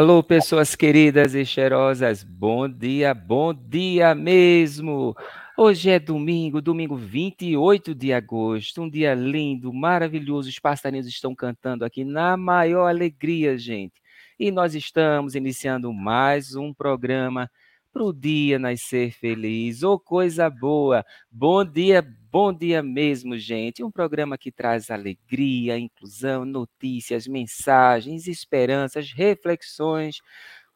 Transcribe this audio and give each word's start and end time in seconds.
Alô, 0.00 0.22
pessoas 0.22 0.74
queridas 0.74 1.34
e 1.34 1.44
cheirosas, 1.44 2.24
bom 2.24 2.66
dia, 2.66 3.12
bom 3.12 3.52
dia 3.52 4.14
mesmo! 4.14 5.14
Hoje 5.58 5.90
é 5.90 5.98
domingo, 5.98 6.62
domingo 6.62 6.96
28 6.96 7.94
de 7.94 8.10
agosto, 8.10 8.80
um 8.80 8.88
dia 8.88 9.12
lindo, 9.12 9.70
maravilhoso. 9.70 10.48
Os 10.48 10.58
passarinhos 10.58 11.06
estão 11.06 11.34
cantando 11.34 11.84
aqui 11.84 12.02
na 12.02 12.34
maior 12.34 12.86
alegria, 12.86 13.58
gente. 13.58 14.00
E 14.38 14.50
nós 14.50 14.74
estamos 14.74 15.34
iniciando 15.34 15.92
mais 15.92 16.54
um 16.54 16.72
programa 16.72 17.50
para 17.92 18.02
o 18.02 18.10
dia 18.10 18.58
nascer 18.58 19.12
feliz. 19.12 19.82
Ô, 19.82 19.92
oh, 19.92 20.00
coisa 20.00 20.48
boa! 20.48 21.04
Bom 21.30 21.62
dia, 21.62 22.00
bom 22.30 22.52
dia 22.52 22.82
mesmo, 22.82 23.36
gente. 23.38 23.82
Um 23.82 23.90
programa 23.90 24.38
que 24.38 24.52
traz 24.52 24.90
alegria, 24.90 25.78
inclusão, 25.78 26.44
notícias, 26.44 27.26
mensagens, 27.26 28.26
esperanças, 28.26 29.12
reflexões 29.12 30.20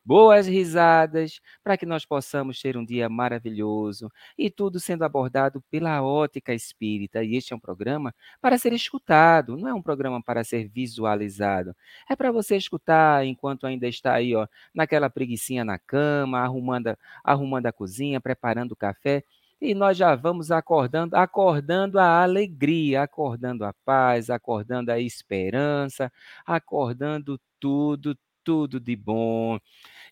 boas 0.07 0.47
risadas, 0.47 1.41
para 1.63 1.79
que 1.79 1.87
nós 1.87 2.05
possamos 2.05 2.61
ter 2.61 2.77
um 2.77 2.85
dia 2.85 3.09
maravilhoso 3.09 4.11
e 4.37 4.51
tudo 4.51 4.79
sendo 4.79 5.03
abordado 5.05 5.63
pela 5.71 6.03
ótica 6.03 6.53
espírita. 6.55 7.25
E 7.25 7.37
este 7.37 7.53
é 7.55 7.57
um 7.57 7.61
programa 7.61 8.15
para 8.41 8.59
ser 8.59 8.73
escutado, 8.75 9.57
não 9.57 9.69
é 9.69 9.75
um 9.75 9.81
programa 9.83 10.23
para 10.23 10.45
ser 10.45 10.69
visualizado. 10.69 11.75
É 12.11 12.15
para 12.17 12.31
você 12.33 12.57
escutar 12.57 13.25
enquanto 13.27 13.67
ainda 13.67 13.89
está 13.89 14.15
aí, 14.15 14.35
ó, 14.37 14.47
naquela 14.75 15.09
preguiçinha 15.09 15.65
na 15.65 15.79
cama, 15.79 16.41
arrumando, 16.41 16.97
arrumando 17.25 17.67
a 17.67 17.73
cozinha, 17.73 18.21
preparando 18.21 18.73
o 18.73 18.77
café. 18.77 19.25
E 19.65 19.75
nós 19.75 19.97
já 19.97 20.15
vamos 20.15 20.51
acordando, 20.51 21.17
acordando 21.17 21.99
a 21.99 22.23
alegria, 22.23 23.01
acordando 23.01 23.65
a 23.65 23.73
paz, 23.73 24.29
acordando 24.29 24.93
a 24.93 25.01
esperança, 25.01 26.13
acordando 26.45 27.41
tudo, 27.59 28.15
tudo 28.45 28.79
de 28.79 28.95
bom. 28.95 29.59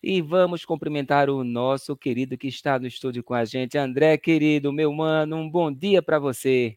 E 0.01 0.23
vamos 0.23 0.65
cumprimentar 0.65 1.29
o 1.29 1.43
nosso 1.43 1.95
querido 1.95 2.35
que 2.35 2.47
está 2.47 2.79
no 2.79 2.87
estúdio 2.87 3.23
com 3.23 3.35
a 3.35 3.45
gente. 3.45 3.77
André, 3.77 4.17
querido, 4.17 4.73
meu 4.73 4.91
mano, 4.91 5.35
um 5.35 5.47
bom 5.47 5.71
dia 5.71 6.01
para 6.01 6.17
você. 6.17 6.75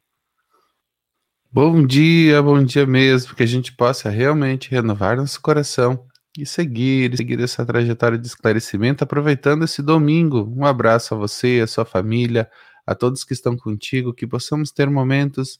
Bom 1.51 1.83
dia, 1.83 2.43
bom 2.43 2.63
dia 2.63 2.87
mesmo, 2.87 3.35
que 3.35 3.43
a 3.43 3.47
gente 3.47 3.75
possa 3.75 4.11
realmente 4.11 4.71
renovar 4.71 5.17
nosso 5.17 5.41
coração 5.41 6.07
e 6.39 6.47
seguir, 6.47 7.17
seguir 7.17 7.41
essa 7.41 7.65
trajetória 7.65 8.19
de 8.19 8.27
esclarecimento, 8.27 9.05
aproveitando 9.05 9.65
esse 9.65 9.83
domingo. 9.83 10.53
Um 10.57 10.65
abraço 10.67 11.15
a 11.15 11.17
você, 11.19 11.61
a 11.63 11.67
sua 11.67 11.85
família, 11.85 12.51
a 12.87 12.95
todos 12.95 13.25
que 13.25 13.33
estão 13.33 13.57
contigo, 13.57 14.15
que 14.15 14.27
possamos 14.27 14.71
ter 14.71 14.89
momentos 14.91 15.59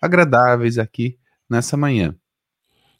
agradáveis 0.00 0.78
aqui 0.78 1.18
nessa 1.48 1.76
manhã. 1.76 2.14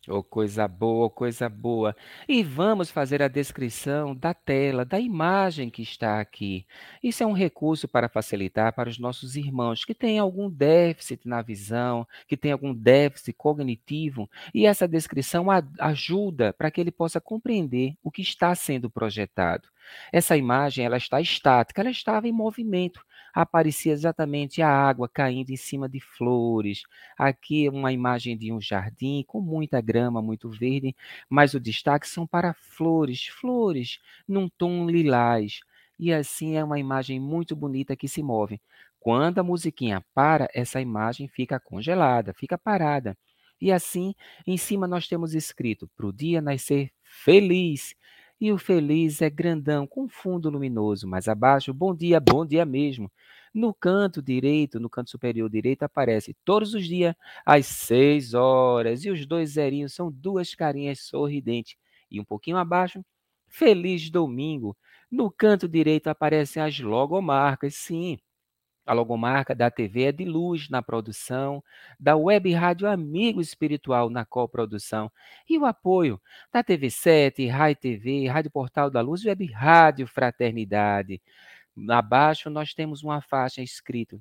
Oh, 0.08 0.22
coisa 0.22 0.66
boa, 0.66 1.10
coisa 1.10 1.46
boa. 1.46 1.94
E 2.26 2.42
vamos 2.42 2.90
fazer 2.90 3.22
a 3.22 3.28
descrição 3.28 4.16
da 4.16 4.32
tela, 4.32 4.82
da 4.82 4.98
imagem 4.98 5.68
que 5.68 5.82
está 5.82 6.18
aqui. 6.20 6.66
Isso 7.02 7.22
é 7.22 7.26
um 7.26 7.34
recurso 7.34 7.86
para 7.86 8.08
facilitar 8.08 8.74
para 8.74 8.88
os 8.88 8.98
nossos 8.98 9.36
irmãos 9.36 9.84
que 9.84 9.94
têm 9.94 10.18
algum 10.18 10.48
déficit 10.48 11.28
na 11.28 11.42
visão, 11.42 12.06
que 12.26 12.34
têm 12.36 12.50
algum 12.50 12.72
déficit 12.74 13.34
cognitivo, 13.34 14.28
e 14.54 14.64
essa 14.64 14.88
descrição 14.88 15.48
ajuda 15.78 16.54
para 16.54 16.70
que 16.70 16.80
ele 16.80 16.90
possa 16.90 17.20
compreender 17.20 17.94
o 18.02 18.10
que 18.10 18.22
está 18.22 18.54
sendo 18.54 18.88
projetado. 18.88 19.68
Essa 20.10 20.34
imagem 20.36 20.84
ela 20.84 20.96
está 20.96 21.20
estática, 21.20 21.82
ela 21.82 21.90
estava 21.90 22.26
em 22.26 22.32
movimento, 22.32 23.04
aparecia 23.34 23.92
exatamente 23.92 24.62
a 24.62 24.68
água 24.68 25.08
caindo 25.08 25.50
em 25.50 25.56
cima 25.56 25.88
de 25.88 26.00
flores. 26.00 26.82
Aqui 27.18 27.68
uma 27.68 27.92
imagem 27.92 28.36
de 28.36 28.52
um 28.52 28.60
jardim 28.60 29.24
com 29.26 29.40
muita 29.40 29.80
grama, 29.80 30.20
muito 30.22 30.50
verde, 30.50 30.94
mas 31.28 31.54
o 31.54 31.60
destaque 31.60 32.08
são 32.08 32.26
para 32.26 32.54
flores, 32.54 33.26
flores 33.26 33.98
num 34.28 34.48
tom 34.48 34.86
lilás. 34.88 35.60
E 35.98 36.12
assim 36.12 36.56
é 36.56 36.64
uma 36.64 36.78
imagem 36.78 37.20
muito 37.20 37.54
bonita 37.54 37.96
que 37.96 38.08
se 38.08 38.22
move. 38.22 38.60
Quando 38.98 39.38
a 39.38 39.42
musiquinha 39.42 40.04
para, 40.14 40.48
essa 40.54 40.80
imagem 40.80 41.28
fica 41.28 41.58
congelada, 41.58 42.34
fica 42.34 42.58
parada. 42.58 43.16
E 43.60 43.70
assim, 43.72 44.14
em 44.46 44.56
cima 44.56 44.86
nós 44.86 45.06
temos 45.08 45.34
escrito: 45.34 45.88
para 45.96 46.06
o 46.06 46.12
dia 46.12 46.40
nascer 46.40 46.90
feliz. 47.02 47.94
E 48.40 48.50
o 48.52 48.58
feliz 48.58 49.20
é 49.20 49.28
grandão, 49.28 49.86
com 49.86 50.08
fundo 50.08 50.48
luminoso. 50.48 51.06
Mais 51.06 51.28
abaixo, 51.28 51.74
bom 51.74 51.94
dia, 51.94 52.18
bom 52.18 52.46
dia 52.46 52.64
mesmo. 52.64 53.10
No 53.52 53.74
canto 53.74 54.22
direito, 54.22 54.80
no 54.80 54.88
canto 54.88 55.10
superior 55.10 55.50
direito, 55.50 55.82
aparece 55.82 56.34
todos 56.44 56.72
os 56.72 56.86
dias 56.86 57.14
às 57.44 57.66
seis 57.66 58.32
horas. 58.32 59.04
E 59.04 59.10
os 59.10 59.26
dois 59.26 59.50
zerinhos 59.50 59.92
são 59.94 60.10
duas 60.10 60.54
carinhas 60.54 61.00
sorridentes. 61.00 61.76
E 62.10 62.18
um 62.20 62.24
pouquinho 62.24 62.56
abaixo, 62.56 63.04
Feliz 63.48 64.08
Domingo. 64.10 64.76
No 65.10 65.30
canto 65.30 65.68
direito 65.68 66.06
aparecem 66.08 66.62
as 66.62 66.78
logomarcas. 66.80 67.74
Sim, 67.74 68.18
a 68.86 68.92
logomarca 68.92 69.54
da 69.54 69.70
TV 69.70 70.04
é 70.04 70.12
de 70.12 70.24
luz 70.24 70.68
na 70.68 70.82
produção, 70.82 71.62
da 71.98 72.16
Web 72.16 72.52
Rádio 72.52 72.88
Amigo 72.88 73.40
Espiritual 73.40 74.10
na 74.10 74.24
coprodução 74.24 75.10
e 75.48 75.58
o 75.58 75.66
apoio 75.66 76.20
da 76.52 76.64
TV7, 76.64 77.48
Rai 77.50 77.74
TV, 77.74 78.26
Rádio 78.28 78.50
Portal 78.50 78.90
da 78.90 79.00
Luz, 79.00 79.24
Web 79.24 79.46
Rádio 79.52 80.06
Fraternidade. 80.06 81.20
Abaixo 81.88 82.50
nós 82.50 82.74
temos 82.74 83.02
uma 83.02 83.20
faixa 83.20 83.62
escrito 83.62 84.20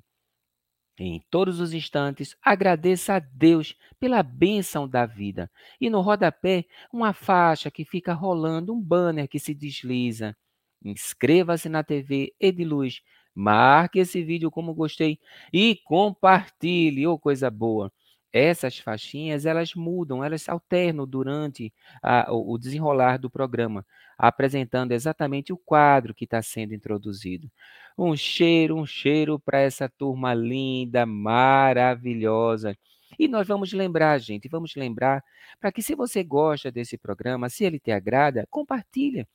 em 1.02 1.24
todos 1.30 1.60
os 1.60 1.72
instantes, 1.72 2.36
agradeça 2.42 3.14
a 3.14 3.18
Deus 3.18 3.74
pela 3.98 4.22
bênção 4.22 4.86
da 4.86 5.06
vida. 5.06 5.50
E 5.80 5.88
no 5.88 6.02
rodapé, 6.02 6.66
uma 6.92 7.14
faixa 7.14 7.70
que 7.70 7.86
fica 7.86 8.12
rolando, 8.12 8.74
um 8.74 8.80
banner 8.80 9.26
que 9.26 9.38
se 9.38 9.54
desliza. 9.54 10.36
Inscreva-se 10.84 11.70
na 11.70 11.82
TV 11.82 12.34
Ediluz 12.38 13.00
Marque 13.34 14.00
esse 14.00 14.22
vídeo 14.22 14.50
como 14.50 14.74
gostei 14.74 15.18
e 15.52 15.76
compartilhe, 15.84 17.06
ou 17.06 17.14
oh, 17.14 17.18
coisa 17.18 17.50
boa. 17.50 17.92
Essas 18.32 18.78
faixinhas, 18.78 19.44
elas 19.44 19.74
mudam, 19.74 20.22
elas 20.22 20.48
alternam 20.48 21.06
durante 21.06 21.72
a, 22.02 22.32
o 22.32 22.56
desenrolar 22.58 23.18
do 23.18 23.28
programa, 23.28 23.84
apresentando 24.16 24.92
exatamente 24.92 25.52
o 25.52 25.56
quadro 25.56 26.14
que 26.14 26.24
está 26.24 26.40
sendo 26.40 26.74
introduzido. 26.74 27.50
Um 27.98 28.16
cheiro, 28.16 28.76
um 28.76 28.86
cheiro 28.86 29.38
para 29.38 29.60
essa 29.60 29.88
turma 29.88 30.32
linda, 30.32 31.04
maravilhosa. 31.04 32.76
E 33.18 33.26
nós 33.26 33.46
vamos 33.48 33.72
lembrar, 33.72 34.18
gente, 34.18 34.48
vamos 34.48 34.74
lembrar 34.76 35.22
para 35.60 35.72
que 35.72 35.82
se 35.82 35.94
você 35.96 36.22
gosta 36.22 36.70
desse 36.70 36.96
programa, 36.96 37.48
se 37.48 37.64
ele 37.64 37.80
te 37.80 37.90
agrada, 37.90 38.46
compartilha 38.48 39.26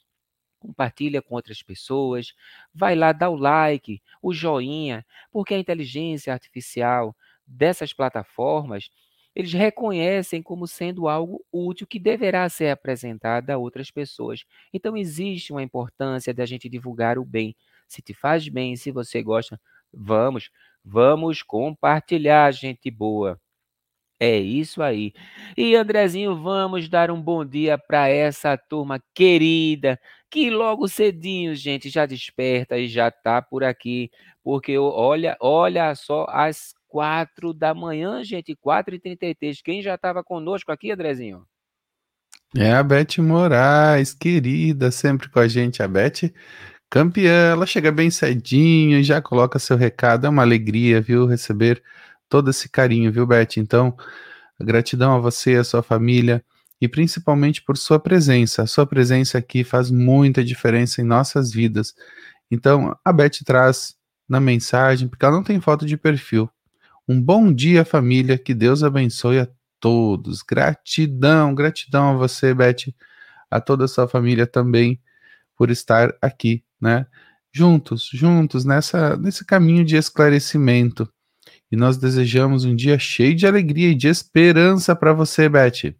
compartilha 0.66 1.22
com 1.22 1.36
outras 1.36 1.62
pessoas, 1.64 2.34
vai 2.74 2.96
lá, 2.96 3.12
dá 3.12 3.30
o 3.30 3.36
like, 3.36 4.02
o 4.22 4.34
joinha, 4.34 5.06
porque 5.32 5.54
a 5.54 5.60
inteligência 5.60 6.34
artificial 6.34 7.16
dessas 7.46 7.94
plataformas, 7.94 8.90
eles 9.36 9.54
reconhecem 9.54 10.42
como 10.42 10.66
sendo 10.68 11.08
algo 11.08 11.44
útil 11.52 11.86
que 11.88 12.00
deverá 12.00 12.48
ser 12.50 12.70
apresentado 12.70 13.50
a 13.50 13.58
outras 13.58 13.92
pessoas. 13.92 14.46
Então 14.74 14.96
existe 14.96 15.52
uma 15.52 15.62
importância 15.64 16.34
da 16.34 16.46
gente 16.46 16.70
divulgar 16.70 17.18
o 17.18 17.26
bem. 17.26 17.56
Se 17.88 18.02
te 18.02 18.14
faz 18.14 18.48
bem, 18.48 18.76
se 18.76 18.92
você 18.92 19.22
gosta, 19.22 19.60
vamos, 19.94 20.50
vamos 20.84 21.44
compartilhar, 21.44 22.52
gente 22.52 22.90
boa. 22.90 23.40
É 24.20 24.38
isso 24.38 24.82
aí. 24.82 25.14
E 25.58 25.76
Andrezinho, 25.76 26.42
vamos 26.42 26.88
dar 26.88 27.12
um 27.12 27.22
bom 27.22 27.44
dia 27.44 27.78
para 27.78 28.08
essa 28.08 28.58
turma 28.58 29.02
querida 29.14 30.00
que 30.30 30.50
logo 30.50 30.88
cedinho, 30.88 31.56
gente, 31.56 31.90
já 31.90 32.06
desperta 32.06 32.78
e 32.78 32.88
já 32.88 33.10
tá 33.10 33.42
por 33.42 33.64
aqui, 33.64 34.12
porque 34.44 34.78
olha, 34.78 35.38
olha 35.40 35.96
só 35.96 36.26
às 36.30 36.74
quatro 36.88 37.54
da 37.54 37.74
manhã, 37.74 38.24
gente, 38.24 38.56
quatro 38.56 38.96
e 38.96 39.00
trinta 39.00 39.26
e 39.26 39.36
três. 39.36 39.62
Quem 39.62 39.82
já 39.82 39.96
estava 39.96 40.24
conosco 40.24 40.72
aqui, 40.72 40.92
Andrezinho? 40.92 41.46
É 42.56 42.72
a 42.72 42.84
Beth 42.84 43.18
Moraes, 43.20 44.14
querida, 44.14 44.92
sempre 44.92 45.30
com 45.30 45.40
a 45.40 45.48
gente, 45.48 45.84
a 45.84 45.88
Beth 45.88 46.32
campeã, 46.90 47.52
ela 47.52 47.66
chega 47.66 47.92
bem 47.92 48.10
cedinho 48.10 49.00
e 49.00 49.04
já 49.04 49.22
coloca 49.22 49.60
seu 49.60 49.76
recado, 49.76 50.28
é 50.28 50.30
uma 50.30 50.42
alegria, 50.44 51.02
viu, 51.02 51.26
receber 51.26 51.82
todo 52.36 52.50
esse 52.50 52.68
carinho, 52.68 53.14
viu, 53.14 53.26
Beth? 53.26 53.56
Então, 53.56 53.96
gratidão 54.60 55.16
a 55.16 55.20
você, 55.20 55.56
a 55.56 55.64
sua 55.64 55.82
família 55.82 56.44
e 56.82 56.88
principalmente 56.88 57.62
por 57.62 57.78
sua 57.78 57.98
presença. 57.98 58.64
A 58.64 58.68
sua 58.68 58.86
presença 58.86 59.38
aqui 59.38 59.64
faz 59.64 59.90
muita 59.90 60.44
diferença 60.44 61.02
em 61.02 61.06
nossas 61.06 61.54
vidas. 61.54 61.94
Então, 62.52 62.94
a 63.06 63.14
Beth 63.14 63.46
traz 63.46 63.96
na 64.28 64.42
mensagem, 64.42 65.08
porque 65.08 65.24
ela 65.24 65.38
não 65.38 65.44
tem 65.44 65.62
foto 65.62 65.86
de 65.86 65.96
perfil. 65.96 66.50
Um 67.08 67.22
bom 67.22 67.54
dia, 67.54 67.86
família, 67.86 68.38
que 68.38 68.54
Deus 68.54 68.84
abençoe 68.84 69.40
a 69.40 69.48
todos. 69.80 70.42
Gratidão, 70.42 71.56
gratidão 71.56 72.10
a 72.10 72.18
você, 72.18 72.54
Beth, 72.54 72.94
a 73.50 73.62
toda 73.62 73.86
a 73.86 73.88
sua 73.88 74.10
família 74.10 74.46
também 74.46 75.02
por 75.56 75.72
estar 75.72 76.14
aqui, 76.22 76.66
né? 76.82 77.08
Juntos, 77.54 78.10
juntos 78.12 78.66
nessa 78.66 79.16
nesse 79.16 79.46
caminho 79.46 79.86
de 79.86 79.96
esclarecimento 79.96 81.10
e 81.76 81.78
nós 81.78 81.98
desejamos 81.98 82.64
um 82.64 82.74
dia 82.74 82.98
cheio 82.98 83.36
de 83.36 83.46
alegria 83.46 83.90
e 83.90 83.96
de 83.96 84.08
esperança 84.08 84.96
para 84.96 85.12
você, 85.12 85.50
Beth. 85.50 85.94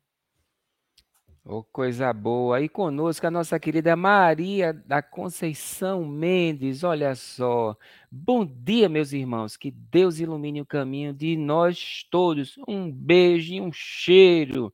Oh, 1.44 1.64
coisa 1.64 2.14
boa. 2.14 2.62
E 2.62 2.70
conosco 2.70 3.28
a 3.28 3.30
nossa 3.30 3.60
querida 3.60 3.94
Maria 3.94 4.72
da 4.72 5.02
Conceição 5.02 6.06
Mendes. 6.06 6.82
Olha 6.84 7.14
só. 7.14 7.76
Bom 8.10 8.46
dia, 8.46 8.88
meus 8.88 9.12
irmãos. 9.12 9.58
Que 9.58 9.70
Deus 9.70 10.18
ilumine 10.18 10.62
o 10.62 10.66
caminho 10.66 11.14
de 11.14 11.36
nós 11.36 12.06
todos. 12.10 12.58
Um 12.66 12.90
beijo 12.90 13.54
e 13.54 13.60
um 13.60 13.72
cheiro. 13.74 14.74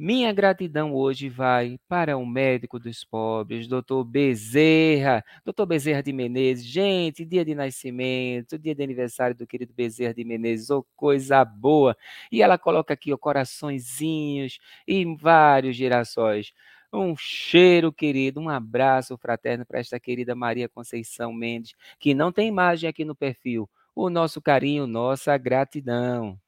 Minha 0.00 0.32
gratidão 0.32 0.94
hoje 0.94 1.28
vai 1.28 1.76
para 1.88 2.16
o 2.16 2.24
médico 2.24 2.78
dos 2.78 3.02
pobres, 3.02 3.66
doutor 3.66 4.04
Bezerra, 4.04 5.24
doutor 5.44 5.66
Bezerra 5.66 6.00
de 6.04 6.12
Menezes. 6.12 6.64
Gente, 6.64 7.24
dia 7.24 7.44
de 7.44 7.52
nascimento, 7.52 8.56
dia 8.56 8.76
de 8.76 8.82
aniversário 8.84 9.34
do 9.34 9.44
querido 9.44 9.74
Bezerra 9.74 10.14
de 10.14 10.22
Menezes, 10.22 10.70
oh, 10.70 10.86
coisa 10.94 11.44
boa. 11.44 11.96
E 12.30 12.40
ela 12.42 12.56
coloca 12.56 12.94
aqui, 12.94 13.12
ó, 13.12 13.18
coraçõezinhos 13.18 14.60
e 14.86 15.04
vários 15.16 15.74
girassóis. 15.74 16.52
Um 16.92 17.16
cheiro, 17.16 17.92
querido, 17.92 18.38
um 18.38 18.48
abraço 18.48 19.18
fraterno 19.18 19.66
para 19.66 19.80
esta 19.80 19.98
querida 19.98 20.32
Maria 20.32 20.68
Conceição 20.68 21.32
Mendes, 21.32 21.74
que 21.98 22.14
não 22.14 22.30
tem 22.30 22.46
imagem 22.46 22.88
aqui 22.88 23.04
no 23.04 23.16
perfil. 23.16 23.68
O 23.96 24.08
nosso 24.08 24.40
carinho, 24.40 24.86
nossa 24.86 25.36
gratidão. 25.36 26.38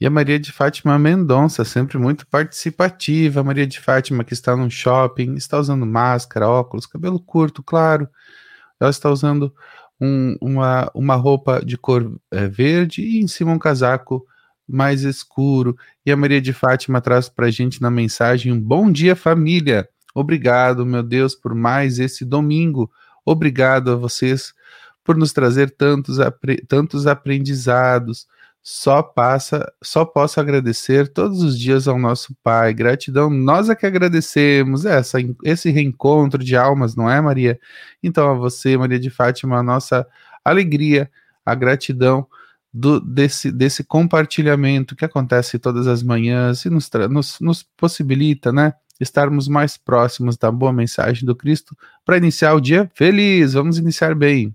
E 0.00 0.06
a 0.06 0.10
Maria 0.10 0.38
de 0.38 0.52
Fátima 0.52 0.98
Mendonça, 0.98 1.64
sempre 1.64 1.98
muito 1.98 2.26
participativa. 2.26 3.40
A 3.40 3.44
Maria 3.44 3.66
de 3.66 3.80
Fátima 3.80 4.22
que 4.22 4.32
está 4.32 4.56
no 4.56 4.70
shopping, 4.70 5.34
está 5.34 5.58
usando 5.58 5.84
máscara, 5.84 6.48
óculos, 6.48 6.86
cabelo 6.86 7.18
curto, 7.18 7.62
claro. 7.62 8.08
Ela 8.80 8.90
está 8.90 9.10
usando 9.10 9.52
um, 10.00 10.36
uma, 10.40 10.88
uma 10.94 11.16
roupa 11.16 11.64
de 11.64 11.76
cor 11.76 12.16
é, 12.30 12.46
verde 12.46 13.02
e 13.02 13.20
em 13.20 13.26
cima 13.26 13.50
um 13.50 13.58
casaco 13.58 14.24
mais 14.68 15.02
escuro. 15.02 15.76
E 16.06 16.12
a 16.12 16.16
Maria 16.16 16.40
de 16.40 16.52
Fátima 16.52 17.00
traz 17.00 17.28
para 17.28 17.46
a 17.46 17.50
gente 17.50 17.82
na 17.82 17.90
mensagem 17.90 18.52
um 18.52 18.60
bom 18.60 18.92
dia, 18.92 19.16
família. 19.16 19.88
Obrigado, 20.14 20.86
meu 20.86 21.02
Deus, 21.02 21.34
por 21.34 21.54
mais 21.54 21.98
esse 21.98 22.24
domingo. 22.24 22.88
Obrigado 23.24 23.90
a 23.90 23.96
vocês 23.96 24.54
por 25.02 25.16
nos 25.16 25.32
trazer 25.32 25.70
tantos, 25.70 26.18
tantos 26.68 27.06
aprendizados 27.06 28.26
só 28.70 29.02
passa, 29.02 29.72
só 29.82 30.04
posso 30.04 30.38
agradecer 30.38 31.08
todos 31.08 31.42
os 31.42 31.58
dias 31.58 31.88
ao 31.88 31.98
nosso 31.98 32.36
Pai. 32.42 32.74
Gratidão, 32.74 33.30
nós 33.30 33.70
é 33.70 33.74
que 33.74 33.86
agradecemos 33.86 34.84
essa, 34.84 35.16
esse 35.42 35.70
reencontro 35.70 36.44
de 36.44 36.54
almas, 36.54 36.94
não 36.94 37.10
é, 37.10 37.18
Maria? 37.18 37.58
Então, 38.02 38.30
a 38.30 38.34
você, 38.34 38.76
Maria 38.76 39.00
de 39.00 39.08
Fátima, 39.08 39.56
a 39.56 39.62
nossa 39.62 40.06
alegria, 40.44 41.10
a 41.46 41.54
gratidão 41.54 42.26
do, 42.70 43.00
desse, 43.00 43.50
desse 43.50 43.82
compartilhamento 43.82 44.94
que 44.94 45.04
acontece 45.06 45.58
todas 45.58 45.86
as 45.86 46.02
manhãs 46.02 46.66
e 46.66 46.68
nos, 46.68 46.90
nos, 47.08 47.40
nos 47.40 47.62
possibilita, 47.74 48.52
né? 48.52 48.74
Estarmos 49.00 49.48
mais 49.48 49.78
próximos 49.78 50.36
da 50.36 50.52
boa 50.52 50.74
mensagem 50.74 51.24
do 51.24 51.34
Cristo 51.34 51.74
para 52.04 52.18
iniciar 52.18 52.52
o 52.52 52.60
dia 52.60 52.90
feliz. 52.94 53.54
Vamos 53.54 53.78
iniciar 53.78 54.14
bem. 54.14 54.54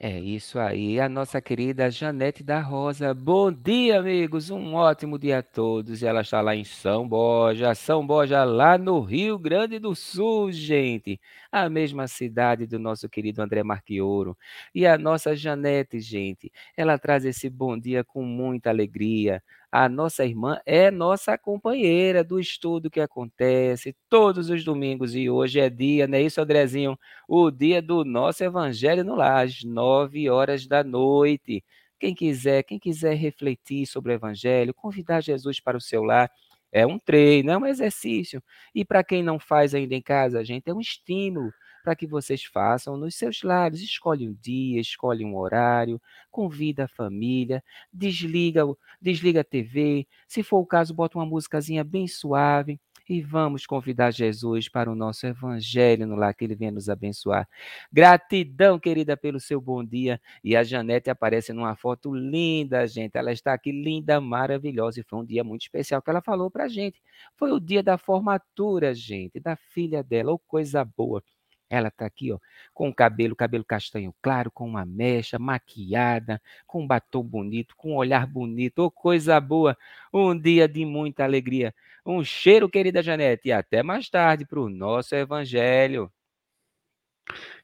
É 0.00 0.16
isso 0.20 0.60
aí, 0.60 1.00
a 1.00 1.08
nossa 1.08 1.40
querida 1.40 1.90
Janete 1.90 2.44
da 2.44 2.60
Rosa. 2.60 3.12
Bom 3.12 3.50
dia, 3.50 3.98
amigos. 3.98 4.48
Um 4.48 4.74
ótimo 4.74 5.18
dia 5.18 5.38
a 5.38 5.42
todos. 5.42 6.04
Ela 6.04 6.20
está 6.20 6.40
lá 6.40 6.54
em 6.54 6.62
São 6.62 7.08
Borja, 7.08 7.74
São 7.74 8.06
Borja, 8.06 8.44
lá 8.44 8.78
no 8.78 9.00
Rio 9.00 9.36
Grande 9.36 9.80
do 9.80 9.96
Sul, 9.96 10.52
gente. 10.52 11.20
A 11.50 11.68
mesma 11.68 12.06
cidade 12.06 12.64
do 12.64 12.78
nosso 12.78 13.08
querido 13.08 13.42
André 13.42 13.64
Marquioro. 13.64 14.38
E 14.72 14.86
a 14.86 14.96
nossa 14.96 15.34
Janete, 15.34 15.98
gente, 15.98 16.52
ela 16.76 16.96
traz 16.96 17.24
esse 17.24 17.50
bom 17.50 17.76
dia 17.76 18.04
com 18.04 18.22
muita 18.22 18.70
alegria. 18.70 19.42
A 19.70 19.86
nossa 19.88 20.24
irmã 20.24 20.58
é 20.64 20.90
nossa 20.90 21.36
companheira 21.36 22.24
do 22.24 22.40
estudo 22.40 22.90
que 22.90 23.00
acontece 23.00 23.94
todos 24.08 24.48
os 24.48 24.64
domingos 24.64 25.14
e 25.14 25.28
hoje 25.28 25.60
é 25.60 25.68
dia, 25.68 26.06
não 26.06 26.16
é 26.16 26.22
isso, 26.22 26.40
Andrezinho? 26.40 26.98
O 27.28 27.50
dia 27.50 27.82
do 27.82 28.02
nosso 28.02 28.42
Evangelho 28.42 29.04
no 29.04 29.14
Lar, 29.14 29.44
às 29.44 29.62
nove 29.64 30.30
horas 30.30 30.66
da 30.66 30.82
noite. 30.82 31.62
Quem 32.00 32.14
quiser, 32.14 32.62
quem 32.62 32.78
quiser 32.78 33.14
refletir 33.14 33.86
sobre 33.86 34.12
o 34.12 34.14
Evangelho, 34.14 34.72
convidar 34.72 35.20
Jesus 35.20 35.60
para 35.60 35.76
o 35.76 35.80
seu 35.80 36.02
lar, 36.02 36.30
é 36.72 36.86
um 36.86 36.98
treino, 36.98 37.50
é 37.50 37.58
um 37.58 37.66
exercício. 37.66 38.42
E 38.74 38.84
para 38.86 39.04
quem 39.04 39.22
não 39.22 39.38
faz 39.38 39.74
ainda 39.74 39.94
em 39.94 40.02
casa, 40.02 40.42
gente, 40.44 40.70
é 40.70 40.74
um 40.74 40.80
estímulo 40.80 41.52
para 41.88 41.96
que 41.96 42.06
vocês 42.06 42.44
façam 42.44 42.98
nos 42.98 43.14
seus 43.14 43.42
lares. 43.42 43.80
Escolhe 43.80 44.28
um 44.28 44.34
dia, 44.34 44.78
escolhe 44.78 45.24
um 45.24 45.34
horário, 45.38 45.98
convida 46.30 46.84
a 46.84 46.88
família, 46.88 47.64
desliga, 47.90 48.62
desliga 49.00 49.40
a 49.40 49.44
TV. 49.44 50.06
Se 50.26 50.42
for 50.42 50.58
o 50.58 50.66
caso, 50.66 50.92
bota 50.92 51.16
uma 51.16 51.24
músicazinha 51.24 51.82
bem 51.82 52.06
suave 52.06 52.78
e 53.08 53.22
vamos 53.22 53.64
convidar 53.64 54.10
Jesus 54.10 54.68
para 54.68 54.92
o 54.92 54.94
nosso 54.94 55.26
evangelho 55.26 56.06
no 56.06 56.14
lar 56.14 56.34
que 56.34 56.44
ele 56.44 56.54
venha 56.54 56.72
nos 56.72 56.90
abençoar. 56.90 57.48
Gratidão, 57.90 58.78
querida, 58.78 59.16
pelo 59.16 59.40
seu 59.40 59.58
bom 59.58 59.82
dia. 59.82 60.20
E 60.44 60.54
a 60.54 60.62
Janete 60.62 61.08
aparece 61.08 61.54
numa 61.54 61.74
foto 61.74 62.14
linda, 62.14 62.86
gente. 62.86 63.16
Ela 63.16 63.32
está 63.32 63.54
aqui 63.54 63.72
linda, 63.72 64.20
maravilhosa 64.20 65.00
e 65.00 65.04
foi 65.04 65.20
um 65.20 65.24
dia 65.24 65.42
muito 65.42 65.62
especial 65.62 66.02
que 66.02 66.10
ela 66.10 66.20
falou 66.20 66.50
para 66.50 66.68
gente. 66.68 67.00
Foi 67.34 67.50
o 67.50 67.58
dia 67.58 67.82
da 67.82 67.96
formatura, 67.96 68.94
gente, 68.94 69.40
da 69.40 69.56
filha 69.56 70.02
dela. 70.02 70.32
Oh, 70.32 70.38
coisa 70.38 70.84
boa. 70.84 71.22
Ela 71.70 71.88
está 71.88 72.06
aqui, 72.06 72.32
ó, 72.32 72.38
com 72.72 72.88
o 72.88 72.94
cabelo, 72.94 73.36
cabelo 73.36 73.64
castanho 73.64 74.14
claro, 74.22 74.50
com 74.50 74.66
uma 74.66 74.84
mecha, 74.86 75.38
maquiada, 75.38 76.40
com 76.66 76.82
um 76.82 76.86
batom 76.86 77.22
bonito, 77.22 77.74
com 77.76 77.92
um 77.92 77.96
olhar 77.96 78.26
bonito, 78.26 78.90
coisa 78.90 79.38
boa. 79.38 79.76
Um 80.12 80.38
dia 80.38 80.66
de 80.66 80.84
muita 80.86 81.24
alegria. 81.24 81.74
Um 82.06 82.24
cheiro, 82.24 82.68
querida 82.68 83.02
Janete, 83.02 83.48
e 83.48 83.52
até 83.52 83.82
mais 83.82 84.08
tarde 84.08 84.46
para 84.46 84.60
o 84.60 84.70
nosso 84.70 85.14
evangelho. 85.14 86.10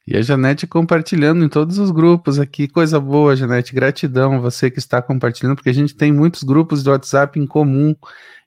E 0.07 0.15
a 0.17 0.21
Janete 0.21 0.67
compartilhando 0.67 1.43
em 1.43 1.49
todos 1.49 1.79
os 1.79 1.91
grupos 1.91 2.39
aqui. 2.39 2.69
Coisa 2.69 3.01
boa, 3.01 3.35
Janete. 3.35 3.75
Gratidão 3.75 4.41
você 4.41 4.71
que 4.71 4.79
está 4.79 5.01
compartilhando, 5.01 5.57
porque 5.57 5.71
a 5.71 5.75
gente 5.75 5.97
tem 5.97 6.13
muitos 6.13 6.43
grupos 6.43 6.83
de 6.83 6.91
WhatsApp 6.91 7.39
em 7.41 7.47
comum. 7.47 7.95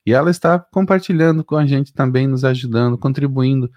E 0.05 0.13
ela 0.13 0.29
está 0.29 0.59
compartilhando 0.59 1.43
com 1.43 1.55
a 1.55 1.65
gente 1.65 1.91
também, 1.91 2.27
nos 2.27 2.45
ajudando, 2.45 2.97
contribuindo 2.97 3.71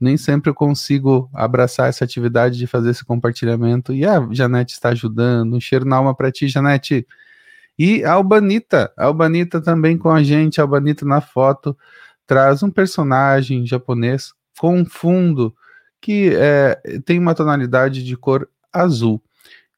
nem 0.00 0.16
sempre 0.16 0.50
eu 0.50 0.54
consigo 0.54 1.28
abraçar 1.34 1.88
essa 1.88 2.04
atividade 2.04 2.56
de 2.56 2.66
fazer 2.66 2.90
esse 2.90 3.04
compartilhamento. 3.04 3.92
E 3.92 4.06
a 4.06 4.26
Janete 4.30 4.72
está 4.72 4.88
ajudando. 4.88 5.54
Um 5.54 5.60
cheiro 5.60 5.84
na 5.84 5.96
alma 5.96 6.14
para 6.14 6.32
ti, 6.32 6.48
Janete. 6.48 7.06
E 7.78 8.02
a 8.04 8.12
Albanita, 8.12 8.92
a 8.96 9.04
Albanita 9.04 9.60
também 9.60 9.98
com 9.98 10.10
a 10.10 10.22
gente. 10.22 10.60
A 10.60 10.64
Albanita 10.64 11.04
na 11.04 11.20
foto 11.20 11.76
traz 12.26 12.62
um 12.62 12.70
personagem 12.70 13.66
japonês 13.66 14.32
com 14.58 14.78
um 14.78 14.86
fundo 14.86 15.54
que 16.00 16.30
é, 16.34 16.80
tem 17.04 17.18
uma 17.18 17.34
tonalidade 17.34 18.02
de 18.02 18.16
cor 18.16 18.48
azul. 18.72 19.22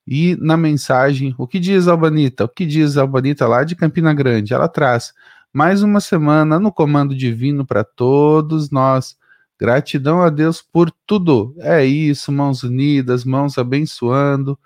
E 0.07 0.37
na 0.41 0.57
mensagem, 0.57 1.35
o 1.37 1.47
que 1.47 1.59
diz 1.59 1.89
a 1.89 1.93
Albanita? 1.93 2.45
O 2.45 2.49
que 2.49 2.65
diz 2.65 2.97
a 2.97 3.03
Albanita 3.03 3.49
lá 3.49 3.65
de 3.65 3.75
Campina 3.75 4.15
Grande? 4.15 4.55
Ela 4.55 4.69
traz 4.69 5.13
mais 5.53 5.83
uma 5.83 6.01
semana 6.01 6.61
no 6.61 6.73
comando 6.73 7.15
divino 7.15 7.67
para 7.67 7.83
todos 7.83 8.71
nós 8.71 9.17
Gratidão 9.63 10.21
a 10.21 10.29
Deus 10.29 10.61
por 10.61 10.91
tudo. 11.07 11.55
É 11.61 11.85
isso, 11.87 12.33
mãos 12.33 12.65
unidas, 12.65 13.25
mãos 13.25 13.57
abençoando 13.57 14.59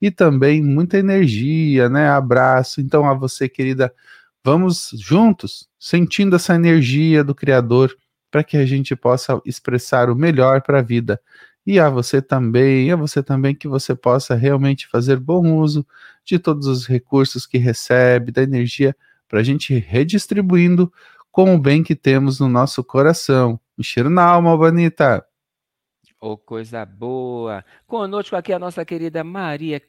e 0.00 0.10
também 0.10 0.62
muita 0.62 0.96
energia, 0.96 1.90
né? 1.90 2.08
Abraço. 2.08 2.80
Então, 2.80 3.04
a 3.04 3.12
você, 3.12 3.46
querida, 3.46 3.92
vamos 4.42 4.88
juntos, 4.94 5.68
sentindo 5.78 6.34
essa 6.36 6.54
energia 6.54 7.22
do 7.22 7.34
Criador, 7.34 7.94
para 8.30 8.42
que 8.42 8.56
a 8.56 8.64
gente 8.64 8.96
possa 8.96 9.38
expressar 9.44 10.08
o 10.08 10.16
melhor 10.16 10.62
para 10.62 10.78
a 10.78 10.82
vida. 10.82 11.20
E 11.66 11.78
a 11.78 11.90
você 11.90 12.22
também, 12.22 12.90
a 12.90 12.96
você 12.96 13.22
também, 13.22 13.54
que 13.54 13.68
você 13.68 13.94
possa 13.94 14.34
realmente 14.34 14.88
fazer 14.88 15.18
bom 15.20 15.58
uso 15.58 15.86
de 16.24 16.38
todos 16.38 16.66
os 16.66 16.86
recursos 16.86 17.46
que 17.46 17.58
recebe, 17.58 18.32
da 18.32 18.42
energia, 18.42 18.96
para 19.28 19.40
a 19.40 19.42
gente 19.42 19.74
redistribuindo 19.74 20.90
com 21.30 21.54
o 21.54 21.58
bem 21.58 21.82
que 21.82 21.94
temos 21.94 22.40
no 22.40 22.48
nosso 22.48 22.82
coração. 22.82 23.60
Um 23.78 23.82
cheiro 23.82 24.10
na 24.10 24.24
alma, 24.24 24.56
Bonita. 24.56 25.24
Ô, 26.20 26.32
oh, 26.32 26.36
coisa 26.36 26.84
boa. 26.84 27.64
Conosco 27.86 28.34
aqui 28.34 28.52
a 28.52 28.58
nossa 28.58 28.84
querida 28.84 29.22
Maria 29.22 29.80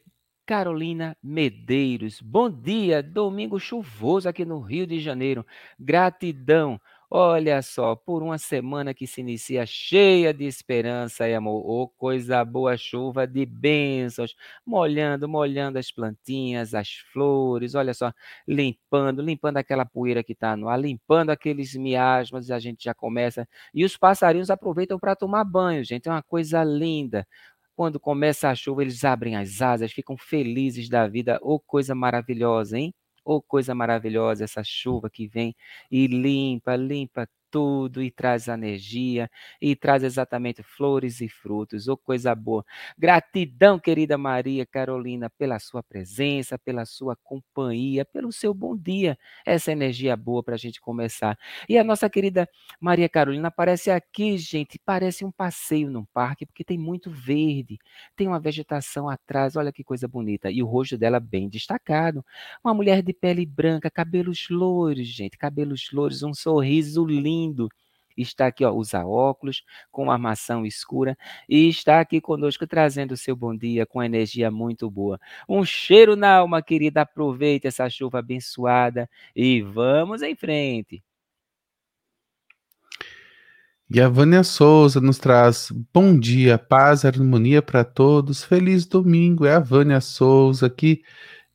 Carolina 0.46 1.18
Medeiros. 1.22 2.22
Bom 2.22 2.50
dia, 2.50 3.02
domingo 3.04 3.60
chuvoso 3.60 4.30
aqui 4.30 4.46
no 4.46 4.60
Rio 4.60 4.86
de 4.86 5.00
Janeiro. 5.00 5.46
Gratidão 5.80 6.80
Olha 7.12 7.60
só, 7.64 7.96
por 7.96 8.22
uma 8.22 8.38
semana 8.38 8.94
que 8.94 9.08
se 9.08 9.22
inicia 9.22 9.66
cheia 9.66 10.32
de 10.32 10.46
esperança 10.46 11.28
e 11.28 11.34
amor, 11.34 11.64
oh, 11.66 11.88
coisa 11.88 12.46
boa, 12.46 12.78
chuva 12.78 13.26
de 13.26 13.48
bênçãos, 13.48 14.36
molhando, 14.64 15.28
molhando 15.28 15.80
as 15.80 15.92
plantinhas, 15.92 16.76
as 16.76 16.90
flores, 17.12 17.74
olha 17.74 17.96
só, 17.96 18.14
limpando, 18.48 19.24
limpando 19.24 19.58
aquela 19.58 19.86
poeira 19.86 20.24
que 20.24 20.34
está 20.34 20.56
no 20.56 20.70
ar, 20.70 20.80
limpando 20.80 21.32
aqueles 21.32 21.74
miasmas, 21.76 22.52
a 22.52 22.60
gente 22.60 22.84
já 22.84 22.94
começa. 22.94 23.48
E 23.74 23.84
os 23.84 23.98
passarinhos 23.98 24.52
aproveitam 24.52 25.00
para 25.00 25.16
tomar 25.16 25.44
banho, 25.46 25.84
gente, 25.84 26.08
é 26.08 26.12
uma 26.12 26.22
coisa 26.22 26.64
linda. 26.64 27.26
Quando 27.76 28.00
começa 28.00 28.50
a 28.50 28.56
chuva, 28.56 28.84
eles 28.84 29.04
abrem 29.04 29.36
as 29.36 29.62
asas, 29.64 29.92
ficam 29.92 30.16
felizes 30.18 30.88
da 30.90 31.08
vida, 31.08 31.40
oh, 31.42 31.60
coisa 31.60 31.96
maravilhosa, 31.96 32.78
hein? 32.78 32.94
Oh, 33.32 33.42
coisa 33.42 33.76
maravilhosa 33.76 34.44
essa 34.44 34.64
chuva 34.64 35.10
que 35.10 35.28
vem 35.28 35.56
e 35.92 36.08
limpa, 36.08 36.76
limpa 36.76 37.28
tudo 37.52 38.02
e 38.02 38.12
traz 38.12 38.48
energia 38.48 39.30
e 39.62 39.76
traz 39.76 40.04
exatamente 40.04 40.62
flores 40.64 41.22
e 41.22 41.30
frutos. 41.30 41.88
Oh, 41.88 41.98
coisa 41.98 42.34
boa. 42.36 42.64
Gratidão, 42.98 43.80
querida 43.80 44.18
Maria 44.18 44.66
Carolina, 44.66 45.30
pela 45.30 45.60
sua 45.60 45.82
presença, 45.84 46.58
pela 46.58 46.86
sua 46.86 47.16
companhia, 47.24 48.06
pelo 48.06 48.32
seu 48.32 48.54
bom 48.54 48.76
dia. 48.78 49.18
Essa 49.46 49.72
energia 49.72 50.16
boa 50.16 50.44
para 50.44 50.56
a 50.56 50.58
gente 50.58 50.80
começar. 50.82 51.38
E 51.68 51.78
a 51.78 51.84
nossa 51.84 52.10
querida 52.10 52.48
Maria 52.80 53.10
Carolina 53.10 53.48
aparece 53.50 53.92
aqui, 53.92 54.38
gente, 54.38 54.80
parece 54.86 55.24
um 55.26 55.32
passeio 55.32 55.90
num 55.90 56.06
parque, 56.14 56.46
porque 56.46 56.64
tem 56.64 56.78
muito 56.78 57.10
verde, 57.12 57.78
tem 58.16 58.28
uma 58.28 58.40
vegetação 58.40 59.10
atrás, 59.10 59.56
olha 59.56 59.72
que 59.72 59.84
coisa 59.84 60.08
bonita. 60.08 60.52
E 60.52 60.62
o 60.64 60.68
rosto 60.68 60.98
dela 60.98 61.20
bem 61.20 61.50
destacado. 61.50 62.24
Uma 62.64 62.74
mulher 62.74 63.02
de 63.02 63.14
pele 63.14 63.46
branca, 63.46 63.90
cabelos 63.90 64.48
louros, 64.50 65.08
gente, 65.08 65.38
cabelos 65.38 65.90
louros, 65.92 66.24
um 66.24 66.34
sorriso 66.34 67.06
lindo 67.06 67.39
lindo. 67.40 67.70
Está 68.18 68.48
aqui, 68.48 68.66
ó, 68.66 68.72
usa 68.74 69.06
óculos, 69.06 69.64
com 69.92 70.12
armação 70.12 70.66
escura, 70.66 71.18
e 71.48 71.70
está 71.70 72.02
aqui 72.02 72.20
conosco 72.20 72.68
trazendo 72.68 73.14
o 73.14 73.18
seu 73.18 73.34
bom 73.34 73.56
dia 73.56 73.86
com 73.86 74.04
energia 74.04 74.52
muito 74.52 74.90
boa. 74.92 75.18
Um 75.48 75.64
cheiro 75.64 76.18
na 76.18 76.36
alma, 76.36 76.62
querida. 76.62 77.02
Aproveite 77.02 77.68
essa 77.68 77.90
chuva 77.90 78.20
abençoada 78.20 79.10
e 79.34 79.62
vamos 79.62 80.22
em 80.22 80.36
frente. 80.36 81.02
E 83.92 84.00
a 84.00 84.08
Vânia 84.08 84.44
Souza 84.44 85.02
nos 85.02 85.18
traz 85.18 85.72
bom 85.92 86.18
dia, 86.20 86.60
paz, 86.60 87.06
harmonia 87.06 87.62
para 87.62 87.84
todos. 87.84 88.44
Feliz 88.44 88.86
domingo. 88.86 89.46
É 89.46 89.56
a 89.56 89.60
Vânia 89.60 90.00
Souza 90.02 90.70
que 90.70 91.02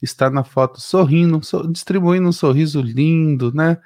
está 0.02 0.28
na 0.30 0.42
foto 0.42 0.80
sorrindo, 0.80 1.40
distribuindo 1.70 2.28
um 2.28 2.32
sorriso 2.32 2.80
lindo, 2.80 3.52
né? 3.52 3.78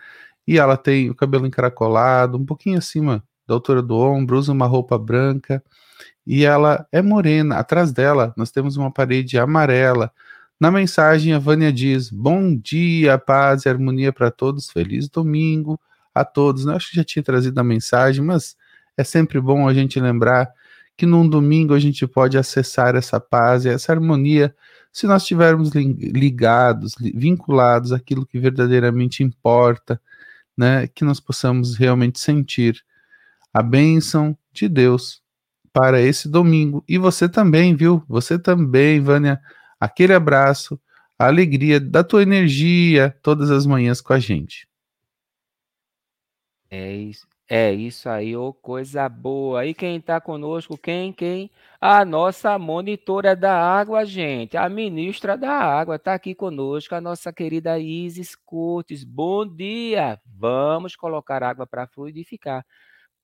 E 0.49 0.59
ela 0.59 0.79
tem 0.79 1.11
o 1.11 1.15
cabelo 1.15 1.47
encaracolado, 1.47 2.39
um 2.39 2.47
pouquinho 2.47 2.79
acima 2.79 3.23
da 3.47 3.53
altura 3.53 3.83
do 3.83 3.99
ombro, 3.99 4.39
usa 4.39 4.51
uma 4.51 4.67
roupa 4.67 4.97
branca 4.97 5.63
e 6.27 6.43
ela 6.43 6.87
é 6.91 7.03
morena. 7.03 7.57
Atrás 7.57 7.93
dela, 7.93 8.33
nós 8.35 8.51
temos 8.51 8.79
uma 8.79 8.91
parede 8.91 9.39
amarela. 9.39 10.11
Na 10.59 10.71
mensagem, 10.71 11.35
a 11.35 11.39
Vânia 11.39 11.71
diz: 11.71 12.09
Bom 12.09 12.57
dia, 12.57 13.19
paz 13.19 13.67
e 13.67 13.69
harmonia 13.69 14.11
para 14.11 14.31
todos, 14.31 14.71
feliz 14.71 15.07
domingo 15.11 15.79
a 16.15 16.25
todos. 16.25 16.65
Eu 16.65 16.73
acho 16.73 16.89
que 16.89 16.97
já 16.97 17.05
tinha 17.05 17.23
trazido 17.23 17.61
a 17.61 17.63
mensagem, 17.63 18.25
mas 18.25 18.57
é 18.97 19.05
sempre 19.05 19.39
bom 19.43 19.69
a 19.69 19.75
gente 19.75 20.01
lembrar 20.01 20.51
que 20.97 21.05
num 21.05 21.29
domingo 21.29 21.75
a 21.75 21.79
gente 21.79 22.07
pode 22.07 22.39
acessar 22.39 22.97
essa 22.97 23.21
paz 23.21 23.67
e 23.67 23.69
essa 23.69 23.93
harmonia 23.93 24.55
se 24.91 25.07
nós 25.07 25.23
estivermos 25.23 25.73
ligados, 25.73 26.95
vinculados 26.99 27.93
àquilo 27.93 28.27
que 28.27 28.39
verdadeiramente 28.41 29.23
importa, 29.23 30.01
né, 30.59 30.89
que 30.89 31.05
nós 31.05 31.21
possamos 31.21 31.77
realmente 31.77 32.19
sentir 32.19 32.85
a 33.55 33.63
bênção 33.63 34.37
de 34.53 34.69
Deus 34.69 35.23
para 35.73 36.01
esse 36.01 36.29
domingo. 36.29 36.83
E 36.89 36.99
você 36.99 37.29
também, 37.29 37.77
viu? 37.77 38.03
Você 38.09 38.37
também, 38.37 39.01
Vânia, 39.01 39.41
aquele 39.79 40.13
abraço, 40.13 40.81
a 41.17 41.27
alegria 41.27 41.79
da 41.79 42.03
tua 42.03 42.23
energia 42.23 43.17
todas 43.23 43.53
as 43.53 43.67
manhãs 43.67 44.01
com 44.01 44.13
a 44.13 44.19
gente. 44.19 44.69
É 46.69 46.93
isso. 46.93 47.28
É 47.51 47.73
isso 47.73 48.11
aí, 48.11 48.37
ô 48.37 48.53
coisa 48.53 49.09
boa. 49.09 49.65
E 49.65 49.73
quem 49.73 49.97
está 49.97 50.21
conosco, 50.21 50.77
quem, 50.77 51.13
quem? 51.15 51.51
A 51.81 52.05
nossa 52.05 52.59
monitora 52.59 53.35
da 53.35 53.55
água, 53.59 54.05
gente, 54.05 54.55
a 54.57 54.69
ministra 54.69 55.35
da 55.37 55.51
água 55.51 55.97
está 55.97 56.13
aqui 56.13 56.35
conosco, 56.35 56.95
a 56.95 57.01
nossa 57.01 57.33
querida 57.33 57.79
Isis 57.79 58.35
Cortes. 58.37 59.03
Bom 59.03 59.47
dia! 59.47 60.21
Vamos 60.27 60.95
colocar 60.95 61.43
água 61.43 61.67
para 61.67 61.87
fluidificar. 61.87 62.67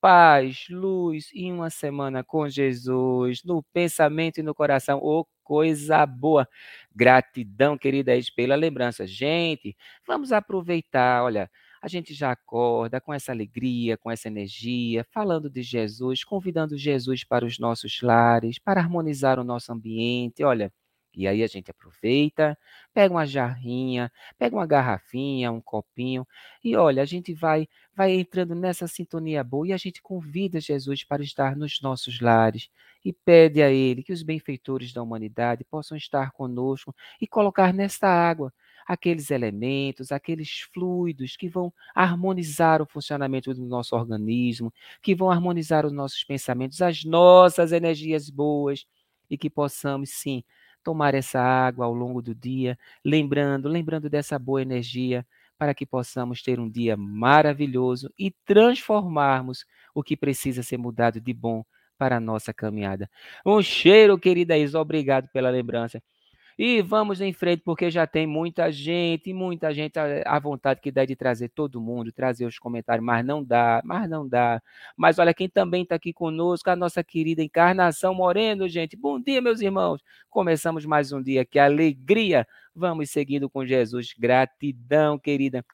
Paz, 0.00 0.66
luz 0.70 1.30
e 1.34 1.50
uma 1.52 1.70
semana 1.70 2.24
com 2.24 2.48
Jesus, 2.48 3.42
no 3.44 3.62
pensamento 3.74 4.38
e 4.38 4.42
no 4.42 4.54
coração. 4.54 5.00
Ô 5.02 5.26
coisa 5.42 6.06
boa. 6.06 6.48
Gratidão, 6.94 7.76
querida 7.78 8.14
Isis, 8.16 8.30
pela 8.30 8.54
lembrança. 8.54 9.06
Gente, 9.06 9.76
vamos 10.06 10.32
aproveitar, 10.32 11.22
olha 11.24 11.50
a 11.84 11.88
gente 11.88 12.14
já 12.14 12.32
acorda 12.32 12.98
com 12.98 13.12
essa 13.12 13.30
alegria, 13.30 13.98
com 13.98 14.10
essa 14.10 14.26
energia, 14.26 15.04
falando 15.12 15.50
de 15.50 15.62
Jesus, 15.62 16.24
convidando 16.24 16.78
Jesus 16.78 17.24
para 17.24 17.44
os 17.44 17.58
nossos 17.58 18.00
lares, 18.00 18.58
para 18.58 18.80
harmonizar 18.80 19.38
o 19.38 19.44
nosso 19.44 19.70
ambiente. 19.70 20.42
Olha, 20.42 20.72
e 21.14 21.28
aí 21.28 21.42
a 21.42 21.46
gente 21.46 21.70
aproveita, 21.70 22.56
pega 22.94 23.12
uma 23.12 23.26
jarrinha, 23.26 24.10
pega 24.38 24.56
uma 24.56 24.66
garrafinha, 24.66 25.52
um 25.52 25.60
copinho, 25.60 26.26
e 26.64 26.74
olha, 26.74 27.02
a 27.02 27.04
gente 27.04 27.34
vai 27.34 27.68
vai 27.94 28.12
entrando 28.14 28.54
nessa 28.54 28.88
sintonia 28.88 29.44
boa 29.44 29.68
e 29.68 29.72
a 29.74 29.76
gente 29.76 30.00
convida 30.00 30.58
Jesus 30.60 31.04
para 31.04 31.22
estar 31.22 31.54
nos 31.54 31.82
nossos 31.82 32.18
lares 32.18 32.70
e 33.04 33.12
pede 33.12 33.62
a 33.62 33.70
ele 33.70 34.02
que 34.02 34.12
os 34.12 34.22
benfeitores 34.22 34.90
da 34.94 35.02
humanidade 35.02 35.64
possam 35.64 35.98
estar 35.98 36.32
conosco 36.32 36.94
e 37.20 37.26
colocar 37.26 37.74
nesta 37.74 38.08
água 38.08 38.50
aqueles 38.86 39.30
elementos, 39.30 40.12
aqueles 40.12 40.60
fluidos 40.72 41.36
que 41.36 41.48
vão 41.48 41.72
harmonizar 41.94 42.82
o 42.82 42.86
funcionamento 42.86 43.52
do 43.54 43.64
nosso 43.64 43.96
organismo, 43.96 44.72
que 45.02 45.14
vão 45.14 45.30
harmonizar 45.30 45.86
os 45.86 45.92
nossos 45.92 46.24
pensamentos, 46.24 46.82
as 46.82 47.04
nossas 47.04 47.72
energias 47.72 48.30
boas 48.30 48.86
e 49.30 49.38
que 49.38 49.50
possamos 49.50 50.10
sim 50.10 50.44
tomar 50.82 51.14
essa 51.14 51.40
água 51.40 51.86
ao 51.86 51.94
longo 51.94 52.20
do 52.20 52.34
dia, 52.34 52.78
lembrando, 53.04 53.68
lembrando 53.68 54.10
dessa 54.10 54.38
boa 54.38 54.60
energia 54.60 55.26
para 55.56 55.74
que 55.74 55.86
possamos 55.86 56.42
ter 56.42 56.60
um 56.60 56.68
dia 56.68 56.96
maravilhoso 56.96 58.12
e 58.18 58.30
transformarmos 58.44 59.64
o 59.94 60.02
que 60.02 60.16
precisa 60.16 60.62
ser 60.62 60.76
mudado 60.76 61.20
de 61.20 61.32
bom 61.32 61.64
para 61.96 62.16
a 62.16 62.20
nossa 62.20 62.52
caminhada. 62.52 63.08
Um 63.46 63.62
cheiro, 63.62 64.18
querida 64.18 64.58
Isa, 64.58 64.78
obrigado 64.80 65.28
pela 65.28 65.50
lembrança. 65.50 66.02
E 66.58 66.80
vamos 66.82 67.20
em 67.20 67.32
frente, 67.32 67.62
porque 67.64 67.90
já 67.90 68.06
tem 68.06 68.26
muita 68.26 68.70
gente, 68.70 69.32
muita 69.32 69.74
gente 69.74 69.98
à 69.98 70.38
vontade 70.38 70.80
que 70.80 70.92
dá 70.92 71.04
de 71.04 71.16
trazer 71.16 71.48
todo 71.48 71.80
mundo, 71.80 72.12
trazer 72.12 72.46
os 72.46 72.58
comentários, 72.58 73.04
mas 73.04 73.24
não 73.24 73.42
dá, 73.42 73.82
mas 73.84 74.08
não 74.08 74.28
dá. 74.28 74.62
Mas 74.96 75.18
olha 75.18 75.34
quem 75.34 75.48
também 75.48 75.82
está 75.82 75.96
aqui 75.96 76.12
conosco, 76.12 76.70
a 76.70 76.76
nossa 76.76 77.02
querida 77.02 77.42
Encarnação 77.42 78.14
Moreno, 78.14 78.68
gente. 78.68 78.96
Bom 78.96 79.20
dia, 79.20 79.40
meus 79.42 79.60
irmãos. 79.60 80.00
Começamos 80.30 80.84
mais 80.84 81.12
um 81.12 81.20
dia, 81.22 81.44
que 81.44 81.58
alegria. 81.58 82.46
Vamos 82.74 83.10
seguindo 83.10 83.50
com 83.50 83.66
Jesus. 83.66 84.14
Gratidão, 84.16 85.18
querida. 85.18 85.64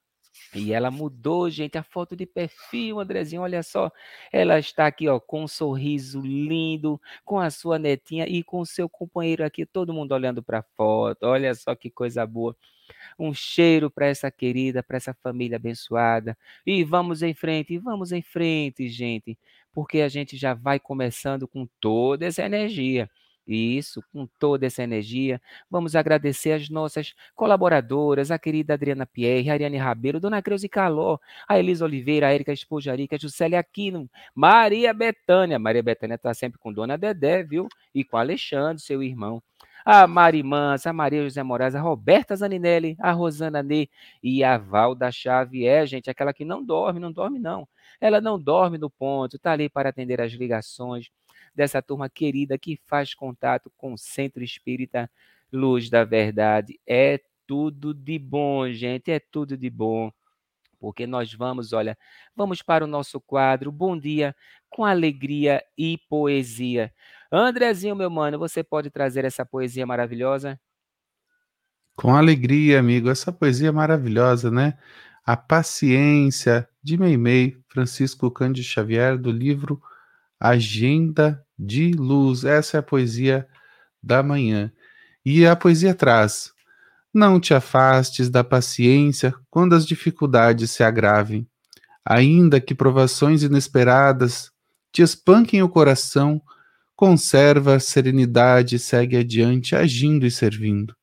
E 0.54 0.73
ela 0.73 0.90
mudou, 0.90 1.49
gente, 1.49 1.78
a 1.78 1.82
foto 1.82 2.16
de 2.16 2.26
perfil, 2.26 3.00
Andrezinho, 3.00 3.42
olha 3.42 3.62
só. 3.62 3.90
Ela 4.32 4.59
está 4.59 4.87
aqui, 4.87 5.09
ó, 5.09 5.20
com 5.20 5.44
um 5.44 5.49
sorriso 5.49 6.20
lindo, 6.20 7.00
com 7.25 7.38
a 7.38 7.50
sua 7.50 7.78
netinha 7.78 8.26
e 8.28 8.42
com 8.42 8.61
o 8.61 8.66
seu 8.66 8.88
companheiro 8.88 9.44
aqui, 9.44 9.64
todo 9.64 9.94
mundo 9.94 10.12
olhando 10.12 10.42
para 10.42 10.59
a 10.61 10.62
foto. 10.76 11.25
Olha 11.25 11.54
só 11.54 11.75
que 11.75 11.90
coisa 11.90 12.26
boa. 12.26 12.56
Um 13.18 13.32
cheiro 13.35 13.90
para 13.90 14.06
essa 14.06 14.30
querida, 14.30 14.82
para 14.82 14.97
essa 14.97 15.14
família 15.14 15.56
abençoada. 15.56 16.37
E 16.66 16.82
vamos 16.85 17.23
em 17.23 17.35
frente, 17.35 17.78
vamos 17.78 18.12
em 18.12 18.23
frente, 18.23 18.88
gente, 18.88 19.38
porque 19.73 20.00
a 20.00 20.09
gente 20.09 20.37
já 20.37 20.54
vai 20.54 20.80
começando 20.80 21.47
com 21.47 21.66
toda 21.80 22.26
essa 22.26 22.42
energia. 22.44 23.09
Isso, 23.52 24.00
com 24.12 24.28
toda 24.38 24.64
essa 24.64 24.80
energia, 24.80 25.42
vamos 25.69 25.97
agradecer 25.97 26.52
as 26.52 26.69
nossas 26.71 27.14
colaboradoras, 27.35 28.30
a 28.30 28.38
querida 28.38 28.75
Adriana 28.75 29.04
Pierre, 29.04 29.50
a 29.50 29.54
Ariane 29.54 29.76
Rabelo, 29.76 30.21
Dona 30.21 30.40
Creuze 30.40 30.69
Caló, 30.69 31.19
a 31.49 31.59
Elisa 31.59 31.85
Oliveira, 31.85 32.28
a 32.28 32.33
Erika 32.35 32.52
Espojarica, 32.52 33.16
a 33.16 33.19
Juscelia 33.19 33.59
Aquino, 33.59 34.09
Maria 34.33 34.95
Betânia. 34.95 35.59
Maria 35.59 35.83
Betânia 35.83 36.14
está 36.14 36.33
sempre 36.33 36.61
com 36.61 36.73
Dona 36.73 36.97
Dedé, 36.97 37.42
viu? 37.42 37.66
E 37.92 38.04
com 38.04 38.16
Alexandre, 38.16 38.80
seu 38.80 39.02
irmão. 39.02 39.42
A 39.85 40.07
Mari 40.07 40.45
Mansa, 40.45 40.90
a 40.90 40.92
Maria 40.92 41.25
José 41.25 41.42
Moraes, 41.42 41.75
a 41.75 41.80
Roberta 41.80 42.37
Zaninelli, 42.37 42.97
a 43.00 43.11
Rosana 43.11 43.64
Ney 43.64 43.88
e 44.23 44.45
a 44.45 44.59
Valda 44.59 45.11
Xavier, 45.11 45.87
gente, 45.87 46.09
aquela 46.09 46.33
que 46.33 46.45
não 46.45 46.62
dorme, 46.64 47.00
não 47.00 47.11
dorme 47.11 47.40
não. 47.40 47.66
Ela 48.00 48.21
não 48.21 48.38
dorme 48.38 48.78
no 48.78 48.90
ponto, 48.90 49.37
está 49.37 49.52
ali 49.52 49.69
para 49.69 49.88
atender 49.88 50.21
as 50.21 50.33
ligações 50.33 51.11
dessa 51.61 51.83
turma 51.83 52.09
querida 52.09 52.57
que 52.57 52.81
faz 52.87 53.12
contato 53.12 53.71
com 53.76 53.93
o 53.93 53.99
Centro 53.99 54.43
Espírita 54.43 55.11
Luz 55.52 55.90
da 55.90 56.05
Verdade. 56.05 56.81
É 56.87 57.21
tudo 57.47 57.93
de 57.93 58.19
bom, 58.19 58.67
gente, 58.73 59.11
é 59.11 59.21
tudo 59.21 59.59
de 59.59 59.69
bom. 59.69 60.11
Porque 60.79 61.07
nós 61.07 61.35
vamos, 61.35 61.75
olha, 61.75 61.99
vamos 62.35 62.62
para 62.62 62.83
o 62.83 62.88
nosso 62.88 63.21
quadro 63.21 63.71
Bom 63.71 63.99
Dia 63.99 64.35
com 64.71 64.87
Alegria 64.87 65.62
e 65.76 65.99
Poesia. 66.09 66.90
Andrezinho, 67.31 67.95
meu 67.95 68.09
mano, 68.09 68.38
você 68.38 68.64
pode 68.64 68.88
trazer 68.88 69.26
essa 69.26 69.45
poesia 69.45 69.85
maravilhosa? 69.87 70.59
Com 71.95 72.17
alegria, 72.17 72.81
amigo. 72.81 73.11
Essa 73.11 73.31
poesia 73.31 73.71
maravilhosa, 73.71 74.50
né? 74.50 74.79
A 75.26 75.37
Paciência, 75.37 76.67
de 76.83 76.97
Meimei, 76.97 77.59
Francisco 77.69 78.31
Cândido 78.31 78.67
Xavier, 78.67 79.19
do 79.19 79.31
livro 79.31 79.83
Agenda 80.40 81.47
de 81.61 81.93
Luz. 81.93 82.45
Essa 82.45 82.79
é 82.79 82.81
a 82.81 82.83
poesia 82.83 83.47
da 84.02 84.23
manhã. 84.23 84.73
E 85.25 85.47
a 85.47 85.55
poesia 85.55 85.95
traz: 85.95 86.52
Não 87.12 87.38
te 87.38 87.52
afastes 87.52 88.31
da 88.31 88.43
paciência 88.43 89.35
quando 89.50 89.75
as 89.75 89.87
dificuldades 89.87 90.71
se 90.71 90.83
agravem. 90.83 91.47
Ainda 92.02 92.61
que 92.61 92.75
provações 92.75 93.43
inesperadas 93.43 94.50
te 94.90 95.02
espanquem 95.02 95.62
o 95.62 95.69
coração, 95.69 96.40
conserva 96.97 97.76
a 97.76 97.81
serenidade 97.81 98.76
e 98.76 98.79
segue 98.79 99.19
adiante, 99.19 99.76
agindo 99.76 100.26
e 100.26 100.31
servindo. 100.31 100.97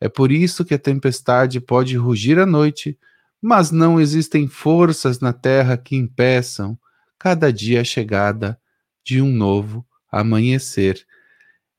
É 0.00 0.08
por 0.08 0.32
isso 0.32 0.64
que 0.64 0.74
a 0.74 0.78
tempestade 0.78 1.60
pode 1.60 1.96
rugir 1.96 2.38
à 2.38 2.46
noite, 2.46 2.98
mas 3.40 3.70
não 3.70 4.00
existem 4.00 4.48
forças 4.48 5.20
na 5.20 5.32
terra 5.32 5.76
que 5.76 5.94
impeçam 5.94 6.78
cada 7.18 7.52
dia 7.52 7.82
a 7.82 7.84
chegada 7.84 8.58
de 9.04 9.20
um 9.20 9.30
novo 9.30 9.86
amanhecer. 10.10 11.06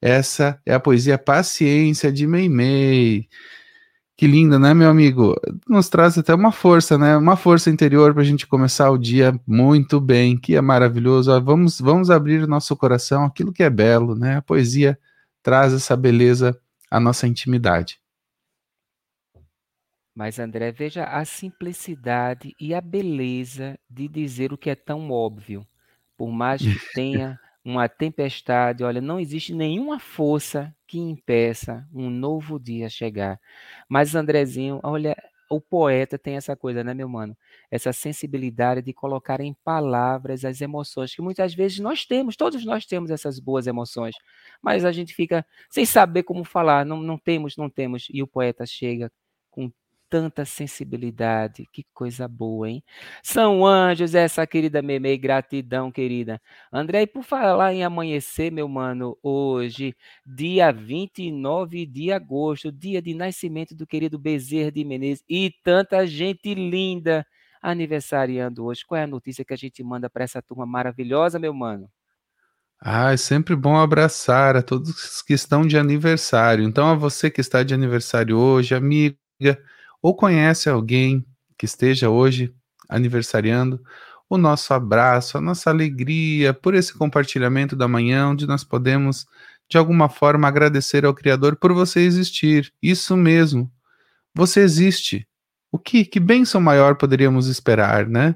Essa 0.01 0.59
é 0.65 0.73
a 0.73 0.79
poesia 0.79 1.17
Paciência 1.17 2.11
de 2.11 2.25
Meimei. 2.25 3.29
Que 4.17 4.27
linda, 4.27 4.59
né, 4.59 4.73
meu 4.73 4.89
amigo? 4.89 5.35
Nos 5.67 5.89
traz 5.89 6.17
até 6.17 6.33
uma 6.33 6.51
força, 6.51 6.97
né? 6.97 7.17
Uma 7.17 7.35
força 7.35 7.69
interior 7.69 8.13
para 8.13 8.21
a 8.21 8.25
gente 8.25 8.45
começar 8.45 8.91
o 8.91 8.97
dia 8.97 9.33
muito 9.47 9.99
bem, 9.99 10.37
que 10.37 10.55
é 10.55 10.61
maravilhoso. 10.61 11.31
Vamos, 11.41 11.81
vamos 11.81 12.09
abrir 12.11 12.43
o 12.43 12.47
nosso 12.47 12.75
coração 12.75 13.25
aquilo 13.25 13.51
que 13.51 13.63
é 13.63 13.69
belo, 13.69 14.15
né? 14.15 14.37
A 14.37 14.41
poesia 14.41 14.97
traz 15.41 15.73
essa 15.73 15.97
beleza 15.97 16.55
à 16.89 16.99
nossa 16.99 17.27
intimidade. 17.27 17.99
Mas, 20.13 20.37
André, 20.39 20.71
veja 20.71 21.05
a 21.05 21.25
simplicidade 21.25 22.53
e 22.59 22.75
a 22.75 22.81
beleza 22.81 23.79
de 23.89 24.07
dizer 24.07 24.51
o 24.53 24.57
que 24.57 24.69
é 24.69 24.75
tão 24.75 25.09
óbvio. 25.09 25.65
Por 26.15 26.31
mais 26.31 26.61
que 26.61 26.77
tenha 26.93 27.39
uma 27.63 27.87
tempestade, 27.87 28.83
olha, 28.83 29.01
não 29.01 29.19
existe 29.19 29.53
nenhuma 29.53 29.99
força 29.99 30.75
que 30.87 30.97
impeça 30.99 31.87
um 31.93 32.09
novo 32.09 32.59
dia 32.59 32.89
chegar. 32.89 33.39
Mas 33.87 34.15
Andrezinho, 34.15 34.79
olha, 34.83 35.15
o 35.49 35.59
poeta 35.59 36.17
tem 36.17 36.37
essa 36.37 36.55
coisa, 36.55 36.83
né, 36.83 36.93
meu 36.93 37.09
mano? 37.09 37.37
Essa 37.69 37.91
sensibilidade 37.93 38.81
de 38.81 38.93
colocar 38.93 39.41
em 39.41 39.53
palavras 39.63 40.45
as 40.45 40.61
emoções 40.61 41.13
que 41.13 41.21
muitas 41.21 41.53
vezes 41.53 41.79
nós 41.79 42.05
temos, 42.05 42.35
todos 42.35 42.65
nós 42.65 42.85
temos 42.85 43.11
essas 43.11 43.39
boas 43.39 43.67
emoções, 43.67 44.15
mas 44.61 44.85
a 44.85 44.91
gente 44.91 45.13
fica 45.13 45.45
sem 45.69 45.85
saber 45.85 46.23
como 46.23 46.43
falar, 46.43 46.85
não, 46.85 47.01
não 47.01 47.17
temos, 47.17 47.57
não 47.57 47.69
temos, 47.69 48.07
e 48.09 48.23
o 48.23 48.27
poeta 48.27 48.65
chega 48.65 49.11
com 49.49 49.71
tanta 50.11 50.43
sensibilidade, 50.43 51.65
que 51.71 51.85
coisa 51.93 52.27
boa, 52.27 52.69
hein? 52.69 52.83
São 53.23 53.65
anjos, 53.65 54.13
essa 54.13 54.45
querida 54.45 54.81
Meme, 54.81 55.17
gratidão, 55.17 55.89
querida. 55.89 56.41
André, 56.71 57.03
e 57.03 57.07
por 57.07 57.23
falar 57.23 57.73
em 57.73 57.85
amanhecer, 57.85 58.51
meu 58.51 58.67
mano, 58.67 59.17
hoje, 59.23 59.95
dia 60.25 60.69
29 60.69 61.85
de 61.85 62.11
agosto, 62.11 62.73
dia 62.73 63.01
de 63.01 63.13
nascimento 63.13 63.73
do 63.73 63.87
querido 63.87 64.19
Bezerra 64.19 64.69
de 64.69 64.83
Menezes, 64.83 65.23
e 65.29 65.49
tanta 65.63 66.05
gente 66.05 66.53
linda 66.53 67.25
aniversariando 67.61 68.65
hoje. 68.65 68.85
Qual 68.85 68.99
é 68.99 69.03
a 69.05 69.07
notícia 69.07 69.45
que 69.45 69.53
a 69.53 69.57
gente 69.57 69.81
manda 69.81 70.09
para 70.09 70.25
essa 70.25 70.41
turma 70.41 70.65
maravilhosa, 70.65 71.39
meu 71.39 71.53
mano? 71.53 71.89
Ah, 72.81 73.13
é 73.13 73.17
sempre 73.17 73.55
bom 73.55 73.77
abraçar 73.77 74.57
a 74.57 74.61
todos 74.61 75.21
que 75.21 75.33
estão 75.33 75.65
de 75.65 75.77
aniversário. 75.77 76.65
Então, 76.65 76.89
a 76.89 76.95
você 76.95 77.31
que 77.31 77.39
está 77.39 77.63
de 77.63 77.73
aniversário 77.73 78.37
hoje, 78.37 78.75
amiga, 78.75 79.17
ou 80.01 80.15
conhece 80.15 80.69
alguém 80.69 81.25
que 81.57 81.65
esteja 81.65 82.09
hoje 82.09 82.53
aniversariando, 82.89 83.81
o 84.29 84.37
nosso 84.37 84.73
abraço, 84.73 85.37
a 85.37 85.41
nossa 85.41 85.69
alegria 85.69 86.53
por 86.53 86.73
esse 86.73 86.93
compartilhamento 86.93 87.75
da 87.75 87.87
manhã, 87.87 88.29
onde 88.29 88.47
nós 88.47 88.63
podemos, 88.63 89.25
de 89.69 89.77
alguma 89.77 90.09
forma, 90.09 90.47
agradecer 90.47 91.05
ao 91.05 91.13
Criador 91.13 91.57
por 91.57 91.73
você 91.73 91.99
existir. 91.99 92.73
Isso 92.81 93.15
mesmo, 93.17 93.71
você 94.33 94.61
existe. 94.61 95.27
O 95.71 95.77
que, 95.77 96.05
que 96.05 96.19
bênção 96.19 96.61
maior 96.61 96.95
poderíamos 96.95 97.47
esperar, 97.47 98.07
né? 98.07 98.35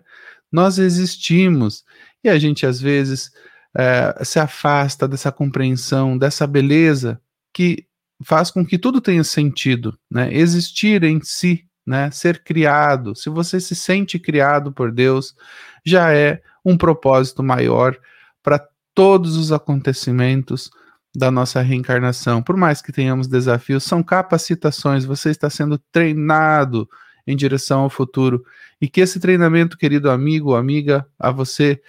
Nós 0.51 0.77
existimos 0.77 1.83
e 2.23 2.29
a 2.29 2.37
gente 2.39 2.65
às 2.65 2.79
vezes 2.79 3.31
é, 3.77 4.23
se 4.23 4.39
afasta 4.39 5.07
dessa 5.07 5.31
compreensão, 5.31 6.17
dessa 6.17 6.47
beleza 6.47 7.21
que 7.53 7.85
faz 8.23 8.51
com 8.51 8.65
que 8.65 8.77
tudo 8.77 9.01
tenha 9.01 9.23
sentido, 9.23 9.97
né? 10.09 10.33
Existir 10.33 11.03
em 11.03 11.19
si, 11.21 11.65
né? 11.85 12.09
Ser 12.11 12.43
criado. 12.43 13.15
Se 13.15 13.29
você 13.29 13.59
se 13.59 13.75
sente 13.75 14.17
criado 14.17 14.71
por 14.71 14.91
Deus, 14.91 15.35
já 15.85 16.13
é 16.13 16.41
um 16.63 16.77
propósito 16.77 17.43
maior 17.43 17.97
para 18.41 18.65
todos 18.93 19.35
os 19.35 19.51
acontecimentos 19.51 20.71
da 21.15 21.29
nossa 21.29 21.61
reencarnação. 21.61 22.41
Por 22.41 22.57
mais 22.57 22.81
que 22.81 22.91
tenhamos 22.91 23.27
desafios, 23.27 23.83
são 23.83 24.01
capacitações. 24.01 25.05
Você 25.05 25.29
está 25.29 25.49
sendo 25.49 25.77
treinado 25.91 26.87
em 27.27 27.35
direção 27.35 27.81
ao 27.81 27.89
futuro 27.89 28.43
e 28.79 28.87
que 28.87 29.01
esse 29.01 29.19
treinamento, 29.19 29.77
querido 29.77 30.09
amigo, 30.09 30.55
amiga, 30.55 31.07
a 31.19 31.31
você 31.31 31.81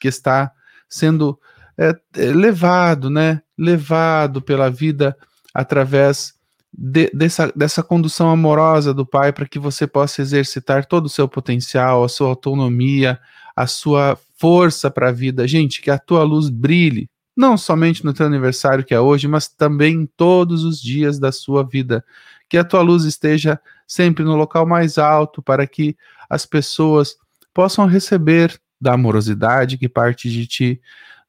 que 0.00 0.08
está 0.08 0.52
sendo 0.88 1.38
é, 1.76 1.92
levado, 2.16 3.10
né? 3.10 3.42
Levado 3.56 4.40
pela 4.42 4.70
vida 4.70 5.16
através 5.54 6.34
de, 6.76 7.08
dessa, 7.14 7.52
dessa 7.54 7.82
condução 7.82 8.28
amorosa 8.28 8.92
do 8.92 9.06
Pai 9.06 9.32
para 9.32 9.46
que 9.46 9.58
você 9.58 9.86
possa 9.86 10.20
exercitar 10.20 10.84
todo 10.84 11.06
o 11.06 11.10
seu 11.10 11.28
potencial, 11.28 12.02
a 12.02 12.08
sua 12.08 12.28
autonomia, 12.28 13.20
a 13.54 13.66
sua 13.66 14.18
força 14.36 14.90
para 14.90 15.10
a 15.10 15.12
vida. 15.12 15.46
Gente, 15.46 15.80
que 15.80 15.90
a 15.90 15.98
tua 15.98 16.24
luz 16.24 16.50
brilhe, 16.50 17.08
não 17.36 17.56
somente 17.56 18.04
no 18.04 18.12
teu 18.12 18.26
aniversário 18.26 18.84
que 18.84 18.92
é 18.92 19.00
hoje, 19.00 19.28
mas 19.28 19.46
também 19.46 20.08
todos 20.16 20.64
os 20.64 20.80
dias 20.80 21.18
da 21.18 21.30
sua 21.30 21.64
vida. 21.64 22.04
Que 22.48 22.58
a 22.58 22.64
tua 22.64 22.82
luz 22.82 23.04
esteja 23.04 23.60
sempre 23.86 24.24
no 24.24 24.34
local 24.34 24.66
mais 24.66 24.98
alto 24.98 25.40
para 25.40 25.66
que 25.66 25.96
as 26.28 26.44
pessoas 26.44 27.16
possam 27.52 27.86
receber 27.86 28.60
da 28.80 28.94
amorosidade 28.94 29.78
que 29.78 29.88
parte 29.88 30.28
de 30.28 30.46
ti, 30.46 30.80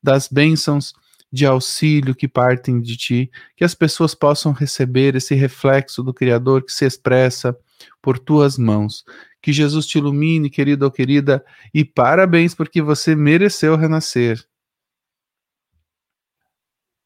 das 0.02 0.28
bênçãos 0.28 0.94
de 1.32 1.46
auxílio 1.46 2.16
que 2.16 2.28
partem 2.28 2.82
de 2.82 2.96
ti, 2.96 3.32
que 3.56 3.64
as 3.64 3.76
pessoas 3.76 4.16
possam 4.16 4.52
receber 4.52 5.16
esse 5.16 5.36
reflexo 5.36 6.02
do 6.02 6.14
Criador 6.14 6.64
que 6.64 6.72
se 6.72 6.86
expressa 6.86 7.58
por 8.02 8.18
tuas 8.18 8.58
mãos. 8.58 9.04
Que 9.42 9.52
Jesus 9.52 9.86
te 9.86 9.98
ilumine, 9.98 10.50
querido 10.50 10.86
ou 10.86 10.92
querida, 10.92 11.44
e 11.74 11.84
parabéns 11.84 12.56
porque 12.56 12.82
você 12.82 13.16
mereceu 13.16 13.76
renascer. 13.76 14.44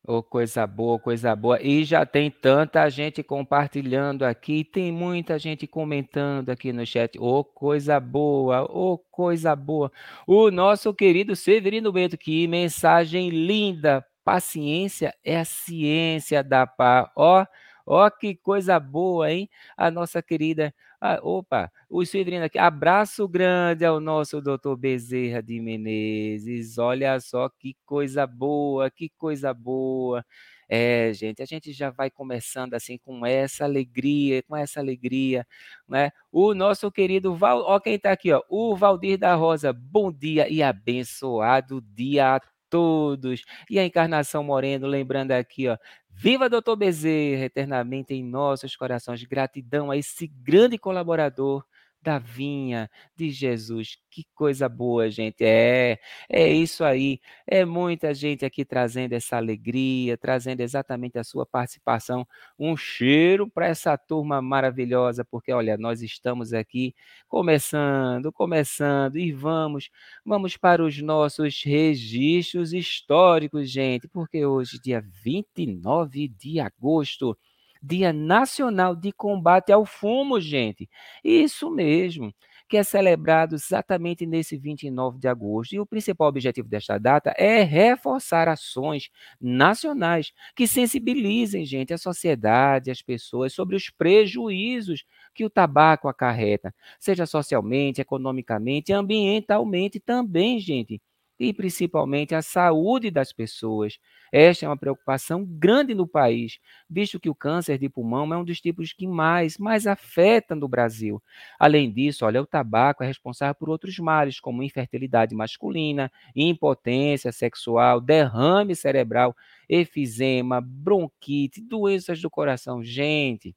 Oh, 0.08 0.24
coisa 0.24 0.66
boa, 0.66 0.98
coisa 0.98 1.36
boa. 1.36 1.62
E 1.62 1.84
já 1.84 2.06
tem 2.06 2.32
tanta 2.32 2.90
gente 2.90 3.22
compartilhando 3.22 4.24
aqui, 4.24 4.64
tem 4.64 4.92
muita 4.92 5.38
gente 5.38 5.68
comentando 5.68 6.50
aqui 6.50 6.74
no 6.74 6.86
chat. 6.86 7.20
Oh, 7.20 7.44
coisa 7.44 8.00
boa, 8.00 8.64
oh, 8.64 8.98
coisa 8.98 9.56
boa. 9.56 9.92
O 10.26 10.50
nosso 10.50 10.94
querido 10.94 11.36
Severino 11.36 11.92
Bento, 11.92 12.18
que 12.18 12.48
mensagem 12.48 13.30
linda 13.30 14.04
Paciência 14.30 15.16
é 15.24 15.40
a 15.40 15.46
ciência 15.46 16.44
da 16.44 16.68
paz. 16.68 17.10
Ó, 17.16 17.44
ó 17.90 18.10
que 18.10 18.36
coisa 18.36 18.80
boa, 18.80 19.32
hein? 19.32 19.50
A 19.76 19.90
nossa 19.90 20.22
querida. 20.22 20.74
Ah, 21.02 21.20
opa, 21.24 21.72
o 21.90 22.06
Severino 22.06 22.46
aqui. 22.46 22.60
Abraço 22.60 23.28
grande 23.28 23.86
ao 23.86 24.00
nosso 24.00 24.42
doutor 24.42 24.78
Bezerra 24.78 25.42
de 25.42 25.60
Menezes. 25.60 26.78
Olha 26.78 27.20
só 27.20 27.50
que 27.50 27.76
coisa 27.86 28.28
boa, 28.28 28.92
que 28.92 29.10
coisa 29.18 29.54
boa. 29.54 30.24
É, 30.72 31.12
gente, 31.14 31.42
a 31.42 31.46
gente 31.46 31.74
já 31.74 31.90
vai 31.90 32.12
começando 32.12 32.76
assim 32.76 32.98
com 33.00 33.26
essa 33.26 33.64
alegria, 33.66 34.44
com 34.44 34.56
essa 34.56 34.80
alegria, 34.80 35.48
né? 35.88 36.12
O 36.32 36.54
nosso 36.54 36.92
querido 36.92 37.34
Val, 37.34 37.62
ó 37.62 37.80
quem 37.80 37.98
tá 37.98 38.12
aqui, 38.12 38.32
ó, 38.32 38.44
o 38.48 38.76
Valdir 38.76 39.18
da 39.18 39.34
Rosa. 39.34 39.74
Bom 39.74 40.12
dia 40.12 40.48
e 40.48 40.62
abençoado 40.62 41.82
dia 41.82 42.36
a 42.36 42.40
todos. 42.70 43.44
E 43.70 43.80
a 43.80 43.86
Encarnação 43.86 44.44
Moreno, 44.44 44.88
lembrando 44.88 45.32
aqui, 45.32 45.68
ó, 45.68 45.78
Viva 46.12 46.50
Doutor 46.50 46.76
Bezerra, 46.76 47.46
eternamente 47.46 48.14
em 48.14 48.24
nossos 48.24 48.76
corações. 48.76 49.24
Gratidão 49.24 49.90
a 49.92 49.98
esse 49.98 50.28
grande 50.28 50.78
colaborador 50.78 51.64
da 52.02 52.18
vinha 52.20 52.90
de 53.16 53.30
Jesus. 53.30 53.98
Que 54.10 54.26
coisa 54.34 54.68
boa, 54.70 55.10
gente. 55.10 55.44
É, 55.44 56.00
é 56.30 56.48
isso 56.48 56.84
aí. 56.84 57.20
É 57.46 57.66
muita 57.66 58.14
gente 58.14 58.46
aqui 58.46 58.66
trazendo 58.66 59.14
essa 59.14 59.38
alegria, 59.38 60.18
trazendo 60.18 60.62
exatamente 60.62 61.18
a 61.18 61.24
sua 61.24 61.46
participação. 61.46 62.26
Um 62.58 62.76
cheiro 62.78 63.50
para 63.50 63.68
essa 63.68 63.98
turma 63.98 64.42
maravilhosa, 64.42 65.24
porque 65.26 65.52
olha, 65.52 65.78
nós 65.78 66.02
estamos 66.02 66.54
aqui 66.54 66.94
começando, 67.28 68.32
começando 68.32 69.18
e 69.18 69.32
vamos, 69.32 69.90
vamos 70.26 70.58
para 70.58 70.84
os 70.84 71.02
nossos 71.02 71.62
registros 71.64 72.74
históricos, 72.74 73.70
gente, 73.70 74.08
porque 74.08 74.46
hoje, 74.46 74.80
dia 74.82 75.02
29 75.24 76.28
de 76.28 76.60
agosto, 76.60 77.38
Dia 77.82 78.12
Nacional 78.14 78.96
de 78.96 79.12
Combate 79.12 79.72
ao 79.72 79.86
Fumo, 79.86 80.40
gente. 80.40 80.90
Isso 81.24 81.70
mesmo. 81.72 82.34
que 82.68 82.78
é 82.78 82.84
celebrado 82.84 83.56
exatamente 83.56 84.28
nesse 84.28 84.56
29 84.56 85.18
de 85.20 85.28
agosto. 85.28 85.74
E 85.74 85.80
o 85.80 85.86
principal 85.88 86.28
objetivo 86.28 86.68
desta 86.70 87.00
data 87.00 87.34
é 87.36 87.64
reforçar 87.64 88.48
ações 88.48 89.10
nacionais 89.42 90.32
que 90.56 90.68
sensibilizem, 90.68 91.66
gente, 91.66 91.94
a 91.94 91.98
sociedade, 91.98 92.92
as 92.92 93.02
pessoas 93.02 93.54
sobre 93.54 93.76
os 93.76 93.90
prejuízos 93.90 95.04
que 95.34 95.44
o 95.46 95.50
tabaco 95.50 96.08
acarreta, 96.08 96.74
seja 97.00 97.26
socialmente, 97.26 98.02
economicamente, 98.02 98.94
ambientalmente 98.94 100.00
também, 100.00 100.60
gente 100.60 101.02
e 101.40 101.54
principalmente 101.54 102.36
a 102.36 102.42
saúde 102.42 103.10
das 103.10 103.32
pessoas. 103.32 103.98
Esta 104.32 104.66
é 104.66 104.70
uma 104.70 104.78
preocupação 104.78 105.46
grande 105.46 105.96
no 105.96 106.08
país, 106.08 106.60
visto 106.90 107.20
que 107.20 107.30
o 107.30 107.36
câncer 107.36 107.78
de 107.78 107.90
pulmão 107.90 108.32
é 108.34 108.38
um 108.38 108.44
dos 108.44 108.60
tipos 108.60 108.94
que 108.94 109.08
mais, 109.08 109.58
mais 109.58 109.88
afeta 109.88 110.54
no 110.54 110.68
Brasil. 110.68 111.22
Além 111.60 111.92
disso, 111.92 112.26
olha, 112.26 112.42
o 112.42 112.46
tabaco 112.46 113.04
é 113.04 113.08
responsável 113.08 113.56
por 113.56 113.70
outros 113.70 113.98
males, 114.00 114.40
como 114.40 114.62
infertilidade 114.64 115.34
masculina, 115.34 116.12
impotência 116.36 117.32
sexual, 117.32 118.02
derrame 118.02 118.76
cerebral, 118.76 119.36
efizema, 119.68 120.62
bronquite, 120.62 121.62
doenças 121.62 122.22
do 122.22 122.30
coração. 122.30 122.84
Gente, 122.84 123.56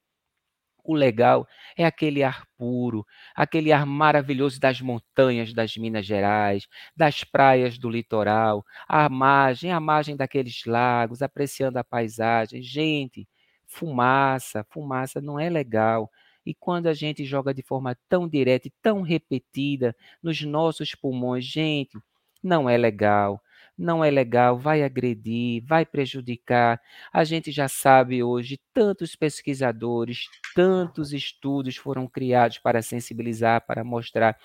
o 0.85 0.95
legal 0.95 1.47
é 1.77 1.85
aquele 1.85 2.23
ar 2.23 2.47
puro, 2.57 3.07
aquele 3.35 3.73
ar 3.73 3.87
maravilhoso 3.87 4.59
das 4.61 4.81
montanhas 4.81 5.53
das 5.53 5.77
Minas 5.77 6.07
Gerais, 6.07 6.67
das 6.97 7.25
praias 7.25 7.79
do 7.79 7.89
litoral, 7.89 8.65
a 8.89 9.09
margem, 9.09 9.73
a 9.73 9.81
margem 9.81 10.17
daqueles 10.17 10.65
lagos, 10.65 11.23
apreciando 11.23 11.79
a 11.79 11.85
paisagem. 11.85 12.63
Gente, 12.63 13.29
fumaça, 13.67 14.65
fumaça 14.71 15.21
não 15.21 15.39
é 15.39 15.49
legal. 15.49 16.11
E 16.45 16.55
quando 16.55 16.89
a 16.89 16.95
gente 16.95 17.25
joga 17.25 17.55
de 17.55 17.63
forma 17.63 17.97
tão 18.09 18.29
direta 18.29 18.67
e 18.69 18.73
tão 18.83 19.03
repetida 19.03 19.95
nos 20.23 20.43
nossos 20.43 20.95
pulmões, 20.95 21.45
gente, 21.45 21.97
não 22.43 22.69
é 22.69 22.77
legal 22.77 23.41
não 23.77 24.05
é 24.05 24.11
legal, 24.11 24.59
vai 24.59 24.83
agredir, 24.83 25.65
vai 25.65 25.85
prejudicar. 25.85 26.81
A 27.13 27.25
gente 27.25 27.51
já 27.51 27.69
sabe 27.69 28.23
hoje, 28.23 28.61
tantos 28.73 29.17
pesquisadores, 29.17 30.27
tantos 30.55 31.13
estudos 31.13 31.77
foram 31.77 32.07
criados 32.07 32.59
para 32.59 32.83
sensibilizar, 32.83 33.65
para 33.67 33.83
mostrar. 33.83 34.39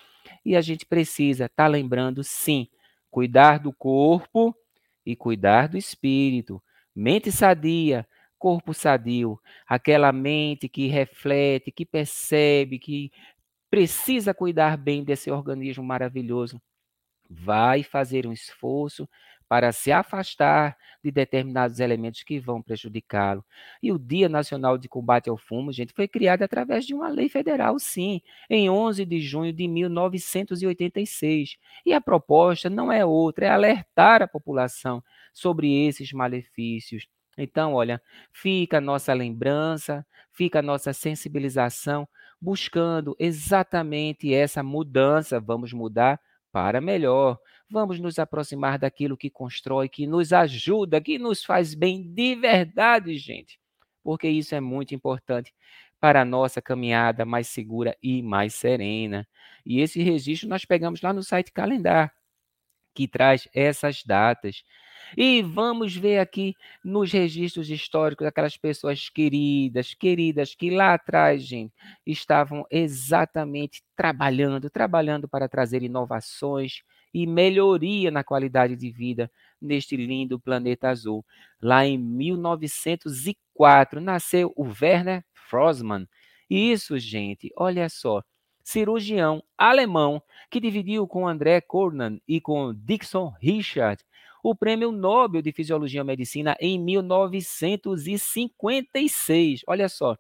E 0.46 0.56
a 0.56 0.62
gente 0.62 0.86
precisa 0.86 1.46
estar 1.46 1.66
tá 1.66 1.68
lembrando, 1.68 2.24
sim, 2.24 2.68
cuidar 3.10 3.60
do 3.60 3.74
corpo 3.74 4.56
e 5.06 5.16
cuidar 5.16 5.68
do 5.68 5.78
espírito. 5.78 6.62
Mente 6.96 7.32
sadia, 7.32 8.08
corpo 8.40 8.74
sadio, 8.74 9.40
aquela 9.68 10.12
mente 10.12 10.68
que 10.70 10.88
reflete, 10.88 11.72
que 11.72 11.86
percebe, 11.86 12.80
que 12.80 13.12
precisa 13.70 14.34
cuidar 14.34 14.78
bem 14.78 15.04
desse 15.04 15.30
organismo 15.30 15.84
maravilhoso 15.84 16.62
vai 17.30 17.84
fazer 17.84 18.26
um 18.28 18.34
esforço 18.34 19.08
para 19.48 19.72
se 19.72 19.92
afastar 19.92 20.78
de 21.04 21.10
determinados 21.12 21.80
elementos 21.80 22.22
que 22.24 22.40
vão 22.40 22.62
prejudicá-lo. 22.62 23.46
E 23.82 23.92
o 23.92 23.98
Dia 23.98 24.28
Nacional 24.28 24.78
de 24.78 24.90
Combate 24.90 25.30
ao 25.30 25.38
Fumo, 25.38 25.72
gente, 25.72 25.94
foi 25.94 26.08
criado 26.08 26.44
através 26.44 26.86
de 26.86 26.94
uma 26.94 27.08
lei 27.08 27.30
federal, 27.30 27.80
sim, 27.80 28.22
em 28.50 28.70
11 28.70 29.06
de 29.06 29.22
junho 29.22 29.54
de 29.54 29.68
1986. 29.68 31.58
E 31.86 31.94
a 31.94 32.02
proposta 32.02 32.70
não 32.70 32.92
é 32.92 33.06
outra, 33.06 33.46
é 33.46 33.50
alertar 33.50 34.22
a 34.22 34.28
população 34.28 35.02
sobre 35.34 35.86
esses 35.88 36.12
malefícios. 36.12 37.08
Então, 37.38 37.74
olha, 37.74 38.02
fica 38.34 38.80
a 38.80 38.82
nossa 38.82 39.14
lembrança, 39.14 40.06
fica 40.34 40.60
a 40.60 40.62
nossa 40.62 40.92
sensibilização, 40.92 42.08
buscando 42.42 43.16
exatamente 43.20 44.34
essa 44.34 44.64
mudança. 44.64 45.40
Vamos 45.40 45.72
mudar 45.72 46.20
para 46.58 46.82
melhor. 46.82 47.38
Vamos 47.70 48.00
nos 48.00 48.18
aproximar 48.18 48.80
daquilo 48.80 49.16
que 49.16 49.30
constrói, 49.30 49.88
que 49.88 50.08
nos 50.08 50.34
ajuda, 50.34 51.00
que 51.00 51.20
nos 51.20 51.46
faz 51.46 51.76
bem 51.76 52.02
de 52.02 52.34
verdade, 52.36 53.16
gente. 53.20 53.60
Porque 54.04 54.28
isso 54.28 54.56
é 54.56 54.60
muito 54.60 54.96
importante 54.96 55.54
para 56.00 56.22
a 56.22 56.26
nossa 56.26 56.60
caminhada 56.60 57.26
mais 57.26 57.48
segura 57.48 57.96
e 58.02 58.24
mais 58.24 58.56
serena. 58.56 59.28
E 59.64 59.82
esse 59.82 60.02
registro 60.02 60.50
nós 60.50 60.66
pegamos 60.66 61.00
lá 61.04 61.14
no 61.14 61.22
site 61.22 61.52
Calendar, 61.52 62.12
que 62.96 63.08
traz 63.08 63.48
essas 63.54 64.04
datas. 64.04 64.64
E 65.16 65.42
vamos 65.42 65.96
ver 65.96 66.20
aqui 66.20 66.54
nos 66.84 67.10
registros 67.12 67.70
históricos 67.70 68.28
aquelas 68.28 68.58
pessoas 68.58 69.08
queridas, 69.10 69.94
queridas, 69.94 70.54
que 70.56 70.70
lá 70.70 70.94
atrás, 70.94 71.44
gente, 71.44 71.74
estavam 72.06 72.66
exatamente 72.70 73.82
trabalhando, 73.96 74.70
trabalhando 74.70 75.28
para 75.28 75.50
trazer 75.50 75.82
inovações 75.84 76.84
e 77.14 77.26
melhoria 77.26 78.12
na 78.12 78.22
qualidade 78.24 78.76
de 78.76 78.92
vida 78.92 79.32
neste 79.62 79.96
lindo 79.96 80.40
planeta 80.40 80.90
azul. 80.90 81.26
Lá 81.62 81.86
em 81.86 81.98
1904 81.98 84.02
nasceu 84.02 84.52
o 84.56 84.64
Werner 84.64 85.24
Frosman. 85.34 86.08
Isso, 86.50 86.98
gente, 87.00 87.52
olha 87.56 87.90
só 87.90 88.24
cirurgião 88.68 89.42
alemão 89.58 90.22
que 90.52 90.60
dividiu 90.60 91.08
com 91.08 91.26
André 91.26 91.62
Cornan 91.62 92.20
e 92.28 92.42
com 92.42 92.74
Dixon 92.74 93.34
Richard 93.40 94.04
o 94.50 94.56
Prêmio 94.56 94.94
Nobel 94.94 95.42
de 95.42 95.52
Fisiologia 95.52 96.00
e 96.00 96.04
Medicina 96.06 96.56
em 96.62 96.80
1956. 96.80 99.60
Olha 99.68 99.90
só, 99.90 100.18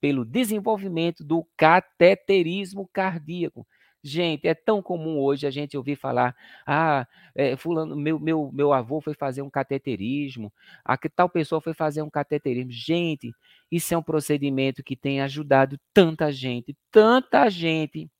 pelo 0.00 0.24
desenvolvimento 0.24 1.22
do 1.22 1.46
cateterismo 1.56 2.90
cardíaco. 2.92 3.64
Gente, 4.02 4.48
é 4.48 4.54
tão 4.54 4.82
comum 4.82 5.20
hoje 5.20 5.46
a 5.46 5.50
gente 5.50 5.76
ouvir 5.76 5.94
falar: 5.94 6.34
ah, 6.66 7.06
é, 7.36 7.56
fulano, 7.56 7.94
meu, 7.94 8.18
meu, 8.18 8.50
meu 8.52 8.72
avô 8.72 9.00
foi 9.00 9.14
fazer 9.14 9.42
um 9.42 9.50
cateterismo, 9.50 10.52
a 10.84 10.96
tal 10.96 11.28
pessoa 11.28 11.60
foi 11.60 11.72
fazer 11.72 12.02
um 12.02 12.10
cateterismo. 12.10 12.72
Gente, 12.72 13.30
isso 13.70 13.94
é 13.94 13.98
um 13.98 14.02
procedimento 14.02 14.82
que 14.82 14.96
tem 14.96 15.20
ajudado 15.20 15.78
tanta 15.94 16.32
gente, 16.32 16.76
tanta 16.90 17.48
gente 17.48 18.10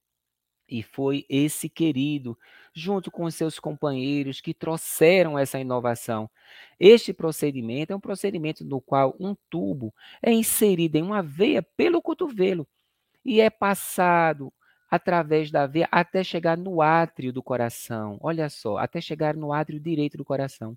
e 0.69 0.83
foi 0.83 1.25
esse 1.29 1.69
querido, 1.69 2.39
junto 2.79 3.11
com 3.11 3.31
seus 3.31 3.59
companheiros, 3.59 4.41
que 4.41 4.55
trouxeram 4.55 5.39
essa 5.39 5.59
inovação. 5.59 6.31
Este 6.79 7.13
procedimento 7.13 7.93
é 7.93 7.97
um 7.97 8.01
procedimento 8.01 8.65
no 8.65 8.81
qual 8.81 9.17
um 9.19 9.35
tubo 9.51 9.93
é 10.23 10.33
inserido 10.33 10.97
em 10.97 11.03
uma 11.03 11.23
veia 11.23 11.63
pelo 11.63 12.01
cotovelo 12.01 12.67
e 13.25 13.41
é 13.41 13.51
passado 13.51 14.53
através 14.91 15.51
da 15.51 15.67
veia 15.67 15.89
até 15.91 16.25
chegar 16.25 16.57
no 16.57 16.81
átrio 16.81 17.33
do 17.33 17.43
coração. 17.43 18.19
Olha 18.21 18.49
só, 18.49 18.79
até 18.79 19.01
chegar 19.01 19.37
no 19.37 19.53
átrio 19.53 19.79
direito 19.81 20.17
do 20.17 20.25
coração. 20.25 20.77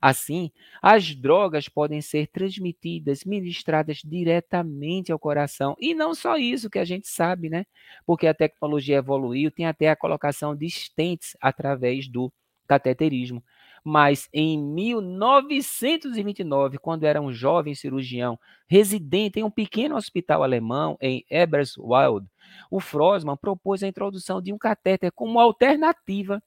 Assim, 0.00 0.50
as 0.82 1.14
drogas 1.14 1.68
podem 1.68 2.00
ser 2.00 2.26
transmitidas, 2.28 3.24
ministradas 3.24 3.98
diretamente 4.04 5.12
ao 5.12 5.18
coração. 5.18 5.76
E 5.78 5.94
não 5.94 6.14
só 6.14 6.36
isso 6.36 6.70
que 6.70 6.78
a 6.78 6.84
gente 6.84 7.08
sabe, 7.08 7.50
né? 7.50 7.66
Porque 8.06 8.26
a 8.26 8.34
tecnologia 8.34 8.96
evoluiu, 8.96 9.50
tem 9.50 9.66
até 9.66 9.90
a 9.90 9.96
colocação 9.96 10.56
de 10.56 10.66
stents 10.68 11.36
através 11.40 12.08
do 12.08 12.32
cateterismo 12.66 13.42
mas 13.84 14.28
em 14.32 14.58
1929, 14.62 16.78
quando 16.78 17.04
era 17.04 17.20
um 17.20 17.32
jovem 17.32 17.74
cirurgião 17.74 18.38
residente 18.68 19.40
em 19.40 19.44
um 19.44 19.50
pequeno 19.50 19.96
hospital 19.96 20.42
alemão 20.42 20.96
em 21.00 21.24
Eberswalde, 21.30 22.26
o 22.70 22.80
Frosman 22.80 23.36
propôs 23.36 23.82
a 23.82 23.88
introdução 23.88 24.40
de 24.42 24.52
um 24.52 24.58
catéter 24.58 25.10
como 25.12 25.40
alternativa 25.40 26.42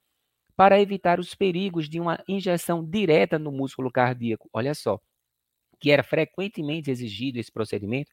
para 0.55 0.79
evitar 0.81 1.19
os 1.19 1.33
perigos 1.35 1.89
de 1.89 1.99
uma 1.99 2.23
injeção 2.27 2.85
direta 2.85 3.39
no 3.39 3.51
músculo 3.51 3.91
cardíaco. 3.91 4.49
Olha 4.53 4.73
só, 4.75 4.99
que 5.79 5.91
era 5.91 6.03
frequentemente 6.03 6.89
exigido 6.91 7.39
esse 7.39 7.51
procedimento 7.51 8.11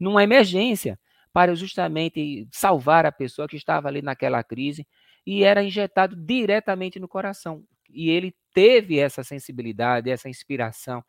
numa 0.00 0.22
emergência 0.22 0.98
para 1.32 1.54
justamente 1.54 2.48
salvar 2.52 3.06
a 3.06 3.12
pessoa 3.12 3.48
que 3.48 3.56
estava 3.56 3.88
ali 3.88 4.02
naquela 4.02 4.42
crise 4.44 4.86
e 5.26 5.44
era 5.44 5.62
injetado 5.62 6.16
diretamente 6.16 6.98
no 6.98 7.08
coração. 7.08 7.64
E 7.90 8.10
ele 8.10 8.34
teve 8.54 8.98
essa 8.98 9.22
sensibilidade, 9.24 10.10
essa 10.10 10.28
inspiração 10.28 11.02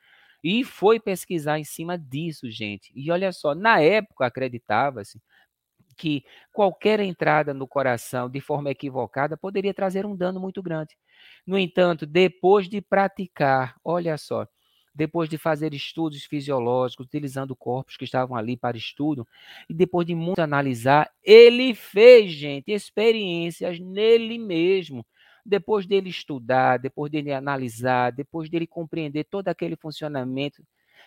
e 0.44 0.64
foi 0.64 1.00
pesquisar 1.00 1.60
em 1.60 1.64
cima 1.64 1.98
disso, 1.98 2.50
gente. 2.50 2.92
E 2.96 3.12
olha 3.12 3.32
só, 3.32 3.54
na 3.54 3.82
época 3.82 4.26
acreditava-se 4.26 5.22
que 5.98 6.24
qualquer 6.54 7.00
entrada 7.02 7.54
no 7.54 7.68
coração 7.68 8.30
de 8.30 8.40
forma 8.40 8.70
equivocada 8.72 9.36
poderia 9.38 9.74
trazer 9.74 10.06
um 10.06 10.16
dano 10.16 10.40
muito 10.40 10.62
grande. 10.64 10.96
No 11.46 11.58
entanto, 11.58 12.06
depois 12.06 12.70
de 12.70 12.82
praticar, 12.82 13.76
olha 13.84 14.18
só, 14.18 14.48
depois 14.96 15.30
de 15.30 15.38
fazer 15.38 15.74
estudos 15.74 16.24
fisiológicos, 16.26 17.06
utilizando 17.06 17.56
corpos 17.56 17.98
que 17.98 18.06
estavam 18.06 18.36
ali 18.38 18.58
para 18.58 18.78
estudo, 18.78 19.28
e 19.70 19.74
depois 19.74 20.08
de 20.08 20.16
muito 20.16 20.40
analisar, 20.40 21.10
ele 21.24 21.76
fez, 21.76 22.32
gente, 22.32 22.72
experiências 22.72 23.80
nele 23.80 24.38
mesmo 24.38 25.06
depois 25.46 25.86
dele 25.86 26.10
estudar, 26.10 26.78
depois 26.78 27.12
dele 27.12 27.32
analisar, 27.34 28.12
depois 28.12 28.50
dele 28.50 28.68
compreender 28.68 29.26
todo 29.26 29.48
aquele 29.48 29.76
funcionamento, 29.76 30.64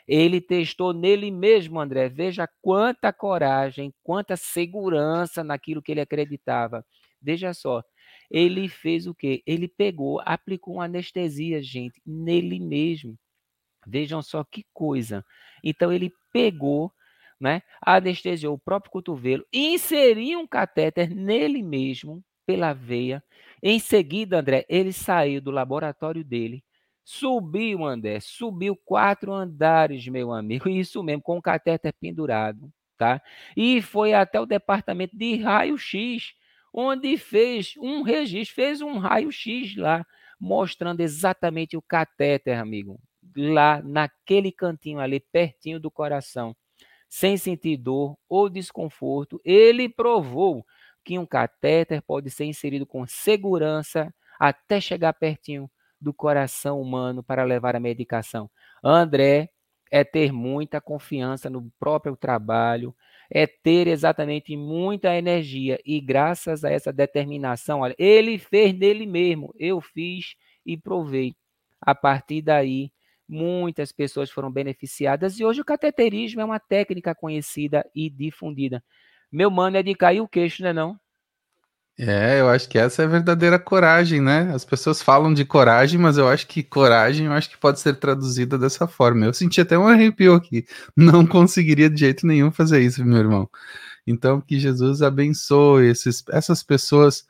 ele 0.07 0.41
testou 0.41 0.93
nele 0.93 1.31
mesmo, 1.31 1.81
André. 1.81 2.09
Veja 2.09 2.49
quanta 2.61 3.13
coragem, 3.13 3.95
quanta 4.03 4.37
segurança 4.37 5.45
naquilo 5.45 5.83
que 5.83 5.93
ele 5.93 6.01
acreditava. 6.01 6.85
Veja 7.21 7.55
só, 7.55 7.83
ele 8.31 8.69
fez 8.69 9.07
o 9.07 9.15
quê? 9.15 9.43
Ele 9.47 9.69
pegou, 9.69 10.21
aplicou 10.25 10.75
uma 10.75 10.85
anestesia, 10.85 11.63
gente, 11.63 12.01
nele 12.05 12.59
mesmo. 12.59 13.17
Vejam 13.87 14.23
só 14.23 14.45
que 14.45 14.65
coisa. 14.73 15.25
Então 15.63 15.93
ele 15.93 16.13
pegou, 16.33 16.93
né, 17.41 17.63
anestesiou 17.81 18.55
o 18.55 18.59
próprio 18.59 18.93
cotovelo, 18.93 19.45
inseriu 19.53 20.41
um 20.41 20.47
catéter 20.47 21.15
nele 21.15 21.63
mesmo, 21.63 22.25
pela 22.47 22.73
veia. 22.73 23.23
Em 23.63 23.79
seguida, 23.79 24.41
André, 24.41 24.67
ele 24.69 24.93
saiu 24.93 25.41
do 25.41 25.51
laboratório 25.51 26.25
dele, 26.25 26.65
subiu, 27.05 27.85
André, 27.85 28.19
subiu 28.21 28.77
quatro 28.77 29.33
andares, 29.33 30.07
meu 30.09 30.33
amigo, 30.33 30.69
isso 30.69 31.03
mesmo, 31.03 31.23
com 31.23 31.39
o 31.39 31.43
catéter 31.43 31.95
pendurado, 32.01 32.73
tá? 32.99 33.23
E 33.57 33.81
foi 33.81 34.15
até 34.15 34.41
o 34.41 34.47
departamento 34.47 35.17
de 35.17 35.37
raio-x, 35.37 36.35
onde 36.73 37.17
fez 37.17 37.75
um 37.79 38.03
registro, 38.03 38.55
fez 38.55 38.81
um 38.81 38.99
raio-x 38.99 39.77
lá, 39.77 40.05
mostrando 40.41 41.01
exatamente 41.01 41.77
o 41.77 41.83
catéter, 41.83 42.59
amigo, 42.59 42.99
lá 43.37 43.81
naquele 43.83 44.51
cantinho 44.51 44.99
ali, 44.99 45.21
pertinho 45.21 45.79
do 45.79 45.91
coração, 45.91 46.57
sem 47.09 47.37
sentir 47.37 47.77
dor 47.77 48.17
ou 48.29 48.49
desconforto. 48.49 49.41
Ele 49.45 49.89
provou 49.89 50.65
que 51.05 51.19
um 51.19 51.27
catéter 51.27 52.03
pode 52.03 52.31
ser 52.31 52.45
inserido 52.45 52.87
com 52.87 53.07
segurança 53.07 54.13
até 54.39 54.81
chegar 54.81 55.13
pertinho 55.13 55.71
do 56.01 56.13
coração 56.13 56.81
humano 56.81 57.23
para 57.23 57.45
levar 57.45 57.77
a 57.77 57.81
medicação. 57.81 58.51
André 58.83 59.51
é 59.91 60.03
ter 60.03 60.33
muita 60.33 60.81
confiança 60.81 61.51
no 61.51 61.71
próprio 61.79 62.17
trabalho, 62.17 62.95
é 63.31 63.47
ter 63.47 63.87
exatamente 63.87 64.57
muita 64.57 65.15
energia 65.15 65.79
e 65.85 66.01
graças 66.01 66.65
a 66.65 66.71
essa 66.71 66.93
determinação, 66.93 67.81
olha, 67.81 67.95
ele 67.99 68.39
fez 68.39 68.75
nele 68.75 69.07
mesmo, 69.07 69.55
eu 69.59 69.81
fiz 69.81 70.35
e 70.67 70.77
provei. 70.77 71.35
A 71.81 71.95
partir 71.95 72.43
daí, 72.43 72.91
muitas 73.29 73.93
pessoas 73.93 74.31
foram 74.31 74.51
beneficiadas 74.51 75.39
e 75.39 75.45
hoje 75.45 75.61
o 75.61 75.65
cateterismo 75.65 76.41
é 76.41 76.45
uma 76.45 76.61
técnica 76.61 77.15
conhecida 77.15 77.85
e 77.95 78.11
difundida. 78.11 78.83
Meu 79.33 79.51
mano 79.51 79.79
é 79.79 79.83
de 79.83 79.95
cair 79.95 80.21
o 80.21 80.29
queixo, 80.29 80.63
né 80.63 80.73
não? 80.73 81.01
É, 81.99 82.41
eu 82.41 82.49
acho 82.49 82.69
que 82.69 82.79
essa 82.79 83.03
é 83.03 83.05
a 83.05 83.09
verdadeira 83.09 83.59
coragem, 83.59 84.21
né? 84.21 84.51
As 84.55 84.65
pessoas 84.65 85.03
falam 85.03 85.33
de 85.33 85.45
coragem, 85.45 86.01
mas 86.01 86.17
eu 86.19 86.29
acho 86.29 86.47
que 86.47 86.63
coragem, 86.63 87.27
eu 87.27 87.33
acho 87.33 87.51
que 87.51 87.59
pode 87.59 87.81
ser 87.81 87.95
traduzida 87.97 88.59
dessa 88.59 88.87
forma. 88.87 89.27
Eu 89.27 89.33
senti 89.35 89.61
até 89.61 89.79
um 89.79 89.87
arrepio 89.87 90.35
aqui. 90.35 90.65
Não 90.97 91.27
conseguiria 91.27 91.89
de 91.91 92.01
jeito 92.01 92.27
nenhum 92.27 92.51
fazer 92.51 92.81
isso, 92.81 93.05
meu 93.05 93.19
irmão. 93.19 93.49
Então, 94.07 94.41
que 94.41 94.59
Jesus 94.59 95.03
abençoe 95.03 95.87
esses, 95.89 96.25
essas 96.31 96.63
pessoas 96.63 97.25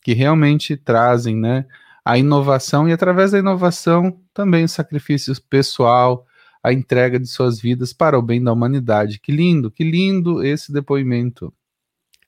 que 0.00 0.14
realmente 0.14 0.76
trazem, 0.76 1.36
né, 1.36 1.66
a 2.04 2.16
inovação 2.16 2.88
e 2.88 2.92
através 2.92 3.32
da 3.32 3.38
inovação 3.38 4.20
também 4.32 4.64
o 4.64 4.68
sacrifício 4.68 5.34
pessoal, 5.50 6.24
a 6.66 6.72
entrega 6.72 7.16
de 7.20 7.28
suas 7.28 7.60
vidas 7.60 7.92
para 7.92 8.18
o 8.18 8.22
bem 8.22 8.42
da 8.42 8.52
humanidade. 8.52 9.20
Que 9.20 9.30
lindo, 9.30 9.70
que 9.70 9.84
lindo 9.84 10.44
esse 10.44 10.72
depoimento. 10.72 11.54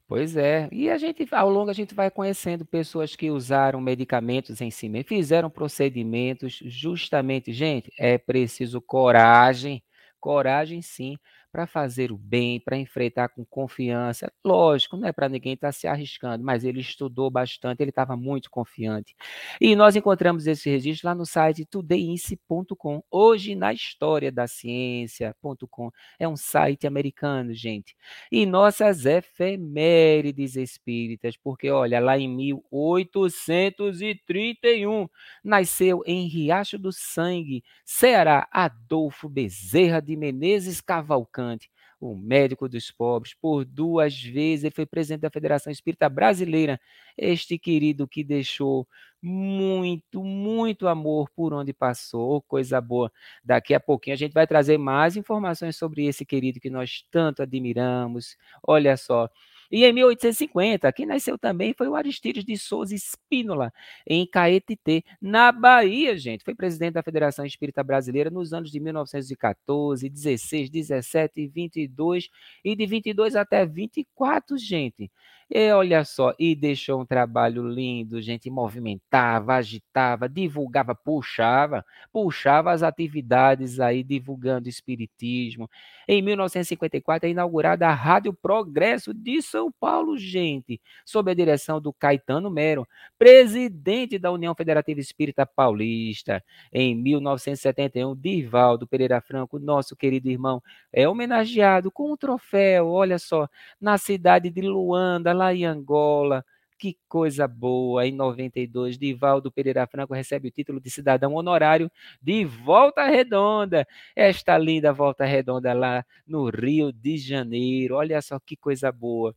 Pois 0.06 0.36
é, 0.36 0.68
e 0.70 0.88
a 0.88 0.96
gente, 0.96 1.26
ao 1.32 1.50
longo, 1.50 1.70
a 1.70 1.74
gente 1.74 1.92
vai 1.92 2.08
conhecendo 2.08 2.64
pessoas 2.64 3.16
que 3.16 3.32
usaram 3.32 3.80
medicamentos 3.80 4.60
em 4.60 4.70
si 4.70 4.88
fizeram 5.02 5.50
procedimentos, 5.50 6.60
justamente, 6.64 7.52
gente, 7.52 7.92
é 7.98 8.16
preciso 8.16 8.80
coragem, 8.80 9.82
coragem 10.20 10.82
sim, 10.82 11.16
para 11.50 11.66
fazer 11.66 12.12
o 12.12 12.16
bem, 12.16 12.60
para 12.60 12.76
enfrentar 12.76 13.30
com 13.30 13.44
confiança. 13.44 14.32
Lógico, 14.44 14.96
não 14.96 15.08
é 15.08 15.12
para 15.12 15.28
ninguém 15.28 15.54
estar 15.54 15.66
tá 15.68 15.72
se 15.72 15.86
arriscando, 15.86 16.44
mas 16.44 16.64
ele 16.64 16.80
estudou 16.80 17.30
bastante, 17.30 17.82
ele 17.82 17.90
estava 17.90 18.16
muito 18.16 18.50
confiante. 18.50 19.16
E 19.60 19.74
nós 19.74 19.96
encontramos 19.96 20.46
esse 20.46 20.68
registro 20.68 21.08
lá 21.08 21.14
no 21.14 21.24
site 21.24 21.64
todayince.com, 21.64 23.02
hoje 23.10 23.54
na 23.54 23.72
história 23.72 24.30
da 24.30 24.46
ciência.com. 24.46 25.90
É 26.18 26.28
um 26.28 26.36
site 26.36 26.86
americano, 26.86 27.54
gente. 27.54 27.96
E 28.30 28.44
nossas 28.44 29.06
efemérides 29.06 30.56
espíritas, 30.56 31.34
porque 31.36 31.70
olha, 31.70 31.98
lá 32.00 32.18
em 32.18 32.28
1831 32.28 35.08
nasceu 35.42 36.02
em 36.06 36.28
Riacho 36.28 36.78
do 36.78 36.92
Sangue, 36.92 37.64
Ceará, 37.84 38.46
Adolfo 38.52 39.28
Bezerra 39.28 40.00
de 40.00 40.16
Menezes 40.16 40.80
Cavalcante 40.80 41.37
Cavalcante, 41.38 41.70
o 42.00 42.14
médico 42.16 42.68
dos 42.68 42.90
pobres, 42.90 43.34
por 43.34 43.64
duas 43.64 44.20
vezes 44.22 44.64
ele 44.64 44.74
foi 44.74 44.86
presidente 44.86 45.20
da 45.22 45.30
Federação 45.30 45.72
Espírita 45.72 46.08
Brasileira, 46.08 46.80
este 47.16 47.58
querido 47.58 48.06
que 48.06 48.22
deixou 48.22 48.86
muito, 49.22 50.22
muito 50.22 50.86
amor 50.86 51.28
por 51.34 51.52
onde 51.52 51.72
passou, 51.72 52.40
coisa 52.42 52.80
boa. 52.80 53.10
Daqui 53.44 53.74
a 53.74 53.80
pouquinho 53.80 54.14
a 54.14 54.18
gente 54.18 54.32
vai 54.32 54.46
trazer 54.46 54.78
mais 54.78 55.16
informações 55.16 55.76
sobre 55.76 56.06
esse 56.06 56.24
querido 56.24 56.60
que 56.60 56.70
nós 56.70 57.04
tanto 57.10 57.42
admiramos. 57.42 58.36
Olha 58.66 58.96
só, 58.96 59.28
e 59.70 59.84
em 59.84 59.92
1850, 59.92 60.90
quem 60.92 61.04
nasceu 61.06 61.38
também 61.38 61.74
foi 61.74 61.88
o 61.88 61.94
Aristides 61.94 62.44
de 62.44 62.56
Souza 62.56 62.94
Espínola, 62.94 63.72
em 64.06 64.26
Caetité, 64.26 65.02
na 65.20 65.52
Bahia, 65.52 66.16
gente. 66.16 66.44
Foi 66.44 66.54
presidente 66.54 66.94
da 66.94 67.02
Federação 67.02 67.44
Espírita 67.44 67.84
Brasileira 67.84 68.30
nos 68.30 68.52
anos 68.52 68.70
de 68.70 68.80
1914, 68.80 70.08
16, 70.08 70.70
17 70.70 71.40
e 71.40 71.48
22, 71.48 72.28
e 72.64 72.74
de 72.74 72.86
22 72.86 73.36
até 73.36 73.66
24, 73.66 74.56
gente. 74.56 75.10
E 75.50 75.72
olha 75.72 76.04
só, 76.04 76.34
e 76.38 76.54
deixou 76.54 77.00
um 77.00 77.06
trabalho 77.06 77.66
lindo, 77.66 78.20
gente, 78.20 78.50
movimentava, 78.50 79.54
agitava, 79.54 80.28
divulgava, 80.28 80.94
puxava, 80.94 81.82
puxava 82.12 82.70
as 82.70 82.82
atividades 82.82 83.80
aí, 83.80 84.04
divulgando 84.04 84.68
espiritismo. 84.68 85.66
Em 86.06 86.20
1954 86.20 87.26
é 87.28 87.30
inaugurada 87.30 87.88
a 87.88 87.94
Rádio 87.94 88.34
Progresso 88.34 89.14
de 89.14 89.40
São 89.40 89.72
Paulo, 89.72 90.18
gente, 90.18 90.78
sob 91.02 91.30
a 91.30 91.34
direção 91.34 91.80
do 91.80 91.94
Caetano 91.94 92.50
Mero, 92.50 92.86
presidente 93.18 94.18
da 94.18 94.30
União 94.30 94.54
Federativa 94.54 95.00
Espírita 95.00 95.46
Paulista. 95.46 96.44
Em 96.70 96.94
1971, 96.94 98.14
Divaldo 98.14 98.86
Pereira 98.86 99.18
Franco, 99.22 99.58
nosso 99.58 99.96
querido 99.96 100.28
irmão, 100.28 100.62
é 100.92 101.08
homenageado 101.08 101.90
com 101.90 102.12
um 102.12 102.16
troféu, 102.18 102.88
olha 102.88 103.18
só, 103.18 103.48
na 103.80 103.96
cidade 103.96 104.50
de 104.50 104.60
Luanda, 104.60 105.37
lá 105.38 105.54
em 105.54 105.64
Angola. 105.64 106.44
Que 106.78 106.96
coisa 107.08 107.48
boa! 107.48 108.06
Em 108.06 108.12
92, 108.12 108.96
Divaldo 108.98 109.50
Pereira 109.50 109.86
Franco 109.86 110.14
recebe 110.14 110.48
o 110.48 110.50
título 110.50 110.80
de 110.80 110.90
cidadão 110.90 111.34
honorário 111.34 111.90
de 112.22 112.44
Volta 112.44 113.04
Redonda. 113.06 113.86
Esta 114.14 114.56
linda 114.58 114.92
Volta 114.92 115.24
Redonda 115.24 115.72
lá 115.74 116.04
no 116.26 116.48
Rio 116.50 116.92
de 116.92 117.16
Janeiro. 117.18 117.96
Olha 117.96 118.22
só 118.22 118.38
que 118.38 118.56
coisa 118.56 118.92
boa. 118.92 119.34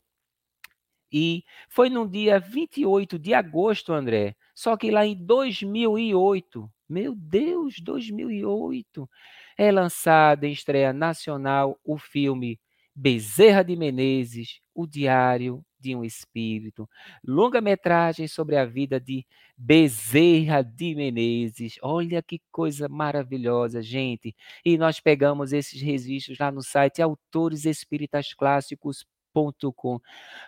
E 1.12 1.44
foi 1.68 1.90
no 1.90 2.08
dia 2.08 2.40
28 2.40 3.20
de 3.20 3.34
agosto, 3.34 3.92
André. 3.92 4.36
Só 4.56 4.78
que 4.78 4.92
lá 4.92 5.06
em 5.06 5.16
2008, 5.16 6.72
meu 6.88 7.16
Deus, 7.16 7.80
2008, 7.82 9.10
é 9.58 9.72
lançado 9.72 10.44
em 10.46 10.52
estreia 10.52 10.94
nacional 10.94 11.80
o 11.84 11.98
filme 11.98 12.60
Bezerra 12.96 13.64
de 13.64 13.76
Menezes, 13.76 14.62
O 14.76 14.86
Diário 14.86 15.66
de 15.82 15.96
um 15.96 16.04
Espírito. 16.04 16.88
Longa-metragem 17.26 18.28
sobre 18.28 18.56
a 18.56 18.66
vida 18.66 19.00
de 19.00 19.26
Bezerra 19.58 20.62
de 20.62 20.94
Menezes. 20.96 21.78
Olha 21.82 22.22
que 22.22 22.40
coisa 22.52 22.88
maravilhosa, 22.88 23.82
gente. 23.82 24.36
E 24.64 24.78
nós 24.78 25.00
pegamos 25.00 25.52
esses 25.54 25.82
registros 25.82 26.38
lá 26.38 26.52
no 26.52 26.62
site 26.62 27.02
autoresespiritasclássicos.com. 27.02 30.00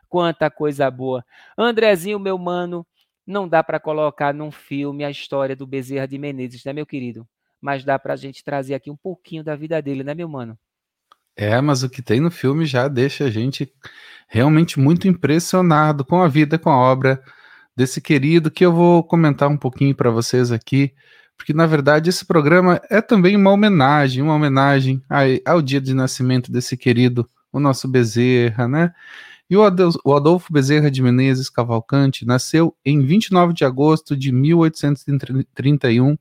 Quanta 0.10 0.52
coisa 0.52 0.92
boa. 0.92 1.26
Andrezinho, 1.58 2.20
meu 2.20 2.38
mano, 2.38 2.86
não 3.26 3.48
dá 3.48 3.64
para 3.64 3.80
colocar 3.80 4.34
num 4.34 4.52
filme 4.52 5.04
a 5.04 5.10
história 5.10 5.56
do 5.56 5.66
Bezerra 5.66 6.08
de 6.08 6.18
Menezes, 6.18 6.64
né, 6.64 6.74
meu 6.74 6.86
querido? 6.86 7.28
Mas 7.62 7.86
dá 7.86 7.98
para 7.98 8.14
a 8.14 8.18
gente 8.18 8.44
trazer 8.44 8.76
aqui 8.76 8.92
um 8.92 8.98
pouquinho 8.98 9.44
da 9.44 9.56
vida 9.56 9.82
dele, 9.82 10.04
né, 10.04 10.14
meu 10.14 10.28
mano? 10.28 10.58
É, 11.36 11.60
mas 11.62 11.84
o 11.84 11.90
que 11.90 12.02
tem 12.02 12.20
no 12.20 12.30
filme 12.30 12.66
já 12.66 12.88
deixa 12.88 13.26
a 13.26 13.30
gente 13.30 13.72
realmente 14.28 14.80
muito 14.80 15.08
impressionado 15.08 16.06
com 16.06 16.22
a 16.22 16.28
vida, 16.28 16.58
com 16.58 16.70
a 16.70 16.78
obra 16.78 17.22
desse 17.76 18.00
querido 18.00 18.52
que 18.52 18.66
eu 18.66 18.72
vou 18.72 19.04
comentar 19.04 19.50
um 19.50 19.58
pouquinho 19.58 19.96
para 19.96 20.12
vocês 20.12 20.52
aqui, 20.52 20.94
porque 21.36 21.54
na 21.54 21.66
verdade 21.66 22.10
esse 22.10 22.26
programa 22.26 22.80
é 22.90 23.02
também 23.02 23.36
uma 23.36 23.52
homenagem, 23.52 24.22
uma 24.22 24.36
homenagem 24.36 25.02
ao 25.46 25.62
dia 25.62 25.82
de 25.82 25.94
nascimento 25.94 26.52
desse 26.52 26.78
querido, 26.78 27.28
o 27.52 27.60
nosso 27.60 27.88
Bezerra, 27.88 28.68
né? 28.68 28.92
E 29.50 29.58
o 29.58 30.16
Adolfo 30.16 30.52
Bezerra 30.52 30.90
de 30.90 31.02
Menezes 31.04 31.50
Cavalcante 31.50 32.26
nasceu 32.26 32.76
em 32.84 33.02
29 33.02 33.54
de 33.54 33.66
agosto 33.66 34.16
de 34.16 34.32
1831 34.32 36.18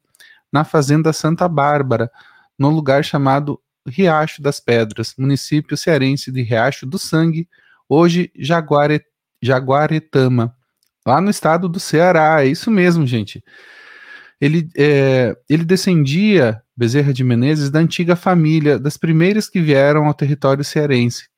na 0.52 0.64
fazenda 0.64 1.12
Santa 1.14 1.48
Bárbara, 1.48 2.10
no 2.58 2.68
lugar 2.68 3.02
chamado 3.02 3.58
Riacho 3.86 4.40
das 4.40 4.60
Pedras, 4.60 5.14
município 5.18 5.76
cearense 5.76 6.30
de 6.30 6.42
Riacho 6.42 6.86
do 6.86 6.98
Sangue, 6.98 7.48
hoje 7.88 8.30
Jaguare, 8.36 9.04
Jaguaretama, 9.40 10.54
lá 11.06 11.20
no 11.20 11.30
estado 11.30 11.68
do 11.68 11.80
Ceará. 11.80 12.44
É 12.44 12.46
isso 12.46 12.70
mesmo, 12.70 13.06
gente. 13.06 13.42
Ele, 14.40 14.68
é, 14.76 15.36
ele 15.48 15.64
descendia, 15.64 16.60
Bezerra 16.76 17.12
de 17.12 17.22
Menezes, 17.22 17.70
da 17.70 17.78
antiga 17.78 18.16
família, 18.16 18.78
das 18.78 18.96
primeiras 18.96 19.48
que 19.48 19.60
vieram 19.60 20.06
ao 20.06 20.14
território 20.14 20.64
cearense. 20.64 21.28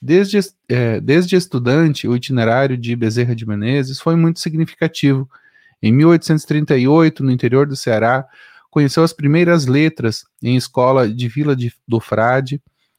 Desde, 0.00 0.38
é, 0.68 1.00
desde 1.00 1.36
estudante, 1.36 2.08
o 2.08 2.16
itinerário 2.16 2.76
de 2.76 2.94
Bezerra 2.96 3.34
de 3.34 3.46
Menezes 3.46 4.00
foi 4.00 4.16
muito 4.16 4.40
significativo. 4.40 5.30
Em 5.80 5.92
1838, 5.92 7.24
no 7.24 7.30
interior 7.30 7.66
do 7.66 7.76
Ceará, 7.76 8.26
conheceu 8.72 9.04
as 9.04 9.12
primeiras 9.12 9.66
letras 9.66 10.24
em 10.42 10.56
escola 10.56 11.06
de 11.06 11.28
Vila 11.28 11.54
de, 11.54 11.70
do 11.86 12.00
Frade, 12.00 12.58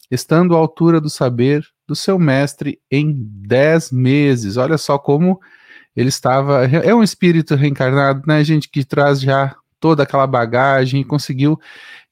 estando 0.09 0.55
à 0.55 0.59
altura 0.59 1.01
do 1.01 1.09
saber 1.09 1.65
do 1.88 1.95
seu 1.95 2.19
mestre 2.19 2.79
em 2.91 3.12
dez 3.12 3.91
meses. 3.91 4.55
Olha 4.55 4.77
só 4.77 4.99
como 4.99 5.41
ele 5.95 6.09
estava. 6.09 6.63
É 6.65 6.93
um 6.93 7.01
espírito 7.01 7.55
reencarnado, 7.55 8.21
né, 8.27 8.43
gente, 8.43 8.69
que 8.69 8.86
traz 8.86 9.19
já 9.19 9.55
toda 9.79 10.03
aquela 10.03 10.27
bagagem 10.27 11.01
e 11.01 11.05
conseguiu, 11.05 11.59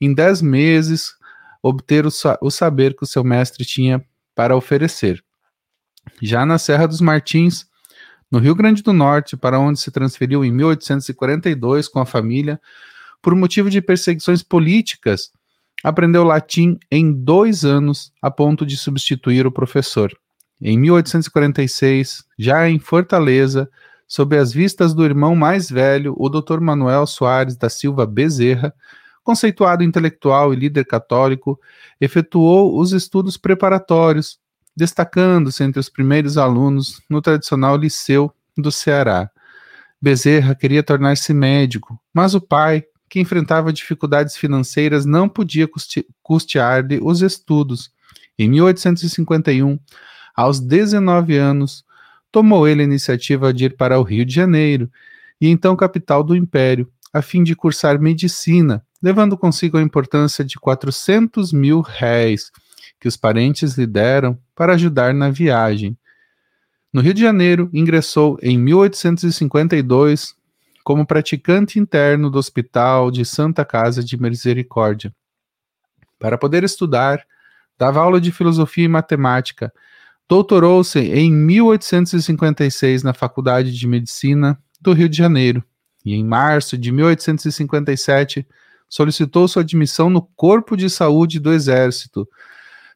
em 0.01 0.11
dez 0.11 0.41
meses, 0.41 1.13
obter 1.61 2.03
o, 2.07 2.09
o 2.41 2.49
saber 2.49 2.95
que 2.95 3.03
o 3.03 3.07
seu 3.07 3.23
mestre 3.23 3.63
tinha 3.63 4.03
para 4.33 4.55
oferecer. 4.55 5.23
Já 6.19 6.47
na 6.47 6.57
Serra 6.57 6.87
dos 6.87 6.99
Martins, 6.99 7.67
no 8.31 8.39
Rio 8.39 8.55
Grande 8.55 8.81
do 8.81 8.91
Norte, 8.91 9.37
para 9.37 9.59
onde 9.59 9.79
se 9.79 9.91
transferiu 9.91 10.43
em 10.43 10.51
1842 10.51 11.87
com 11.87 11.99
a 11.99 12.07
família, 12.07 12.59
por 13.21 13.35
motivo 13.35 13.69
de 13.69 13.81
perseguições 13.81 14.41
políticas, 14.41 15.31
aprendeu 15.83 16.23
latim 16.23 16.77
em 16.89 17.11
dois 17.11 17.63
anos, 17.65 18.11
a 18.21 18.29
ponto 18.29 18.65
de 18.65 18.77
substituir 18.77 19.45
o 19.45 19.51
professor. 19.51 20.11
Em 20.61 20.77
1846, 20.77 22.23
já 22.37 22.69
em 22.69 22.79
Fortaleza, 22.79 23.69
sob 24.07 24.37
as 24.37 24.53
vistas 24.53 24.93
do 24.93 25.03
irmão 25.05 25.35
mais 25.35 25.69
velho, 25.69 26.15
o 26.17 26.29
Dr. 26.29 26.59
Manuel 26.59 27.07
Soares 27.07 27.55
da 27.55 27.69
Silva 27.69 28.05
Bezerra, 28.05 28.73
conceituado 29.23 29.83
intelectual 29.83 30.53
e 30.53 30.57
líder 30.57 30.85
católico, 30.85 31.59
efetuou 31.99 32.79
os 32.79 32.91
estudos 32.91 33.37
preparatórios, 33.37 34.39
destacando-se 34.75 35.63
entre 35.63 35.79
os 35.79 35.89
primeiros 35.89 36.37
alunos 36.37 37.01
no 37.09 37.21
tradicional 37.21 37.75
Liceu 37.77 38.31
do 38.57 38.71
Ceará. 38.71 39.29
Bezerra 40.01 40.55
queria 40.55 40.83
tornar-se 40.83 41.33
médico, 41.33 41.99
mas 42.13 42.33
o 42.33 42.41
pai, 42.41 42.83
que 43.11 43.19
enfrentava 43.19 43.73
dificuldades 43.73 44.37
financeiras, 44.37 45.05
não 45.05 45.27
podia 45.27 45.69
custear-lhe 46.23 46.97
os 47.03 47.21
estudos. 47.21 47.91
Em 48.39 48.49
1851, 48.49 49.77
aos 50.33 50.61
19 50.61 51.35
anos, 51.35 51.83
tomou 52.31 52.65
ele 52.65 52.83
a 52.83 52.85
iniciativa 52.85 53.53
de 53.53 53.65
ir 53.65 53.75
para 53.75 53.99
o 53.99 54.03
Rio 54.03 54.23
de 54.23 54.33
Janeiro, 54.33 54.89
e 55.41 55.49
então 55.49 55.75
capital 55.75 56.23
do 56.23 56.33
Império, 56.33 56.89
a 57.11 57.21
fim 57.21 57.43
de 57.43 57.53
cursar 57.53 57.99
medicina, 57.99 58.81
levando 59.03 59.37
consigo 59.37 59.77
a 59.77 59.81
importância 59.81 60.45
de 60.45 60.55
400 60.55 61.51
mil 61.51 61.81
réis 61.81 62.49
que 62.97 63.09
os 63.09 63.17
parentes 63.17 63.77
lhe 63.77 63.85
deram 63.85 64.39
para 64.55 64.75
ajudar 64.75 65.13
na 65.13 65.29
viagem. 65.29 65.97
No 66.93 67.01
Rio 67.01 67.13
de 67.13 67.21
Janeiro, 67.21 67.69
ingressou 67.73 68.39
em 68.41 68.57
1852 68.57 70.33
como 70.83 71.05
praticante 71.05 71.79
interno 71.79 72.29
do 72.29 72.37
Hospital 72.37 73.11
de 73.11 73.25
Santa 73.25 73.63
Casa 73.63 74.03
de 74.03 74.19
Misericórdia. 74.19 75.13
Para 76.19 76.37
poder 76.37 76.63
estudar, 76.63 77.25
dava 77.77 77.99
aula 77.99 78.21
de 78.21 78.31
filosofia 78.31 78.85
e 78.85 78.87
matemática. 78.87 79.73
Doutorou-se 80.27 80.99
em 80.99 81.31
1856 81.31 83.03
na 83.03 83.13
Faculdade 83.13 83.71
de 83.71 83.87
Medicina 83.87 84.57
do 84.79 84.93
Rio 84.93 85.09
de 85.09 85.17
Janeiro 85.17 85.63
e, 86.05 86.13
em 86.13 86.23
março 86.23 86.77
de 86.77 86.91
1857, 86.91 88.47
solicitou 88.87 89.47
sua 89.47 89.61
admissão 89.61 90.09
no 90.09 90.21
Corpo 90.21 90.75
de 90.75 90.89
Saúde 90.89 91.39
do 91.39 91.51
Exército, 91.51 92.27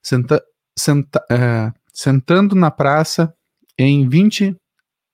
senta, 0.02 0.43
senta, 0.78 1.24
é, 1.30 1.71
sentando 1.93 2.56
na 2.56 2.69
praça 2.69 3.34
em 3.78 4.08
20 4.08 4.56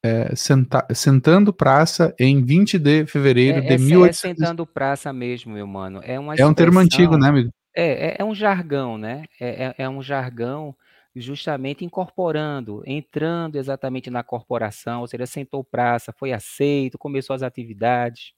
é, 0.03 0.35
senta, 0.35 0.85
sentando 0.93 1.53
praça 1.53 2.13
em 2.19 2.43
20 2.43 2.79
de 2.79 3.05
fevereiro 3.05 3.59
é, 3.59 3.61
de 3.61 3.73
é, 3.73 3.77
1800. 3.77 4.23
É 4.23 4.27
sentando 4.27 4.65
praça 4.65 5.13
mesmo, 5.13 5.53
meu 5.53 5.67
mano. 5.67 6.01
É, 6.03 6.19
uma 6.19 6.35
é 6.35 6.45
um 6.45 6.53
termo 6.53 6.79
antigo, 6.79 7.17
né, 7.17 7.29
amigo? 7.29 7.51
É, 7.75 8.07
é, 8.07 8.15
é 8.19 8.25
um 8.25 8.33
jargão, 8.33 8.97
né? 8.97 9.25
É, 9.39 9.65
é, 9.65 9.75
é, 9.77 9.89
um 9.89 10.01
jargão 10.01 10.75
justamente 11.15 11.85
incorporando, 11.85 12.81
entrando 12.85 13.57
exatamente 13.57 14.09
na 14.09 14.23
corporação, 14.23 15.01
ou 15.01 15.07
seja, 15.07 15.25
sentou 15.25 15.63
praça, 15.63 16.13
foi 16.17 16.31
aceito, 16.31 16.97
começou 16.97 17.35
as 17.35 17.43
atividades. 17.43 18.33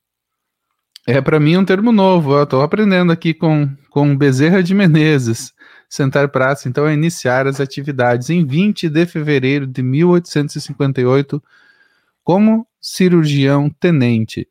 É 1.08 1.22
para 1.22 1.40
mim 1.40 1.58
um 1.58 1.66
termo 1.66 1.92
novo. 1.92 2.34
Eu 2.34 2.44
estou 2.44 2.62
aprendendo 2.62 3.12
aqui 3.12 3.34
com, 3.34 3.70
com 3.90 4.16
Bezerra 4.16 4.64
de 4.64 4.74
Menezes. 4.74 5.54
Sentar 5.94 6.28
praça, 6.30 6.68
então, 6.68 6.88
é 6.88 6.94
iniciar 6.96 7.46
as 7.46 7.60
atividades 7.60 8.32
em 8.32 8.44
20 8.44 8.90
de 8.90 9.06
fevereiro 9.06 9.68
de 9.68 9.84
1858 9.84 11.44
como 12.24 12.66
cirurgião 12.82 13.70
tenente. 13.70 14.48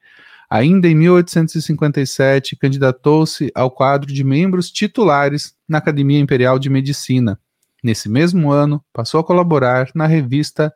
Ainda 0.48 0.86
em 0.86 0.94
1857, 0.94 2.54
candidatou-se 2.54 3.50
ao 3.56 3.72
quadro 3.72 4.12
de 4.12 4.22
membros 4.22 4.70
titulares 4.70 5.56
na 5.66 5.78
Academia 5.78 6.20
Imperial 6.20 6.60
de 6.60 6.70
Medicina. 6.70 7.40
Nesse 7.82 8.08
mesmo 8.08 8.52
ano, 8.52 8.80
passou 8.92 9.18
a 9.18 9.24
colaborar 9.24 9.90
na 9.96 10.06
revista 10.06 10.72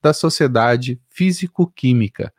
da 0.00 0.14
Sociedade 0.14 0.98
Físico-Química 1.10 2.32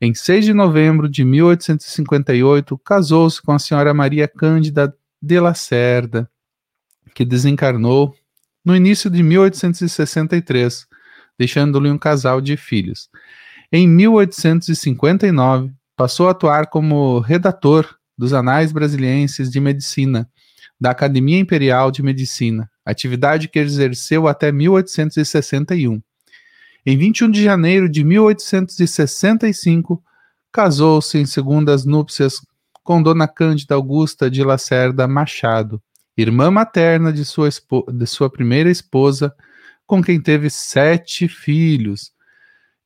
em 0.00 0.14
6 0.14 0.44
de 0.44 0.52
novembro 0.52 1.08
de 1.08 1.24
1858, 1.24 2.76
casou-se 2.78 3.40
com 3.40 3.52
a 3.52 3.58
senhora 3.58 3.94
Maria 3.94 4.28
Cândida 4.28 4.94
de 5.22 5.40
Lacerda, 5.40 6.30
que 7.16 7.24
desencarnou 7.24 8.14
no 8.62 8.76
início 8.76 9.08
de 9.08 9.22
1863, 9.22 10.86
deixando-lhe 11.38 11.90
um 11.90 11.96
casal 11.96 12.42
de 12.42 12.58
filhos. 12.58 13.08
Em 13.72 13.88
1859, 13.88 15.72
passou 15.96 16.28
a 16.28 16.32
atuar 16.32 16.66
como 16.66 17.20
redator 17.20 17.96
dos 18.18 18.34
Anais 18.34 18.70
Brasilienses 18.70 19.50
de 19.50 19.58
Medicina, 19.60 20.28
da 20.78 20.90
Academia 20.90 21.38
Imperial 21.38 21.90
de 21.90 22.02
Medicina, 22.02 22.70
atividade 22.84 23.48
que 23.48 23.58
exerceu 23.58 24.28
até 24.28 24.52
1861. 24.52 26.02
Em 26.84 26.98
21 26.98 27.30
de 27.30 27.42
janeiro 27.42 27.88
de 27.88 28.04
1865, 28.04 30.04
casou-se 30.52 31.16
em 31.16 31.24
segundas 31.24 31.86
núpcias 31.86 32.42
com 32.84 33.02
Dona 33.02 33.26
Cândida 33.26 33.74
Augusta 33.74 34.30
de 34.30 34.44
Lacerda 34.44 35.08
Machado, 35.08 35.80
irmã 36.16 36.50
materna 36.50 37.12
de 37.12 37.24
sua, 37.24 37.48
de 37.92 38.06
sua 38.06 38.30
primeira 38.30 38.70
esposa, 38.70 39.34
com 39.86 40.02
quem 40.02 40.20
teve 40.20 40.50
sete 40.50 41.28
filhos. 41.28 42.12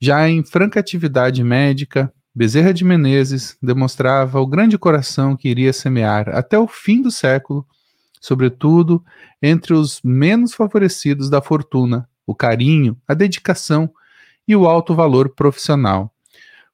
Já 0.01 0.28
em 0.28 0.45
franca 0.45 0.81
atividade 0.81 1.43
médica, 1.45 2.12
Bezerra 2.35 2.72
de 2.72 2.85
Menezes 2.85 3.57
demonstrava 3.61 4.41
o 4.41 4.47
grande 4.47 4.78
coração 4.78 5.37
que 5.37 5.49
iria 5.49 5.72
semear 5.72 6.28
até 6.31 6.59
o 6.59 6.66
fim 6.66 7.03
do 7.03 7.11
século, 7.11 7.66
sobretudo 8.20 9.05
entre 9.43 9.74
os 9.74 10.01
menos 10.03 10.55
favorecidos 10.55 11.28
da 11.28 11.43
fortuna, 11.43 12.09
o 12.26 12.35
carinho, 12.35 12.97
a 13.07 13.14
dedicação 13.14 13.91
e 14.47 14.55
o 14.55 14.66
alto 14.66 14.95
valor 14.95 15.31
profissional. 15.35 16.14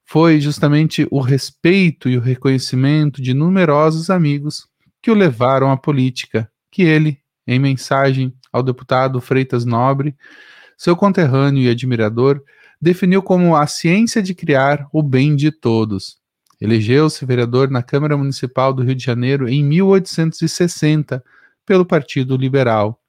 Foi 0.04 0.40
justamente 0.40 1.06
o 1.10 1.20
respeito 1.20 2.08
e 2.08 2.16
o 2.16 2.20
reconhecimento 2.20 3.20
de 3.20 3.34
numerosos 3.34 4.08
amigos 4.08 4.68
que 5.06 5.10
o 5.12 5.14
levaram 5.14 5.70
à 5.70 5.76
política, 5.76 6.50
que 6.68 6.82
ele, 6.82 7.20
em 7.46 7.60
mensagem 7.60 8.34
ao 8.52 8.60
deputado 8.60 9.20
Freitas 9.20 9.64
Nobre, 9.64 10.16
seu 10.76 10.96
conterrâneo 10.96 11.62
e 11.62 11.68
admirador, 11.68 12.42
definiu 12.82 13.22
como 13.22 13.54
a 13.54 13.68
ciência 13.68 14.20
de 14.20 14.34
criar 14.34 14.84
o 14.92 15.04
bem 15.04 15.36
de 15.36 15.52
todos. 15.52 16.18
Elegeu-se 16.60 17.24
vereador 17.24 17.70
na 17.70 17.84
Câmara 17.84 18.16
Municipal 18.16 18.72
do 18.72 18.82
Rio 18.82 18.96
de 18.96 19.04
Janeiro 19.04 19.48
em 19.48 19.62
1860 19.62 21.22
pelo 21.64 21.86
Partido 21.86 22.36
Liberal. 22.36 23.00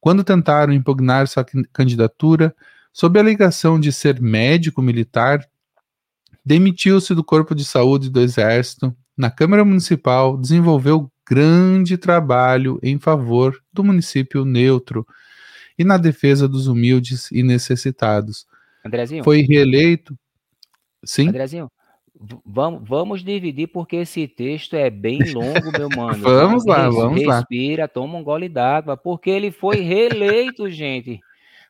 Quando 0.00 0.24
tentaram 0.24 0.72
impugnar 0.72 1.28
sua 1.28 1.44
candidatura, 1.74 2.56
sob 2.90 3.18
a 3.18 3.22
alegação 3.22 3.78
de 3.78 3.92
ser 3.92 4.18
médico 4.18 4.80
militar, 4.80 5.46
demitiu-se 6.42 7.14
do 7.14 7.22
Corpo 7.22 7.54
de 7.54 7.66
Saúde 7.66 8.08
do 8.08 8.18
Exército. 8.18 8.96
Na 9.14 9.30
Câmara 9.30 9.62
Municipal, 9.62 10.38
desenvolveu 10.38 11.12
grande 11.28 11.98
trabalho 11.98 12.78
em 12.82 12.98
favor 12.98 13.60
do 13.72 13.84
município 13.84 14.44
neutro 14.44 15.06
e 15.78 15.84
na 15.84 15.96
defesa 15.96 16.48
dos 16.48 16.66
humildes 16.66 17.30
e 17.30 17.42
necessitados. 17.42 18.46
Andrezinho. 18.84 19.22
Foi 19.22 19.42
reeleito. 19.42 20.18
Sim. 21.04 21.28
Andrezinho, 21.28 21.70
Vamos, 22.44 22.88
vamos 22.88 23.22
dividir 23.22 23.68
porque 23.68 23.96
esse 23.96 24.26
texto 24.26 24.74
é 24.74 24.90
bem 24.90 25.20
longo, 25.32 25.70
meu 25.70 25.88
mano. 25.88 26.18
vamos 26.24 26.66
lá, 26.66 26.88
vamos 26.88 27.12
respira, 27.12 27.28
lá. 27.28 27.36
Respira, 27.38 27.88
toma 27.88 28.18
um 28.18 28.24
gole 28.24 28.48
d'água, 28.48 28.96
porque 28.96 29.30
ele 29.30 29.52
foi 29.52 29.76
reeleito, 29.76 30.66
gente. 30.68 31.20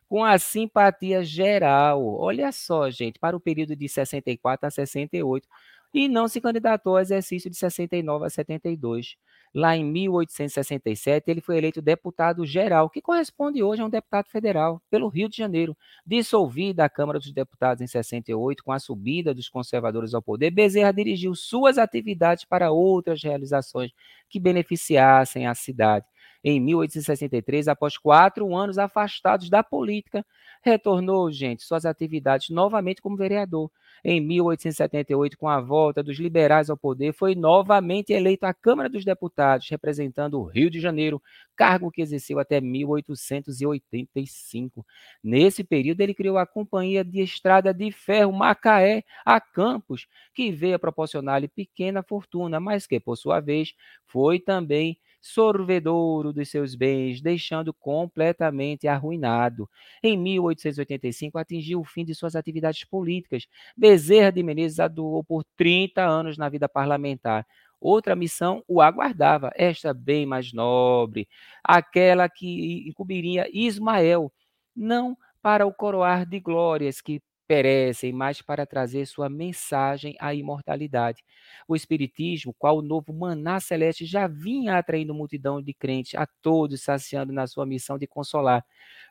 com 0.07 0.23
a 0.23 0.39
simpatia 0.39 1.23
geral. 1.23 2.03
Olha 2.03 2.51
só, 2.51 2.89
gente, 2.89 3.19
para 3.19 3.37
o 3.37 3.39
período 3.39 3.75
de 3.75 3.87
64 3.87 4.65
a 4.65 4.71
68, 4.71 5.47
e 5.93 6.07
não 6.07 6.27
se 6.27 6.41
candidatou 6.41 6.95
ao 6.95 7.01
exercício 7.01 7.49
de 7.49 7.55
69 7.55 8.25
a 8.25 8.29
72. 8.29 9.17
Lá 9.53 9.75
em 9.75 9.83
1867, 9.83 11.29
ele 11.29 11.41
foi 11.41 11.57
eleito 11.57 11.81
deputado 11.81 12.45
geral, 12.45 12.89
que 12.89 13.01
corresponde 13.01 13.63
hoje 13.63 13.81
a 13.81 13.85
um 13.85 13.89
deputado 13.89 14.27
federal, 14.27 14.81
pelo 14.91 15.07
Rio 15.07 15.27
de 15.27 15.37
Janeiro. 15.37 15.75
Dissolvida 16.05 16.85
a 16.85 16.89
Câmara 16.89 17.17
dos 17.17 17.31
Deputados 17.31 17.81
em 17.81 17.87
68, 17.87 18.63
com 18.63 18.71
a 18.71 18.79
subida 18.79 19.33
dos 19.33 19.49
conservadores 19.49 20.13
ao 20.13 20.21
poder, 20.21 20.51
Bezerra 20.51 20.91
dirigiu 20.91 21.33
suas 21.33 21.77
atividades 21.79 22.45
para 22.45 22.71
outras 22.71 23.23
realizações 23.23 23.91
que 24.29 24.39
beneficiassem 24.39 25.47
a 25.47 25.55
cidade. 25.55 26.05
Em 26.43 26.59
1863, 26.59 27.67
após 27.67 27.97
quatro 27.97 28.55
anos 28.55 28.77
afastados 28.77 29.49
da 29.49 29.61
política, 29.61 30.25
retornou, 30.61 31.29
gente, 31.31 31.63
suas 31.63 31.85
atividades 31.85 32.49
novamente 32.49 33.01
como 33.01 33.17
vereador. 33.17 33.69
Em 34.03 34.19
1878, 34.21 35.37
com 35.37 35.47
a 35.49 35.59
volta 35.59 36.01
dos 36.01 36.17
liberais 36.17 36.69
ao 36.69 36.77
poder, 36.77 37.11
foi 37.13 37.35
novamente 37.35 38.13
eleito 38.13 38.45
à 38.45 38.53
Câmara 38.53 38.89
dos 38.89 39.03
Deputados, 39.03 39.67
representando 39.69 40.39
o 40.39 40.45
Rio 40.45 40.69
de 40.69 40.79
Janeiro, 40.79 41.21
cargo 41.55 41.91
que 41.91 42.01
exerceu 42.01 42.39
até 42.39 42.61
1885. 42.61 44.85
Nesse 45.21 45.61
período, 45.63 45.99
ele 45.99 46.13
criou 46.13 46.37
a 46.37 46.45
Companhia 46.45 47.03
de 47.03 47.19
Estrada 47.21 47.73
de 47.73 47.91
Ferro 47.91 48.31
Macaé 48.31 49.03
a 49.25 49.41
Campos, 49.41 50.07
que 50.33 50.49
veio 50.51 50.75
a 50.75 50.79
proporcionar-lhe 50.79 51.49
pequena 51.49 52.01
fortuna, 52.01 52.61
mas 52.61 52.87
que, 52.87 52.99
por 52.99 53.17
sua 53.17 53.41
vez, 53.41 53.73
foi 54.05 54.39
também 54.39 54.97
sorvedouro 55.21 56.31
dos 56.31 56.49
seus 56.49 56.75
bens, 56.75 57.21
deixando 57.21 57.73
completamente 57.73 58.87
arruinado. 58.87 59.69
Em 60.03 60.17
1885, 60.17 61.37
atingiu 61.37 61.79
o 61.81 61.85
fim 61.85 62.05
de 62.05 62.15
suas 62.15 62.35
atividades 62.35 62.83
políticas. 62.85 63.47
Bezerra 63.75 64.31
de 64.31 64.43
Menezes 64.43 64.79
atuou 64.79 65.23
por 65.23 65.43
30 65.55 66.03
anos 66.05 66.37
na 66.37 66.49
vida 66.49 66.69
parlamentar. 66.69 67.45
Outra 67.79 68.15
missão 68.15 68.63
o 68.67 68.81
aguardava, 68.81 69.51
esta 69.55 69.93
bem 69.93 70.25
mais 70.25 70.51
nobre, 70.51 71.27
aquela 71.63 72.27
que 72.27 72.87
incumbiria 72.87 73.47
Ismael, 73.53 74.31
não 74.75 75.17
para 75.41 75.65
o 75.65 75.73
coroar 75.73 76.25
de 76.25 76.39
glórias 76.39 76.99
que 77.01 77.21
perecem, 77.49 78.13
mas 78.13 78.43
para 78.43 78.63
trazer 78.63 79.07
sua 79.07 79.27
mensagem 79.27 80.15
à 80.19 80.35
imortalidade. 80.35 81.23
O 81.67 81.75
Espiritismo, 81.75 82.53
qual 82.53 82.77
o 82.77 82.81
novo 82.83 83.11
maná 83.11 83.59
celeste, 83.59 84.05
já 84.05 84.27
vinha 84.27 84.77
atraindo 84.77 85.15
multidão 85.15 85.59
de 85.59 85.73
crentes, 85.73 86.13
a 86.13 86.27
todos 86.43 86.83
saciando 86.83 87.33
na 87.33 87.47
sua 87.47 87.65
missão 87.65 87.97
de 87.97 88.05
consolar. 88.05 88.63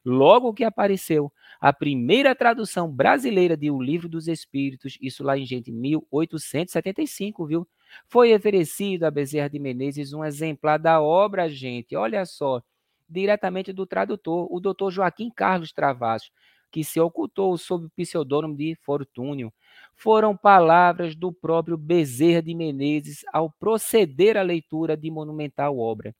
Logo 0.04 0.54
que 0.54 0.62
apareceu 0.62 1.32
a 1.60 1.72
primeira 1.72 2.32
tradução 2.32 2.88
brasileira 2.88 3.56
de 3.56 3.72
O 3.72 3.82
Livro 3.82 4.08
dos 4.08 4.28
Espíritos, 4.28 4.96
isso 5.00 5.24
lá 5.24 5.36
em 5.36 5.44
gente 5.44 5.72
1875, 5.72 7.44
viu? 7.44 7.66
Foi 8.06 8.32
oferecido 8.32 9.02
a 9.02 9.10
Bezerra 9.10 9.50
de 9.50 9.58
Menezes 9.58 10.12
um 10.12 10.24
exemplar 10.24 10.78
da 10.78 11.02
obra, 11.02 11.48
gente, 11.48 11.96
olha 11.96 12.24
só, 12.24 12.62
diretamente 13.08 13.72
do 13.72 13.84
tradutor, 13.84 14.46
o 14.48 14.60
doutor 14.60 14.92
Joaquim 14.92 15.28
Carlos 15.28 15.72
Travassos 15.72 16.30
que 16.70 16.84
se 16.84 17.00
ocultou 17.00 17.56
sob 17.56 17.86
o 17.86 17.90
pseudônimo 17.90 18.56
de 18.56 18.76
Fortúnio. 18.82 19.52
Foram 19.96 20.36
palavras 20.36 21.16
do 21.16 21.32
próprio 21.32 21.76
Bezerra 21.76 22.42
de 22.42 22.54
Menezes 22.54 23.24
ao 23.32 23.50
proceder 23.50 24.36
à 24.36 24.42
leitura 24.42 24.96
de 24.96 25.10
monumental 25.10 25.78
obra. 25.78 26.14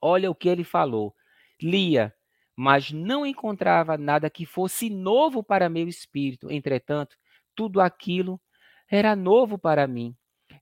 Olha 0.00 0.30
o 0.30 0.34
que 0.34 0.48
ele 0.48 0.64
falou. 0.64 1.14
Lia, 1.60 2.14
mas 2.56 2.92
não 2.92 3.26
encontrava 3.26 3.96
nada 3.98 4.30
que 4.30 4.46
fosse 4.46 4.88
novo 4.88 5.42
para 5.42 5.68
meu 5.68 5.88
espírito. 5.88 6.50
Entretanto, 6.50 7.16
tudo 7.54 7.80
aquilo 7.80 8.40
era 8.90 9.16
novo 9.16 9.58
para 9.58 9.86
mim. 9.86 10.14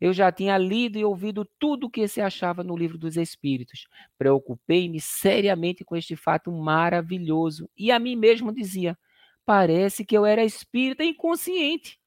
Eu 0.03 0.13
já 0.13 0.33
tinha 0.33 0.59
lido 0.59 0.99
e 0.99 1.05
ouvido 1.05 1.49
tudo 1.61 1.87
o 1.87 1.89
que 1.89 2.09
se 2.09 2.21
achava 2.21 2.65
no 2.65 2.77
livro 2.77 2.99
dos 2.99 3.17
Espíritos. 3.17 3.87
Preocupei-me 4.19 5.01
seriamente 5.01 5.85
com 5.85 5.95
este 5.95 6.17
fato 6.17 6.51
maravilhoso 6.51 7.71
e 7.79 7.93
a 7.93 8.01
mim 8.01 8.17
mesmo 8.17 8.53
dizia: 8.53 8.99
parece 9.47 10.05
que 10.05 10.19
eu 10.19 10.27
era 10.27 10.43
espírita 10.43 11.05
inconsciente, 11.05 12.01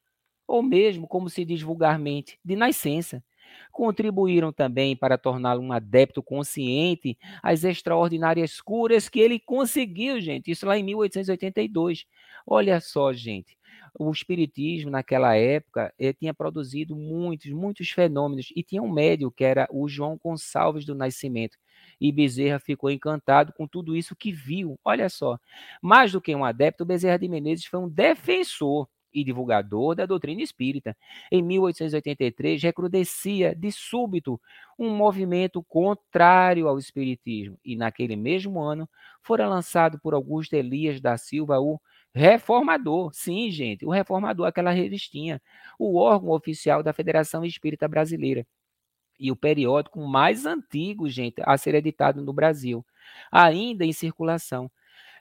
ou 0.45 0.61
mesmo, 0.61 1.07
como 1.07 1.29
se 1.29 1.45
diz 1.45 1.61
vulgarmente, 1.61 2.37
de 2.43 2.57
nascença. 2.57 3.23
Contribuíram 3.71 4.51
também 4.51 4.93
para 4.93 5.17
torná-lo 5.17 5.61
um 5.61 5.71
adepto 5.71 6.21
consciente 6.21 7.17
às 7.41 7.63
extraordinárias 7.63 8.59
curas 8.59 9.07
que 9.07 9.21
ele 9.21 9.39
conseguiu, 9.39 10.19
gente. 10.19 10.51
Isso 10.51 10.65
lá 10.65 10.77
em 10.77 10.83
1882. 10.83 12.05
Olha 12.45 12.81
só, 12.81 13.13
gente 13.13 13.54
o 13.97 14.11
espiritismo 14.11 14.91
naquela 14.91 15.35
época 15.35 15.93
eh, 15.99 16.13
tinha 16.13 16.33
produzido 16.33 16.95
muitos, 16.95 17.51
muitos 17.51 17.89
fenômenos 17.89 18.51
e 18.55 18.63
tinha 18.63 18.81
um 18.81 18.91
médium 18.91 19.31
que 19.31 19.43
era 19.43 19.67
o 19.71 19.87
João 19.87 20.19
Gonçalves 20.21 20.85
do 20.85 20.95
Nascimento. 20.95 21.57
E 21.99 22.11
Bezerra 22.11 22.59
ficou 22.59 22.89
encantado 22.89 23.53
com 23.53 23.67
tudo 23.67 23.95
isso 23.95 24.15
que 24.15 24.31
viu. 24.31 24.79
Olha 24.83 25.09
só, 25.09 25.37
mais 25.81 26.11
do 26.11 26.21
que 26.21 26.35
um 26.35 26.43
adepto, 26.43 26.85
Bezerra 26.85 27.17
de 27.17 27.27
Menezes 27.27 27.65
foi 27.65 27.79
um 27.79 27.89
defensor 27.89 28.87
e 29.13 29.23
divulgador 29.23 29.95
da 29.95 30.05
doutrina 30.05 30.41
espírita. 30.41 30.95
Em 31.31 31.41
1883, 31.41 32.61
recrudescia 32.61 33.55
de 33.55 33.71
súbito 33.71 34.39
um 34.77 34.89
movimento 34.89 35.63
contrário 35.63 36.67
ao 36.67 36.77
espiritismo, 36.77 37.57
e 37.63 37.77
naquele 37.77 38.17
mesmo 38.17 38.61
ano 38.61 38.89
fora 39.23 39.47
lançado 39.47 39.97
por 40.01 40.13
Augusto 40.13 40.53
Elias 40.53 40.99
da 40.99 41.17
Silva 41.17 41.59
o 41.59 41.79
Reformador, 42.16 43.11
sim, 43.13 43.51
gente, 43.51 43.86
o 43.86 43.89
Reformador, 43.89 44.47
aquela 44.47 44.72
revistinha, 44.72 45.41
o 45.78 45.97
órgão 45.99 46.30
oficial 46.30 46.82
da 46.82 46.93
Federação 46.93 47.43
Espírita 47.43 47.89
Brasileira. 47.89 48.47
E 49.20 49.32
o 49.32 49.36
periódico 49.36 49.99
mais 50.07 50.45
antigo, 50.45 51.09
gente, 51.09 51.41
a 51.43 51.57
ser 51.57 51.76
editado 51.76 52.22
no 52.22 52.32
Brasil, 52.34 52.86
ainda 53.32 53.86
em 53.86 53.91
circulação. 53.93 54.72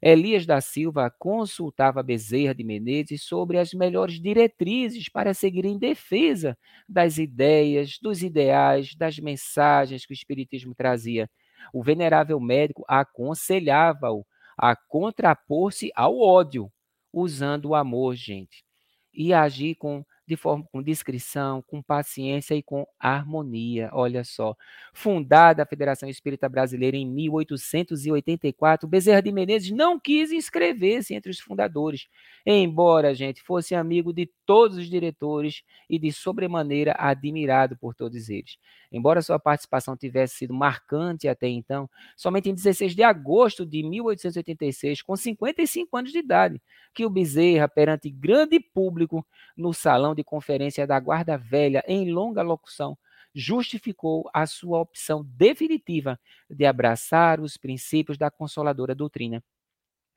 Elias 0.00 0.46
da 0.46 0.60
Silva 0.60 1.10
consultava 1.18 2.02
Bezerra 2.02 2.54
de 2.54 2.62
Menezes 2.62 3.24
sobre 3.24 3.58
as 3.58 3.72
melhores 3.74 4.20
diretrizes 4.20 5.08
para 5.08 5.34
seguir 5.34 5.64
em 5.64 5.78
defesa 5.78 6.56
das 6.88 7.18
ideias, 7.18 7.98
dos 8.00 8.22
ideais, 8.22 8.94
das 8.94 9.18
mensagens 9.18 10.06
que 10.06 10.12
o 10.12 10.14
Espiritismo 10.14 10.74
trazia. 10.76 11.28
O 11.72 11.82
venerável 11.82 12.38
médico 12.38 12.84
aconselhava-o 12.86 14.24
a 14.56 14.76
contrapor-se 14.76 15.90
ao 15.96 16.20
ódio, 16.20 16.70
usando 17.14 17.66
o 17.66 17.74
amor, 17.74 18.14
gente. 18.14 18.64
E 19.12 19.32
agir 19.32 19.76
com 19.76 20.04
de 20.26 20.36
forma 20.36 20.64
com 20.72 20.82
discrição, 20.82 21.62
com 21.62 21.82
paciência 21.82 22.54
e 22.54 22.62
com 22.62 22.86
harmonia. 22.98 23.90
Olha 23.92 24.24
só. 24.24 24.56
Fundada 24.92 25.62
a 25.62 25.66
Federação 25.66 26.08
Espírita 26.08 26.48
Brasileira 26.48 26.96
em 26.96 27.06
1884, 27.06 28.88
Bezerra 28.88 29.20
de 29.20 29.32
Menezes 29.32 29.70
não 29.70 29.98
quis 30.00 30.32
inscrever-se 30.32 31.14
entre 31.14 31.30
os 31.30 31.38
fundadores, 31.38 32.08
embora, 32.46 33.14
gente, 33.14 33.42
fosse 33.42 33.74
amigo 33.74 34.12
de 34.12 34.30
todos 34.46 34.78
os 34.78 34.88
diretores 34.88 35.62
e 35.88 35.98
de 35.98 36.12
sobremaneira 36.12 36.94
admirado 36.98 37.76
por 37.76 37.94
todos 37.94 38.28
eles. 38.28 38.58
Embora 38.90 39.20
sua 39.20 39.38
participação 39.38 39.96
tivesse 39.96 40.36
sido 40.36 40.54
marcante 40.54 41.26
até 41.26 41.48
então, 41.48 41.90
somente 42.16 42.48
em 42.48 42.54
16 42.54 42.94
de 42.94 43.02
agosto 43.02 43.66
de 43.66 43.82
1886, 43.82 45.02
com 45.02 45.16
55 45.16 45.96
anos 45.96 46.12
de 46.12 46.18
idade, 46.18 46.62
que 46.94 47.04
o 47.04 47.10
Bezerra, 47.10 47.68
perante 47.68 48.08
grande 48.08 48.60
público, 48.60 49.26
no 49.56 49.72
salão 49.72 50.13
de 50.14 50.24
conferência 50.24 50.86
da 50.86 50.98
Guarda 50.98 51.36
Velha, 51.36 51.82
em 51.86 52.10
longa 52.10 52.42
locução, 52.42 52.96
justificou 53.34 54.30
a 54.32 54.46
sua 54.46 54.80
opção 54.80 55.24
definitiva 55.36 56.18
de 56.48 56.64
abraçar 56.64 57.40
os 57.40 57.56
princípios 57.56 58.16
da 58.16 58.30
consoladora 58.30 58.94
doutrina. 58.94 59.42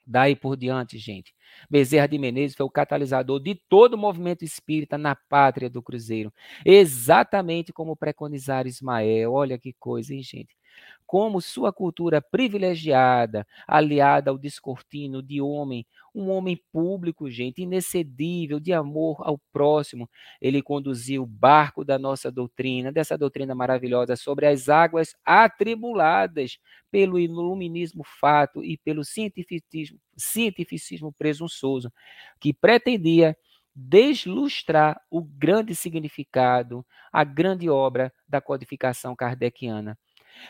Daí 0.10 0.38
por 0.38 0.56
diante, 0.56 0.98
gente, 0.98 1.36
Bezerra 1.70 2.08
de 2.08 2.18
Menezes 2.18 2.56
foi 2.56 2.66
o 2.66 2.70
catalisador 2.70 3.42
de 3.42 3.56
todo 3.68 3.96
o 3.96 3.98
movimento 3.98 4.46
espírita 4.46 4.98
na 4.98 5.16
pátria 5.16 5.70
do 5.70 5.82
Cruzeiro, 5.82 6.34
exatamente 6.66 7.74
como 7.74 7.94
preconizar 7.94 8.66
Ismael. 8.66 9.34
Olha 9.34 9.58
que 9.60 9.74
coisa, 9.74 10.14
hein, 10.14 10.24
gente? 10.24 10.56
Como 11.06 11.42
sua 11.42 11.72
cultura 11.72 12.22
privilegiada, 12.22 13.48
aliada 13.66 14.30
ao 14.30 14.38
descortino 14.38 15.24
de 15.24 15.42
homem, 15.42 15.86
um 16.14 16.30
homem 16.30 16.62
público, 16.72 17.30
gente, 17.30 17.62
inexcedível, 17.62 18.60
de 18.60 18.74
amor 18.74 19.22
ao 19.22 19.38
próximo, 19.54 20.10
ele 20.42 20.62
conduziu 20.62 21.24
o 21.24 21.28
barco 21.28 21.86
da 21.86 21.98
nossa 21.98 22.30
doutrina, 22.30 22.92
dessa 22.92 23.18
doutrina 23.18 23.56
maravilhosa, 23.56 24.16
sobre 24.18 24.48
as 24.48 24.68
águas 24.68 25.16
atribuladas 25.24 26.58
pelo 26.92 27.18
iluminismo 27.18 28.04
fato 28.04 28.64
e 28.64 28.78
pelo 28.78 29.06
cientificismo, 29.06 30.00
cientificismo 30.18 31.14
presunçoso, 31.14 31.92
que 32.40 32.54
pretendia 32.54 33.38
deslustrar 33.74 35.00
o 35.10 35.22
grande 35.22 35.76
significado, 35.76 36.86
a 37.14 37.24
grande 37.24 37.70
obra 37.70 38.12
da 38.28 38.42
codificação 38.42 39.16
kardeciana. 39.16 39.98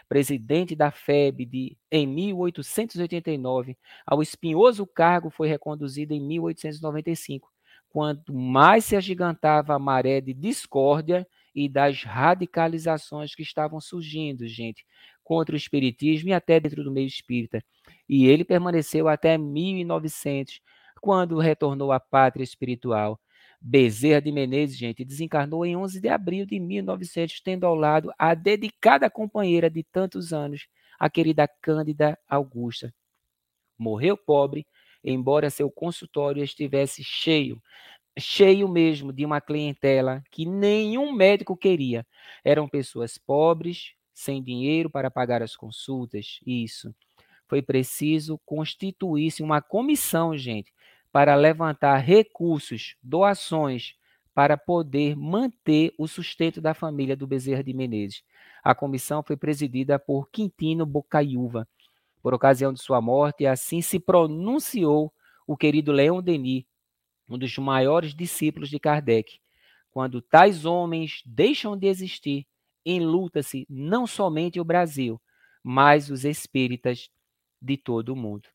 Presidente 0.07 0.75
da 0.75 0.91
FEB 0.91 1.45
de, 1.45 1.77
em 1.91 2.07
1889, 2.07 3.77
ao 4.05 4.21
espinhoso 4.21 4.85
cargo 4.85 5.29
foi 5.29 5.47
reconduzido 5.47 6.13
em 6.13 6.21
1895, 6.21 7.49
quanto 7.89 8.33
mais 8.33 8.85
se 8.85 8.95
agigantava 8.95 9.73
a 9.73 9.79
maré 9.79 10.21
de 10.21 10.33
discórdia 10.33 11.27
e 11.53 11.67
das 11.67 12.03
radicalizações 12.03 13.33
que 13.33 13.41
estavam 13.41 13.81
surgindo, 13.81 14.47
gente, 14.47 14.85
contra 15.23 15.55
o 15.55 15.57
espiritismo 15.57 16.29
e 16.29 16.33
até 16.33 16.59
dentro 16.59 16.83
do 16.83 16.91
meio 16.91 17.07
espírita. 17.07 17.63
E 18.07 18.27
ele 18.27 18.45
permaneceu 18.45 19.07
até 19.07 19.37
1900, 19.37 20.61
quando 21.01 21.39
retornou 21.39 21.91
à 21.91 21.99
pátria 21.99 22.43
espiritual. 22.43 23.19
Bezerra 23.59 24.21
de 24.21 24.31
Menezes, 24.31 24.77
gente, 24.77 25.03
desencarnou 25.03 25.65
em 25.65 25.75
11 25.75 25.99
de 25.99 26.09
abril 26.09 26.45
de 26.45 26.59
1900, 26.59 27.41
tendo 27.41 27.65
ao 27.65 27.75
lado 27.75 28.11
a 28.17 28.33
dedicada 28.33 29.09
companheira 29.09 29.69
de 29.69 29.83
tantos 29.83 30.31
anos, 30.31 30.67
a 30.99 31.09
querida 31.09 31.47
Cândida 31.61 32.17
Augusta. 32.27 32.93
Morreu 33.77 34.17
pobre, 34.17 34.65
embora 35.03 35.49
seu 35.49 35.69
consultório 35.69 36.43
estivesse 36.43 37.03
cheio, 37.03 37.61
cheio 38.17 38.67
mesmo 38.67 39.13
de 39.13 39.25
uma 39.25 39.39
clientela 39.39 40.23
que 40.31 40.45
nenhum 40.45 41.13
médico 41.13 41.55
queria. 41.55 42.05
Eram 42.43 42.67
pessoas 42.67 43.17
pobres, 43.17 43.93
sem 44.13 44.41
dinheiro 44.41 44.89
para 44.89 45.11
pagar 45.11 45.43
as 45.43 45.55
consultas. 45.55 46.39
Isso. 46.45 46.93
Foi 47.47 47.61
preciso 47.61 48.39
constituir-se 48.45 49.43
uma 49.43 49.61
comissão, 49.61 50.35
gente, 50.35 50.73
para 51.17 51.33
levantar 51.33 51.97
recursos, 51.97 52.95
doações, 53.01 53.95
para 54.35 54.55
poder 54.55 55.15
manter 55.15 55.91
o 55.97 56.07
sustento 56.07 56.61
da 56.61 56.75
família 56.75 57.15
do 57.15 57.25
Bezerra 57.25 57.63
de 57.63 57.73
Menezes. 57.73 58.23
A 58.63 58.75
comissão 58.75 59.23
foi 59.23 59.35
presidida 59.35 59.97
por 59.97 60.29
Quintino 60.29 60.85
Bocaiúva. 60.85 61.67
Por 62.21 62.35
ocasião 62.35 62.71
de 62.71 62.79
sua 62.79 63.01
morte, 63.01 63.47
assim 63.47 63.81
se 63.81 63.99
pronunciou 63.99 65.11
o 65.47 65.57
querido 65.57 65.91
Leon 65.91 66.21
Denis, 66.21 66.65
um 67.27 67.35
dos 67.35 67.57
maiores 67.57 68.13
discípulos 68.13 68.69
de 68.69 68.79
Kardec. 68.79 69.39
Quando 69.89 70.21
tais 70.21 70.65
homens 70.65 71.23
deixam 71.25 71.75
de 71.75 71.87
existir, 71.87 72.45
enluta-se 72.85 73.65
não 73.67 74.05
somente 74.05 74.59
o 74.59 74.63
Brasil, 74.63 75.19
mas 75.63 76.11
os 76.11 76.23
espíritas 76.23 77.09
de 77.59 77.75
todo 77.75 78.09
o 78.09 78.15
mundo. 78.15 78.47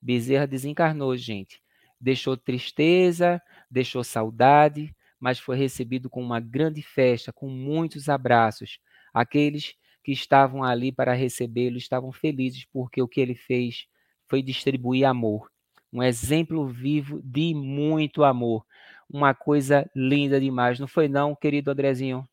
Bezerra 0.00 0.46
desencarnou, 0.46 1.16
gente. 1.16 1.63
Deixou 2.00 2.36
tristeza, 2.36 3.40
deixou 3.70 4.04
saudade, 4.04 4.94
mas 5.18 5.38
foi 5.38 5.56
recebido 5.56 6.10
com 6.10 6.22
uma 6.22 6.40
grande 6.40 6.82
festa, 6.82 7.32
com 7.32 7.48
muitos 7.48 8.08
abraços. 8.08 8.78
Aqueles 9.12 9.74
que 10.02 10.12
estavam 10.12 10.62
ali 10.62 10.92
para 10.92 11.14
recebê-lo 11.14 11.78
estavam 11.78 12.12
felizes 12.12 12.66
porque 12.72 13.00
o 13.00 13.08
que 13.08 13.20
ele 13.20 13.34
fez 13.34 13.86
foi 14.28 14.42
distribuir 14.42 15.06
amor 15.06 15.48
um 15.94 16.02
exemplo 16.02 16.66
vivo 16.66 17.22
de 17.22 17.54
muito 17.54 18.24
amor. 18.24 18.66
Uma 19.08 19.32
coisa 19.32 19.88
linda 19.94 20.40
demais, 20.40 20.80
não 20.80 20.88
foi 20.88 21.06
não, 21.06 21.36
querido 21.36 21.70
Andrezinho? 21.70 22.28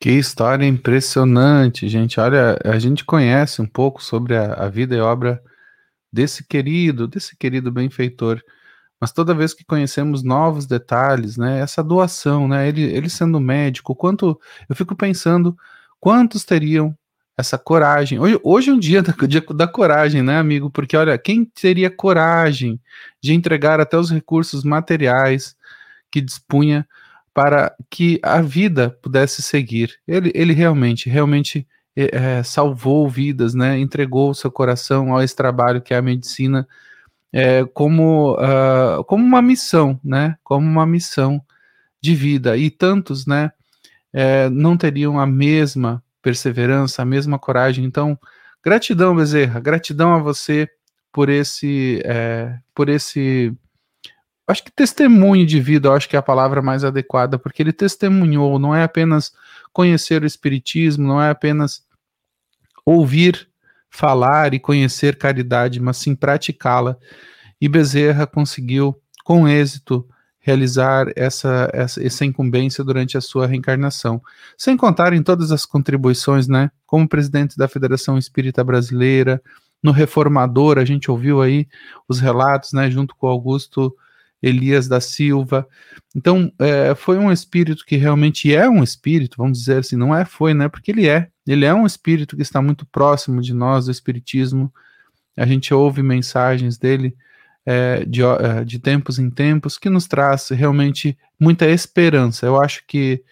Que 0.00 0.12
história 0.12 0.64
impressionante, 0.64 1.86
gente. 1.86 2.18
Olha, 2.18 2.56
a 2.64 2.78
gente 2.78 3.04
conhece 3.04 3.60
um 3.60 3.66
pouco 3.66 4.02
sobre 4.02 4.34
a, 4.34 4.54
a 4.54 4.68
vida 4.70 4.96
e 4.96 5.00
obra 5.00 5.42
desse 6.12 6.44
querido, 6.44 7.06
desse 7.06 7.36
querido 7.36 7.70
benfeitor. 7.70 8.42
Mas 9.00 9.12
toda 9.12 9.34
vez 9.34 9.54
que 9.54 9.64
conhecemos 9.64 10.22
novos 10.22 10.66
detalhes, 10.66 11.36
né, 11.36 11.60
essa 11.60 11.82
doação, 11.82 12.48
né, 12.48 12.68
ele, 12.68 12.82
ele 12.82 13.08
sendo 13.08 13.38
médico, 13.40 13.94
quanto 13.94 14.40
eu 14.68 14.74
fico 14.74 14.96
pensando 14.96 15.56
quantos 16.00 16.44
teriam 16.44 16.96
essa 17.38 17.56
coragem. 17.56 18.18
Hoje, 18.18 18.40
hoje 18.42 18.70
é 18.70 18.72
um 18.72 18.78
dia 18.78 19.00
da, 19.00 19.12
dia 19.26 19.40
da 19.54 19.68
coragem, 19.68 20.22
né, 20.22 20.38
amigo? 20.38 20.70
Porque 20.70 20.96
olha, 20.96 21.16
quem 21.16 21.44
teria 21.44 21.88
coragem 21.88 22.80
de 23.22 23.32
entregar 23.32 23.80
até 23.80 23.96
os 23.96 24.10
recursos 24.10 24.64
materiais 24.64 25.56
que 26.10 26.20
dispunha 26.20 26.86
para 27.32 27.72
que 27.88 28.18
a 28.24 28.42
vida 28.42 28.90
pudesse 29.00 29.40
seguir? 29.40 30.00
Ele, 30.06 30.32
ele 30.34 30.52
realmente, 30.52 31.08
realmente 31.08 31.64
é, 31.98 32.38
é 32.38 32.42
salvou 32.42 33.08
vidas, 33.08 33.54
né? 33.54 33.78
Entregou 33.78 34.34
seu 34.34 34.50
coração 34.50 35.16
a 35.16 35.24
esse 35.24 35.34
trabalho 35.34 35.80
que 35.80 35.92
é 35.92 35.96
a 35.96 36.02
medicina 36.02 36.66
é, 37.32 37.64
como, 37.64 38.34
uh, 38.34 39.04
como 39.04 39.24
uma 39.24 39.42
missão, 39.42 39.98
né? 40.02 40.36
Como 40.44 40.66
uma 40.66 40.86
missão 40.86 41.40
de 42.00 42.14
vida. 42.14 42.56
E 42.56 42.70
tantos, 42.70 43.26
né? 43.26 43.52
É, 44.12 44.48
não 44.48 44.76
teriam 44.76 45.18
a 45.18 45.26
mesma 45.26 46.02
perseverança, 46.22 47.02
a 47.02 47.04
mesma 47.04 47.38
coragem. 47.38 47.84
Então, 47.84 48.18
gratidão, 48.62 49.16
Bezerra, 49.16 49.60
gratidão 49.60 50.14
a 50.14 50.18
você 50.18 50.68
por 51.12 51.28
esse, 51.28 52.00
é, 52.04 52.58
por 52.74 52.88
esse, 52.88 53.52
acho 54.46 54.64
que 54.64 54.70
testemunho 54.70 55.46
de 55.46 55.60
vida, 55.60 55.90
acho 55.92 56.08
que 56.08 56.16
é 56.16 56.18
a 56.18 56.22
palavra 56.22 56.62
mais 56.62 56.84
adequada, 56.84 57.38
porque 57.38 57.62
ele 57.62 57.72
testemunhou, 57.72 58.58
não 58.58 58.74
é 58.74 58.82
apenas 58.82 59.32
conhecer 59.72 60.22
o 60.22 60.26
Espiritismo, 60.26 61.06
não 61.06 61.20
é 61.20 61.30
apenas 61.30 61.86
ouvir 62.84 63.48
falar 63.90 64.54
e 64.54 64.58
conhecer 64.58 65.16
caridade, 65.16 65.80
mas 65.80 65.96
sim 65.96 66.14
praticá-la. 66.14 66.96
E 67.60 67.68
Bezerra 67.68 68.26
conseguiu, 68.26 68.96
com 69.24 69.48
êxito, 69.48 70.06
realizar 70.38 71.12
essa, 71.16 71.68
essa, 71.74 72.02
essa 72.02 72.24
incumbência 72.24 72.82
durante 72.82 73.18
a 73.18 73.20
sua 73.20 73.46
reencarnação. 73.46 74.22
Sem 74.56 74.76
contar 74.76 75.12
em 75.12 75.22
todas 75.22 75.52
as 75.52 75.66
contribuições, 75.66 76.48
né? 76.48 76.70
Como 76.86 77.08
presidente 77.08 77.56
da 77.56 77.68
Federação 77.68 78.16
Espírita 78.16 78.64
Brasileira, 78.64 79.42
no 79.82 79.92
Reformador, 79.92 80.78
a 80.78 80.84
gente 80.84 81.10
ouviu 81.10 81.42
aí 81.42 81.66
os 82.08 82.18
relatos, 82.18 82.72
né? 82.72 82.90
Junto 82.90 83.14
com 83.14 83.26
Augusto 83.26 83.94
Elias 84.42 84.88
da 84.88 85.00
Silva. 85.00 85.66
Então, 86.14 86.52
é, 86.58 86.94
foi 86.94 87.18
um 87.18 87.30
espírito 87.32 87.84
que 87.84 87.96
realmente 87.96 88.54
é 88.54 88.68
um 88.68 88.82
espírito, 88.82 89.36
vamos 89.36 89.58
dizer 89.58 89.78
assim, 89.78 89.96
não 89.96 90.14
é 90.14 90.24
foi, 90.24 90.54
né? 90.54 90.68
Porque 90.68 90.90
ele 90.90 91.08
é. 91.08 91.28
Ele 91.46 91.64
é 91.64 91.74
um 91.74 91.86
espírito 91.86 92.36
que 92.36 92.42
está 92.42 92.62
muito 92.62 92.86
próximo 92.86 93.40
de 93.40 93.52
nós, 93.52 93.86
do 93.86 93.90
espiritismo. 93.90 94.72
A 95.36 95.46
gente 95.46 95.72
ouve 95.72 96.02
mensagens 96.02 96.78
dele 96.78 97.16
é, 97.66 98.04
de, 98.04 98.22
é, 98.22 98.64
de 98.64 98.78
tempos 98.78 99.18
em 99.18 99.28
tempos, 99.28 99.76
que 99.76 99.90
nos 99.90 100.06
traz 100.06 100.48
realmente 100.48 101.18
muita 101.38 101.66
esperança. 101.66 102.46
Eu 102.46 102.60
acho 102.60 102.84
que 102.86 103.22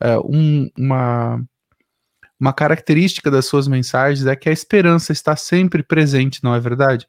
é, 0.00 0.18
um, 0.18 0.68
uma, 0.76 1.42
uma 2.38 2.52
característica 2.52 3.30
das 3.30 3.46
suas 3.46 3.66
mensagens 3.66 4.26
é 4.26 4.36
que 4.36 4.48
a 4.48 4.52
esperança 4.52 5.12
está 5.12 5.36
sempre 5.36 5.82
presente, 5.82 6.44
não 6.44 6.54
é 6.54 6.60
verdade? 6.60 7.08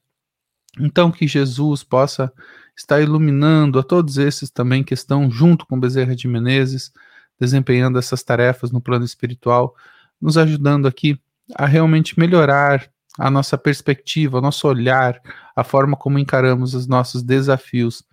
Então, 0.80 1.12
que 1.12 1.28
Jesus 1.28 1.84
possa 1.84 2.32
estar 2.80 3.01
iluminando 3.01 3.77
a 3.77 3.84
todos 3.84 4.17
esses 4.17 4.49
também 4.49 4.84
que 4.84 4.93
estão 4.93 5.30
junto 5.30 5.65
com 5.65 5.80
Bezerra 5.80 6.15
de 6.15 6.27
Menezes, 6.27 6.91
desempenhando 7.38 7.99
essas 7.99 8.23
tarefas 8.23 8.71
no 8.71 8.82
plano 8.82 9.03
espiritual, 9.03 9.75
nos 10.19 10.38
ajudando 10.38 10.88
aqui 10.88 11.19
a 11.55 11.65
realmente 11.65 12.17
melhorar 12.17 12.89
a 13.17 13.30
nossa 13.30 13.57
perspectiva, 13.57 14.38
o 14.38 14.41
nosso 14.41 14.65
olhar, 14.65 15.19
a 15.53 15.63
forma 15.63 15.97
como 15.97 16.17
encaramos 16.17 16.73
os 16.73 16.88
nossos 16.88 17.21
desafios. 17.21 18.03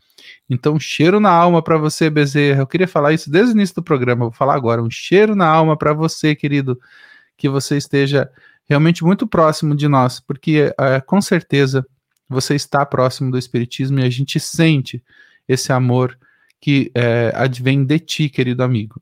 Então, 0.51 0.81
cheiro 0.81 1.21
na 1.21 1.31
alma 1.31 1.63
para 1.63 1.79
você, 1.79 2.11
Bezerra. 2.11 2.63
Eu 2.63 2.67
queria 2.67 2.89
falar 2.89 3.13
isso 3.13 3.31
desde 3.31 3.53
o 3.53 3.55
início 3.55 3.77
do 3.77 3.83
programa, 3.85 4.25
vou 4.25 4.33
falar 4.33 4.55
agora. 4.55 4.83
Um 4.83 4.91
cheiro 4.91 5.37
na 5.37 5.47
alma 5.47 5.77
para 5.77 5.93
você, 5.93 6.35
querido, 6.35 6.79
que 7.37 7.49
você 7.49 7.77
esteja 7.77 8.29
realmente 8.69 9.05
muito 9.05 9.29
próximo 9.29 9.77
de 9.77 9.87
nós, 9.87 10.19
porque 10.19 10.75
é, 10.77 11.01
com 11.01 11.21
certeza 11.21 11.87
você 12.29 12.55
está 12.55 12.85
próximo 12.85 13.31
do 13.31 13.39
Espiritismo 13.39 14.01
e 14.01 14.05
a 14.05 14.11
gente 14.11 14.39
sente 14.41 15.03
esse 15.49 15.73
amor 15.73 16.19
que 16.61 16.91
é, 16.95 17.33
advém 17.35 17.85
de 17.85 17.99
ti, 17.99 18.29
querido 18.29 18.63
amigo. 18.63 19.01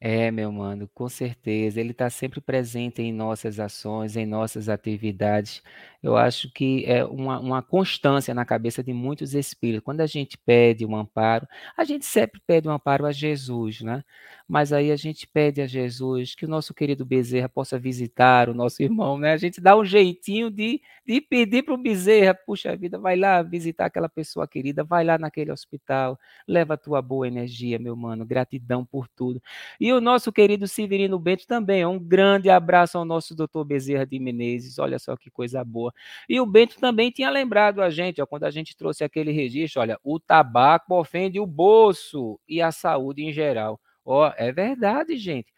É, 0.00 0.30
meu 0.30 0.52
mano, 0.52 0.88
com 0.94 1.08
certeza. 1.08 1.80
Ele 1.80 1.90
está 1.90 2.08
sempre 2.08 2.40
presente 2.40 3.02
em 3.02 3.12
nossas 3.12 3.58
ações, 3.58 4.16
em 4.16 4.24
nossas 4.24 4.68
atividades. 4.68 5.60
Eu 6.00 6.16
acho 6.16 6.48
que 6.52 6.84
é 6.86 7.04
uma, 7.04 7.40
uma 7.40 7.60
constância 7.62 8.32
na 8.32 8.44
cabeça 8.44 8.84
de 8.84 8.92
muitos 8.92 9.34
espíritos. 9.34 9.84
Quando 9.84 10.00
a 10.00 10.06
gente 10.06 10.38
pede 10.38 10.86
um 10.86 10.94
amparo, 10.94 11.46
a 11.76 11.82
gente 11.84 12.06
sempre 12.06 12.40
pede 12.46 12.68
um 12.68 12.70
amparo 12.72 13.04
a 13.04 13.10
Jesus, 13.10 13.80
né? 13.80 14.04
Mas 14.46 14.72
aí 14.72 14.92
a 14.92 14.96
gente 14.96 15.26
pede 15.26 15.60
a 15.60 15.66
Jesus 15.66 16.36
que 16.36 16.44
o 16.44 16.48
nosso 16.48 16.72
querido 16.72 17.04
Bezerra 17.04 17.48
possa 17.48 17.78
visitar 17.78 18.48
o 18.48 18.54
nosso 18.54 18.80
irmão, 18.82 19.18
né? 19.18 19.32
A 19.32 19.36
gente 19.36 19.60
dá 19.60 19.76
um 19.76 19.84
jeitinho 19.84 20.50
de, 20.50 20.80
de 21.04 21.20
pedir 21.20 21.64
para 21.64 21.74
o 21.74 21.76
Bezerra, 21.76 22.32
puxa 22.32 22.76
vida, 22.76 22.96
vai 22.96 23.16
lá 23.16 23.42
visitar 23.42 23.86
aquela 23.86 24.08
pessoa 24.08 24.46
querida, 24.46 24.84
vai 24.84 25.04
lá 25.04 25.18
naquele 25.18 25.50
hospital, 25.50 26.18
leva 26.46 26.74
a 26.74 26.76
tua 26.76 27.02
boa 27.02 27.26
energia, 27.26 27.78
meu 27.78 27.96
mano, 27.96 28.24
gratidão 28.24 28.84
por 28.84 29.08
tudo. 29.08 29.42
E 29.80 29.92
o 29.92 30.00
nosso 30.00 30.32
querido 30.32 30.68
Severino 30.68 31.18
Bento 31.18 31.44
também, 31.46 31.84
um 31.84 31.98
grande 31.98 32.48
abraço 32.48 32.96
ao 32.96 33.04
nosso 33.04 33.34
doutor 33.34 33.64
Bezerra 33.64 34.06
de 34.06 34.18
Menezes, 34.20 34.78
olha 34.78 34.98
só 34.98 35.16
que 35.16 35.28
coisa 35.28 35.64
boa 35.64 35.87
E 36.28 36.40
o 36.40 36.46
Bento 36.46 36.78
também 36.80 37.10
tinha 37.10 37.30
lembrado 37.30 37.82
a 37.82 37.90
gente, 37.90 38.20
ó, 38.22 38.26
quando 38.26 38.44
a 38.44 38.50
gente 38.50 38.76
trouxe 38.76 39.04
aquele 39.04 39.32
registro, 39.32 39.80
olha, 39.80 39.98
o 40.02 40.18
tabaco 40.20 40.94
ofende 40.94 41.40
o 41.40 41.46
bolso 41.46 42.38
e 42.48 42.60
a 42.62 42.72
saúde 42.72 43.24
em 43.24 43.32
geral. 43.32 43.80
Ó, 44.04 44.32
é 44.36 44.52
verdade, 44.52 45.16
gente. 45.16 45.52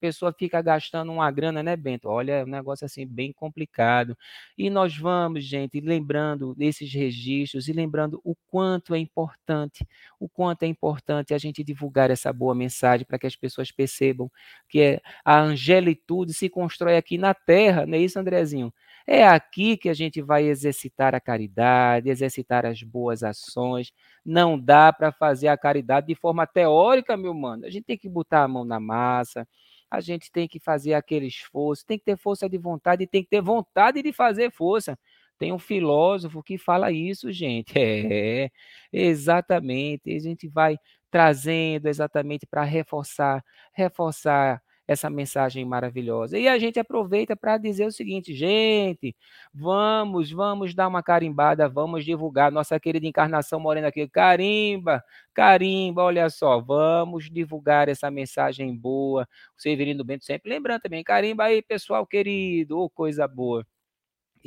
pessoa 0.00 0.32
fica 0.32 0.60
gastando 0.62 1.10
uma 1.10 1.30
grana, 1.30 1.62
né, 1.62 1.74
Bento? 1.76 2.08
Olha, 2.08 2.32
é 2.34 2.44
um 2.44 2.48
negócio 2.48 2.84
assim 2.84 3.06
bem 3.06 3.32
complicado. 3.32 4.16
E 4.56 4.68
nós 4.70 4.96
vamos, 4.96 5.44
gente, 5.44 5.80
lembrando 5.80 6.54
desses 6.54 6.92
registros 6.92 7.66
e 7.68 7.72
lembrando 7.72 8.20
o 8.24 8.34
quanto 8.46 8.94
é 8.94 8.98
importante, 8.98 9.86
o 10.20 10.28
quanto 10.28 10.62
é 10.64 10.66
importante 10.66 11.32
a 11.34 11.38
gente 11.38 11.64
divulgar 11.64 12.10
essa 12.10 12.32
boa 12.32 12.54
mensagem 12.54 13.06
para 13.06 13.18
que 13.18 13.26
as 13.26 13.36
pessoas 13.36 13.72
percebam 13.72 14.30
que 14.68 14.80
é, 14.80 15.00
a 15.24 15.40
angelitude 15.40 16.34
se 16.34 16.48
constrói 16.48 16.96
aqui 16.96 17.16
na 17.18 17.32
terra, 17.34 17.86
não 17.86 17.96
é 17.96 18.00
isso, 18.00 18.18
Andrezinho? 18.18 18.72
É 19.06 19.24
aqui 19.26 19.76
que 19.76 19.88
a 19.88 19.94
gente 19.94 20.20
vai 20.20 20.44
exercitar 20.44 21.14
a 21.14 21.20
caridade, 21.20 22.08
exercitar 22.10 22.66
as 22.66 22.82
boas 22.82 23.22
ações. 23.22 23.92
Não 24.24 24.58
dá 24.58 24.92
para 24.92 25.12
fazer 25.12 25.46
a 25.48 25.56
caridade 25.56 26.08
de 26.08 26.14
forma 26.16 26.44
teórica, 26.46 27.16
meu 27.16 27.32
mano. 27.32 27.64
A 27.66 27.70
gente 27.70 27.84
tem 27.84 27.96
que 27.96 28.08
botar 28.08 28.42
a 28.42 28.48
mão 28.48 28.64
na 28.64 28.80
massa, 28.80 29.46
a 29.90 30.00
gente 30.00 30.30
tem 30.32 30.48
que 30.48 30.58
fazer 30.58 30.94
aquele 30.94 31.26
esforço, 31.26 31.86
tem 31.86 31.98
que 31.98 32.04
ter 32.04 32.16
força 32.18 32.48
de 32.48 32.58
vontade 32.58 33.06
tem 33.06 33.22
que 33.22 33.28
ter 33.30 33.40
vontade 33.40 34.02
de 34.02 34.12
fazer 34.12 34.50
força. 34.50 34.98
Tem 35.38 35.52
um 35.52 35.58
filósofo 35.58 36.42
que 36.42 36.58
fala 36.58 36.90
isso, 36.90 37.30
gente. 37.32 37.72
É, 37.78 38.50
exatamente. 38.92 40.10
A 40.14 40.18
gente 40.18 40.48
vai 40.48 40.76
trazendo 41.10 41.86
exatamente 41.88 42.46
para 42.46 42.64
reforçar, 42.64 43.44
reforçar 43.72 44.60
essa 44.86 45.10
mensagem 45.10 45.64
maravilhosa. 45.64 46.38
E 46.38 46.48
a 46.48 46.58
gente 46.58 46.78
aproveita 46.78 47.36
para 47.36 47.58
dizer 47.58 47.86
o 47.86 47.92
seguinte, 47.92 48.34
gente, 48.34 49.14
vamos, 49.52 50.30
vamos 50.30 50.74
dar 50.74 50.88
uma 50.88 51.02
carimbada, 51.02 51.68
vamos 51.68 52.04
divulgar 52.04 52.50
nossa 52.52 52.78
querida 52.78 53.06
encarnação 53.06 53.58
morena 53.60 53.88
aqui, 53.88 54.08
carimba, 54.08 55.02
carimba, 55.34 56.02
olha 56.02 56.28
só, 56.30 56.60
vamos 56.60 57.30
divulgar 57.30 57.88
essa 57.88 58.10
mensagem 58.10 58.76
boa. 58.76 59.28
O 59.56 59.60
Severino 59.62 60.04
Bento 60.04 60.24
sempre 60.24 60.50
lembrando 60.50 60.82
também, 60.82 61.02
carimba 61.04 61.44
aí, 61.44 61.62
pessoal 61.62 62.06
querido, 62.06 62.78
oh, 62.78 62.88
coisa 62.90 63.26
boa. 63.28 63.66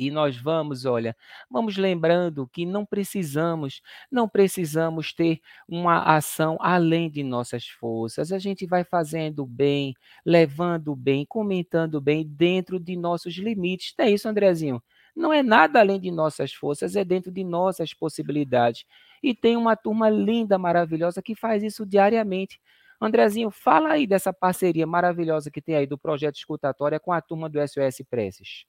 E 0.00 0.10
nós 0.10 0.34
vamos, 0.38 0.86
olha, 0.86 1.14
vamos 1.50 1.76
lembrando 1.76 2.48
que 2.48 2.64
não 2.64 2.86
precisamos, 2.86 3.82
não 4.10 4.26
precisamos 4.26 5.12
ter 5.12 5.40
uma 5.68 6.02
ação 6.16 6.56
além 6.58 7.10
de 7.10 7.22
nossas 7.22 7.66
forças. 7.66 8.32
A 8.32 8.38
gente 8.38 8.64
vai 8.64 8.82
fazendo 8.82 9.44
bem, 9.44 9.92
levando 10.24 10.96
bem, 10.96 11.26
comentando 11.26 12.00
bem 12.00 12.26
dentro 12.26 12.80
de 12.80 12.96
nossos 12.96 13.34
limites. 13.36 13.92
É 13.98 14.10
isso, 14.10 14.26
Andrezinho? 14.26 14.82
Não 15.14 15.34
é 15.34 15.42
nada 15.42 15.80
além 15.80 16.00
de 16.00 16.10
nossas 16.10 16.50
forças, 16.54 16.96
é 16.96 17.04
dentro 17.04 17.30
de 17.30 17.44
nossas 17.44 17.92
possibilidades. 17.92 18.86
E 19.22 19.34
tem 19.34 19.54
uma 19.54 19.76
turma 19.76 20.08
linda, 20.08 20.56
maravilhosa 20.56 21.20
que 21.20 21.34
faz 21.34 21.62
isso 21.62 21.84
diariamente. 21.84 22.58
Andrezinho, 22.98 23.50
fala 23.50 23.90
aí 23.90 24.06
dessa 24.06 24.32
parceria 24.32 24.86
maravilhosa 24.86 25.50
que 25.50 25.60
tem 25.60 25.76
aí 25.76 25.86
do 25.86 25.98
projeto 25.98 26.36
escutatória 26.36 26.98
com 26.98 27.12
a 27.12 27.20
turma 27.20 27.50
do 27.50 27.58
SOS 27.60 28.00
Preces. 28.08 28.64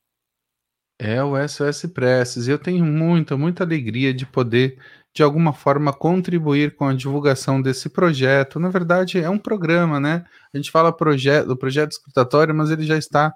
É 1.04 1.24
o 1.24 1.34
SOS 1.48 1.88
Preces. 1.92 2.48
Eu 2.48 2.60
tenho 2.60 2.86
muita, 2.86 3.36
muita 3.36 3.64
alegria 3.64 4.14
de 4.14 4.24
poder, 4.24 4.78
de 5.12 5.24
alguma 5.24 5.52
forma, 5.52 5.92
contribuir 5.92 6.76
com 6.76 6.86
a 6.86 6.94
divulgação 6.94 7.60
desse 7.60 7.90
projeto. 7.90 8.60
Na 8.60 8.70
verdade, 8.70 9.18
é 9.18 9.28
um 9.28 9.40
programa, 9.40 10.00
né? 10.00 10.24
A 10.54 10.58
gente 10.58 10.70
fala 10.70 10.92
do 10.92 11.58
projeto 11.58 11.92
escutatório, 11.94 12.54
mas 12.54 12.70
ele 12.70 12.84
já 12.84 13.00
está 13.00 13.34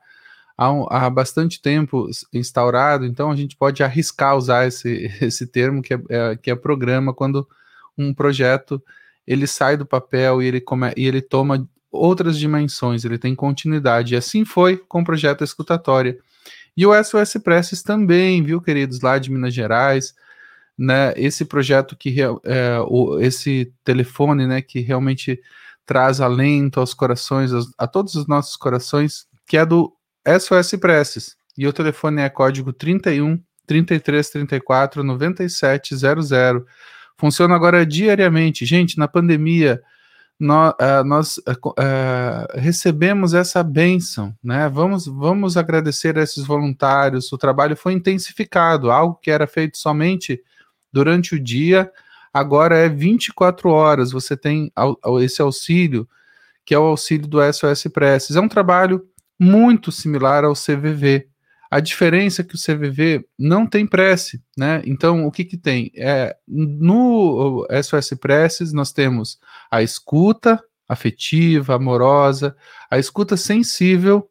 há, 0.56 0.68
há, 1.06 1.10
bastante 1.10 1.60
tempo 1.60 2.08
instaurado, 2.32 3.04
então 3.04 3.32
a 3.32 3.36
gente 3.36 3.56
pode 3.56 3.82
arriscar 3.82 4.38
usar 4.38 4.68
esse, 4.68 5.12
esse 5.20 5.48
termo 5.48 5.82
que 5.82 5.96
é, 5.96 6.02
é, 6.10 6.36
que 6.36 6.52
é 6.52 6.56
programa 6.56 7.16
quando 7.16 7.48
um 7.98 8.14
projeto 8.14 8.80
ele 9.26 9.48
sai 9.48 9.76
do 9.76 9.88
papel 9.88 10.40
e 10.40 10.46
ele, 10.46 10.62
come, 10.62 10.94
e 10.96 11.08
ele 11.08 11.20
toma 11.20 11.68
outras 11.92 12.38
dimensões, 12.38 13.04
ele 13.04 13.18
tem 13.18 13.34
continuidade. 13.34 14.14
E 14.14 14.18
assim 14.18 14.46
foi 14.46 14.78
com 14.78 15.02
o 15.02 15.04
projeto 15.04 15.44
escutatória. 15.44 16.20
E 16.76 16.86
o 16.86 17.04
SOS 17.04 17.36
Presses 17.44 17.82
também, 17.82 18.44
viu, 18.44 18.62
queridos, 18.62 19.02
lá 19.02 19.18
de 19.18 19.32
Minas 19.32 19.54
Gerais, 19.54 20.14
né? 20.78 21.14
Esse 21.16 21.46
projeto 21.46 21.96
que 21.96 22.22
é, 22.22 22.80
o, 22.88 23.20
esse 23.20 23.74
telefone, 23.84 24.46
né, 24.46 24.62
que 24.62 24.82
realmente 24.82 25.40
traz 25.86 26.20
alento 26.20 26.80
aos 26.80 26.94
corações, 26.94 27.54
a, 27.54 27.62
a 27.78 27.88
todos 27.88 28.16
os 28.16 28.28
nossos 28.28 28.56
corações, 28.56 29.28
que 29.48 29.58
é 29.58 29.66
do 29.66 29.94
SOS 30.28 30.72
Presses. 30.80 31.38
E 31.58 31.66
o 31.68 31.74
telefone 31.74 32.22
é 32.22 32.30
código 32.30 32.74
31 32.74 33.42
33 33.66 34.30
34 34.30 35.04
97 35.04 35.96
00. 35.96 36.66
Funciona 37.18 37.56
agora 37.56 37.86
diariamente. 37.86 38.66
Gente, 38.66 38.98
na 38.98 39.08
pandemia, 39.08 39.82
nós, 40.40 40.72
uh, 40.72 40.76
eh, 40.80 41.04
nós 41.04 41.38
uh, 41.38 42.56
recebemos 42.56 43.34
essa 43.34 43.64
bênção, 43.64 44.36
né? 44.44 44.68
Vamos, 44.68 45.06
vamos 45.06 45.56
agradecer 45.56 46.18
a 46.18 46.24
esses 46.24 46.46
voluntários. 46.46 47.32
O 47.32 47.38
trabalho 47.38 47.76
foi 47.76 47.94
intensificado, 47.94 48.92
algo 48.92 49.16
que 49.22 49.32
era 49.32 49.48
feito 49.48 49.78
somente 49.78 50.42
durante 50.92 51.36
o 51.36 51.40
dia, 51.40 51.92
agora 52.34 52.78
é 52.78 52.90
24 52.90 53.70
horas. 53.70 54.12
Você 54.12 54.36
tem 54.36 54.72
esse 55.22 55.42
auxílio, 55.42 56.08
que 56.66 56.74
é 56.74 56.80
o 56.80 56.84
auxílio 56.84 57.28
do 57.28 57.40
SOS 57.54 57.84
Preces. 57.94 58.36
É 58.36 58.42
um 58.42 58.50
trabalho 58.50 59.06
muito 59.40 59.92
similar 59.92 60.44
ao 60.44 60.54
CVV, 60.54 61.28
a 61.76 61.82
diferença 61.82 62.42
é 62.42 62.46
que 62.46 62.56
o 62.56 62.58
CVV 62.58 63.28
não 63.38 63.68
tem 63.68 63.86
prece, 63.86 64.42
né? 64.58 64.82
Então, 64.86 65.26
o 65.26 65.32
que 65.32 65.44
que 65.44 65.58
tem? 65.58 65.92
É, 65.94 66.34
no 66.48 67.68
SOS 67.84 68.12
Preces, 68.18 68.72
nós 68.72 68.94
temos 68.94 69.38
a 69.70 69.84
escuta 69.84 70.64
afetiva, 70.88 71.76
amorosa, 71.76 72.56
a 72.90 72.98
escuta 72.98 73.36
sensível 73.36 74.26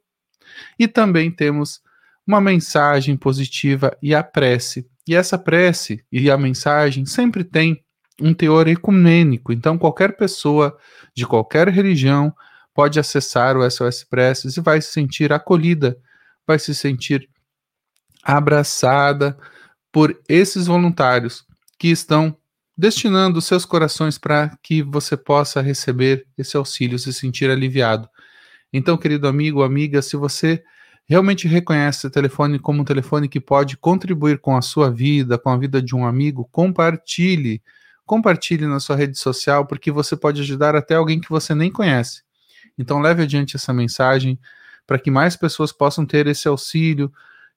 e 0.78 0.88
também 0.88 1.30
temos 1.30 1.82
uma 2.26 2.40
mensagem 2.40 3.14
positiva 3.14 3.95
e 4.03 4.14
a 4.14 4.22
prece. 4.22 4.88
E 5.07 5.14
essa 5.14 5.36
prece 5.36 6.03
e 6.11 6.30
a 6.30 6.38
mensagem 6.38 7.05
sempre 7.05 7.45
tem 7.45 7.84
um 8.22 8.32
teor 8.32 8.68
ecumênico. 8.68 9.53
Então, 9.53 9.76
qualquer 9.76 10.16
pessoa 10.16 10.74
de 11.14 11.26
qualquer 11.26 11.68
religião 11.68 12.34
pode 12.72 12.99
acessar 12.99 13.55
o 13.55 13.70
SOS 13.70 14.03
Preces 14.03 14.57
e 14.57 14.62
vai 14.62 14.80
se 14.80 14.92
sentir 14.92 15.30
acolhida, 15.30 15.99
vai 16.47 16.59
se 16.59 16.74
sentir 16.74 17.28
abraçada 18.24 19.36
por 19.92 20.18
esses 20.28 20.66
voluntários 20.66 21.44
que 21.78 21.88
estão 21.88 22.36
destinando 22.76 23.40
seus 23.40 23.64
corações 23.64 24.18
para 24.18 24.56
que 24.62 24.82
você 24.82 25.16
possa 25.16 25.60
receber 25.60 26.26
esse 26.36 26.56
auxílio, 26.56 26.98
se 26.98 27.12
sentir 27.12 27.50
aliviado. 27.50 28.08
Então, 28.72 28.96
querido 28.96 29.28
amigo, 29.28 29.62
amiga, 29.62 30.02
se 30.02 30.16
você 30.16 30.64
realmente 31.06 31.46
reconhece 31.46 32.06
o 32.06 32.10
telefone 32.10 32.58
como 32.58 32.82
um 32.82 32.84
telefone 32.84 33.28
que 33.28 33.40
pode 33.40 33.76
contribuir 33.76 34.38
com 34.38 34.56
a 34.56 34.62
sua 34.62 34.90
vida, 34.90 35.38
com 35.38 35.50
a 35.50 35.56
vida 35.56 35.80
de 35.80 35.94
um 35.94 36.04
amigo, 36.04 36.48
compartilhe. 36.50 37.62
Compartilhe 38.04 38.66
na 38.66 38.80
sua 38.80 38.96
rede 38.96 39.18
social, 39.18 39.66
porque 39.66 39.90
você 39.90 40.16
pode 40.16 40.40
ajudar 40.40 40.74
até 40.74 40.94
alguém 40.94 41.20
que 41.20 41.30
você 41.30 41.54
nem 41.54 41.70
conhece. 41.70 42.22
Então, 42.76 43.00
leve 43.00 43.22
adiante 43.22 43.56
essa 43.56 43.72
mensagem 43.72 44.38
para 44.86 44.98
que 44.98 45.10
mais 45.10 45.36
pessoas 45.36 45.72
possam 45.72 46.04
ter 46.04 46.26
esse 46.26 46.48
auxílio, 46.48 47.12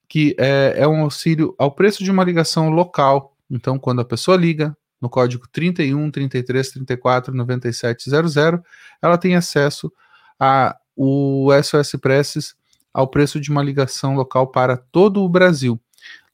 que 0.08 0.36
é, 0.38 0.74
é 0.78 0.88
um 0.88 1.02
auxílio 1.02 1.54
ao 1.58 1.72
preço 1.72 2.04
de 2.04 2.12
uma 2.12 2.24
ligação 2.24 2.70
local. 2.70 3.36
Então, 3.50 3.78
quando 3.78 4.02
a 4.02 4.06
pessoa 4.06 4.38
liga 4.38 4.76
no 5.02 5.10
código 5.10 5.48
31 5.52 6.10
33 6.10 6.72
34 6.72 7.34
97 7.34 8.10
00, 8.10 8.64
ela 9.02 9.18
tem 9.18 9.36
acesso 9.36 9.92
a 10.40 10.76
o 10.96 11.50
SOS 11.62 11.92
Preces 12.02 12.56
ao 12.92 13.08
preço 13.08 13.40
de 13.40 13.52
uma 13.52 13.62
ligação 13.62 14.16
local 14.16 14.48
para 14.48 14.76
todo 14.76 15.24
o 15.24 15.30
Brasil. 15.30 15.80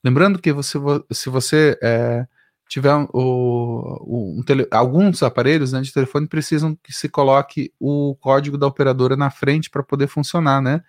Lembrando 0.02 0.38
que 0.38 0.50
você, 0.52 0.78
se 1.10 1.28
você 1.28 1.78
é, 1.82 2.26
tiver 2.68 2.94
um 2.94 4.42
tele, 4.46 4.66
alguns 4.70 5.22
aparelhos 5.22 5.72
né, 5.72 5.82
de 5.82 5.92
telefone 5.92 6.26
precisam 6.26 6.74
que 6.82 6.92
se 6.92 7.08
coloque 7.08 7.72
o 7.78 8.16
código 8.16 8.56
da 8.56 8.66
operadora 8.66 9.16
na 9.16 9.30
frente 9.30 9.68
para 9.68 9.82
poder 9.82 10.06
funcionar, 10.06 10.62
né? 10.62 10.82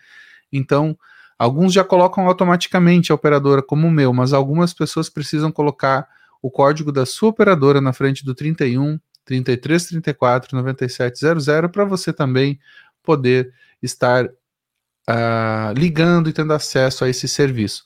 Então, 0.52 0.98
Alguns 1.38 1.74
já 1.74 1.84
colocam 1.84 2.26
automaticamente 2.28 3.12
a 3.12 3.16
operadora 3.16 3.62
como 3.62 3.88
o 3.88 3.92
meu, 3.92 4.14
mas 4.14 4.34
algumas 4.34 4.74
pessoas 4.74 5.10
precisam 5.10 5.52
colocar 5.52 6.08
o 6.42 6.50
código 6.50 6.92
da 6.92 7.06
sua 7.06 7.30
operadora 7.30 7.82
na 7.82 7.92
frente 7.92 8.24
do 8.24 8.34
31 8.34 9.00
33 9.26 9.88
34 9.88 10.56
97 10.56 11.20
00 11.20 11.70
para 11.70 11.84
você 11.84 12.14
também 12.14 12.60
poder 13.04 13.52
estar 13.82 14.26
uh, 14.26 15.74
ligando 15.76 16.30
e 16.30 16.34
tendo 16.34 16.54
acesso 16.54 17.04
a 17.04 17.10
esse 17.10 17.28
serviço. 17.28 17.84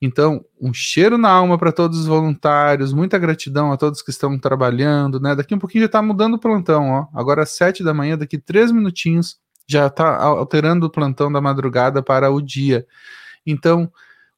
Então, 0.00 0.44
um 0.60 0.74
cheiro 0.74 1.16
na 1.16 1.30
alma 1.30 1.56
para 1.56 1.70
todos 1.70 2.00
os 2.00 2.06
voluntários, 2.06 2.92
muita 2.92 3.18
gratidão 3.18 3.70
a 3.70 3.76
todos 3.76 4.02
que 4.02 4.10
estão 4.10 4.36
trabalhando, 4.36 5.20
né? 5.20 5.36
Daqui 5.36 5.54
um 5.54 5.60
pouquinho 5.60 5.82
já 5.82 5.86
está 5.86 6.02
mudando 6.02 6.34
o 6.34 6.40
plantão, 6.40 6.90
ó. 6.90 7.06
Agora 7.14 7.44
às 7.44 7.50
sete 7.50 7.84
da 7.84 7.94
manhã, 7.94 8.18
daqui 8.18 8.36
três 8.36 8.72
minutinhos, 8.72 9.38
já 9.66 9.86
está 9.86 10.16
alterando 10.16 10.86
o 10.86 10.90
plantão 10.90 11.30
da 11.30 11.40
madrugada 11.40 12.02
para 12.02 12.30
o 12.30 12.40
dia. 12.40 12.86
Então, 13.46 13.90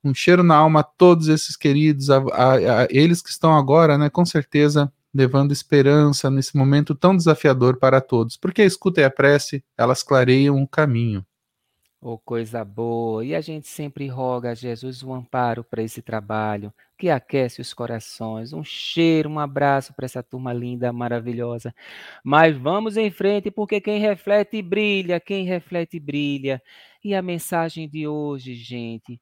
um 0.02 0.14
cheiro 0.14 0.42
na 0.42 0.56
alma 0.56 0.80
a 0.80 0.84
todos 0.84 1.28
esses 1.28 1.56
queridos, 1.56 2.10
a, 2.10 2.18
a, 2.18 2.82
a 2.82 2.86
eles 2.90 3.22
que 3.22 3.30
estão 3.30 3.56
agora, 3.56 3.96
né, 3.96 4.10
com 4.10 4.24
certeza 4.24 4.92
levando 5.14 5.52
esperança 5.52 6.28
nesse 6.28 6.56
momento 6.56 6.94
tão 6.94 7.16
desafiador 7.16 7.76
para 7.78 8.00
todos, 8.00 8.36
porque 8.36 8.62
a 8.62 8.66
escuta 8.66 9.00
e 9.00 9.04
a 9.04 9.10
prece, 9.10 9.64
elas 9.78 10.02
clareiam 10.02 10.60
o 10.60 10.66
caminho. 10.66 11.24
Oh, 12.06 12.18
coisa 12.18 12.62
boa! 12.62 13.24
E 13.24 13.34
a 13.34 13.40
gente 13.40 13.66
sempre 13.66 14.06
roga 14.08 14.50
a 14.50 14.54
Jesus 14.54 15.02
o 15.02 15.10
amparo 15.10 15.64
para 15.64 15.82
esse 15.82 16.02
trabalho, 16.02 16.70
que 16.98 17.08
aquece 17.08 17.62
os 17.62 17.72
corações. 17.72 18.52
Um 18.52 18.62
cheiro, 18.62 19.30
um 19.30 19.38
abraço 19.38 19.94
para 19.94 20.04
essa 20.04 20.22
turma 20.22 20.52
linda, 20.52 20.92
maravilhosa. 20.92 21.74
Mas 22.22 22.54
vamos 22.58 22.98
em 22.98 23.10
frente, 23.10 23.50
porque 23.50 23.80
quem 23.80 23.98
reflete 24.00 24.60
brilha, 24.60 25.18
quem 25.18 25.46
reflete 25.46 25.98
brilha. 25.98 26.62
E 27.02 27.14
a 27.14 27.22
mensagem 27.22 27.88
de 27.88 28.06
hoje, 28.06 28.54
gente, 28.54 29.18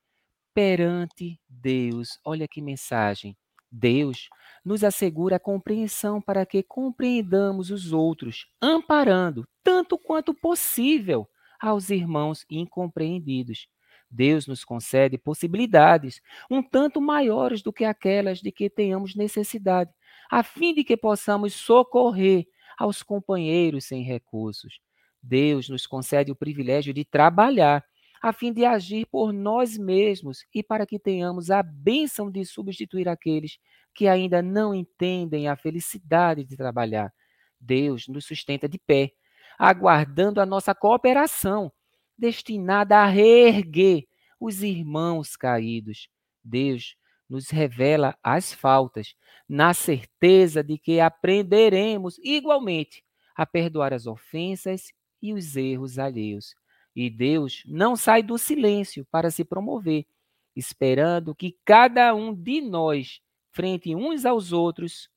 perante 0.53 1.41
Deus. 1.49 2.19
Olha 2.25 2.49
que 2.49 2.61
mensagem. 2.61 3.37
Deus 3.71 4.29
nos 4.65 4.83
assegura 4.83 5.37
a 5.37 5.41
compreensão 5.41 6.21
para 6.21 6.45
que 6.45 6.65
compreendamos 6.65 7.71
os 7.71 7.93
outros, 7.93 8.49
amparando 8.61 9.47
tanto 9.63 9.97
quanto 9.97 10.35
possível 10.35 11.29
aos 11.63 11.91
irmãos 11.91 12.45
incompreendidos. 12.51 13.69
Deus 14.11 14.47
nos 14.47 14.65
concede 14.65 15.17
possibilidades 15.17 16.21
um 16.51 16.63
tanto 16.63 17.01
maiores 17.01 17.63
do 17.63 17.73
que 17.73 17.85
aquelas 17.85 18.41
de 18.41 18.51
que 18.51 18.69
tenhamos 18.69 19.15
necessidade, 19.15 19.91
a 20.31 20.43
fim 20.43 20.75
de 20.75 20.83
que 20.85 20.97
possamos 20.97 21.55
socorrer 21.55 22.47
aos 22.77 23.03
companheiros 23.03 23.85
sem 23.85 24.03
recursos. 24.03 24.81
Deus 25.23 25.69
nos 25.69 25.87
concede 25.87 26.33
o 26.33 26.37
privilégio 26.37 26.93
de 26.93 27.05
trabalhar 27.05 27.85
a 28.21 28.33
fim 28.33 28.53
de 28.53 28.65
agir 28.65 29.05
por 29.07 29.33
nós 29.33 29.77
mesmos 29.77 30.45
e 30.55 30.63
para 30.63 30.87
que 30.87 30.99
tenhamos 30.99 31.51
a 31.51 31.61
bênção 31.61 32.31
de 32.31 32.45
substituir 32.45 33.09
aqueles 33.09 33.59
que 33.93 34.07
ainda 34.07 34.41
não 34.41 34.73
entendem 34.73 35.49
a 35.49 35.57
felicidade 35.57 36.45
de 36.45 36.57
trabalhar. 36.57 37.13
Deus 37.59 38.07
nos 38.07 38.25
sustenta 38.25 38.69
de 38.69 38.79
pé, 38.79 39.13
aguardando 39.59 40.41
a 40.41 40.47
nossa 40.47 40.75
cooperação, 40.75 41.73
destinada 42.17 42.99
a 42.99 43.07
reerguer 43.07 44.07
os 44.39 44.63
irmãos 44.63 45.37
caídos. 45.37 46.09
Deus 46.43 46.97
nos 47.29 47.49
revela 47.49 48.17
as 48.23 48.53
faltas, 48.53 49.15
na 49.49 49.73
certeza 49.73 50.63
de 50.63 50.77
que 50.77 51.01
aprenderemos 51.01 52.19
igualmente 52.23 53.03
a 53.35 53.47
perdoar 53.47 53.95
as 53.95 54.07
ofensas 54.07 54.93
e 55.23 55.33
os 55.33 55.57
erros 55.57 55.99
alheios. 55.99 56.55
E 56.95 57.09
Deus 57.09 57.63
não 57.67 57.97
sai 57.97 58.23
do 58.23 58.37
silêncio 58.37 59.07
para 59.11 59.31
se 59.31 59.45
promover, 59.45 60.07
esperando 60.55 61.35
que 61.35 61.57
cada 61.65 62.15
um 62.15 62.35
de 62.35 62.61
nós, 62.61 63.21
frente 63.51 63.95
uns 63.95 64.27
aos 64.27 64.53
outros, 64.53 65.09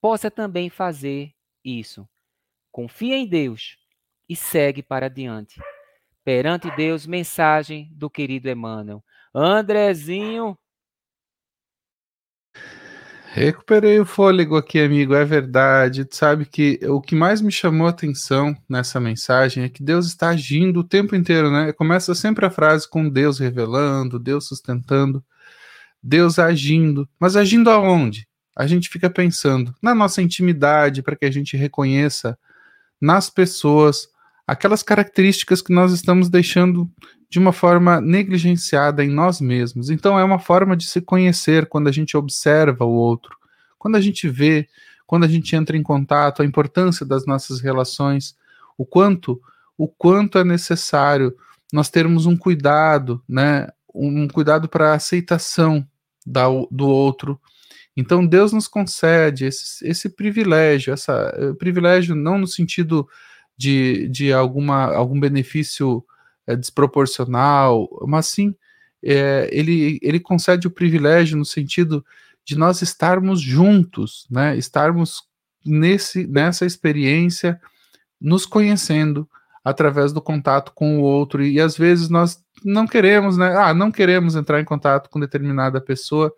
possa 0.00 0.30
também 0.30 0.68
fazer 0.68 1.32
isso. 1.64 2.06
Confia 2.74 3.16
em 3.16 3.24
Deus 3.24 3.76
e 4.28 4.34
segue 4.34 4.82
para 4.82 5.08
diante. 5.08 5.60
Perante 6.24 6.68
Deus, 6.74 7.06
mensagem 7.06 7.88
do 7.92 8.10
querido 8.10 8.50
Emmanuel. 8.50 9.00
Andrezinho, 9.32 10.58
Recuperei 13.30 14.00
o 14.00 14.04
fôlego 14.06 14.56
aqui, 14.56 14.80
amigo, 14.80 15.14
é 15.14 15.24
verdade. 15.24 16.04
Tu 16.04 16.16
sabe 16.16 16.46
que 16.46 16.80
o 16.84 17.00
que 17.00 17.14
mais 17.14 17.40
me 17.40 17.52
chamou 17.52 17.86
a 17.86 17.90
atenção 17.90 18.56
nessa 18.68 18.98
mensagem 18.98 19.62
é 19.62 19.68
que 19.68 19.82
Deus 19.82 20.06
está 20.06 20.30
agindo 20.30 20.80
o 20.80 20.84
tempo 20.84 21.14
inteiro, 21.14 21.52
né? 21.52 21.72
Começa 21.72 22.12
sempre 22.12 22.44
a 22.44 22.50
frase 22.50 22.90
com 22.90 23.08
Deus 23.08 23.38
revelando, 23.38 24.18
Deus 24.18 24.48
sustentando, 24.48 25.24
Deus 26.02 26.40
agindo. 26.40 27.08
Mas 27.20 27.36
agindo 27.36 27.70
aonde? 27.70 28.26
A 28.56 28.66
gente 28.66 28.88
fica 28.88 29.08
pensando 29.08 29.72
na 29.80 29.94
nossa 29.94 30.20
intimidade, 30.20 31.02
para 31.02 31.14
que 31.14 31.24
a 31.24 31.30
gente 31.30 31.56
reconheça 31.56 32.36
nas 33.04 33.28
pessoas 33.28 34.08
aquelas 34.46 34.82
características 34.82 35.60
que 35.60 35.72
nós 35.72 35.92
estamos 35.92 36.30
deixando 36.30 36.90
de 37.28 37.38
uma 37.38 37.52
forma 37.52 38.00
negligenciada 38.00 39.04
em 39.04 39.10
nós 39.10 39.40
mesmos. 39.40 39.90
Então, 39.90 40.18
é 40.18 40.24
uma 40.24 40.38
forma 40.38 40.74
de 40.76 40.86
se 40.86 41.02
conhecer 41.02 41.66
quando 41.66 41.88
a 41.88 41.92
gente 41.92 42.16
observa 42.16 42.84
o 42.84 42.92
outro, 42.92 43.36
quando 43.78 43.96
a 43.96 44.00
gente 44.00 44.28
vê, 44.28 44.68
quando 45.06 45.24
a 45.24 45.28
gente 45.28 45.54
entra 45.54 45.76
em 45.76 45.82
contato, 45.82 46.40
a 46.40 46.46
importância 46.46 47.04
das 47.04 47.26
nossas 47.26 47.60
relações, 47.60 48.36
o 48.78 48.86
quanto, 48.86 49.40
o 49.76 49.86
quanto 49.86 50.38
é 50.38 50.44
necessário 50.44 51.34
nós 51.72 51.90
termos 51.90 52.24
um 52.24 52.36
cuidado, 52.36 53.22
né, 53.28 53.68
um 53.94 54.28
cuidado 54.28 54.68
para 54.68 54.92
a 54.92 54.94
aceitação 54.94 55.86
da, 56.26 56.44
do 56.70 56.88
outro. 56.88 57.38
Então, 57.96 58.26
Deus 58.26 58.52
nos 58.52 58.66
concede 58.66 59.46
esse, 59.46 59.86
esse 59.86 60.08
privilégio, 60.08 60.92
essa 60.92 61.32
eh, 61.36 61.52
privilégio 61.54 62.14
não 62.14 62.38
no 62.38 62.46
sentido 62.46 63.08
de, 63.56 64.08
de 64.08 64.32
alguma, 64.32 64.94
algum 64.94 65.18
benefício 65.18 66.04
é, 66.46 66.56
desproporcional, 66.56 67.88
mas 68.06 68.26
sim 68.26 68.54
é, 69.02 69.48
ele, 69.52 69.98
ele 70.02 70.18
concede 70.18 70.66
o 70.66 70.70
privilégio 70.70 71.36
no 71.36 71.44
sentido 71.44 72.04
de 72.44 72.56
nós 72.56 72.82
estarmos 72.82 73.40
juntos, 73.40 74.26
né? 74.30 74.56
Estarmos 74.56 75.22
nesse, 75.64 76.26
nessa 76.26 76.66
experiência, 76.66 77.60
nos 78.20 78.46
conhecendo 78.46 79.28
através 79.64 80.12
do 80.12 80.20
contato 80.20 80.72
com 80.74 80.98
o 80.98 81.02
outro 81.02 81.42
e, 81.42 81.54
e 81.54 81.60
às 81.60 81.76
vezes 81.76 82.08
nós 82.08 82.42
não 82.64 82.86
queremos, 82.86 83.36
né? 83.36 83.54
Ah, 83.56 83.74
não 83.74 83.90
queremos 83.90 84.36
entrar 84.36 84.60
em 84.60 84.64
contato 84.64 85.10
com 85.10 85.20
determinada 85.20 85.80
pessoa 85.80 86.32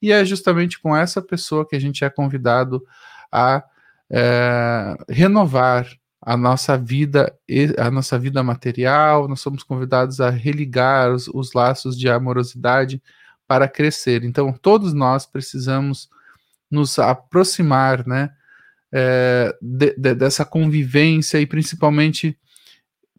e 0.00 0.12
é 0.12 0.24
justamente 0.24 0.80
com 0.80 0.96
essa 0.96 1.20
pessoa 1.20 1.66
que 1.66 1.76
a 1.76 1.80
gente 1.80 2.04
é 2.04 2.10
convidado 2.10 2.84
a 3.30 3.62
é, 4.10 4.96
renovar 5.08 5.86
a 6.20 6.36
nossa 6.36 6.76
vida, 6.76 7.32
a 7.78 7.90
nossa 7.90 8.18
vida 8.18 8.42
material, 8.42 9.28
nós 9.28 9.40
somos 9.40 9.62
convidados 9.62 10.20
a 10.20 10.30
religar 10.30 11.12
os, 11.12 11.28
os 11.28 11.52
laços 11.52 11.98
de 11.98 12.08
amorosidade 12.08 13.02
para 13.46 13.68
crescer. 13.68 14.24
Então, 14.24 14.52
todos 14.52 14.92
nós 14.92 15.24
precisamos 15.24 16.08
nos 16.70 16.98
aproximar, 16.98 18.06
né, 18.06 18.30
é, 18.92 19.56
de, 19.60 19.94
de, 19.96 20.14
dessa 20.14 20.44
convivência 20.44 21.40
e 21.40 21.46
principalmente 21.46 22.38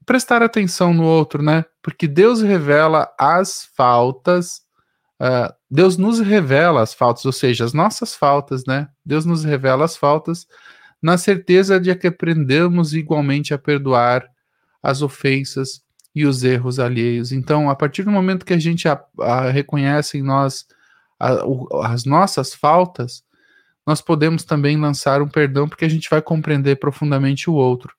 prestar 0.05 0.43
atenção 0.43 0.93
no 0.93 1.03
outro, 1.03 1.41
né, 1.41 1.65
porque 1.81 2.07
Deus 2.07 2.41
revela 2.41 3.11
as 3.17 3.69
faltas, 3.75 4.61
uh, 5.21 5.53
Deus 5.69 5.97
nos 5.97 6.19
revela 6.19 6.81
as 6.81 6.93
faltas, 6.93 7.25
ou 7.25 7.31
seja, 7.31 7.65
as 7.65 7.73
nossas 7.73 8.15
faltas, 8.15 8.63
né, 8.65 8.87
Deus 9.05 9.25
nos 9.25 9.43
revela 9.43 9.85
as 9.85 9.95
faltas 9.95 10.47
na 11.01 11.17
certeza 11.17 11.79
de 11.79 11.93
que 11.95 12.07
aprendamos 12.07 12.93
igualmente 12.93 13.53
a 13.53 13.57
perdoar 13.57 14.29
as 14.83 15.01
ofensas 15.01 15.81
e 16.13 16.25
os 16.25 16.43
erros 16.43 16.79
alheios. 16.79 17.31
Então, 17.31 17.69
a 17.69 17.75
partir 17.75 18.03
do 18.03 18.11
momento 18.11 18.45
que 18.45 18.53
a 18.53 18.59
gente 18.59 18.87
a, 18.87 19.01
a 19.19 19.49
reconhece 19.49 20.17
em 20.17 20.21
nós 20.21 20.65
a, 21.19 21.45
o, 21.45 21.67
as 21.83 22.05
nossas 22.05 22.53
faltas, 22.53 23.23
nós 23.85 24.01
podemos 24.01 24.43
também 24.43 24.79
lançar 24.79 25.21
um 25.21 25.27
perdão, 25.27 25.67
porque 25.67 25.85
a 25.85 25.89
gente 25.89 26.09
vai 26.09 26.21
compreender 26.21 26.77
profundamente 26.77 27.49
o 27.49 27.53
outro. 27.53 27.93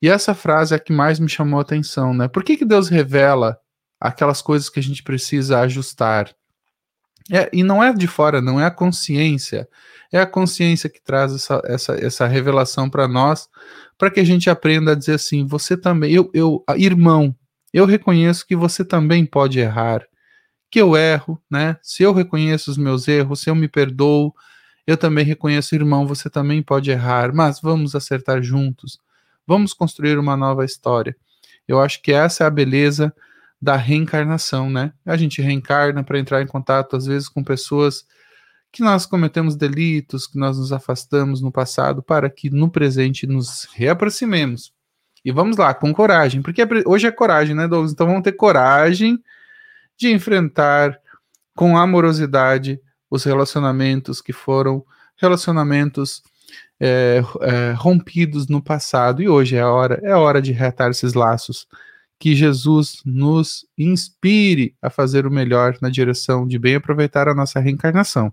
E 0.00 0.08
essa 0.08 0.34
frase 0.34 0.74
é 0.74 0.76
a 0.76 0.80
que 0.80 0.92
mais 0.92 1.18
me 1.18 1.28
chamou 1.28 1.58
a 1.58 1.62
atenção, 1.62 2.12
né? 2.12 2.28
Por 2.28 2.44
que, 2.44 2.56
que 2.56 2.64
Deus 2.64 2.88
revela 2.88 3.58
aquelas 3.98 4.42
coisas 4.42 4.68
que 4.68 4.78
a 4.78 4.82
gente 4.82 5.02
precisa 5.02 5.60
ajustar? 5.60 6.34
É, 7.32 7.48
e 7.52 7.62
não 7.62 7.82
é 7.82 7.92
de 7.92 8.06
fora, 8.06 8.40
não 8.40 8.60
é 8.60 8.66
a 8.66 8.70
consciência. 8.70 9.68
É 10.12 10.20
a 10.20 10.26
consciência 10.26 10.88
que 10.88 11.02
traz 11.02 11.34
essa, 11.34 11.62
essa, 11.64 11.94
essa 11.94 12.26
revelação 12.26 12.88
para 12.88 13.08
nós, 13.08 13.48
para 13.98 14.10
que 14.10 14.20
a 14.20 14.24
gente 14.24 14.50
aprenda 14.50 14.92
a 14.92 14.94
dizer 14.94 15.14
assim: 15.14 15.46
você 15.46 15.76
também, 15.76 16.12
eu, 16.12 16.30
eu, 16.34 16.64
irmão, 16.76 17.34
eu 17.72 17.86
reconheço 17.86 18.46
que 18.46 18.54
você 18.54 18.84
também 18.84 19.26
pode 19.26 19.58
errar, 19.58 20.06
que 20.70 20.80
eu 20.80 20.96
erro, 20.96 21.40
né? 21.50 21.76
Se 21.82 22.02
eu 22.02 22.12
reconheço 22.12 22.70
os 22.70 22.76
meus 22.76 23.08
erros, 23.08 23.40
se 23.40 23.50
eu 23.50 23.54
me 23.54 23.68
perdoo, 23.68 24.34
eu 24.86 24.96
também 24.96 25.24
reconheço, 25.24 25.74
irmão, 25.74 26.06
você 26.06 26.28
também 26.28 26.62
pode 26.62 26.90
errar, 26.90 27.34
mas 27.34 27.60
vamos 27.60 27.94
acertar 27.94 28.42
juntos, 28.42 28.98
vamos 29.46 29.72
construir 29.72 30.18
uma 30.18 30.36
nova 30.36 30.64
história. 30.64 31.16
Eu 31.66 31.80
acho 31.80 32.02
que 32.02 32.12
essa 32.12 32.44
é 32.44 32.46
a 32.46 32.50
beleza 32.50 33.12
da 33.64 33.76
reencarnação, 33.76 34.68
né? 34.68 34.92
A 35.06 35.16
gente 35.16 35.40
reencarna 35.40 36.04
para 36.04 36.18
entrar 36.18 36.42
em 36.42 36.46
contato, 36.46 36.96
às 36.96 37.06
vezes, 37.06 37.30
com 37.30 37.42
pessoas 37.42 38.04
que 38.70 38.82
nós 38.82 39.06
cometemos 39.06 39.56
delitos, 39.56 40.26
que 40.26 40.38
nós 40.38 40.58
nos 40.58 40.70
afastamos 40.70 41.40
no 41.40 41.50
passado, 41.50 42.02
para 42.02 42.28
que 42.28 42.50
no 42.50 42.70
presente 42.70 43.26
nos 43.26 43.66
reaproximemos. 43.72 44.70
E 45.24 45.32
vamos 45.32 45.56
lá, 45.56 45.72
com 45.72 45.94
coragem, 45.94 46.42
porque 46.42 46.60
é 46.60 46.68
hoje 46.84 47.06
é 47.06 47.10
coragem, 47.10 47.54
né, 47.54 47.66
Douglas? 47.66 47.92
Então 47.92 48.06
vamos 48.06 48.22
ter 48.22 48.32
coragem 48.32 49.18
de 49.96 50.12
enfrentar 50.12 51.00
com 51.54 51.78
amorosidade 51.78 52.78
os 53.10 53.24
relacionamentos 53.24 54.20
que 54.20 54.32
foram 54.32 54.84
relacionamentos 55.16 56.22
é, 56.78 57.22
é, 57.40 57.72
rompidos 57.72 58.46
no 58.46 58.62
passado 58.62 59.22
e 59.22 59.28
hoje 59.28 59.56
é 59.56 59.60
a 59.60 59.70
hora, 59.70 60.00
é 60.02 60.10
a 60.10 60.18
hora 60.18 60.42
de 60.42 60.52
reatar 60.52 60.90
esses 60.90 61.14
laços 61.14 61.66
que 62.24 62.34
Jesus 62.34 63.02
nos 63.04 63.66
inspire 63.76 64.74
a 64.80 64.88
fazer 64.88 65.26
o 65.26 65.30
melhor 65.30 65.76
na 65.82 65.90
direção 65.90 66.48
de 66.48 66.58
bem 66.58 66.76
aproveitar 66.76 67.28
a 67.28 67.34
nossa 67.34 67.60
reencarnação. 67.60 68.32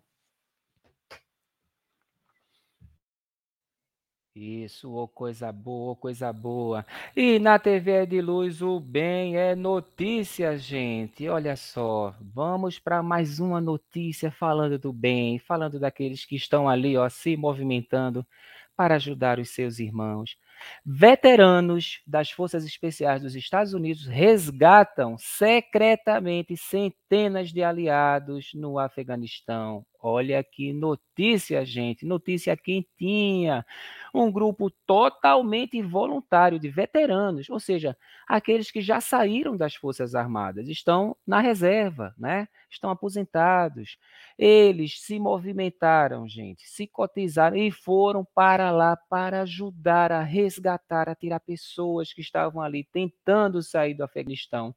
Isso, 4.33 4.89
ô 4.93 5.09
coisa 5.09 5.51
boa, 5.51 5.91
ô 5.91 5.95
coisa 5.97 6.31
boa. 6.31 6.85
E 7.13 7.37
na 7.37 7.59
TV 7.59 8.05
de 8.05 8.21
Luz, 8.21 8.61
o 8.61 8.79
bem 8.79 9.35
é 9.35 9.55
notícia, 9.55 10.57
gente. 10.57 11.27
Olha 11.27 11.57
só, 11.57 12.15
vamos 12.21 12.79
para 12.79 13.03
mais 13.03 13.41
uma 13.41 13.59
notícia 13.59 14.31
falando 14.31 14.79
do 14.79 14.93
bem, 14.93 15.37
falando 15.37 15.77
daqueles 15.81 16.23
que 16.23 16.37
estão 16.37 16.69
ali, 16.69 16.95
ó, 16.95 17.09
se 17.09 17.35
movimentando 17.35 18.25
para 18.73 18.95
ajudar 18.95 19.37
os 19.37 19.49
seus 19.49 19.79
irmãos. 19.79 20.37
Veteranos 20.85 22.01
das 22.05 22.31
Forças 22.31 22.65
Especiais 22.65 23.21
dos 23.21 23.35
Estados 23.35 23.73
Unidos 23.73 24.05
resgatam 24.05 25.17
secretamente 25.17 26.57
centenas 26.57 27.51
de 27.51 27.63
aliados 27.63 28.51
no 28.53 28.79
Afeganistão. 28.79 29.85
Olha 30.03 30.43
que 30.43 30.73
notícia, 30.73 31.63
gente, 31.63 32.07
notícia 32.07 32.57
quentinha. 32.57 33.63
Um 34.11 34.31
grupo 34.31 34.71
totalmente 34.87 35.79
voluntário 35.81 36.59
de 36.59 36.69
veteranos, 36.69 37.47
ou 37.51 37.59
seja, 37.59 37.95
aqueles 38.27 38.71
que 38.71 38.81
já 38.81 38.99
saíram 38.99 39.55
das 39.55 39.75
Forças 39.75 40.15
Armadas, 40.15 40.67
estão 40.67 41.15
na 41.25 41.39
reserva, 41.39 42.15
né? 42.17 42.47
Estão 42.67 42.89
aposentados. 42.89 43.97
Eles 44.39 44.99
se 45.01 45.19
movimentaram, 45.19 46.27
gente, 46.27 46.67
se 46.67 46.87
cotizaram 46.87 47.55
e 47.55 47.69
foram 47.69 48.25
para 48.33 48.71
lá 48.71 48.97
para 48.97 49.41
ajudar 49.41 50.11
a 50.11 50.23
resgatar, 50.51 51.07
a 51.07 51.15
tirar 51.15 51.39
pessoas 51.39 52.11
que 52.13 52.21
estavam 52.21 52.61
ali 52.61 52.83
tentando 52.91 53.61
sair 53.61 53.93
do 53.93 54.03
Afeganistão 54.03 54.75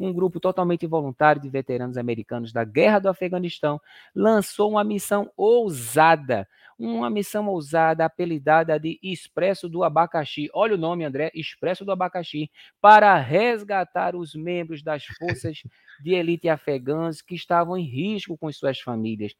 um 0.00 0.14
grupo 0.14 0.40
totalmente 0.40 0.86
voluntário 0.86 1.42
de 1.42 1.50
veteranos 1.50 1.98
americanos 1.98 2.52
da 2.52 2.64
Guerra 2.64 3.00
do 3.00 3.08
Afeganistão 3.10 3.78
lançou 4.14 4.70
uma 4.70 4.82
missão 4.82 5.30
ousada, 5.36 6.48
uma 6.78 7.10
missão 7.10 7.46
ousada 7.48 8.06
apelidada 8.06 8.80
de 8.80 8.98
Expresso 9.02 9.68
do 9.68 9.84
Abacaxi. 9.84 10.48
Olha 10.54 10.74
o 10.74 10.78
nome, 10.78 11.04
André, 11.04 11.30
Expresso 11.34 11.84
do 11.84 11.92
Abacaxi, 11.92 12.50
para 12.80 13.14
resgatar 13.18 14.16
os 14.16 14.34
membros 14.34 14.82
das 14.82 15.04
forças 15.04 15.62
de 16.02 16.14
elite 16.14 16.48
afegãs 16.48 17.20
que 17.20 17.34
estavam 17.34 17.76
em 17.76 17.84
risco 17.84 18.38
com 18.38 18.50
suas 18.50 18.80
famílias. 18.80 19.34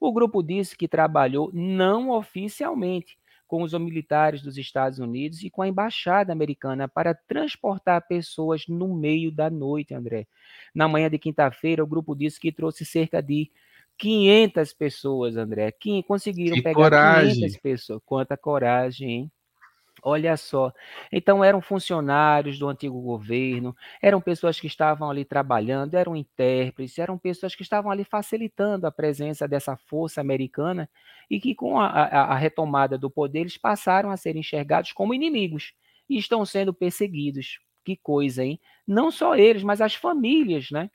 O 0.00 0.10
grupo 0.10 0.42
disse 0.42 0.74
que 0.74 0.88
trabalhou 0.88 1.50
não 1.52 2.08
oficialmente 2.10 3.18
com 3.48 3.62
os 3.62 3.72
militares 3.72 4.42
dos 4.42 4.58
Estados 4.58 4.98
Unidos 4.98 5.42
e 5.42 5.48
com 5.48 5.62
a 5.62 5.68
embaixada 5.68 6.32
americana 6.32 6.86
para 6.86 7.14
transportar 7.14 8.06
pessoas 8.06 8.66
no 8.68 8.94
meio 8.94 9.32
da 9.32 9.48
noite, 9.48 9.94
André. 9.94 10.28
Na 10.74 10.86
manhã 10.86 11.08
de 11.08 11.18
quinta-feira, 11.18 11.82
o 11.82 11.86
grupo 11.86 12.14
disse 12.14 12.38
que 12.38 12.52
trouxe 12.52 12.84
cerca 12.84 13.22
de 13.22 13.50
500 13.96 14.72
pessoas, 14.74 15.36
André. 15.36 15.72
Que 15.72 16.02
conseguiram 16.02 16.56
que 16.56 16.62
pegar 16.62 16.74
coragem. 16.74 17.34
500 17.36 17.56
pessoas. 17.56 18.02
Quanta 18.04 18.36
coragem, 18.36 19.10
hein? 19.10 19.32
Olha 20.02 20.36
só. 20.36 20.72
Então, 21.10 21.42
eram 21.42 21.60
funcionários 21.60 22.58
do 22.58 22.68
antigo 22.68 23.00
governo, 23.00 23.74
eram 24.00 24.20
pessoas 24.20 24.60
que 24.60 24.66
estavam 24.68 25.10
ali 25.10 25.24
trabalhando, 25.24 25.94
eram 25.94 26.14
intérpretes, 26.14 26.98
eram 26.98 27.18
pessoas 27.18 27.54
que 27.54 27.62
estavam 27.62 27.90
ali 27.90 28.04
facilitando 28.04 28.86
a 28.86 28.92
presença 28.92 29.48
dessa 29.48 29.76
força 29.76 30.20
americana 30.20 30.88
e 31.28 31.40
que, 31.40 31.54
com 31.54 31.80
a, 31.80 31.86
a, 31.88 32.22
a 32.34 32.36
retomada 32.36 32.96
do 32.96 33.10
poder, 33.10 33.40
eles 33.40 33.56
passaram 33.58 34.10
a 34.10 34.16
ser 34.16 34.36
enxergados 34.36 34.92
como 34.92 35.12
inimigos 35.14 35.72
e 36.08 36.16
estão 36.16 36.44
sendo 36.46 36.72
perseguidos. 36.72 37.58
Que 37.84 37.96
coisa, 37.96 38.44
hein? 38.44 38.60
Não 38.86 39.10
só 39.10 39.34
eles, 39.34 39.62
mas 39.64 39.80
as 39.80 39.94
famílias, 39.94 40.70
né? 40.70 40.90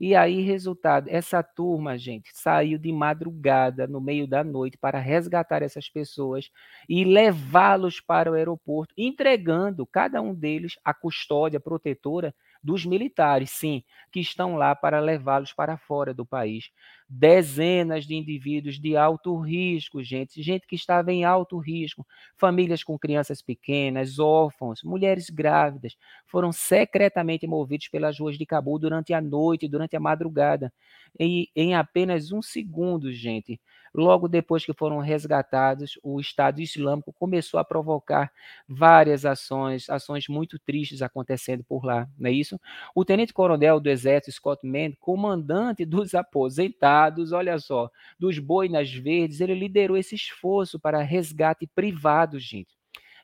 E 0.00 0.14
aí, 0.14 0.40
resultado, 0.42 1.08
essa 1.08 1.42
turma, 1.42 1.98
gente, 1.98 2.30
saiu 2.32 2.78
de 2.78 2.92
madrugada, 2.92 3.86
no 3.86 4.00
meio 4.00 4.28
da 4.28 4.44
noite, 4.44 4.78
para 4.78 4.98
resgatar 5.00 5.60
essas 5.62 5.88
pessoas 5.88 6.50
e 6.88 7.04
levá-los 7.04 8.00
para 8.00 8.30
o 8.30 8.34
aeroporto, 8.34 8.94
entregando 8.96 9.84
cada 9.86 10.22
um 10.22 10.32
deles 10.34 10.74
a 10.84 10.94
custódia 10.94 11.58
protetora 11.58 12.32
dos 12.62 12.84
militares, 12.84 13.50
sim, 13.50 13.82
que 14.12 14.20
estão 14.20 14.56
lá 14.56 14.74
para 14.74 15.00
levá-los 15.00 15.52
para 15.52 15.76
fora 15.76 16.12
do 16.12 16.24
país. 16.26 16.70
Dezenas 17.08 18.04
de 18.04 18.14
indivíduos 18.14 18.78
de 18.78 18.96
alto 18.96 19.38
risco, 19.38 20.02
gente, 20.02 20.42
gente 20.42 20.66
que 20.66 20.76
estava 20.76 21.10
em 21.10 21.24
alto 21.24 21.58
risco, 21.58 22.06
famílias 22.36 22.84
com 22.84 22.98
crianças 22.98 23.40
pequenas, 23.40 24.18
órfãos, 24.18 24.82
mulheres 24.82 25.30
grávidas, 25.30 25.96
foram 26.26 26.52
secretamente 26.52 27.46
movidos 27.46 27.88
pelas 27.88 28.18
ruas 28.18 28.36
de 28.36 28.44
Cabul 28.44 28.78
durante 28.78 29.14
a 29.14 29.20
noite, 29.20 29.66
durante 29.68 29.96
a 29.96 30.00
madrugada, 30.00 30.72
e 31.18 31.48
em 31.56 31.74
apenas 31.74 32.30
um 32.30 32.42
segundo, 32.42 33.12
gente 33.12 33.58
Logo 33.94 34.28
depois 34.28 34.64
que 34.64 34.72
foram 34.72 34.98
resgatados, 34.98 35.98
o 36.02 36.20
Estado 36.20 36.60
Islâmico 36.60 37.12
começou 37.12 37.58
a 37.58 37.64
provocar 37.64 38.32
várias 38.68 39.24
ações, 39.24 39.88
ações 39.90 40.28
muito 40.28 40.58
tristes 40.58 41.02
acontecendo 41.02 41.64
por 41.64 41.84
lá, 41.84 42.08
não 42.18 42.30
é 42.30 42.32
isso? 42.32 42.60
O 42.94 43.04
tenente-coronel 43.04 43.80
do 43.80 43.88
Exército, 43.90 44.32
Scott 44.32 44.66
Mann, 44.66 44.92
comandante 45.00 45.84
dos 45.86 46.14
aposentados, 46.14 47.32
olha 47.32 47.58
só, 47.58 47.90
dos 48.18 48.38
boinas 48.38 48.92
verdes, 48.92 49.40
ele 49.40 49.54
liderou 49.54 49.96
esse 49.96 50.14
esforço 50.14 50.78
para 50.78 51.02
resgate 51.02 51.66
privado, 51.66 52.38
gente 52.38 52.77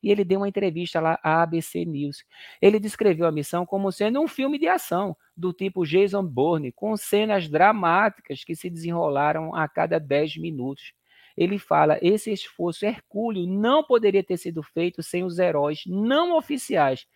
e 0.04 0.10
ele 0.10 0.22
deu 0.22 0.40
uma 0.40 0.48
entrevista 0.48 1.00
lá 1.00 1.18
à 1.22 1.42
ABC 1.42 1.84
News. 1.84 2.24
Ele 2.60 2.78
descreveu 2.78 3.26
a 3.26 3.32
missão 3.32 3.64
como 3.64 3.90
sendo 3.90 4.20
um 4.20 4.28
filme 4.28 4.58
de 4.58 4.68
ação, 4.68 5.16
do 5.36 5.52
tipo 5.52 5.84
Jason 5.84 6.24
Bourne, 6.24 6.70
com 6.70 6.96
cenas 6.96 7.48
dramáticas 7.48 8.44
que 8.44 8.54
se 8.54 8.68
desenrolaram 8.68 9.54
a 9.54 9.66
cada 9.66 9.98
10 9.98 10.36
minutos. 10.36 10.92
Ele 11.36 11.58
fala: 11.58 11.98
esse 12.02 12.30
esforço 12.30 12.84
hercúleo 12.84 13.46
não 13.46 13.82
poderia 13.82 14.22
ter 14.22 14.36
sido 14.36 14.62
feito 14.62 15.02
sem 15.02 15.24
os 15.24 15.38
heróis 15.38 15.82
não 15.86 16.36
oficiais. 16.36 17.06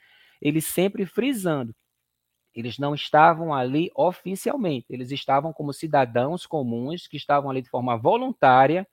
Ele 0.41 0.61
sempre 0.61 1.05
frisando 1.05 1.75
eles 2.55 2.77
não 2.77 2.93
estavam 2.93 3.55
ali 3.55 3.89
oficialmente, 3.95 4.87
eles 4.91 5.13
estavam 5.13 5.53
como 5.53 5.73
cidadãos 5.73 6.45
comuns 6.45 7.07
que 7.07 7.17
estavam 7.17 7.51
ali 7.51 7.63
de 7.63 7.69
forma 7.69 7.97
voluntária, 7.97 8.85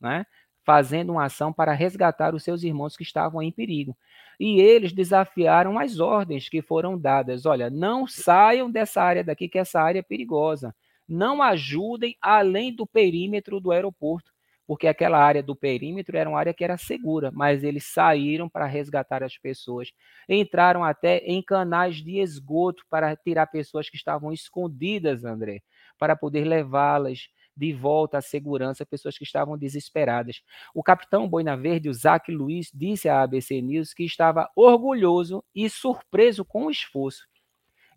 né? 0.00 0.26
Fazendo 0.64 1.12
uma 1.12 1.24
ação 1.24 1.52
para 1.52 1.72
resgatar 1.72 2.34
os 2.34 2.42
seus 2.42 2.62
irmãos 2.62 2.96
que 2.96 3.02
estavam 3.02 3.42
em 3.42 3.50
perigo. 3.50 3.96
E 4.38 4.60
eles 4.60 4.92
desafiaram 4.92 5.78
as 5.78 6.00
ordens 6.00 6.48
que 6.48 6.62
foram 6.62 6.98
dadas. 6.98 7.46
Olha, 7.46 7.70
não 7.70 8.06
saiam 8.06 8.70
dessa 8.70 9.02
área 9.02 9.24
daqui, 9.24 9.48
que 9.48 9.58
essa 9.58 9.80
área 9.80 10.00
é 10.00 10.02
perigosa. 10.02 10.74
Não 11.08 11.42
ajudem 11.42 12.16
além 12.20 12.74
do 12.74 12.86
perímetro 12.86 13.60
do 13.60 13.70
aeroporto, 13.70 14.32
porque 14.66 14.86
aquela 14.86 15.18
área 15.18 15.42
do 15.42 15.54
perímetro 15.54 16.16
era 16.16 16.30
uma 16.30 16.38
área 16.38 16.54
que 16.54 16.64
era 16.64 16.78
segura, 16.78 17.30
mas 17.32 17.62
eles 17.62 17.84
saíram 17.92 18.48
para 18.48 18.66
resgatar 18.66 19.22
as 19.22 19.36
pessoas. 19.36 19.92
Entraram 20.28 20.84
até 20.84 21.18
em 21.18 21.42
canais 21.42 21.96
de 21.96 22.18
esgoto 22.18 22.84
para 22.88 23.14
tirar 23.16 23.46
pessoas 23.48 23.90
que 23.90 23.96
estavam 23.96 24.32
escondidas, 24.32 25.24
André, 25.24 25.60
para 25.98 26.16
poder 26.16 26.44
levá-las 26.44 27.28
de 27.56 27.72
volta 27.72 28.18
à 28.18 28.20
segurança 28.22 28.86
pessoas 28.86 29.16
que 29.16 29.24
estavam 29.24 29.58
desesperadas. 29.58 30.42
O 30.74 30.82
capitão 30.82 31.28
Boina 31.28 31.56
Verde, 31.56 31.88
o 31.88 31.94
Zac 31.94 32.30
Luiz, 32.30 32.70
disse 32.72 33.08
à 33.08 33.22
ABC 33.22 33.60
News 33.60 33.92
que 33.92 34.04
estava 34.04 34.50
orgulhoso 34.56 35.44
e 35.54 35.68
surpreso 35.68 36.44
com 36.44 36.66
o 36.66 36.70
esforço. 36.70 37.26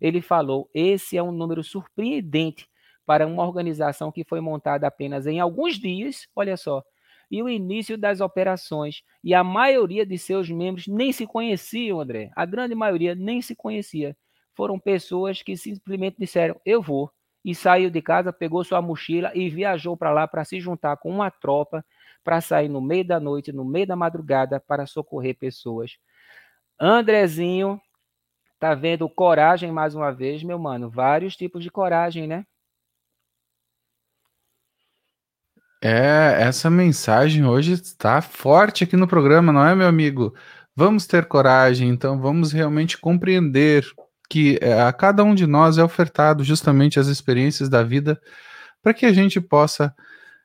Ele 0.00 0.20
falou: 0.20 0.70
esse 0.74 1.16
é 1.16 1.22
um 1.22 1.32
número 1.32 1.62
surpreendente 1.64 2.68
para 3.04 3.26
uma 3.26 3.44
organização 3.44 4.10
que 4.10 4.24
foi 4.24 4.40
montada 4.40 4.86
apenas 4.86 5.26
em 5.26 5.40
alguns 5.40 5.78
dias, 5.78 6.28
olha 6.34 6.56
só, 6.56 6.82
e 7.30 7.42
o 7.42 7.48
início 7.48 7.96
das 7.96 8.20
operações. 8.20 9.02
E 9.22 9.34
a 9.34 9.42
maioria 9.42 10.04
de 10.04 10.18
seus 10.18 10.50
membros 10.50 10.86
nem 10.86 11.12
se 11.12 11.26
conheciam, 11.26 12.00
André. 12.00 12.30
A 12.34 12.44
grande 12.44 12.74
maioria 12.74 13.14
nem 13.14 13.40
se 13.42 13.54
conhecia. 13.54 14.16
Foram 14.54 14.78
pessoas 14.78 15.42
que 15.42 15.56
simplesmente 15.56 16.16
disseram: 16.18 16.60
Eu 16.64 16.82
vou 16.82 17.10
e 17.46 17.54
saiu 17.54 17.88
de 17.88 18.02
casa, 18.02 18.32
pegou 18.32 18.64
sua 18.64 18.82
mochila 18.82 19.30
e 19.32 19.48
viajou 19.48 19.96
para 19.96 20.10
lá 20.10 20.26
para 20.26 20.44
se 20.44 20.58
juntar 20.58 20.96
com 20.96 21.08
uma 21.08 21.30
tropa 21.30 21.84
para 22.24 22.40
sair 22.40 22.68
no 22.68 22.80
meio 22.80 23.06
da 23.06 23.20
noite, 23.20 23.52
no 23.52 23.64
meio 23.64 23.86
da 23.86 23.94
madrugada 23.94 24.58
para 24.58 24.84
socorrer 24.84 25.38
pessoas. 25.38 25.92
Andrezinho, 26.78 27.80
tá 28.58 28.74
vendo 28.74 29.08
coragem 29.08 29.70
mais 29.70 29.94
uma 29.94 30.10
vez, 30.10 30.42
meu 30.42 30.58
mano? 30.58 30.90
Vários 30.90 31.36
tipos 31.36 31.62
de 31.62 31.70
coragem, 31.70 32.26
né? 32.26 32.44
É, 35.80 36.42
essa 36.42 36.68
mensagem 36.68 37.44
hoje 37.46 37.74
está 37.74 38.20
forte 38.20 38.82
aqui 38.82 38.96
no 38.96 39.06
programa, 39.06 39.52
não 39.52 39.64
é, 39.64 39.72
meu 39.72 39.86
amigo? 39.86 40.34
Vamos 40.74 41.06
ter 41.06 41.26
coragem, 41.26 41.88
então 41.90 42.20
vamos 42.20 42.50
realmente 42.50 42.98
compreender 42.98 43.84
que 44.28 44.58
é, 44.60 44.82
a 44.82 44.92
cada 44.92 45.22
um 45.24 45.34
de 45.34 45.46
nós 45.46 45.78
é 45.78 45.84
ofertado 45.84 46.42
justamente 46.44 46.98
as 46.98 47.06
experiências 47.06 47.68
da 47.68 47.82
vida 47.82 48.20
para 48.82 48.94
que 48.94 49.06
a 49.06 49.12
gente 49.12 49.40
possa 49.40 49.94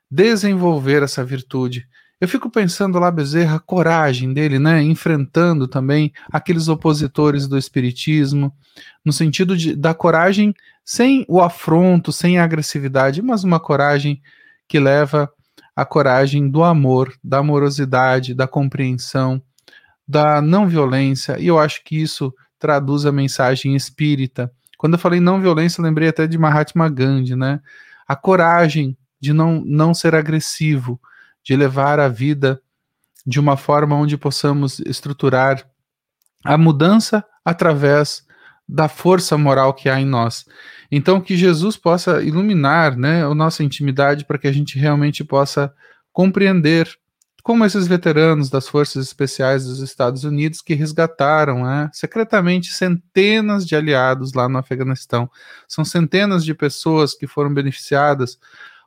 desenvolver 0.09 1.03
essa 1.03 1.23
virtude. 1.23 1.87
Eu 2.19 2.27
fico 2.27 2.51
pensando 2.51 2.99
lá, 2.99 3.09
Bezerra, 3.09 3.55
a 3.55 3.59
coragem 3.59 4.31
dele, 4.31 4.59
né? 4.59 4.81
Enfrentando 4.83 5.67
também 5.67 6.13
aqueles 6.31 6.67
opositores 6.67 7.47
do 7.47 7.57
Espiritismo, 7.57 8.53
no 9.03 9.11
sentido 9.11 9.57
de, 9.57 9.75
da 9.75 9.93
coragem 9.93 10.53
sem 10.85 11.25
o 11.27 11.41
afronto, 11.41 12.11
sem 12.11 12.37
a 12.37 12.43
agressividade, 12.43 13.21
mas 13.21 13.43
uma 13.43 13.59
coragem 13.59 14.21
que 14.67 14.79
leva 14.79 15.31
a 15.75 15.85
coragem 15.85 16.49
do 16.49 16.63
amor, 16.63 17.13
da 17.23 17.39
amorosidade, 17.39 18.33
da 18.35 18.47
compreensão, 18.47 19.41
da 20.07 20.41
não 20.41 20.67
violência, 20.67 21.39
e 21.39 21.47
eu 21.47 21.57
acho 21.57 21.83
que 21.83 21.99
isso 21.99 22.33
traduz 22.61 23.07
a 23.07 23.11
mensagem 23.11 23.75
espírita. 23.75 24.51
Quando 24.77 24.93
eu 24.93 24.99
falei 24.99 25.19
não 25.19 25.41
violência, 25.41 25.83
lembrei 25.83 26.07
até 26.07 26.27
de 26.27 26.37
Mahatma 26.37 26.87
Gandhi, 26.87 27.35
né? 27.35 27.59
A 28.07 28.15
coragem 28.15 28.95
de 29.19 29.33
não, 29.33 29.61
não 29.65 29.93
ser 29.93 30.13
agressivo, 30.13 31.01
de 31.43 31.55
levar 31.55 31.99
a 31.99 32.07
vida 32.07 32.61
de 33.25 33.39
uma 33.39 33.57
forma 33.57 33.95
onde 33.95 34.15
possamos 34.15 34.79
estruturar 34.79 35.67
a 36.43 36.57
mudança 36.57 37.25
através 37.43 38.23
da 38.67 38.87
força 38.87 39.37
moral 39.37 39.73
que 39.73 39.89
há 39.89 39.99
em 39.99 40.05
nós. 40.05 40.45
Então, 40.91 41.19
que 41.19 41.35
Jesus 41.35 41.75
possa 41.75 42.21
iluminar 42.21 42.95
né, 42.95 43.25
a 43.25 43.33
nossa 43.33 43.63
intimidade 43.63 44.23
para 44.25 44.37
que 44.37 44.47
a 44.47 44.51
gente 44.51 44.77
realmente 44.77 45.23
possa 45.23 45.73
compreender 46.13 46.87
como 47.41 47.65
esses 47.65 47.87
veteranos 47.87 48.49
das 48.49 48.67
Forças 48.67 49.05
Especiais 49.05 49.65
dos 49.65 49.79
Estados 49.79 50.23
Unidos 50.23 50.61
que 50.61 50.73
resgataram 50.73 51.63
né, 51.63 51.89
secretamente 51.93 52.71
centenas 52.71 53.65
de 53.65 53.75
aliados 53.75 54.33
lá 54.33 54.47
no 54.47 54.57
Afeganistão. 54.57 55.29
São 55.67 55.83
centenas 55.83 56.45
de 56.45 56.53
pessoas 56.53 57.13
que 57.13 57.27
foram 57.27 57.53
beneficiadas 57.53 58.37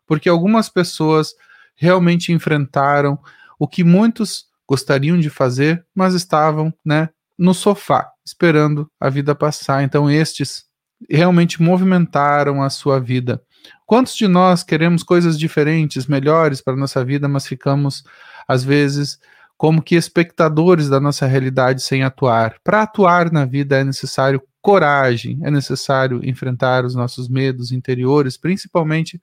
porque 0.07 0.29
algumas 0.29 0.69
pessoas 0.69 1.35
realmente 1.75 2.33
enfrentaram 2.33 3.19
o 3.59 3.67
que 3.67 3.83
muitos 3.83 4.47
gostariam 4.67 5.19
de 5.19 5.31
fazer, 5.31 5.85
mas 5.95 6.15
estavam 6.15 6.73
né, 6.85 7.09
no 7.39 7.53
sofá, 7.53 8.11
esperando 8.25 8.91
a 9.01 9.09
vida 9.11 9.35
passar. 9.35 9.83
Então, 9.83 10.11
estes 10.11 10.65
realmente 11.11 11.63
movimentaram 11.63 12.63
a 12.63 12.71
sua 12.71 12.99
vida. 12.99 13.43
Quantos 13.87 14.15
de 14.15 14.27
nós 14.27 14.63
queremos 14.63 15.03
coisas 15.03 15.39
diferentes, 15.39 16.07
melhores 16.07 16.61
para 16.61 16.75
a 16.75 16.77
nossa 16.77 17.05
vida, 17.05 17.29
mas 17.29 17.47
ficamos, 17.47 18.05
às 18.47 18.65
vezes, 18.65 19.19
como 19.57 19.83
que 19.83 19.95
espectadores 19.95 20.89
da 20.89 21.01
nossa 21.01 21.27
realidade 21.27 21.83
sem 21.83 22.03
atuar? 22.03 22.57
Para 22.63 22.83
atuar 22.83 23.33
na 23.33 23.45
vida 23.45 23.79
é 23.79 23.85
necessário 23.85 24.43
coragem, 24.61 25.39
é 25.43 25.51
necessário 25.51 26.21
enfrentar 26.25 26.85
os 26.85 26.95
nossos 26.95 27.29
medos 27.29 27.71
interiores, 27.71 28.37
principalmente 28.37 29.21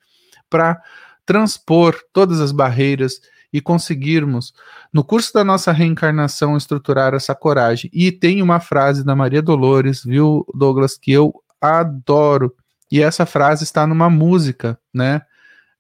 para 0.50 0.80
transpor 1.26 1.96
todas 2.14 2.40
as 2.40 2.52
barreiras 2.52 3.20
e 3.54 3.60
conseguirmos, 3.60 4.54
no 4.94 5.04
curso 5.04 5.34
da 5.34 5.44
nossa 5.44 5.72
reencarnação, 5.72 6.56
estruturar 6.56 7.14
essa 7.14 7.36
coragem. 7.36 7.90
E 7.94 8.12
tem 8.12 8.42
uma 8.42 8.60
frase 8.60 9.04
da 9.04 9.16
Maria 9.16 9.42
Dolores, 9.42 10.04
viu, 10.04 10.46
Douglas, 10.54 10.98
que 10.98 11.12
eu 11.12 11.34
adoro. 11.60 12.56
E 12.90 13.02
essa 13.02 13.26
frase 13.26 13.64
está 13.64 13.86
numa 13.86 14.10
música, 14.10 14.80
né? 14.94 15.22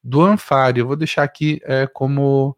Do 0.03 0.21
Anfari. 0.21 0.79
Eu 0.79 0.87
vou 0.87 0.95
deixar 0.95 1.23
aqui 1.23 1.61
é, 1.63 1.87
como, 1.87 2.57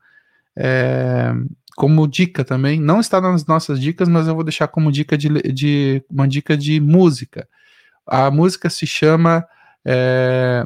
é, 0.58 1.34
como 1.76 2.08
dica 2.08 2.44
também. 2.44 2.80
Não 2.80 3.00
está 3.00 3.20
nas 3.20 3.46
nossas 3.46 3.80
dicas, 3.80 4.08
mas 4.08 4.28
eu 4.28 4.36
vou 4.36 4.44
deixar 4.44 4.68
como 4.68 4.92
dica 4.92 5.18
de, 5.18 5.30
de 5.52 6.04
uma 6.10 6.28
dica 6.28 6.58
de 6.58 6.80
música. 6.80 7.48
A 8.06 8.30
música 8.30 8.70
se 8.70 8.86
chama 8.86 9.46
é, 9.86 10.66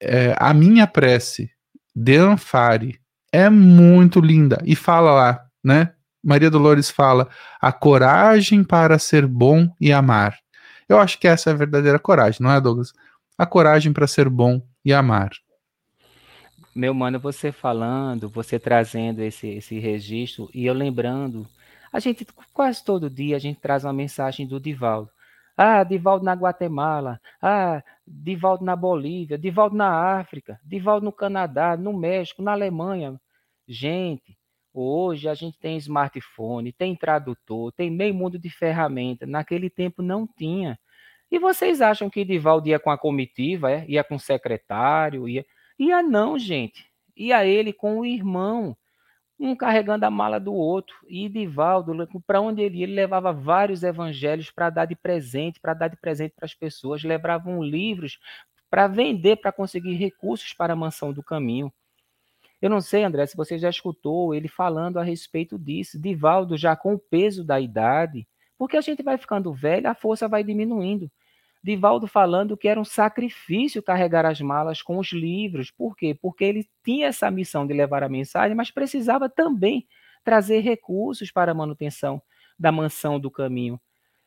é 0.00 0.34
A 0.38 0.52
Minha 0.52 0.86
Prece, 0.86 1.50
de 1.94 2.16
Anfari. 2.16 3.00
É 3.32 3.48
muito 3.48 4.20
linda. 4.20 4.60
E 4.64 4.74
fala 4.74 5.12
lá, 5.12 5.44
né? 5.62 5.92
Maria 6.22 6.50
Dolores 6.50 6.90
fala: 6.90 7.28
a 7.60 7.72
coragem 7.72 8.64
para 8.64 8.98
ser 8.98 9.26
bom 9.26 9.68
e 9.80 9.92
amar. 9.92 10.36
Eu 10.88 10.98
acho 10.98 11.18
que 11.18 11.28
essa 11.28 11.50
é 11.50 11.52
a 11.52 11.56
verdadeira 11.56 11.98
coragem, 11.98 12.42
não 12.42 12.50
é, 12.50 12.60
Douglas? 12.60 12.92
A 13.38 13.46
coragem 13.46 13.92
para 13.92 14.06
ser 14.06 14.28
bom 14.28 14.60
e 14.84 14.92
amar. 14.92 15.30
Meu 16.74 16.94
mano, 16.94 17.18
você 17.18 17.50
falando, 17.52 18.28
você 18.28 18.58
trazendo 18.58 19.20
esse, 19.22 19.48
esse 19.48 19.78
registro 19.78 20.48
e 20.54 20.66
eu 20.66 20.74
lembrando, 20.74 21.46
a 21.92 21.98
gente 21.98 22.26
quase 22.52 22.84
todo 22.84 23.10
dia 23.10 23.36
a 23.36 23.40
gente 23.40 23.60
traz 23.60 23.84
uma 23.84 23.92
mensagem 23.92 24.46
do 24.46 24.60
Divaldo. 24.60 25.10
Ah, 25.56 25.84
Divaldo 25.84 26.24
na 26.24 26.32
Guatemala. 26.34 27.20
Ah, 27.42 27.82
Divaldo 28.06 28.64
na 28.64 28.76
Bolívia. 28.76 29.36
Divaldo 29.36 29.76
na 29.76 30.18
África. 30.18 30.58
Divaldo 30.64 31.04
no 31.04 31.12
Canadá, 31.12 31.76
no 31.76 31.92
México, 31.92 32.42
na 32.42 32.52
Alemanha. 32.52 33.20
Gente, 33.68 34.38
Hoje 34.72 35.28
a 35.28 35.34
gente 35.34 35.58
tem 35.58 35.76
smartphone, 35.78 36.72
tem 36.72 36.94
tradutor, 36.94 37.72
tem 37.72 37.90
meio 37.90 38.14
mundo 38.14 38.38
de 38.38 38.48
ferramenta. 38.48 39.26
Naquele 39.26 39.68
tempo 39.68 40.00
não 40.00 40.26
tinha. 40.26 40.78
E 41.30 41.38
vocês 41.38 41.80
acham 41.80 42.08
que 42.08 42.24
Divaldo 42.24 42.68
ia 42.68 42.78
com 42.78 42.90
a 42.90 42.98
comitiva, 42.98 43.70
é? 43.70 43.84
ia 43.88 44.04
com 44.04 44.16
o 44.16 44.20
secretário? 44.20 45.28
Ia... 45.28 45.44
ia 45.84 46.02
não, 46.02 46.38
gente. 46.38 46.90
Ia 47.16 47.44
ele 47.44 47.72
com 47.72 47.98
o 47.98 48.06
irmão, 48.06 48.76
um 49.38 49.56
carregando 49.56 50.04
a 50.04 50.10
mala 50.10 50.38
do 50.38 50.52
outro. 50.52 50.94
E 51.08 51.28
Divaldo, 51.28 51.92
para 52.26 52.40
onde 52.40 52.62
ele 52.62 52.78
ia, 52.78 52.84
ele 52.84 52.94
levava 52.94 53.32
vários 53.32 53.82
evangelhos 53.82 54.50
para 54.50 54.70
dar 54.70 54.84
de 54.84 54.94
presente, 54.94 55.58
para 55.58 55.74
dar 55.74 55.88
de 55.88 55.96
presente 55.96 56.34
para 56.34 56.44
as 56.44 56.54
pessoas. 56.54 57.02
Levavam 57.02 57.62
livros 57.62 58.18
para 58.68 58.86
vender, 58.86 59.36
para 59.36 59.50
conseguir 59.50 59.94
recursos 59.94 60.52
para 60.52 60.74
a 60.74 60.76
mansão 60.76 61.12
do 61.12 61.22
caminho. 61.22 61.72
Eu 62.60 62.68
não 62.68 62.80
sei, 62.80 63.02
André, 63.02 63.26
se 63.26 63.36
você 63.36 63.58
já 63.58 63.70
escutou 63.70 64.34
ele 64.34 64.46
falando 64.46 64.98
a 64.98 65.02
respeito 65.02 65.58
disso. 65.58 65.98
Divaldo, 65.98 66.56
já 66.58 66.76
com 66.76 66.94
o 66.94 66.98
peso 66.98 67.42
da 67.42 67.58
idade, 67.58 68.28
porque 68.58 68.76
a 68.76 68.82
gente 68.82 69.02
vai 69.02 69.16
ficando 69.16 69.52
velho, 69.52 69.88
a 69.88 69.94
força 69.94 70.28
vai 70.28 70.44
diminuindo. 70.44 71.10
Divaldo 71.62 72.06
falando 72.06 72.56
que 72.56 72.68
era 72.68 72.80
um 72.80 72.84
sacrifício 72.84 73.82
carregar 73.82 74.24
as 74.24 74.40
malas 74.40 74.80
com 74.80 74.98
os 74.98 75.12
livros. 75.12 75.70
Por 75.70 75.94
quê? 75.96 76.16
Porque 76.20 76.44
ele 76.44 76.66
tinha 76.82 77.08
essa 77.08 77.30
missão 77.30 77.66
de 77.66 77.74
levar 77.74 78.02
a 78.02 78.08
mensagem, 78.08 78.56
mas 78.56 78.70
precisava 78.70 79.28
também 79.28 79.86
trazer 80.24 80.60
recursos 80.60 81.30
para 81.30 81.52
a 81.52 81.54
manutenção 81.54 82.22
da 82.58 82.72
mansão 82.72 83.20
do 83.20 83.30
caminho. 83.30 83.80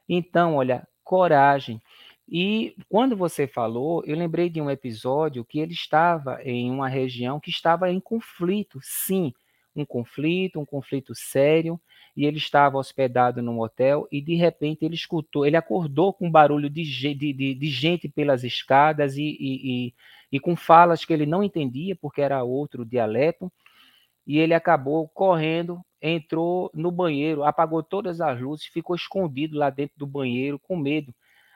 Então, 0.08 0.56
olha, 0.56 0.88
coragem. 1.04 1.82
E 2.28 2.76
quando 2.90 3.16
você 3.18 3.48
falou, 3.48 4.04
eu 4.06 4.16
lembrei 4.16 4.50
de 4.50 4.62
um 4.62 4.70
episódio 4.70 5.44
que 5.44 5.60
ele 5.60 5.74
estava 5.74 6.42
em 6.44 6.72
uma 6.72 6.88
região 6.88 7.40
que 7.40 7.50
estava 7.50 7.92
em 7.92 8.00
conflito, 8.00 8.80
sim, 8.82 9.34
um 9.76 9.86
conflito, 9.86 10.60
um 10.60 10.66
conflito 10.66 11.14
sério, 11.16 11.80
e 12.16 12.26
ele 12.26 12.38
estava 12.38 12.78
hospedado 12.78 13.42
num 13.42 13.60
hotel 13.60 14.08
e 14.12 14.22
de 14.22 14.36
repente 14.36 14.86
ele 14.86 14.96
escutou, 14.96 15.46
ele 15.46 15.58
acordou 15.58 16.14
com 16.14 16.28
um 16.28 16.32
barulho 16.32 16.70
de, 16.70 16.84
de, 16.84 17.34
de, 17.34 17.56
de 17.56 17.70
gente 17.70 18.08
pelas 18.08 18.44
escadas 18.44 19.18
e, 19.18 19.24
e, 19.24 19.88
e, 19.88 19.94
e 20.32 20.40
com 20.40 20.56
falas 20.56 21.04
que 21.04 21.14
ele 21.14 21.26
não 21.26 21.44
entendia 21.44 21.96
porque 21.96 22.22
era 22.22 22.44
outro 22.44 22.86
dialeto, 22.86 23.52
e 24.26 24.40
ele 24.40 24.54
acabou 24.54 25.08
correndo, 25.10 25.82
entrou 26.02 26.72
no 26.74 26.92
banheiro, 26.92 27.44
apagou 27.44 27.84
todas 27.84 28.22
as 28.22 28.40
luzes, 28.40 28.68
ficou 28.68 28.96
escondido 28.96 29.58
lá 29.58 29.70
dentro 29.70 29.96
do 29.98 30.08
banheiro 30.08 30.58
com 30.60 30.78
medo 30.78 31.14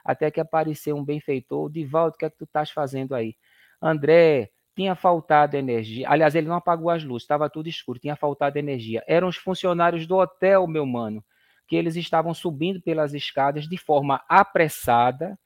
até 0.07 0.31
que 0.31 0.39
apareceu 0.39 0.95
um 0.95 1.03
benfeitor, 1.03 1.69
Divaldo, 1.69 2.15
o 2.15 2.17
que 2.17 2.23
é 2.23 2.29
que 2.29 2.37
tu 2.37 2.45
estás 2.45 2.71
fazendo 2.71 3.13
aí? 3.13 3.35
André, 3.81 4.49
tinha 4.77 4.93
faltado 4.93 5.57
energia. 5.57 6.07
Aliás, 6.07 6.35
ele 6.35 6.47
não 6.47 6.55
apagou 6.55 6.91
as 6.91 7.03
luzes, 7.03 7.23
estava 7.23 7.49
tudo 7.49 7.67
escuro, 7.67 7.97
tinha 7.97 8.15
faltado 8.15 8.59
energia. 8.59 9.03
Eram 9.07 9.27
os 9.27 9.35
funcionários 9.35 10.05
do 10.05 10.17
hotel, 10.17 10.67
meu 10.67 10.85
mano, 10.85 11.25
que 11.67 11.75
eles 11.75 11.95
estavam 11.95 12.31
subindo 12.31 12.79
pelas 12.79 13.15
escadas 13.15 13.67
de 13.67 13.75
forma 13.75 14.21
apressada 14.29 15.37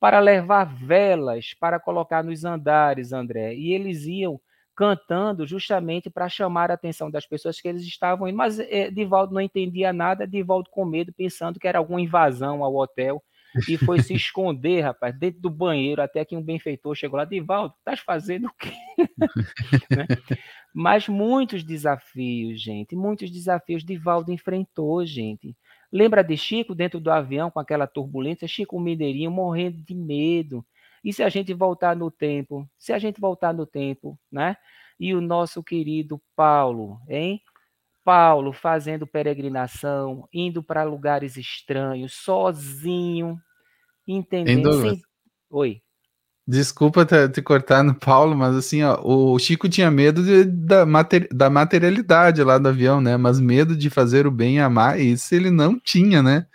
para 0.00 0.18
levar 0.18 0.64
velas 0.64 1.54
para 1.54 1.78
colocar 1.78 2.24
nos 2.24 2.44
andares, 2.44 3.12
André. 3.12 3.54
E 3.54 3.72
eles 3.72 4.06
iam 4.06 4.40
cantando 4.74 5.46
justamente 5.46 6.10
para 6.10 6.28
chamar 6.28 6.72
a 6.72 6.74
atenção 6.74 7.10
das 7.10 7.24
pessoas 7.26 7.60
que 7.60 7.68
eles 7.68 7.82
estavam 7.82 8.26
indo. 8.26 8.36
Mas 8.36 8.58
é, 8.58 8.90
Divaldo 8.90 9.32
não 9.32 9.40
entendia 9.40 9.92
nada, 9.92 10.26
Divaldo 10.26 10.68
com 10.68 10.84
medo, 10.84 11.12
pensando 11.12 11.60
que 11.60 11.68
era 11.68 11.78
alguma 11.78 12.00
invasão 12.00 12.64
ao 12.64 12.74
hotel 12.74 13.22
e 13.68 13.76
foi 13.76 14.02
se 14.02 14.14
esconder, 14.14 14.82
rapaz, 14.82 15.18
dentro 15.18 15.40
do 15.40 15.50
banheiro, 15.50 16.02
até 16.02 16.24
que 16.24 16.36
um 16.36 16.42
benfeitor 16.42 16.94
chegou 16.94 17.16
lá, 17.18 17.24
Divaldo, 17.24 17.74
estás 17.78 18.00
fazendo 18.00 18.46
o 18.46 18.52
quê? 18.58 18.72
né? 19.90 20.06
Mas 20.74 21.08
muitos 21.08 21.64
desafios, 21.64 22.60
gente, 22.62 22.94
muitos 22.94 23.30
desafios 23.30 23.84
Divaldo 23.84 24.32
enfrentou, 24.32 25.04
gente. 25.04 25.56
Lembra 25.92 26.22
de 26.22 26.36
Chico 26.36 26.74
dentro 26.74 27.00
do 27.00 27.10
avião 27.10 27.50
com 27.50 27.58
aquela 27.58 27.86
turbulência, 27.86 28.46
Chico 28.46 28.78
Mineirinho 28.78 29.30
morrendo 29.30 29.82
de 29.82 29.94
medo. 29.94 30.64
E 31.02 31.12
se 31.12 31.22
a 31.22 31.28
gente 31.28 31.52
voltar 31.52 31.96
no 31.96 32.10
tempo, 32.10 32.68
se 32.78 32.92
a 32.92 32.98
gente 32.98 33.20
voltar 33.20 33.52
no 33.52 33.66
tempo, 33.66 34.18
né? 34.30 34.56
E 34.98 35.14
o 35.14 35.20
nosso 35.20 35.64
querido 35.64 36.20
Paulo, 36.36 37.00
hein? 37.08 37.40
Paulo 38.10 38.52
fazendo 38.52 39.06
peregrinação, 39.06 40.28
indo 40.34 40.64
para 40.64 40.82
lugares 40.82 41.36
estranhos, 41.36 42.12
sozinho, 42.12 43.38
entendendo. 44.04 44.82
Sem... 44.82 45.00
Oi. 45.48 45.80
Desculpa 46.44 47.06
te, 47.06 47.28
te, 47.28 47.40
cortar 47.40 47.84
no 47.84 47.94
Paulo, 47.94 48.34
mas 48.34 48.56
assim, 48.56 48.82
ó, 48.82 49.00
o 49.00 49.38
Chico 49.38 49.68
tinha 49.68 49.88
medo 49.92 50.24
de, 50.24 50.42
da, 50.44 50.84
mater, 50.84 51.28
da 51.32 51.48
materialidade 51.48 52.42
lá 52.42 52.58
do 52.58 52.68
avião, 52.68 53.00
né? 53.00 53.16
Mas 53.16 53.38
medo 53.38 53.76
de 53.76 53.88
fazer 53.88 54.26
o 54.26 54.30
bem 54.32 54.56
e 54.56 54.58
amar, 54.58 54.98
isso 54.98 55.32
ele 55.32 55.48
não 55.48 55.78
tinha, 55.78 56.20
né? 56.20 56.46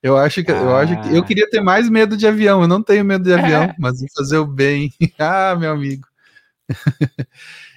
Eu 0.00 0.16
acho 0.16 0.44
que 0.44 0.52
ah. 0.52 0.54
eu 0.54 0.76
acho 0.76 1.02
que 1.02 1.16
eu 1.16 1.22
ah. 1.22 1.26
queria 1.26 1.50
ter 1.50 1.60
mais 1.60 1.90
medo 1.90 2.16
de 2.16 2.24
avião. 2.24 2.62
Eu 2.62 2.68
não 2.68 2.84
tenho 2.84 3.04
medo 3.04 3.24
de 3.24 3.34
avião, 3.34 3.74
mas 3.80 3.98
de 3.98 4.06
fazer 4.16 4.38
o 4.38 4.46
bem. 4.46 4.92
ah, 5.18 5.56
meu 5.58 5.72
amigo. 5.72 6.06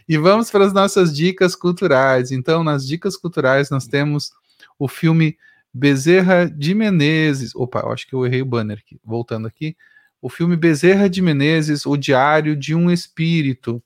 E 0.08 0.18
vamos 0.18 0.52
para 0.52 0.66
as 0.66 0.74
nossas 0.74 1.16
dicas 1.16 1.56
culturais. 1.56 2.32
Então, 2.32 2.64
nas 2.64 2.86
dicas 2.86 3.16
culturais, 3.16 3.70
nós 3.70 3.88
temos 3.88 4.32
o 4.78 4.88
filme 4.88 5.38
Bezerra 5.74 6.50
de 6.50 6.74
Menezes. 6.74 7.56
Opa, 7.56 7.80
eu 7.80 7.92
acho 7.92 8.08
que 8.08 8.14
eu 8.14 8.26
errei 8.26 8.42
o 8.42 8.46
banner 8.46 8.78
aqui. 8.78 9.00
Voltando 9.04 9.48
aqui. 9.48 9.76
O 10.22 10.30
filme 10.30 10.56
Bezerra 10.56 11.10
de 11.10 11.22
Menezes, 11.22 11.86
O 11.86 11.98
Diário 11.98 12.56
de 12.56 12.76
um 12.76 12.92
Espírito. 12.92 13.84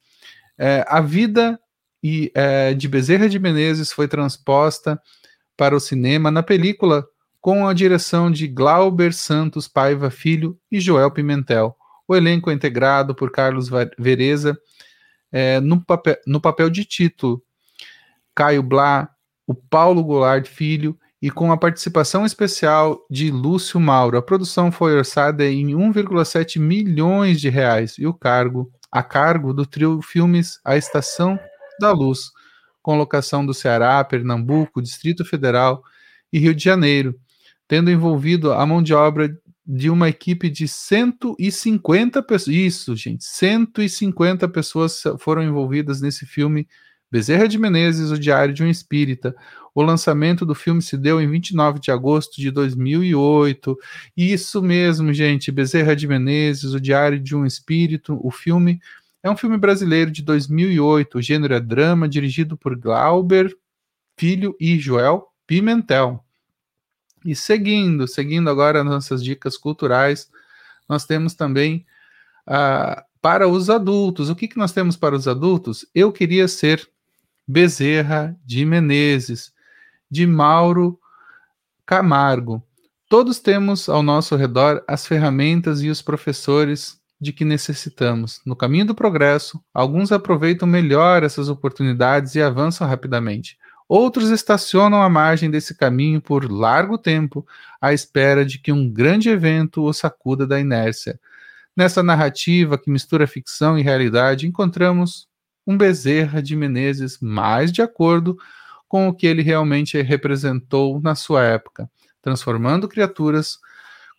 É, 0.57 0.85
a 0.87 1.01
vida 1.01 1.59
e, 2.03 2.31
é, 2.35 2.73
de 2.73 2.87
Bezerra 2.87 3.29
de 3.29 3.39
Menezes 3.39 3.91
foi 3.91 4.07
transposta 4.07 4.99
para 5.55 5.75
o 5.75 5.79
cinema 5.79 6.29
na 6.29 6.43
película 6.43 7.07
com 7.39 7.67
a 7.67 7.73
direção 7.73 8.29
de 8.29 8.47
Glauber 8.47 9.13
Santos 9.13 9.67
Paiva 9.67 10.09
Filho 10.09 10.57
e 10.71 10.79
Joel 10.79 11.11
Pimentel. 11.11 11.75
O 12.07 12.15
elenco 12.15 12.49
é 12.49 12.53
integrado 12.53 13.15
por 13.15 13.31
Carlos 13.31 13.69
Vereza 13.97 14.57
é, 15.31 15.59
no, 15.59 15.83
papel, 15.83 16.15
no 16.25 16.39
papel 16.39 16.69
de 16.69 16.85
título, 16.85 17.41
Caio 18.35 18.63
Blá, 18.63 19.09
o 19.45 19.53
Paulo 19.53 20.03
Goulart 20.03 20.47
Filho 20.47 20.97
e 21.21 21.31
com 21.31 21.51
a 21.51 21.57
participação 21.57 22.25
especial 22.25 23.05
de 23.09 23.31
Lúcio 23.31 23.79
Mauro. 23.79 24.17
A 24.17 24.21
produção 24.21 24.71
foi 24.71 24.95
orçada 24.95 25.45
em 25.45 25.67
1,7 25.67 26.59
milhões 26.59 27.41
de 27.41 27.49
reais 27.49 27.95
e 27.97 28.05
o 28.05 28.13
cargo 28.13 28.71
a 28.91 29.03
cargo 29.03 29.53
do 29.53 29.65
trio 29.65 30.01
Filmes 30.01 30.59
A 30.63 30.77
Estação 30.77 31.39
da 31.79 31.91
Luz, 31.91 32.31
com 32.81 32.97
locação 32.97 33.45
do 33.45 33.53
Ceará, 33.53 34.03
Pernambuco, 34.03 34.81
Distrito 34.81 35.25
Federal 35.25 35.83
e 36.31 36.39
Rio 36.39 36.55
de 36.55 36.63
Janeiro, 36.63 37.15
tendo 37.67 37.91
envolvido 37.91 38.53
a 38.53 38.65
mão 38.65 38.81
de 38.81 38.93
obra 38.93 39.29
de 39.67 39.89
uma 39.89 40.07
equipe 40.07 40.49
de 40.49 40.65
150 40.67 42.23
pessoas. 42.23 42.55
Isso, 42.55 42.95
gente, 42.95 43.25
150 43.25 44.47
pessoas 44.47 45.03
foram 45.19 45.43
envolvidas 45.43 45.99
nesse 45.99 46.25
filme 46.25 46.67
Bezerra 47.11 47.47
de 47.47 47.57
Menezes, 47.57 48.11
O 48.11 48.19
Diário 48.19 48.53
de 48.53 48.63
um 48.63 48.69
Espírita. 48.69 49.35
O 49.75 49.81
lançamento 49.81 50.45
do 50.45 50.55
filme 50.55 50.81
se 50.81 50.97
deu 50.97 51.21
em 51.21 51.29
29 51.29 51.79
de 51.79 51.91
agosto 51.91 52.39
de 52.39 52.49
2008. 52.49 53.77
Isso 54.15 54.61
mesmo, 54.61 55.13
gente, 55.13 55.51
Bezerra 55.51 55.95
de 55.95 56.07
Menezes, 56.07 56.73
O 56.73 56.79
Diário 56.79 57.19
de 57.19 57.35
um 57.35 57.45
Espírito. 57.45 58.19
O 58.23 58.31
filme 58.31 58.79
é 59.21 59.29
um 59.29 59.37
filme 59.37 59.57
brasileiro 59.57 60.11
de 60.11 60.21
2008. 60.21 61.17
O 61.17 61.21
gênero 61.21 61.53
é 61.53 61.59
drama, 61.59 62.07
dirigido 62.07 62.57
por 62.57 62.75
Glauber 62.77 63.53
Filho 64.17 64.55
e 64.59 64.79
Joel 64.79 65.27
Pimentel. 65.45 66.26
E 67.27 67.35
seguindo, 67.35 68.07
seguindo 68.07 68.49
agora 68.49 68.85
nossas 68.85 69.21
dicas 69.21 69.57
culturais, 69.57 70.31
nós 70.87 71.05
temos 71.05 71.33
também 71.33 71.85
uh, 72.47 73.03
para 73.21 73.49
os 73.49 73.69
adultos. 73.69 74.29
O 74.29 74.35
que, 74.35 74.47
que 74.47 74.57
nós 74.57 74.71
temos 74.71 74.95
para 74.95 75.13
os 75.13 75.27
adultos? 75.27 75.85
Eu 75.93 76.09
queria 76.13 76.47
ser 76.47 76.89
Bezerra 77.45 78.33
de 78.45 78.63
Menezes, 78.63 79.51
de 80.09 80.25
Mauro 80.25 80.97
Camargo. 81.85 82.63
Todos 83.09 83.39
temos 83.39 83.89
ao 83.89 84.01
nosso 84.01 84.33
redor 84.37 84.81
as 84.87 85.05
ferramentas 85.05 85.81
e 85.81 85.89
os 85.89 86.01
professores 86.01 86.97
de 87.19 87.33
que 87.33 87.43
necessitamos. 87.43 88.39
No 88.45 88.55
caminho 88.55 88.85
do 88.85 88.95
progresso, 88.95 89.61
alguns 89.73 90.13
aproveitam 90.13 90.65
melhor 90.65 91.23
essas 91.23 91.49
oportunidades 91.49 92.35
e 92.35 92.41
avançam 92.41 92.87
rapidamente. 92.87 93.57
Outros 93.87 94.29
estacionam 94.29 95.01
à 95.01 95.09
margem 95.09 95.49
desse 95.49 95.73
caminho 95.73 96.21
por 96.21 96.51
largo 96.51 96.97
tempo, 96.97 97.47
à 97.79 97.93
espera 97.93 98.45
de 98.45 98.59
que 98.59 98.71
um 98.71 98.89
grande 98.89 99.29
evento 99.29 99.85
os 99.85 99.97
sacuda 99.97 100.45
da 100.45 100.59
inércia. 100.59 101.19
Nessa 101.75 102.03
narrativa 102.03 102.77
que 102.77 102.91
mistura 102.91 103.25
ficção 103.25 103.77
e 103.77 103.81
realidade, 103.81 104.47
encontramos 104.47 105.27
um 105.65 105.77
Bezerra 105.77 106.41
de 106.41 106.55
Menezes 106.55 107.19
mais 107.21 107.71
de 107.71 107.81
acordo 107.81 108.37
com 108.87 109.07
o 109.07 109.13
que 109.13 109.27
ele 109.27 109.41
realmente 109.41 110.01
representou 110.01 110.99
na 111.01 111.13
sua 111.13 111.43
época, 111.43 111.89
transformando 112.21 112.87
criaturas 112.87 113.57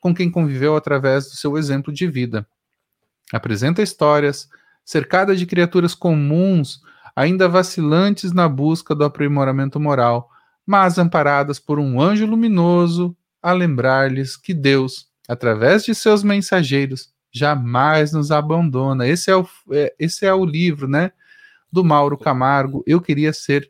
com 0.00 0.14
quem 0.14 0.30
conviveu 0.30 0.76
através 0.76 1.28
do 1.28 1.36
seu 1.36 1.58
exemplo 1.58 1.92
de 1.92 2.06
vida. 2.06 2.46
Apresenta 3.32 3.82
histórias 3.82 4.48
cercada 4.84 5.36
de 5.36 5.44
criaturas 5.44 5.94
comuns 5.94 6.80
ainda 7.18 7.48
vacilantes 7.48 8.32
na 8.32 8.48
busca 8.48 8.94
do 8.94 9.04
aprimoramento 9.04 9.80
moral, 9.80 10.30
mas 10.64 10.98
amparadas 10.98 11.58
por 11.58 11.80
um 11.80 12.00
anjo 12.00 12.24
luminoso 12.24 13.16
a 13.42 13.50
lembrar-lhes 13.50 14.36
que 14.36 14.54
Deus, 14.54 15.08
através 15.26 15.84
de 15.84 15.96
seus 15.96 16.22
mensageiros, 16.22 17.12
jamais 17.32 18.12
nos 18.12 18.30
abandona. 18.30 19.04
Esse 19.04 19.32
é 19.32 19.36
o, 19.36 19.44
é, 19.72 19.92
esse 19.98 20.26
é 20.26 20.32
o 20.32 20.44
livro, 20.44 20.86
né, 20.86 21.10
do 21.72 21.82
Mauro 21.82 22.16
Camargo. 22.16 22.84
Eu 22.86 23.00
queria 23.00 23.32
ser 23.32 23.68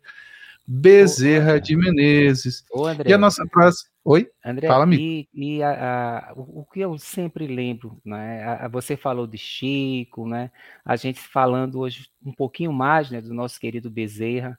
Bezerra 0.67 1.59
de 1.59 1.75
Menezes. 1.75 2.63
Ô, 2.71 2.85
e 2.91 3.15
a 3.15 3.17
nossa 3.17 3.47
próxima. 3.47 3.89
Oi? 4.11 4.27
André, 4.43 4.67
Fala-me. 4.67 5.29
E, 5.35 5.57
e 5.59 5.63
a, 5.63 6.31
a, 6.31 6.33
o, 6.35 6.65
que 6.65 6.81
eu 6.81 6.97
sempre 6.97 7.47
lembro, 7.47 8.01
né? 8.03 8.43
A, 8.43 8.67
você 8.67 8.97
falou 8.97 9.27
de 9.27 9.37
Chico, 9.37 10.27
né? 10.27 10.51
A 10.83 10.97
gente 10.97 11.21
falando 11.21 11.79
hoje 11.79 12.09
um 12.25 12.33
pouquinho 12.33 12.73
mais 12.73 13.11
né, 13.11 13.21
do 13.21 13.35
nosso 13.35 13.61
querido 13.61 13.91
Bezerra. 13.91 14.59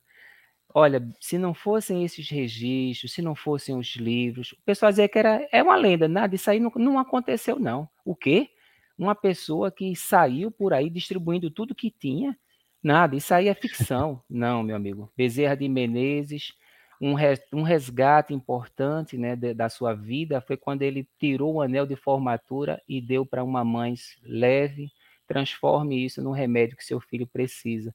Olha, 0.72 1.04
se 1.20 1.40
não 1.40 1.56
fossem 1.56 2.06
esses 2.06 2.30
registros, 2.30 3.12
se 3.12 3.24
não 3.24 3.34
fossem 3.34 3.76
os 3.76 3.96
livros, 3.96 4.52
o 4.52 4.62
pessoal 4.64 4.92
dizia 4.92 5.10
que 5.10 5.18
era, 5.18 5.48
é 5.52 5.64
uma 5.64 5.76
lenda, 5.76 6.08
nada, 6.08 6.36
isso 6.36 6.48
aí 6.52 6.60
não, 6.60 6.72
não 6.76 7.00
aconteceu, 7.00 7.58
não. 7.58 7.90
O 8.06 8.16
quê? 8.16 8.52
Uma 8.96 9.16
pessoa 9.16 9.72
que 9.72 9.96
saiu 9.96 10.52
por 10.52 10.74
aí 10.74 10.92
distribuindo 10.92 11.50
tudo 11.50 11.74
que 11.74 11.90
tinha 11.90 12.38
Nada, 12.82 13.16
isso 13.16 13.34
aí 13.34 13.48
é 13.50 13.54
ficção. 13.54 14.24
Não, 14.30 14.64
meu 14.64 14.76
amigo. 14.76 15.12
Bezerra 15.16 15.56
de 15.56 15.68
Menezes, 15.68 16.54
um, 17.02 17.16
um 17.54 17.62
resgate 17.64 18.34
importante 18.34 19.18
né, 19.18 19.36
de, 19.36 19.54
da 19.54 19.70
sua 19.70 19.94
vida 19.94 20.42
foi 20.42 20.58
quando 20.58 20.82
ele 20.82 21.08
tirou 21.18 21.56
o 21.56 21.62
anel 21.62 21.86
de 21.86 21.96
formatura 21.96 22.82
e 22.88 23.02
deu 23.02 23.26
para 23.26 23.44
uma 23.44 23.64
mãe 23.64 23.96
leve, 24.24 24.92
transforme 25.28 26.04
isso 26.04 26.22
num 26.22 26.32
remédio 26.32 26.76
que 26.76 26.84
seu 26.84 27.00
filho 27.00 27.28
precisa. 27.28 27.94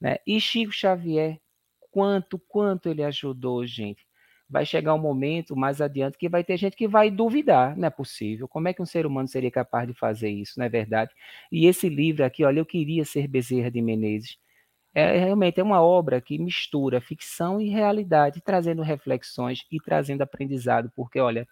Né? 0.00 0.18
E 0.26 0.40
Chico 0.40 0.72
Xavier, 0.72 1.38
quanto, 1.90 2.38
quanto 2.38 2.88
ele 2.88 3.02
ajudou, 3.02 3.66
gente 3.66 4.06
vai 4.48 4.64
chegar 4.64 4.94
um 4.94 4.98
momento 4.98 5.56
mais 5.56 5.80
adiante 5.80 6.16
que 6.16 6.28
vai 6.28 6.44
ter 6.44 6.56
gente 6.56 6.76
que 6.76 6.86
vai 6.86 7.10
duvidar, 7.10 7.76
não 7.76 7.88
é 7.88 7.90
possível. 7.90 8.46
Como 8.48 8.68
é 8.68 8.72
que 8.72 8.80
um 8.80 8.86
ser 8.86 9.04
humano 9.06 9.28
seria 9.28 9.50
capaz 9.50 9.88
de 9.88 9.94
fazer 9.94 10.30
isso, 10.30 10.54
não 10.58 10.66
é 10.66 10.68
verdade? 10.68 11.12
E 11.50 11.66
esse 11.66 11.88
livro 11.88 12.24
aqui, 12.24 12.44
olha, 12.44 12.60
eu 12.60 12.66
queria 12.66 13.04
ser 13.04 13.26
Bezerra 13.26 13.70
de 13.70 13.82
Menezes. 13.82 14.38
É 14.98 15.18
realmente 15.18 15.60
é 15.60 15.62
uma 15.62 15.82
obra 15.82 16.22
que 16.22 16.38
mistura 16.38 17.02
ficção 17.02 17.60
e 17.60 17.68
realidade, 17.68 18.40
trazendo 18.40 18.80
reflexões 18.82 19.60
e 19.70 19.78
trazendo 19.78 20.22
aprendizado, 20.22 20.90
porque 20.96 21.20
olha, 21.20 21.46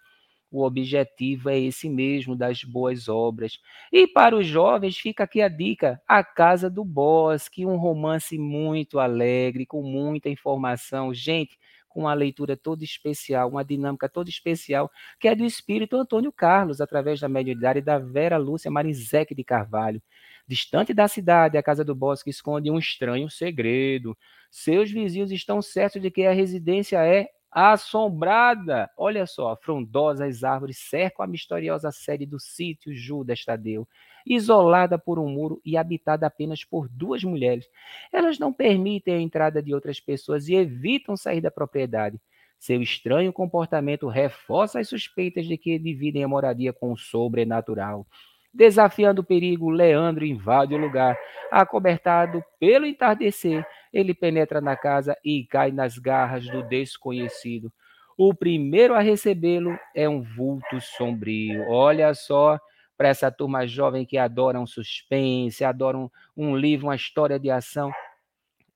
o 0.51 0.63
objetivo 0.63 1.49
é 1.49 1.59
esse 1.59 1.89
mesmo 1.89 2.35
das 2.35 2.63
boas 2.63 3.09
obras. 3.09 3.59
E 3.91 4.07
para 4.07 4.35
os 4.37 4.47
jovens 4.47 4.97
fica 4.97 5.25
aqui 5.25 5.41
a 5.41 5.49
dica: 5.49 6.01
A 6.07 6.23
Casa 6.23 6.69
do 6.69 6.83
Bosque, 6.85 7.65
um 7.65 7.77
romance 7.77 8.37
muito 8.37 8.99
alegre, 8.99 9.65
com 9.65 9.83
muita 9.83 10.29
informação. 10.29 11.13
Gente, 11.13 11.57
com 11.95 12.01
uma 12.01 12.13
leitura 12.13 12.57
toda 12.57 12.83
especial, 12.83 13.47
uma 13.49 13.63
dinâmica 13.63 14.09
toda 14.09 14.29
especial, 14.29 14.91
que 15.17 15.29
é 15.29 15.33
do 15.33 15.45
espírito 15.45 15.95
Antônio 15.95 16.29
Carlos, 16.29 16.81
através 16.81 17.21
da 17.21 17.29
mediunidade 17.29 17.79
da 17.79 17.97
Vera 17.97 18.35
Lúcia 18.35 18.69
Marizek 18.69 19.33
de 19.33 19.45
Carvalho. 19.45 20.01
Distante 20.45 20.93
da 20.93 21.07
cidade, 21.07 21.57
a 21.57 21.63
casa 21.63 21.85
do 21.85 21.95
bosque 21.95 22.29
esconde 22.29 22.69
um 22.69 22.77
estranho 22.77 23.29
segredo. 23.29 24.15
Seus 24.51 24.91
vizinhos 24.91 25.31
estão 25.31 25.61
certos 25.61 26.01
de 26.01 26.11
que 26.11 26.25
a 26.25 26.33
residência 26.33 26.97
é 26.97 27.29
assombrada. 27.55 28.89
Olha 28.97 29.25
só, 29.25 29.55
frondosas 29.55 30.43
árvores 30.43 30.77
cercam 30.77 31.23
a 31.23 31.27
misteriosa 31.27 31.89
sede 31.89 32.25
do 32.25 32.37
sítio 32.37 32.93
Judas 32.93 33.45
Tadeu 33.45 33.87
isolada 34.25 34.97
por 34.97 35.19
um 35.19 35.29
muro 35.29 35.61
e 35.63 35.77
habitada 35.77 36.25
apenas 36.25 36.63
por 36.63 36.89
duas 36.89 37.23
mulheres. 37.23 37.65
Elas 38.11 38.39
não 38.39 38.51
permitem 38.51 39.13
a 39.13 39.21
entrada 39.21 39.61
de 39.61 39.73
outras 39.73 39.99
pessoas 39.99 40.47
e 40.47 40.55
evitam 40.55 41.15
sair 41.15 41.41
da 41.41 41.51
propriedade. 41.51 42.19
Seu 42.57 42.81
estranho 42.81 43.31
comportamento 43.31 44.07
reforça 44.07 44.79
as 44.79 44.89
suspeitas 44.89 45.45
de 45.45 45.57
que 45.57 45.77
dividem 45.77 46.23
a 46.23 46.27
moradia 46.27 46.73
com 46.73 46.91
o 46.91 46.97
sobrenatural. 46.97 48.07
Desafiando 48.55 49.21
o 49.21 49.23
perigo, 49.23 49.69
Leandro 49.69 50.25
invade 50.25 50.73
o 50.73 50.77
lugar. 50.77 51.19
Acobertado 51.51 52.41
pelo 52.57 52.85
entardecer, 52.85 53.67
ele 53.91 54.13
penetra 54.13 54.61
na 54.61 54.77
casa 54.77 55.17
e 55.25 55.45
cai 55.45 55.73
nas 55.73 55.97
garras 55.97 56.47
do 56.47 56.63
desconhecido. 56.63 57.69
O 58.17 58.33
primeiro 58.33 58.93
a 58.93 59.01
recebê-lo 59.01 59.77
é 59.93 60.07
um 60.07 60.21
vulto 60.21 60.79
sombrio. 60.79 61.65
Olha 61.67 62.13
só, 62.13 62.57
para 62.97 63.09
essa 63.09 63.29
turma 63.29 63.67
jovem 63.67 64.05
que 64.05 64.17
adora 64.17 64.57
um 64.57 64.65
suspense, 64.65 65.65
adora 65.65 65.97
um, 65.97 66.09
um 66.35 66.55
livro, 66.55 66.87
uma 66.87 66.95
história 66.95 67.37
de 67.37 67.51
ação. 67.51 67.91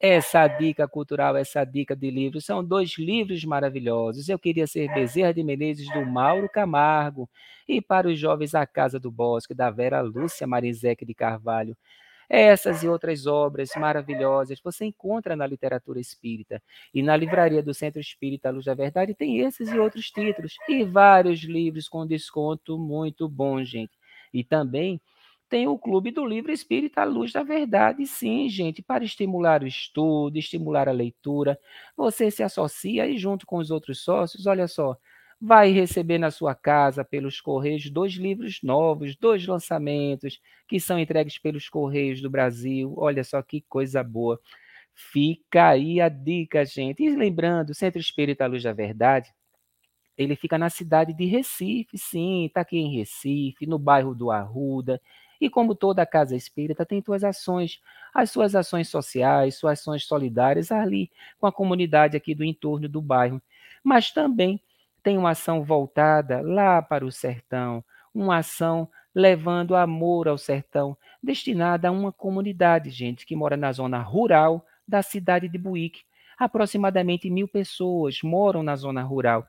Essa 0.01 0.47
dica 0.47 0.87
cultural, 0.87 1.35
essa 1.35 1.65
dica 1.65 1.93
de 1.95 2.09
livro, 2.09 2.39
são 2.39 2.63
dois 2.63 2.97
livros 2.97 3.43
maravilhosos. 3.43 4.29
Eu 4.29 4.39
queria 4.39 4.65
ser 4.65 4.87
Bezerra 4.93 5.33
de 5.33 5.43
Menezes, 5.43 5.91
do 5.91 6.05
Mauro 6.05 6.47
Camargo, 6.49 7.29
e 7.67 7.81
para 7.81 8.07
os 8.07 8.17
jovens 8.17 8.55
A 8.55 8.65
Casa 8.65 8.97
do 8.97 9.11
Bosque, 9.11 9.53
da 9.53 9.69
Vera 9.69 9.99
Lúcia 9.99 10.47
Marizek 10.47 11.03
de 11.05 11.13
Carvalho. 11.13 11.75
Essas 12.29 12.83
e 12.83 12.87
outras 12.87 13.25
obras 13.27 13.71
maravilhosas 13.75 14.61
você 14.63 14.85
encontra 14.85 15.35
na 15.35 15.47
literatura 15.47 15.99
espírita. 15.99 16.61
E 16.93 17.03
na 17.03 17.17
livraria 17.17 17.63
do 17.63 17.73
Centro 17.73 17.99
Espírita 17.99 18.51
Luz 18.51 18.65
da 18.65 18.75
Verdade 18.75 19.15
tem 19.15 19.39
esses 19.39 19.69
e 19.71 19.79
outros 19.79 20.11
títulos. 20.11 20.55
E 20.69 20.83
vários 20.85 21.41
livros 21.41 21.89
com 21.89 22.05
desconto 22.07 22.77
muito 22.77 23.27
bom, 23.27 23.63
gente. 23.63 23.97
E 24.33 24.43
também 24.43 25.01
tem 25.49 25.67
o 25.67 25.77
Clube 25.77 26.11
do 26.11 26.25
Livro 26.25 26.51
Espírita 26.51 27.03
Luz 27.03 27.31
da 27.31 27.43
Verdade, 27.43 28.05
sim, 28.05 28.47
gente, 28.47 28.81
para 28.81 29.03
estimular 29.03 29.63
o 29.63 29.67
estudo, 29.67 30.37
estimular 30.37 30.87
a 30.87 30.91
leitura. 30.91 31.59
Você 31.97 32.29
se 32.29 32.43
associa 32.43 33.07
e, 33.07 33.17
junto 33.17 33.45
com 33.45 33.57
os 33.57 33.71
outros 33.71 34.01
sócios, 34.01 34.45
olha 34.45 34.67
só, 34.67 34.95
vai 35.41 35.71
receber 35.71 36.17
na 36.17 36.29
sua 36.31 36.53
casa, 36.53 37.03
pelos 37.03 37.41
Correios, 37.41 37.89
dois 37.89 38.13
livros 38.13 38.59
novos, 38.61 39.15
dois 39.15 39.45
lançamentos, 39.47 40.39
que 40.67 40.79
são 40.79 40.99
entregues 40.99 41.37
pelos 41.39 41.67
Correios 41.67 42.21
do 42.21 42.29
Brasil. 42.29 42.93
Olha 42.97 43.23
só 43.23 43.41
que 43.41 43.61
coisa 43.67 44.03
boa. 44.03 44.39
Fica 44.93 45.69
aí 45.69 46.01
a 46.01 46.09
dica, 46.09 46.65
gente. 46.65 47.03
E 47.03 47.09
lembrando, 47.15 47.71
o 47.71 47.75
Centro 47.75 47.99
Espírita 47.99 48.45
Luz 48.45 48.63
da 48.63 48.73
Verdade, 48.73 49.33
ele 50.17 50.35
fica 50.35 50.57
na 50.57 50.69
cidade 50.69 51.13
de 51.13 51.25
Recife, 51.25 51.97
sim, 51.97 52.45
está 52.45 52.61
aqui 52.61 52.77
em 52.77 52.97
Recife, 52.97 53.65
no 53.65 53.79
bairro 53.79 54.13
do 54.13 54.29
Arruda. 54.29 55.01
E 55.39 55.49
como 55.49 55.73
toda 55.73 56.05
casa 56.05 56.35
espírita, 56.35 56.85
tem 56.85 57.01
suas 57.01 57.23
ações, 57.23 57.79
as 58.13 58.31
suas 58.31 58.55
ações 58.55 58.89
sociais, 58.89 59.55
suas 59.55 59.79
ações 59.79 60.05
solidárias 60.05 60.71
ali 60.71 61.09
com 61.39 61.47
a 61.47 61.51
comunidade 61.51 62.17
aqui 62.17 62.35
do 62.35 62.43
entorno 62.43 62.89
do 62.89 63.01
bairro. 63.01 63.41
Mas 63.83 64.11
também 64.11 64.61
tem 65.01 65.17
uma 65.17 65.31
ação 65.31 65.63
voltada 65.63 66.41
lá 66.41 66.81
para 66.81 67.05
o 67.05 67.11
sertão, 67.11 67.83
uma 68.13 68.37
ação 68.37 68.89
levando 69.15 69.75
amor 69.75 70.27
ao 70.27 70.37
sertão, 70.37 70.97
destinada 71.21 71.87
a 71.87 71.91
uma 71.91 72.11
comunidade, 72.11 72.89
gente, 72.89 73.25
que 73.25 73.35
mora 73.35 73.57
na 73.57 73.71
zona 73.71 73.99
rural 74.01 74.65
da 74.87 75.01
cidade 75.01 75.47
de 75.47 75.57
Buíque. 75.57 76.01
Aproximadamente 76.37 77.29
mil 77.29 77.47
pessoas 77.47 78.19
moram 78.23 78.63
na 78.63 78.75
zona 78.75 79.03
rural 79.03 79.47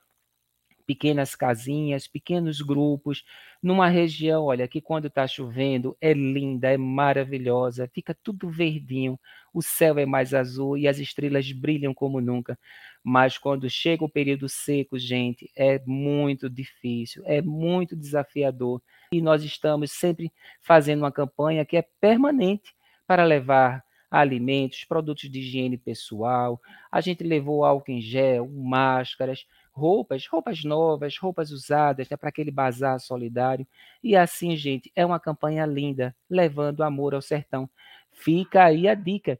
pequenas 0.90 1.36
casinhas, 1.36 2.08
pequenos 2.08 2.60
grupos, 2.60 3.24
numa 3.62 3.86
região, 3.86 4.46
olha, 4.46 4.66
que 4.66 4.80
quando 4.80 5.06
está 5.06 5.24
chovendo 5.24 5.96
é 6.00 6.12
linda, 6.12 6.68
é 6.68 6.76
maravilhosa, 6.76 7.88
fica 7.94 8.12
tudo 8.12 8.50
verdinho, 8.50 9.16
o 9.54 9.62
céu 9.62 10.00
é 10.00 10.04
mais 10.04 10.34
azul 10.34 10.76
e 10.76 10.88
as 10.88 10.98
estrelas 10.98 11.52
brilham 11.52 11.94
como 11.94 12.20
nunca. 12.20 12.58
Mas 13.04 13.38
quando 13.38 13.70
chega 13.70 14.04
o 14.04 14.08
período 14.08 14.48
seco, 14.48 14.98
gente, 14.98 15.48
é 15.54 15.80
muito 15.86 16.50
difícil, 16.50 17.22
é 17.24 17.40
muito 17.40 17.94
desafiador. 17.94 18.82
E 19.12 19.22
nós 19.22 19.44
estamos 19.44 19.92
sempre 19.92 20.32
fazendo 20.60 21.02
uma 21.02 21.12
campanha 21.12 21.64
que 21.64 21.76
é 21.76 21.86
permanente 22.00 22.74
para 23.06 23.22
levar 23.22 23.84
alimentos, 24.10 24.84
produtos 24.84 25.30
de 25.30 25.38
higiene 25.38 25.78
pessoal. 25.78 26.60
A 26.90 27.00
gente 27.00 27.22
levou 27.22 27.64
álcool 27.64 27.92
em 27.92 28.00
gel, 28.00 28.48
máscaras, 28.48 29.46
roupas, 29.72 30.26
roupas 30.26 30.64
novas, 30.64 31.16
roupas 31.18 31.50
usadas, 31.50 32.08
né, 32.08 32.16
para 32.16 32.28
aquele 32.28 32.50
bazar 32.50 32.98
solidário. 33.00 33.66
E 34.02 34.16
assim, 34.16 34.56
gente, 34.56 34.90
é 34.94 35.04
uma 35.04 35.20
campanha 35.20 35.64
linda, 35.66 36.14
levando 36.28 36.82
amor 36.82 37.14
ao 37.14 37.22
sertão. 37.22 37.68
Fica 38.12 38.64
aí 38.64 38.88
a 38.88 38.94
dica. 38.94 39.38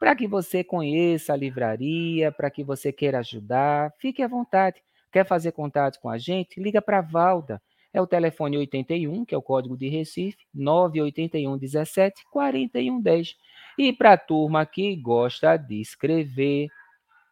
Para 0.00 0.14
que 0.14 0.28
você 0.28 0.62
conheça 0.62 1.32
a 1.32 1.36
livraria, 1.36 2.30
para 2.30 2.50
que 2.50 2.62
você 2.62 2.92
queira 2.92 3.18
ajudar, 3.18 3.92
fique 3.98 4.22
à 4.22 4.28
vontade. 4.28 4.82
Quer 5.10 5.26
fazer 5.26 5.52
contato 5.52 5.98
com 6.00 6.08
a 6.08 6.18
gente? 6.18 6.60
Liga 6.60 6.80
para 6.80 7.00
Valda. 7.00 7.60
É 7.92 8.00
o 8.00 8.06
telefone 8.06 8.58
81, 8.58 9.24
que 9.24 9.34
é 9.34 9.38
o 9.38 9.42
código 9.42 9.76
de 9.76 9.88
Recife, 9.88 10.38
981 10.54 11.56
17 11.56 12.24
41 12.30 13.00
10. 13.00 13.36
E 13.78 13.92
para 13.92 14.12
a 14.12 14.18
turma 14.18 14.64
que 14.66 14.94
gosta 14.96 15.56
de 15.56 15.80
escrever, 15.80 16.68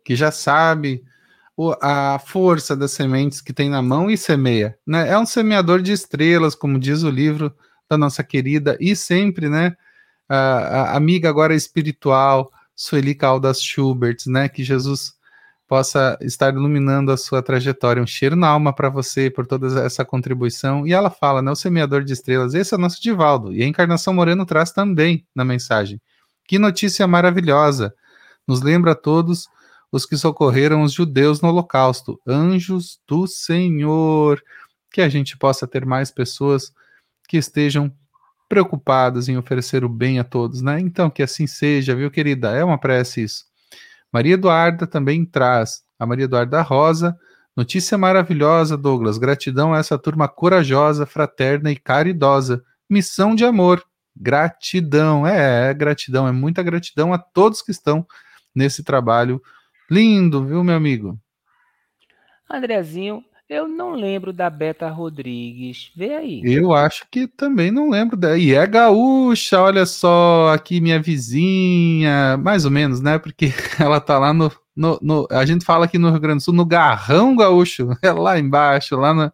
que 0.04 0.16
já 0.16 0.32
sabe 0.32 1.04
a 1.82 2.20
força 2.20 2.76
das 2.76 2.92
sementes 2.92 3.42
que 3.42 3.52
tem 3.52 3.70
na 3.70 3.82
mão 3.82 4.12
e 4.12 4.16
semeia, 4.16 4.78
né? 4.86 5.10
É 5.10 5.18
um 5.18 5.26
semeador 5.26 5.82
de 5.82 5.92
estrelas, 5.92 6.54
como 6.54 6.78
diz 6.78 7.02
o 7.02 7.10
livro 7.10 7.52
da 7.90 7.98
nossa 7.98 8.24
querida 8.24 8.78
e 8.80 8.96
sempre, 8.96 9.50
né? 9.50 9.76
A, 10.28 10.36
a 10.92 10.98
amiga 10.98 11.30
agora 11.30 11.56
espiritual, 11.56 12.52
Sueli 12.76 13.16
Caldas 13.16 13.62
Schubert, 13.62 14.18
né? 14.28 14.50
Que 14.50 14.64
Jesus 14.64 15.14
possa 15.68 16.18
estar 16.22 16.54
iluminando 16.54 17.12
a 17.12 17.18
sua 17.18 17.42
trajetória. 17.42 18.02
Um 18.02 18.08
cheiro 18.08 18.36
na 18.36 18.48
alma 18.48 18.74
para 18.74 18.90
você 18.90 19.30
por 19.30 19.46
toda 19.46 19.84
essa 19.86 20.06
contribuição. 20.06 20.88
E 20.88 20.94
ela 20.94 21.10
fala, 21.10 21.42
né? 21.42 21.52
O 21.52 21.56
semeador 21.56 22.04
de 22.04 22.14
estrelas, 22.14 22.54
esse 22.54 22.74
é 22.74 22.78
o 22.78 22.80
nosso 22.80 23.02
Divaldo. 23.02 23.54
E 23.54 23.62
a 23.62 23.68
Encarnação 23.68 24.14
Moreno 24.14 24.46
traz 24.46 24.72
também 24.72 25.26
na 25.36 25.44
mensagem. 25.44 26.02
Que 26.46 26.58
notícia 26.58 27.06
maravilhosa! 27.06 27.94
Nos 28.48 28.62
lembra 28.62 28.94
a 28.94 28.96
todos 28.96 29.48
os 29.92 30.06
que 30.06 30.16
socorreram 30.16 30.82
os 30.84 30.94
judeus 30.94 31.42
no 31.42 31.50
Holocausto, 31.50 32.20
anjos 32.26 33.00
do 33.08 33.28
Senhor. 33.28 34.42
Que 34.92 35.02
a 35.02 35.10
gente 35.10 35.38
possa 35.38 35.68
ter 35.68 35.86
mais 35.86 36.12
pessoas 36.12 36.72
que 37.28 37.38
estejam 37.38 37.94
preocupadas 38.48 39.28
em 39.28 39.38
oferecer 39.38 39.84
o 39.84 39.90
bem 39.90 40.20
a 40.20 40.24
todos, 40.24 40.62
né? 40.62 40.80
Então, 40.80 41.10
que 41.10 41.22
assim 41.22 41.46
seja, 41.46 41.96
viu, 41.96 42.10
querida? 42.10 42.52
É 42.52 42.64
uma 42.64 42.78
prece 42.78 43.24
isso. 43.24 43.46
Maria 44.12 44.36
Eduarda 44.36 44.88
também 44.88 45.26
traz, 45.26 45.84
a 46.00 46.06
Maria 46.06 46.26
Eduarda 46.26 46.62
Rosa, 46.62 47.18
notícia 47.56 47.98
maravilhosa, 47.98 48.78
Douglas, 48.78 49.18
gratidão 49.18 49.74
a 49.74 49.80
essa 49.80 49.98
turma 49.98 50.28
corajosa, 50.28 51.06
fraterna 51.06 51.72
e 51.72 51.76
caridosa, 51.76 52.64
missão 52.90 53.36
de 53.36 53.44
amor, 53.44 53.84
gratidão, 54.16 55.28
é, 55.28 55.70
é 55.70 55.74
gratidão, 55.74 56.28
é 56.28 56.32
muita 56.32 56.64
gratidão 56.64 57.14
a 57.14 57.18
todos 57.18 57.62
que 57.62 57.72
estão 57.72 58.06
nesse 58.56 58.84
trabalho 58.84 59.42
lindo, 59.90 60.46
viu, 60.46 60.64
meu 60.64 60.76
amigo? 60.76 61.20
Andrezinho, 62.50 63.24
eu 63.50 63.68
não 63.68 63.92
lembro 63.94 64.34
da 64.34 64.50
Beta 64.50 64.90
Rodrigues. 64.90 65.90
Vê 65.96 66.16
aí. 66.16 66.42
Eu 66.44 66.74
acho 66.74 67.06
que 67.10 67.28
também 67.28 67.72
não 67.72 67.90
lembro 67.90 68.18
dela. 68.18 68.38
E 68.38 68.54
é 68.54 68.68
gaúcha, 68.68 69.62
olha 69.62 69.86
só, 69.86 70.54
aqui 70.54 70.82
minha 70.82 71.02
vizinha, 71.02 72.38
mais 72.38 72.66
ou 72.66 72.72
menos, 72.72 73.00
né? 73.00 73.18
Porque 73.18 73.54
ela 73.80 74.02
tá 74.02 74.20
lá 74.20 74.34
no, 74.34 74.52
no, 74.76 75.00
no, 75.02 75.28
A 75.32 75.46
gente 75.46 75.64
fala 75.64 75.86
aqui 75.86 75.98
no 75.98 76.10
Rio 76.10 76.20
Grande 76.20 76.40
do 76.40 76.44
Sul, 76.44 76.54
no 76.54 76.66
Garrão 76.66 77.36
Gaúcho, 77.38 77.90
é 78.04 78.12
lá 78.12 78.38
embaixo, 78.38 78.98
lá 78.98 79.14
na, 79.14 79.34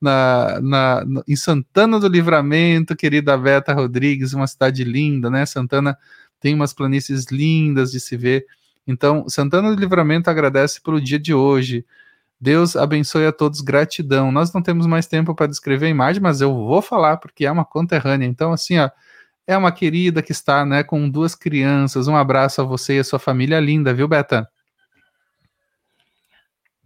na, 0.00 0.60
na, 0.60 1.22
em 1.26 1.36
Santana 1.36 1.98
do 1.98 2.08
Livramento, 2.08 2.94
querida 2.94 3.38
Beta 3.38 3.72
Rodrigues, 3.72 4.34
uma 4.34 4.46
cidade 4.46 4.84
linda, 4.84 5.30
né? 5.30 5.46
Santana 5.46 5.96
tem 6.40 6.54
umas 6.54 6.74
planícies 6.74 7.26
lindas 7.30 7.90
de 7.90 8.00
se 8.00 8.18
ver. 8.18 8.44
Então, 8.86 9.26
Santana 9.28 9.74
do 9.74 9.80
Livramento 9.80 10.28
agradece 10.28 10.80
pelo 10.82 11.00
dia 11.00 11.18
de 11.18 11.32
hoje. 11.32 11.86
Deus 12.40 12.76
abençoe 12.76 13.26
a 13.26 13.32
todos, 13.32 13.60
gratidão. 13.60 14.30
Nós 14.30 14.52
não 14.52 14.62
temos 14.62 14.86
mais 14.86 15.06
tempo 15.06 15.34
para 15.34 15.46
descrever 15.46 15.86
a 15.86 15.90
imagem, 15.90 16.22
mas 16.22 16.40
eu 16.40 16.54
vou 16.54 16.82
falar 16.82 17.16
porque 17.16 17.46
é 17.46 17.50
uma 17.50 17.64
conterrânea. 17.64 18.26
Então, 18.26 18.52
assim, 18.52 18.78
ó, 18.78 18.90
é 19.46 19.56
uma 19.56 19.72
querida 19.72 20.22
que 20.22 20.32
está, 20.32 20.64
né, 20.66 20.82
com 20.82 21.08
duas 21.08 21.34
crianças. 21.34 22.08
Um 22.08 22.16
abraço 22.16 22.60
a 22.60 22.64
você 22.64 22.96
e 22.96 22.98
a 22.98 23.04
sua 23.04 23.18
família 23.18 23.58
linda, 23.58 23.94
viu, 23.94 24.06
Beta? 24.06 24.48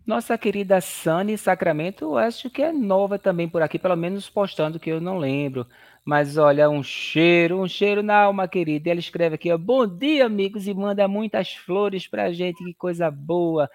Nossa 0.06 0.36
querida 0.36 0.81
Sani 0.81 1.39
Sacramento, 1.39 2.16
acho 2.16 2.51
que 2.51 2.62
é 2.62 2.72
nova 2.72 3.18
também 3.18 3.48
por 3.48 3.62
aqui, 3.62 3.78
pelo 3.78 3.94
menos 3.94 4.28
postando 4.28 4.81
que 4.81 4.90
eu 4.90 5.01
não 5.01 5.18
lembro. 5.18 5.66
Mas 6.05 6.36
olha, 6.36 6.68
um 6.68 6.82
cheiro, 6.82 7.60
um 7.60 7.68
cheiro 7.68 8.02
na 8.02 8.22
alma, 8.22 8.48
querida. 8.48 8.90
Ela 8.90 8.98
escreve 8.98 9.35
aqui, 9.36 9.52
ó, 9.52 9.59
bom 9.59 9.86
dia, 9.86 10.27
amigos, 10.27 10.66
e 10.66 10.74
manda 10.74 11.06
muitas 11.06 11.55
flores 11.55 12.06
pra 12.06 12.32
gente, 12.32 12.64
que 12.64 12.74
coisa 12.74 13.10
boa 13.10 13.70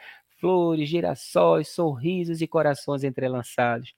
flores, 0.46 0.88
girassóis, 0.88 1.70
sorrisos 1.70 2.40
e 2.40 2.46
corações 2.46 3.04
entrelaçados. 3.04 3.96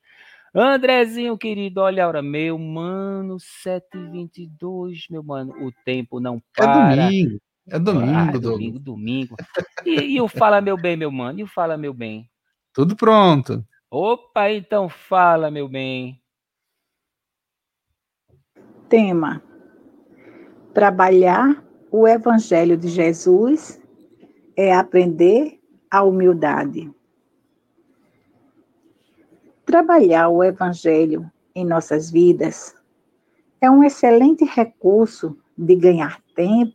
Andrezinho, 0.54 1.36
querido, 1.36 1.82
olha 1.82 2.04
a 2.04 2.08
hora, 2.08 2.22
meu 2.22 2.58
mano, 2.58 3.36
7h22, 3.36 5.10
meu 5.10 5.22
mano, 5.22 5.52
o 5.62 5.70
tempo 5.84 6.18
não 6.18 6.36
é 6.36 6.40
para. 6.56 7.02
É 7.02 7.06
domingo, 7.06 7.40
é 7.68 7.78
domingo, 7.78 8.16
ah, 8.16 8.38
domingo, 8.38 8.78
domingo. 8.78 9.36
E, 9.84 10.14
e 10.14 10.20
o 10.22 10.26
Fala 10.26 10.62
Meu 10.62 10.78
Bem, 10.78 10.96
meu 10.96 11.12
mano, 11.12 11.40
e 11.40 11.42
o 11.42 11.46
Fala 11.46 11.76
Meu 11.76 11.92
Bem? 11.92 12.26
Tudo 12.72 12.96
pronto. 12.96 13.62
Opa, 13.90 14.50
então 14.50 14.88
fala, 14.88 15.50
meu 15.50 15.68
bem. 15.68 16.18
Tema: 18.88 19.42
Trabalhar 20.72 21.62
o 21.90 22.08
Evangelho 22.08 22.76
de 22.76 22.88
Jesus 22.88 23.78
é 24.56 24.74
aprender 24.74 25.57
a 25.90 26.02
humildade. 26.02 26.92
Trabalhar 29.64 30.28
o 30.28 30.42
Evangelho 30.42 31.30
em 31.54 31.64
nossas 31.64 32.10
vidas 32.10 32.74
é 33.60 33.70
um 33.70 33.84
excelente 33.84 34.44
recurso 34.44 35.36
de 35.56 35.74
ganhar 35.74 36.22
tempo 36.34 36.74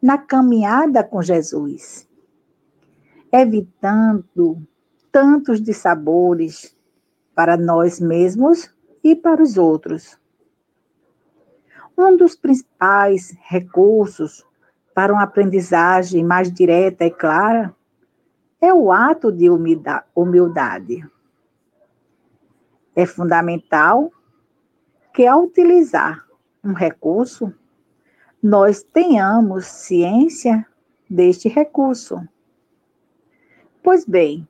na 0.00 0.16
caminhada 0.16 1.02
com 1.02 1.20
Jesus, 1.20 2.08
evitando 3.32 4.62
tantos 5.10 5.60
dissabores 5.60 6.74
para 7.34 7.56
nós 7.56 8.00
mesmos 8.00 8.74
e 9.04 9.14
para 9.14 9.42
os 9.42 9.58
outros. 9.58 10.18
Um 11.98 12.16
dos 12.16 12.34
principais 12.34 13.36
recursos 13.42 14.42
para 14.94 15.12
uma 15.12 15.24
aprendizagem 15.24 16.24
mais 16.24 16.50
direta 16.50 17.04
e 17.04 17.10
clara 17.10 17.75
é 18.60 18.72
o 18.72 18.90
ato 18.90 19.30
de 19.30 19.48
humildade. 20.14 21.04
É 22.94 23.04
fundamental 23.04 24.10
que, 25.12 25.26
ao 25.26 25.44
utilizar 25.44 26.26
um 26.64 26.72
recurso, 26.72 27.52
nós 28.42 28.82
tenhamos 28.82 29.66
ciência 29.66 30.66
deste 31.08 31.48
recurso. 31.48 32.26
Pois 33.82 34.04
bem, 34.04 34.48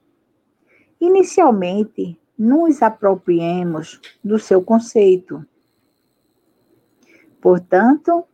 inicialmente 1.00 2.18
nos 2.38 2.82
apropriemos 2.82 4.00
do 4.22 4.38
seu 4.38 4.62
conceito. 4.62 5.44
Portanto, 7.40 8.24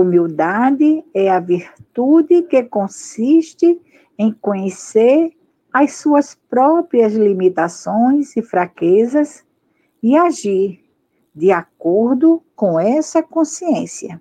humildade 0.00 1.02
é 1.14 1.30
a 1.30 1.40
virtude 1.40 2.42
que 2.42 2.62
consiste 2.64 3.80
em 4.18 4.30
conhecer 4.30 5.32
as 5.72 5.94
suas 5.94 6.34
próprias 6.34 7.14
limitações 7.14 8.36
e 8.36 8.42
fraquezas 8.42 9.42
e 10.02 10.14
agir 10.14 10.84
de 11.34 11.50
acordo 11.50 12.42
com 12.54 12.78
essa 12.78 13.22
consciência. 13.22 14.20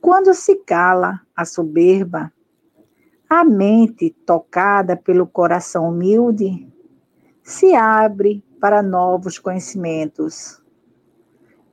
Quando 0.00 0.34
se 0.34 0.56
cala 0.56 1.20
a 1.34 1.44
soberba, 1.44 2.32
a 3.28 3.44
mente, 3.44 4.10
tocada 4.26 4.96
pelo 4.96 5.28
coração 5.28 5.88
humilde, 5.88 6.68
se 7.40 7.72
abre 7.74 8.44
para 8.60 8.82
novos 8.82 9.38
conhecimentos, 9.38 10.60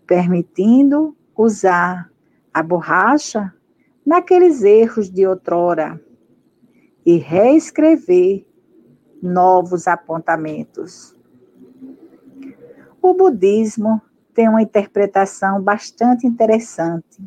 permitindo 0.05 1.15
usar 1.41 2.11
a 2.53 2.61
borracha 2.61 3.53
naqueles 4.05 4.61
erros 4.61 5.09
de 5.09 5.25
outrora 5.25 5.97
e 7.05 7.15
reescrever 7.15 8.45
novos 9.23 9.87
apontamentos. 9.87 11.15
O 13.01 13.13
budismo 13.13 14.01
tem 14.33 14.49
uma 14.49 14.61
interpretação 14.61 15.61
bastante 15.61 16.27
interessante 16.27 17.23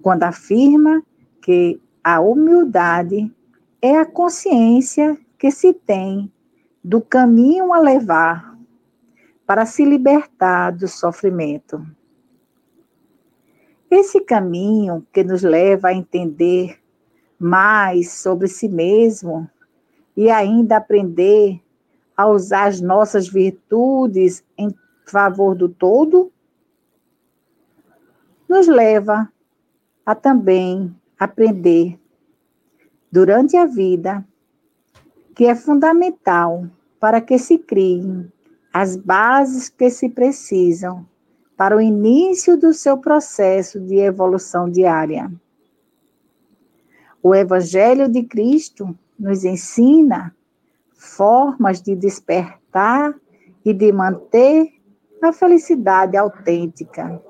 quando 0.00 0.22
afirma 0.22 1.02
que 1.42 1.82
a 2.04 2.20
humildade 2.20 3.34
é 3.82 3.98
a 3.98 4.06
consciência 4.06 5.18
que 5.36 5.50
se 5.50 5.74
tem 5.74 6.32
do 6.82 7.00
caminho 7.00 7.72
a 7.72 7.80
levar 7.80 8.56
para 9.44 9.66
se 9.66 9.84
libertar 9.84 10.70
do 10.70 10.86
sofrimento. 10.86 11.84
Esse 13.90 14.20
caminho 14.20 15.04
que 15.12 15.24
nos 15.24 15.42
leva 15.42 15.88
a 15.88 15.94
entender 15.94 16.78
mais 17.38 18.12
sobre 18.12 18.46
si 18.46 18.68
mesmo 18.68 19.50
e 20.16 20.30
ainda 20.30 20.76
aprender 20.76 21.60
a 22.16 22.28
usar 22.28 22.68
as 22.68 22.80
nossas 22.80 23.26
virtudes 23.28 24.44
em 24.56 24.72
favor 25.06 25.56
do 25.56 25.68
todo, 25.68 26.30
nos 28.48 28.68
leva 28.68 29.32
a 30.06 30.14
também 30.14 30.94
aprender 31.18 31.98
durante 33.10 33.56
a 33.56 33.66
vida 33.66 34.24
que 35.34 35.46
é 35.46 35.54
fundamental 35.54 36.68
para 37.00 37.20
que 37.20 37.38
se 37.38 37.58
criem 37.58 38.30
as 38.72 38.96
bases 38.96 39.68
que 39.68 39.90
se 39.90 40.08
precisam 40.08 41.06
para 41.60 41.76
o 41.76 41.80
início 41.82 42.56
do 42.56 42.72
seu 42.72 42.96
processo 42.96 43.78
de 43.78 43.96
evolução 43.96 44.66
diária. 44.66 45.30
O 47.22 47.34
Evangelho 47.34 48.08
de 48.08 48.22
Cristo 48.22 48.98
nos 49.18 49.44
ensina 49.44 50.34
formas 50.94 51.82
de 51.82 51.94
despertar 51.94 53.14
e 53.62 53.74
de 53.74 53.92
manter 53.92 54.72
a 55.22 55.34
felicidade 55.34 56.16
autêntica. 56.16 57.20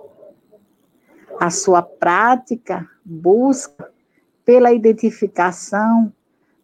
A 1.40 1.50
sua 1.50 1.82
prática 1.82 2.88
busca 3.04 3.90
pela 4.44 4.72
identificação 4.72 6.12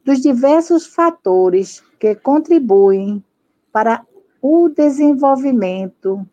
dos 0.05 0.20
diversos 0.20 0.86
fatores 0.86 1.82
que 1.98 2.14
contribuem 2.14 3.24
para 3.72 4.06
o 4.40 4.68
desenvolvimento 4.68 6.24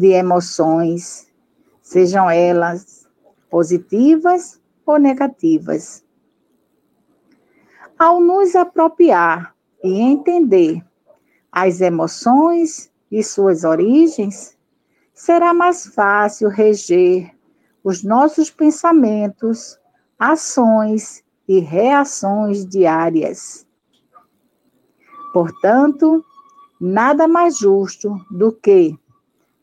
de 0.00 0.12
emoções, 0.12 1.30
sejam 1.82 2.30
elas 2.30 3.06
positivas 3.50 4.58
ou 4.86 4.98
negativas. 4.98 6.02
Ao 7.98 8.18
nos 8.18 8.56
apropriar 8.56 9.54
e 9.84 10.00
entender 10.00 10.82
as 11.52 11.82
emoções 11.82 12.90
e 13.12 13.22
suas 13.22 13.62
origens, 13.62 14.56
será 15.12 15.52
mais 15.52 15.86
fácil 15.88 16.48
reger 16.48 17.30
os 17.84 18.02
nossos 18.02 18.50
pensamentos, 18.50 19.78
ações 20.18 21.22
e 21.46 21.58
reações 21.58 22.64
diárias. 22.64 23.66
Portanto, 25.34 26.24
nada 26.80 27.28
mais 27.28 27.58
justo 27.58 28.18
do 28.30 28.50
que 28.50 28.98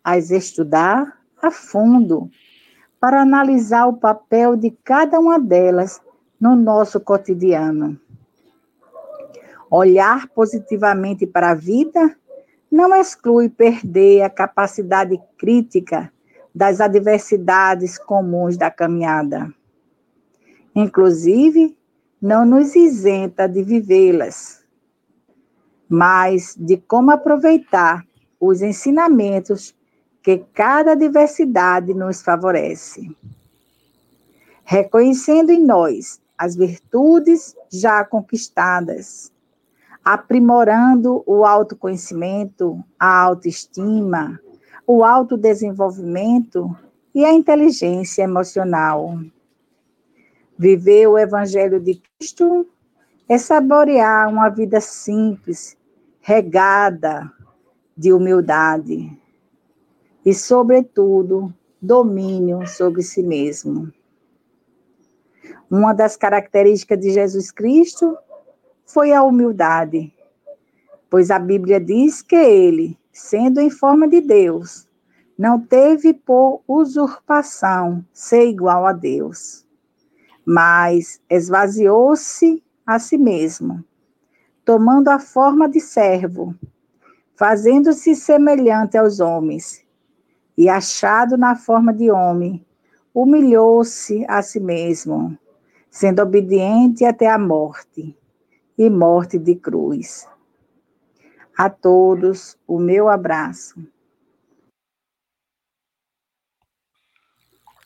as 0.07 0.31
estudar 0.31 1.19
a 1.41 1.51
fundo 1.51 2.31
para 2.97 3.23
analisar 3.23 3.87
o 3.87 3.97
papel 3.97 4.55
de 4.55 4.71
cada 4.81 5.19
uma 5.19 5.37
delas 5.37 6.01
no 6.39 6.55
nosso 6.55 6.97
cotidiano. 7.01 7.99
Olhar 9.69 10.29
positivamente 10.29 11.27
para 11.27 11.51
a 11.51 11.55
vida 11.55 12.17
não 12.71 12.95
exclui 12.95 13.49
perder 13.49 14.21
a 14.21 14.29
capacidade 14.29 15.19
crítica 15.37 16.09
das 16.55 16.79
adversidades 16.79 17.97
comuns 17.97 18.55
da 18.55 18.71
caminhada. 18.71 19.53
Inclusive, 20.73 21.77
não 22.21 22.45
nos 22.45 22.77
isenta 22.77 23.45
de 23.45 23.61
vivê-las, 23.61 24.63
mas 25.89 26.55
de 26.57 26.77
como 26.77 27.11
aproveitar 27.11 28.07
os 28.39 28.61
ensinamentos 28.61 29.75
que 30.27 30.39
cada 30.53 30.91
adversidade 30.91 31.93
nos 31.93 32.21
favorece. 32.21 33.15
Reconhecendo 34.65 35.51
em 35.51 35.63
nós 35.63 36.21
as 36.37 36.53
virtudes 36.53 37.55
já 37.71 38.03
conquistadas, 38.03 39.31
aprimorando 40.03 41.23
o 41.25 41.45
autoconhecimento, 41.45 42.83
a 42.99 43.21
autoestima, 43.21 44.37
o 44.85 45.01
autodesenvolvimento 45.01 46.77
e 47.15 47.23
a 47.23 47.31
inteligência 47.31 48.23
emocional. 48.23 49.17
Viver 50.59 51.07
o 51.07 51.17
Evangelho 51.17 51.79
de 51.79 52.01
Cristo 52.19 52.67
é 53.29 53.37
saborear 53.37 54.27
uma 54.27 54.49
vida 54.49 54.81
simples, 54.81 55.77
regada 56.19 57.31
de 57.95 58.11
humildade 58.11 59.17
e, 60.27 60.33
sobretudo, 60.33 61.53
domínio 61.81 62.67
sobre 62.67 63.01
si 63.01 63.23
mesmo. 63.23 63.89
Uma 65.71 65.93
das 65.93 66.17
características 66.17 66.99
de 66.99 67.11
Jesus 67.11 67.49
Cristo 67.49 68.17
foi 68.85 69.13
a 69.13 69.23
humildade, 69.23 70.13
pois 71.09 71.31
a 71.31 71.39
Bíblia 71.39 71.79
diz 71.79 72.21
que 72.21 72.35
ele, 72.35 72.99
sendo 73.09 73.61
em 73.61 73.69
forma 73.69 74.05
de 74.05 74.19
Deus, 74.19 74.85
não 75.37 75.61
teve 75.61 76.13
por 76.13 76.61
usurpação 76.67 78.03
ser 78.11 78.49
igual 78.49 78.85
a 78.85 78.91
Deus, 78.91 79.65
mas 80.45 81.21
esvaziou-se 81.29 82.61
a 82.85 82.99
si 82.99 83.17
mesmo, 83.17 83.81
tomando 84.65 85.07
a 85.07 85.19
forma 85.19 85.69
de 85.69 85.79
servo, 85.79 86.53
fazendo-se 87.33 88.13
semelhante 88.13 88.97
aos 88.97 89.21
homens, 89.21 89.86
e 90.57 90.67
achado 90.67 91.37
na 91.37 91.55
forma 91.55 91.93
de 91.93 92.09
homem, 92.09 92.65
humilhou-se 93.13 94.25
a 94.27 94.41
si 94.41 94.59
mesmo, 94.59 95.37
sendo 95.89 96.21
obediente 96.21 97.05
até 97.05 97.29
a 97.29 97.37
morte 97.37 98.17
e 98.77 98.89
morte 98.89 99.37
de 99.37 99.55
cruz. 99.55 100.27
A 101.57 101.69
todos, 101.69 102.57
o 102.67 102.79
meu 102.79 103.07
abraço. 103.09 103.83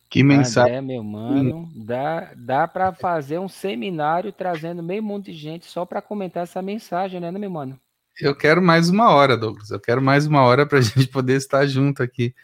Que 0.09 0.23
mensagem. 0.23 0.77
André, 0.77 0.81
meu 0.81 1.03
mano, 1.03 1.69
dá, 1.73 2.33
dá 2.35 2.67
para 2.67 2.91
fazer 2.91 3.39
um 3.39 3.47
seminário 3.47 4.33
trazendo 4.33 4.83
meio 4.83 5.01
monte 5.01 5.31
de 5.31 5.37
gente 5.37 5.65
só 5.65 5.85
para 5.85 6.01
comentar 6.01 6.43
essa 6.43 6.61
mensagem, 6.61 7.21
né, 7.21 7.31
meu 7.31 7.49
mano? 7.49 7.79
Eu 8.19 8.35
quero 8.35 8.61
mais 8.61 8.89
uma 8.89 9.09
hora, 9.09 9.37
Douglas. 9.37 9.71
Eu 9.71 9.79
quero 9.79 10.01
mais 10.01 10.27
uma 10.27 10.43
hora 10.43 10.65
para 10.65 10.79
a 10.79 10.81
gente 10.81 11.07
poder 11.07 11.37
estar 11.37 11.65
junto 11.65 12.03
aqui. 12.03 12.35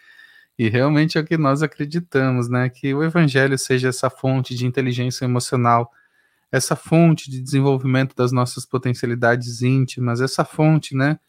E 0.58 0.70
realmente 0.70 1.18
é 1.18 1.22
o 1.22 1.26
que 1.26 1.38
nós 1.38 1.62
acreditamos, 1.62 2.50
né? 2.50 2.70
Que 2.70 2.94
o 2.94 3.04
evangelho 3.04 3.58
seja 3.58 3.90
essa 3.90 4.10
fonte 4.10 4.56
de 4.56 4.66
inteligência 4.66 5.26
emocional, 5.26 5.92
essa 6.52 6.76
fonte 6.76 7.30
de 7.30 7.42
desenvolvimento 7.42 8.16
das 8.16 8.32
nossas 8.32 8.66
potencialidades 8.66 9.62
íntimas, 9.62 10.22
essa 10.22 10.46
fonte, 10.46 10.96
né, 10.96 11.20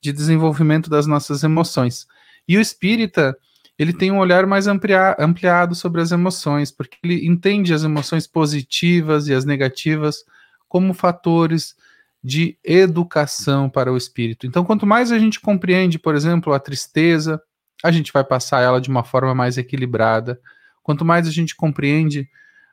de 0.00 0.12
desenvolvimento 0.12 0.90
das 0.90 1.06
nossas 1.06 1.42
emoções. 1.42 2.06
E 2.46 2.58
o 2.58 2.60
espírita, 2.60 3.36
ele 3.78 3.92
tem 3.92 4.10
um 4.10 4.18
olhar 4.18 4.46
mais 4.46 4.66
amplia, 4.66 5.16
ampliado 5.18 5.74
sobre 5.74 6.00
as 6.00 6.12
emoções, 6.12 6.70
porque 6.70 6.98
ele 7.02 7.26
entende 7.26 7.72
as 7.72 7.84
emoções 7.84 8.26
positivas 8.26 9.28
e 9.28 9.34
as 9.34 9.44
negativas 9.44 10.24
como 10.68 10.92
fatores 10.92 11.74
de 12.22 12.58
educação 12.64 13.68
para 13.70 13.92
o 13.92 13.96
espírito. 13.96 14.46
Então, 14.46 14.64
quanto 14.64 14.86
mais 14.86 15.12
a 15.12 15.18
gente 15.18 15.40
compreende, 15.40 15.98
por 15.98 16.14
exemplo, 16.14 16.52
a 16.52 16.58
tristeza, 16.58 17.40
a 17.82 17.90
gente 17.90 18.12
vai 18.12 18.24
passar 18.24 18.60
ela 18.60 18.80
de 18.80 18.88
uma 18.88 19.04
forma 19.04 19.34
mais 19.34 19.58
equilibrada. 19.58 20.40
Quanto 20.82 21.04
mais 21.04 21.26
a 21.26 21.30
gente 21.30 21.56
compreende 21.56 22.28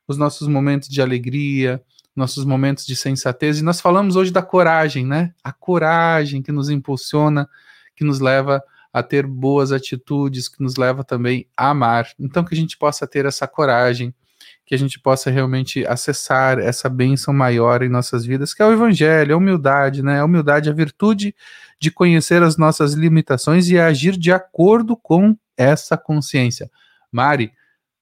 os 0.08 0.18
nossos 0.18 0.48
momentos 0.48 0.90
de 0.90 1.02
alegria, 1.02 1.82
nossos 2.16 2.44
momentos 2.44 2.86
de 2.86 2.96
sensatez, 2.96 3.60
e 3.60 3.64
nós 3.64 3.80
falamos 3.80 4.16
hoje 4.16 4.32
da 4.32 4.42
coragem, 4.42 5.06
né? 5.06 5.34
A 5.44 5.54
coragem 5.54 6.42
que 6.42 6.52
nos 6.52 6.70
impulsiona, 6.70 7.50
que 7.96 8.04
nos 8.04 8.20
leva 8.20 8.62
a 8.92 9.02
ter 9.02 9.26
boas 9.26 9.72
atitudes, 9.72 10.50
que 10.50 10.62
nos 10.62 10.76
leva 10.76 11.04
também 11.04 11.48
a 11.56 11.70
amar. 11.70 12.10
Então, 12.20 12.44
que 12.44 12.54
a 12.54 12.58
gente 12.58 12.78
possa 12.78 13.08
ter 13.08 13.26
essa 13.26 13.48
coragem, 13.48 14.14
que 14.72 14.76
a 14.76 14.78
gente 14.78 14.98
possa 15.02 15.30
realmente 15.30 15.86
acessar 15.86 16.58
essa 16.58 16.88
bênção 16.88 17.34
maior 17.34 17.84
em 17.84 17.90
nossas 17.90 18.26
vidas, 18.26 18.54
que 18.54 18.62
é 18.62 18.66
o 18.66 18.72
Evangelho, 18.72 19.36
a 19.36 19.38
humildade, 19.38 20.02
né? 20.02 20.22
A 20.22 20.24
humildade, 20.24 20.70
a 20.70 20.74
virtude 20.74 21.36
de 21.78 21.92
conhecer 21.92 22.42
as 22.42 22.56
nossas 22.56 22.94
limitações 22.94 23.68
e 23.68 23.78
agir 23.78 24.16
de 24.16 24.32
acordo 24.32 24.96
com 24.96 25.36
essa 25.58 25.98
consciência. 25.98 26.72
Mari, 27.12 27.52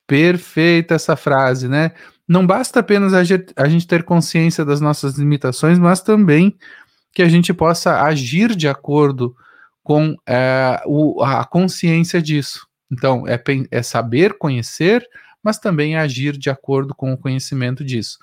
perfeita 0.05 0.93
essa 0.93 1.15
frase, 1.15 1.67
né? 1.67 1.89
Não 2.27 2.45
basta 2.45 2.81
apenas 2.81 3.15
a 3.15 3.23
gente 3.67 3.87
ter 3.87 4.03
consciência 4.03 4.63
das 4.63 4.79
nossas 4.79 5.17
limitações, 5.17 5.79
mas 5.79 6.01
também 6.01 6.55
que 7.11 7.23
a 7.23 7.27
gente 7.27 7.51
possa 7.51 8.03
agir 8.03 8.55
de 8.55 8.67
acordo 8.67 9.35
com 9.81 10.15
é, 10.27 10.83
o, 10.85 11.23
a 11.23 11.43
consciência 11.45 12.21
disso. 12.21 12.67
Então, 12.91 13.27
é, 13.27 13.41
é 13.71 13.81
saber 13.81 14.37
conhecer, 14.37 15.03
mas 15.43 15.57
também 15.57 15.95
agir 15.95 16.37
de 16.37 16.49
acordo 16.49 16.93
com 16.93 17.13
o 17.13 17.17
conhecimento 17.17 17.83
disso. 17.83 18.19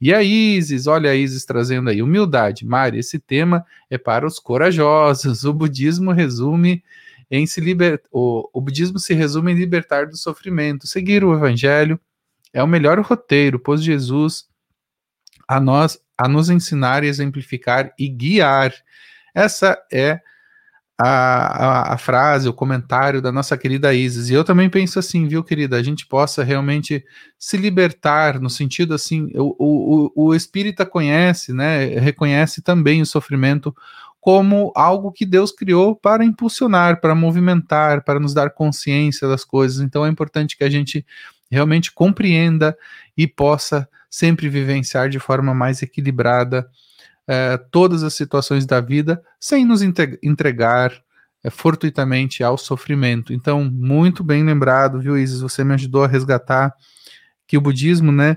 E 0.00 0.12
a 0.12 0.22
Isis, 0.22 0.86
olha 0.86 1.10
a 1.10 1.14
Isis 1.14 1.44
trazendo 1.44 1.90
aí, 1.90 2.02
humildade. 2.02 2.64
Mari, 2.64 2.98
esse 2.98 3.18
tema 3.18 3.64
é 3.88 3.98
para 3.98 4.26
os 4.26 4.38
corajosos. 4.38 5.44
O 5.50 5.52
budismo 5.52 6.12
resume 6.12 6.82
em 7.30 7.46
se 7.46 7.60
liber... 7.60 8.02
o, 8.10 8.48
o 8.52 8.60
budismo 8.60 8.98
se 8.98 9.14
resume 9.14 9.52
em 9.52 9.56
libertar 9.56 10.06
do 10.06 10.16
sofrimento. 10.16 10.86
Seguir 10.86 11.24
o 11.24 11.34
evangelho 11.34 11.98
é 12.52 12.62
o 12.62 12.68
melhor 12.68 13.00
roteiro, 13.00 13.58
pois 13.58 13.82
Jesus 13.82 14.48
a 15.46 15.58
nós 15.58 15.98
a 16.16 16.28
nos 16.28 16.50
ensinar, 16.50 17.02
exemplificar 17.02 17.92
e 17.98 18.08
guiar. 18.08 18.72
Essa 19.34 19.76
é 19.92 20.20
a, 21.02 21.08
a, 21.08 21.94
a, 21.94 21.98
frase, 21.98 22.48
o 22.48 22.52
comentário 22.52 23.22
da 23.22 23.32
nossa 23.32 23.56
querida 23.56 23.94
Isis. 23.94 24.28
E 24.28 24.34
eu 24.34 24.44
também 24.44 24.68
penso 24.68 24.98
assim, 24.98 25.26
viu, 25.26 25.42
querida? 25.42 25.76
A 25.76 25.82
gente 25.82 26.06
possa 26.06 26.44
realmente 26.44 27.04
se 27.38 27.56
libertar, 27.56 28.38
no 28.38 28.50
sentido 28.50 28.94
assim, 28.94 29.30
o, 29.34 29.54
o, 30.14 30.28
o 30.28 30.34
espírita 30.34 30.84
conhece, 30.84 31.52
né? 31.52 31.86
Reconhece 31.98 32.60
também 32.60 33.00
o 33.00 33.06
sofrimento 33.06 33.74
como 34.20 34.70
algo 34.76 35.10
que 35.10 35.24
Deus 35.24 35.50
criou 35.50 35.96
para 35.96 36.22
impulsionar, 36.24 37.00
para 37.00 37.14
movimentar, 37.14 38.04
para 38.04 38.20
nos 38.20 38.34
dar 38.34 38.50
consciência 38.50 39.26
das 39.26 39.44
coisas. 39.44 39.80
Então 39.80 40.04
é 40.04 40.10
importante 40.10 40.56
que 40.56 40.64
a 40.64 40.68
gente 40.68 41.06
realmente 41.50 41.90
compreenda 41.90 42.76
e 43.16 43.26
possa 43.26 43.88
sempre 44.10 44.48
vivenciar 44.48 45.08
de 45.08 45.18
forma 45.18 45.54
mais 45.54 45.82
equilibrada 45.82 46.68
é, 47.30 47.56
todas 47.56 48.02
as 48.02 48.12
situações 48.14 48.66
da 48.66 48.80
vida 48.80 49.22
sem 49.38 49.64
nos 49.64 49.82
entregar 49.82 50.92
é, 51.44 51.48
fortuitamente 51.48 52.42
ao 52.42 52.58
sofrimento. 52.58 53.32
Então, 53.32 53.62
muito 53.64 54.24
bem 54.24 54.42
lembrado, 54.42 54.98
viu, 54.98 55.16
Isis? 55.16 55.40
Você 55.40 55.62
me 55.62 55.74
ajudou 55.74 56.02
a 56.02 56.08
resgatar 56.08 56.74
que 57.46 57.56
o 57.56 57.60
budismo, 57.60 58.10
né, 58.10 58.36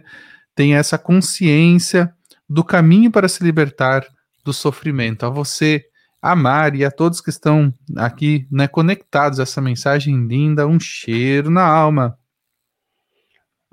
tem 0.54 0.76
essa 0.76 0.96
consciência 0.96 2.14
do 2.48 2.64
caminho 2.64 3.10
para 3.10 3.28
se 3.28 3.44
libertar 3.44 4.06
do 4.46 4.54
sofrimento. 4.54 5.26
A 5.26 5.30
você, 5.30 5.84
amar 6.22 6.76
e 6.76 6.86
a 6.86 6.92
todos 6.92 7.20
que 7.20 7.32
estão 7.32 7.74
aqui, 7.98 8.48
né, 8.52 8.68
conectados 8.68 9.40
a 9.40 9.44
essa 9.44 9.60
mensagem 9.60 10.28
linda, 10.28 10.68
um 10.68 10.80
cheiro 10.80 11.50
na 11.50 11.66
alma. 11.66 12.16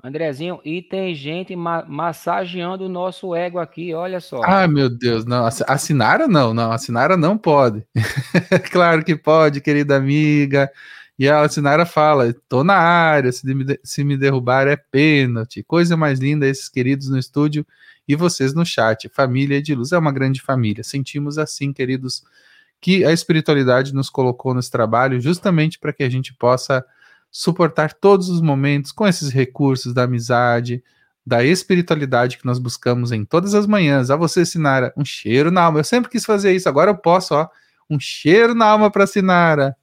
Andrezinho, 0.03 0.59
e 0.65 0.81
tem 0.81 1.13
gente 1.13 1.55
ma 1.55 1.85
massageando 1.87 2.85
o 2.85 2.89
nosso 2.89 3.35
ego 3.35 3.59
aqui, 3.59 3.93
olha 3.93 4.19
só. 4.19 4.41
Ah, 4.43 4.67
meu 4.67 4.89
Deus, 4.89 5.25
não, 5.25 5.45
a 5.45 5.77
Sinara 5.77 6.27
não, 6.27 6.53
não, 6.53 6.71
a 6.71 6.77
Sinara 6.79 7.15
não 7.15 7.37
pode. 7.37 7.85
claro 8.71 9.03
que 9.03 9.15
pode, 9.15 9.61
querida 9.61 9.95
amiga. 9.95 10.71
E 11.19 11.29
a 11.29 11.47
Sinara 11.47 11.85
fala: 11.85 12.33
tô 12.49 12.63
na 12.63 12.73
área, 12.73 13.31
se 13.31 13.45
me, 13.53 13.79
se 13.83 14.03
me 14.03 14.17
derrubar 14.17 14.67
é 14.67 14.75
pênalti. 14.75 15.61
Coisa 15.61 15.95
mais 15.95 16.19
linda, 16.19 16.47
esses 16.47 16.67
queridos 16.67 17.09
no 17.09 17.19
estúdio 17.19 17.63
e 18.07 18.15
vocês 18.15 18.55
no 18.55 18.65
chat. 18.65 19.07
Família 19.09 19.61
de 19.61 19.75
luz 19.75 19.91
é 19.91 19.97
uma 19.99 20.11
grande 20.11 20.41
família. 20.41 20.83
Sentimos 20.83 21.37
assim, 21.37 21.71
queridos, 21.71 22.23
que 22.81 23.05
a 23.05 23.11
espiritualidade 23.11 23.93
nos 23.93 24.09
colocou 24.09 24.55
nesse 24.55 24.71
trabalho 24.71 25.21
justamente 25.21 25.77
para 25.77 25.93
que 25.93 26.01
a 26.01 26.09
gente 26.09 26.33
possa 26.33 26.83
suportar 27.31 27.93
todos 27.93 28.29
os 28.29 28.41
momentos 28.41 28.91
com 28.91 29.07
esses 29.07 29.29
recursos 29.29 29.93
da 29.93 30.03
amizade, 30.03 30.83
da 31.25 31.43
espiritualidade 31.43 32.37
que 32.37 32.45
nós 32.45 32.59
buscamos 32.59 33.11
em 33.11 33.23
todas 33.23 33.55
as 33.55 33.65
manhãs. 33.65 34.09
A 34.09 34.15
você, 34.15 34.45
Sinara, 34.45 34.93
um 34.97 35.05
cheiro 35.05 35.49
na 35.49 35.61
alma. 35.63 35.79
Eu 35.79 35.83
sempre 35.83 36.11
quis 36.11 36.25
fazer 36.25 36.53
isso, 36.53 36.67
agora 36.67 36.91
eu 36.91 36.97
posso, 36.97 37.33
ó. 37.33 37.47
Um 37.89 37.99
cheiro 37.99 38.53
na 38.53 38.65
alma 38.65 38.91
para 38.91 39.07
Sinara. 39.07 39.75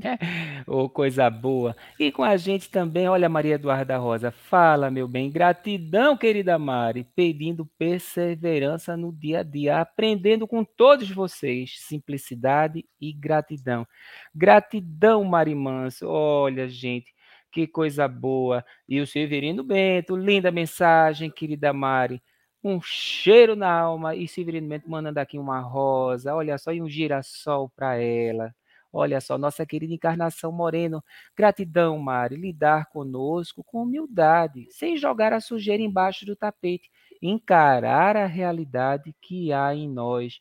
Ô, 0.66 0.84
oh, 0.84 0.88
coisa 0.88 1.28
boa. 1.28 1.76
E 1.98 2.12
com 2.12 2.22
a 2.22 2.36
gente 2.36 2.70
também, 2.70 3.08
olha, 3.08 3.28
Maria 3.28 3.54
Eduarda 3.54 3.96
Rosa, 3.96 4.30
fala, 4.30 4.90
meu 4.90 5.08
bem, 5.08 5.30
gratidão, 5.30 6.16
querida 6.16 6.58
Mari, 6.58 7.04
pedindo 7.16 7.66
perseverança 7.78 8.96
no 8.96 9.12
dia 9.12 9.40
a 9.40 9.42
dia, 9.42 9.80
aprendendo 9.80 10.46
com 10.46 10.64
todos 10.64 11.10
vocês, 11.10 11.76
simplicidade 11.80 12.84
e 13.00 13.12
gratidão. 13.12 13.86
Gratidão, 14.34 15.24
Mari 15.24 15.54
Manso, 15.54 16.06
olha, 16.06 16.68
gente, 16.68 17.12
que 17.50 17.66
coisa 17.66 18.06
boa. 18.06 18.64
E 18.88 19.00
o 19.00 19.06
Severino 19.06 19.62
Bento, 19.64 20.16
linda 20.16 20.50
mensagem, 20.50 21.30
querida 21.30 21.72
Mari. 21.72 22.22
Um 22.62 22.80
cheiro 22.80 23.56
na 23.56 23.70
alma. 23.72 24.14
E 24.14 24.28
Severino 24.28 24.68
Bento 24.68 24.88
mandando 24.90 25.18
aqui 25.18 25.38
uma 25.38 25.60
rosa, 25.60 26.34
olha 26.34 26.58
só, 26.58 26.72
e 26.72 26.82
um 26.82 26.88
girassol 26.88 27.70
para 27.70 27.96
ela. 27.96 28.54
Olha 28.92 29.20
só, 29.20 29.36
nossa 29.36 29.66
querida 29.66 29.92
Encarnação 29.94 30.50
Moreno, 30.50 31.04
gratidão, 31.36 31.98
Mari, 31.98 32.36
lidar 32.36 32.86
conosco 32.90 33.62
com 33.62 33.82
humildade, 33.82 34.66
sem 34.70 34.96
jogar 34.96 35.32
a 35.32 35.40
sujeira 35.40 35.82
embaixo 35.82 36.24
do 36.24 36.34
tapete, 36.34 36.90
encarar 37.20 38.16
a 38.16 38.26
realidade 38.26 39.14
que 39.20 39.52
há 39.52 39.74
em 39.74 39.88
nós. 39.88 40.40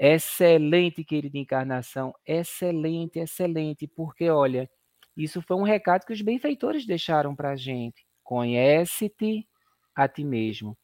Excelente, 0.00 1.04
querida 1.04 1.38
Encarnação, 1.38 2.14
excelente, 2.26 3.18
excelente, 3.20 3.86
porque 3.86 4.28
olha, 4.28 4.68
isso 5.16 5.40
foi 5.42 5.56
um 5.56 5.62
recado 5.62 6.04
que 6.04 6.12
os 6.12 6.20
benfeitores 6.22 6.84
deixaram 6.86 7.34
para 7.36 7.50
a 7.52 7.56
gente. 7.56 8.04
Conhece-te 8.24 9.46
a 9.94 10.08
ti 10.08 10.24
mesmo. 10.24 10.76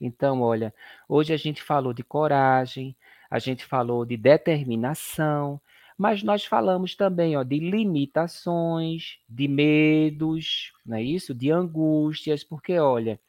Então, 0.00 0.42
olha, 0.42 0.74
hoje 1.08 1.32
a 1.32 1.36
gente 1.36 1.62
falou 1.62 1.92
de 1.94 2.02
coragem, 2.04 2.96
a 3.30 3.38
gente 3.38 3.64
falou 3.64 4.04
de 4.06 4.16
determinação, 4.16 5.60
mas 5.96 6.22
nós 6.22 6.44
falamos 6.44 6.94
também 6.96 7.36
ó, 7.36 7.42
de 7.42 7.58
limitações, 7.58 9.18
de 9.28 9.46
medos, 9.48 10.72
não 10.84 10.96
é 10.96 11.02
isso? 11.02 11.34
De 11.34 11.50
angústias, 11.50 12.42
porque 12.42 12.78
olha, 12.78 13.20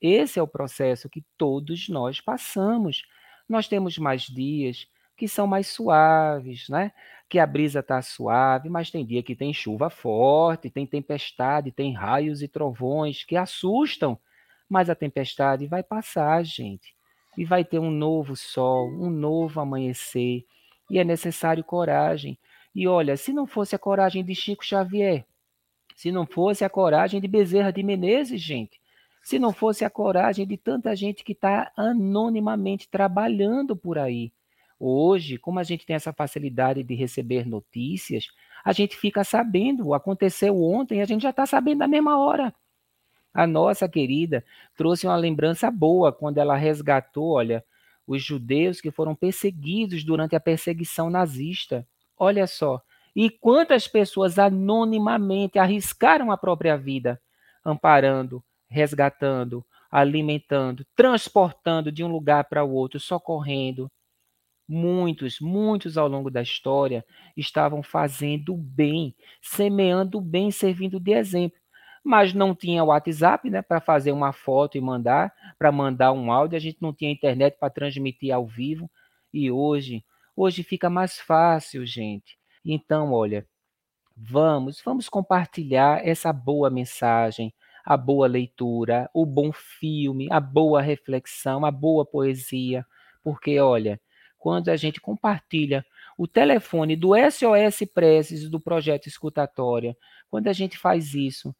esse 0.00 0.38
é 0.38 0.42
o 0.42 0.48
processo 0.48 1.08
que 1.08 1.24
todos 1.36 1.88
nós 1.88 2.20
passamos. 2.20 3.02
Nós 3.48 3.68
temos 3.68 3.98
mais 3.98 4.22
dias 4.22 4.86
que 5.16 5.28
são 5.28 5.46
mais 5.46 5.68
suaves, 5.68 6.68
né? 6.68 6.92
Que 7.28 7.38
a 7.38 7.46
brisa 7.46 7.80
está 7.80 8.02
suave, 8.02 8.68
mas 8.68 8.90
tem 8.90 9.06
dia 9.06 9.22
que 9.22 9.36
tem 9.36 9.54
chuva 9.54 9.88
forte, 9.90 10.70
tem 10.70 10.86
tempestade, 10.86 11.70
tem 11.70 11.94
raios 11.94 12.42
e 12.42 12.48
trovões 12.48 13.24
que 13.24 13.36
assustam, 13.36 14.18
mas 14.68 14.90
a 14.90 14.94
tempestade 14.94 15.66
vai 15.66 15.82
passar, 15.82 16.44
gente. 16.44 16.94
E 17.38 17.44
vai 17.44 17.64
ter 17.64 17.78
um 17.78 17.90
novo 17.90 18.34
sol, 18.36 18.88
um 18.88 19.10
novo 19.10 19.60
amanhecer. 19.60 20.44
E 20.92 20.98
é 20.98 21.04
necessário 21.04 21.64
coragem. 21.64 22.38
E 22.74 22.86
olha, 22.86 23.16
se 23.16 23.32
não 23.32 23.46
fosse 23.46 23.74
a 23.74 23.78
coragem 23.78 24.22
de 24.22 24.34
Chico 24.34 24.62
Xavier, 24.62 25.24
se 25.96 26.12
não 26.12 26.26
fosse 26.26 26.66
a 26.66 26.68
coragem 26.68 27.18
de 27.18 27.26
Bezerra 27.26 27.72
de 27.72 27.82
Menezes, 27.82 28.42
gente, 28.42 28.78
se 29.22 29.38
não 29.38 29.54
fosse 29.54 29.86
a 29.86 29.90
coragem 29.90 30.46
de 30.46 30.58
tanta 30.58 30.94
gente 30.94 31.24
que 31.24 31.32
está 31.32 31.72
anonimamente 31.74 32.90
trabalhando 32.90 33.74
por 33.74 33.98
aí. 33.98 34.30
Hoje, 34.78 35.38
como 35.38 35.58
a 35.58 35.62
gente 35.62 35.86
tem 35.86 35.96
essa 35.96 36.12
facilidade 36.12 36.82
de 36.82 36.94
receber 36.94 37.46
notícias, 37.46 38.26
a 38.62 38.72
gente 38.72 38.94
fica 38.94 39.24
sabendo, 39.24 39.94
aconteceu 39.94 40.62
ontem, 40.62 41.00
a 41.00 41.06
gente 41.06 41.22
já 41.22 41.30
está 41.30 41.46
sabendo 41.46 41.78
na 41.78 41.88
mesma 41.88 42.18
hora. 42.18 42.54
A 43.32 43.46
nossa 43.46 43.88
querida 43.88 44.44
trouxe 44.76 45.06
uma 45.06 45.16
lembrança 45.16 45.70
boa 45.70 46.12
quando 46.12 46.36
ela 46.36 46.54
resgatou, 46.54 47.30
olha, 47.30 47.64
os 48.06 48.22
judeus 48.22 48.80
que 48.80 48.90
foram 48.90 49.14
perseguidos 49.14 50.04
durante 50.04 50.34
a 50.36 50.40
perseguição 50.40 51.10
nazista. 51.10 51.86
Olha 52.16 52.46
só. 52.46 52.80
E 53.14 53.28
quantas 53.30 53.86
pessoas 53.86 54.38
anonimamente 54.38 55.58
arriscaram 55.58 56.30
a 56.32 56.36
própria 56.36 56.76
vida, 56.76 57.20
amparando, 57.64 58.42
resgatando, 58.68 59.64
alimentando, 59.90 60.86
transportando 60.96 61.92
de 61.92 62.02
um 62.02 62.08
lugar 62.08 62.44
para 62.44 62.64
o 62.64 62.72
outro, 62.72 62.98
socorrendo. 62.98 63.90
Muitos, 64.66 65.38
muitos 65.40 65.98
ao 65.98 66.08
longo 66.08 66.30
da 66.30 66.40
história 66.40 67.04
estavam 67.36 67.82
fazendo 67.82 68.56
bem, 68.56 69.14
semeando 69.42 70.20
bem, 70.20 70.50
servindo 70.50 70.98
de 70.98 71.12
exemplo 71.12 71.61
mas 72.04 72.34
não 72.34 72.54
tinha 72.54 72.84
WhatsApp, 72.84 73.48
né, 73.48 73.62
para 73.62 73.80
fazer 73.80 74.12
uma 74.12 74.32
foto 74.32 74.76
e 74.76 74.80
mandar, 74.80 75.32
para 75.58 75.70
mandar 75.70 76.12
um 76.12 76.32
áudio, 76.32 76.56
a 76.56 76.60
gente 76.60 76.78
não 76.80 76.92
tinha 76.92 77.10
internet 77.10 77.56
para 77.58 77.70
transmitir 77.70 78.34
ao 78.34 78.46
vivo. 78.46 78.90
E 79.32 79.50
hoje, 79.50 80.04
hoje 80.36 80.62
fica 80.62 80.90
mais 80.90 81.18
fácil, 81.18 81.86
gente. 81.86 82.36
Então, 82.64 83.12
olha, 83.12 83.46
vamos, 84.16 84.80
vamos 84.84 85.08
compartilhar 85.08 86.06
essa 86.06 86.32
boa 86.32 86.70
mensagem, 86.70 87.52
a 87.84 87.96
boa 87.96 88.26
leitura, 88.26 89.08
o 89.14 89.24
bom 89.24 89.52
filme, 89.52 90.28
a 90.30 90.40
boa 90.40 90.80
reflexão, 90.80 91.64
a 91.64 91.70
boa 91.70 92.04
poesia, 92.04 92.84
porque 93.22 93.58
olha, 93.58 94.00
quando 94.38 94.68
a 94.70 94.76
gente 94.76 95.00
compartilha 95.00 95.84
o 96.18 96.26
telefone 96.26 96.96
do 96.96 97.12
SOS 97.16 97.88
Preces 97.92 98.48
do 98.48 98.60
projeto 98.60 99.06
Escutatória, 99.06 99.96
quando 100.30 100.48
a 100.48 100.52
gente 100.52 100.76
faz 100.78 101.14
isso, 101.14 101.54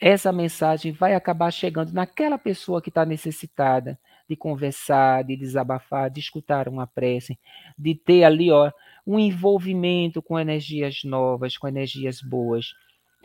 essa 0.00 0.32
mensagem 0.32 0.92
vai 0.92 1.14
acabar 1.14 1.50
chegando 1.50 1.92
naquela 1.92 2.38
pessoa 2.38 2.80
que 2.80 2.88
está 2.88 3.04
necessitada 3.04 3.98
de 4.28 4.36
conversar, 4.36 5.24
de 5.24 5.36
desabafar, 5.36 6.10
de 6.10 6.20
escutar 6.20 6.68
uma 6.68 6.86
prece, 6.86 7.38
de 7.76 7.94
ter 7.94 8.24
ali 8.24 8.50
ó, 8.50 8.70
um 9.06 9.18
envolvimento 9.18 10.22
com 10.22 10.38
energias 10.38 11.02
novas, 11.02 11.56
com 11.56 11.66
energias 11.66 12.20
boas. 12.20 12.74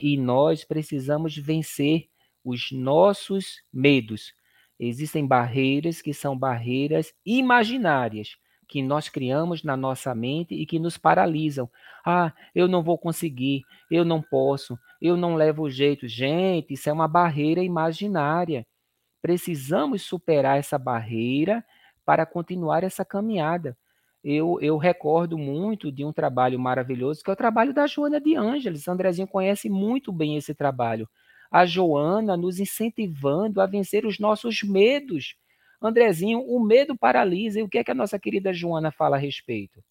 E 0.01 0.17
nós 0.17 0.63
precisamos 0.63 1.37
vencer 1.37 2.07
os 2.43 2.71
nossos 2.71 3.61
medos. 3.71 4.33
Existem 4.79 5.27
barreiras 5.27 6.01
que 6.01 6.13
são 6.13 6.37
barreiras 6.37 7.13
imaginárias 7.25 8.37
que 8.73 8.81
nós 8.81 9.07
criamos 9.07 9.61
na 9.61 9.77
nossa 9.77 10.15
mente 10.15 10.55
e 10.55 10.65
que 10.65 10.79
nos 10.79 10.97
paralisam. 10.97 11.69
Ah, 12.03 12.33
eu 12.55 12.67
não 12.67 12.81
vou 12.81 12.97
conseguir, 12.97 13.61
eu 13.91 14.03
não 14.03 14.19
posso, 14.19 14.79
eu 14.99 15.15
não 15.15 15.35
levo 15.35 15.69
jeito. 15.69 16.07
Gente, 16.07 16.73
isso 16.73 16.89
é 16.89 16.91
uma 16.91 17.07
barreira 17.07 17.61
imaginária. 17.61 18.65
Precisamos 19.21 20.01
superar 20.01 20.57
essa 20.57 20.79
barreira 20.79 21.63
para 22.03 22.25
continuar 22.25 22.83
essa 22.83 23.05
caminhada. 23.05 23.77
Eu, 24.23 24.57
eu 24.59 24.75
recordo 24.77 25.37
muito 25.37 25.91
de 25.91 26.03
um 26.03 26.11
trabalho 26.11 26.59
maravilhoso, 26.59 27.21
que 27.23 27.29
é 27.29 27.33
o 27.33 27.35
trabalho 27.35 27.75
da 27.75 27.85
Joana 27.85 28.19
de 28.19 28.35
Ângeles. 28.35 28.87
Andrezinho 28.87 29.27
conhece 29.27 29.69
muito 29.69 30.11
bem 30.11 30.35
esse 30.35 30.55
trabalho. 30.55 31.07
A 31.51 31.63
Joana 31.63 32.35
nos 32.35 32.59
incentivando 32.59 33.61
a 33.61 33.67
vencer 33.67 34.03
os 34.03 34.17
nossos 34.17 34.63
medos 34.63 35.35
Andrezinho, 35.87 36.39
o 36.39 36.63
medo 36.63 36.97
paralisa. 36.97 37.59
E 37.59 37.63
o 37.63 37.69
que 37.69 37.77
é 37.77 37.83
que 37.83 37.91
a 37.91 37.95
nossa 37.95 38.19
querida 38.19 38.53
Joana 38.53 38.91
fala 38.91 39.17
a 39.17 39.19
respeito? 39.19 39.83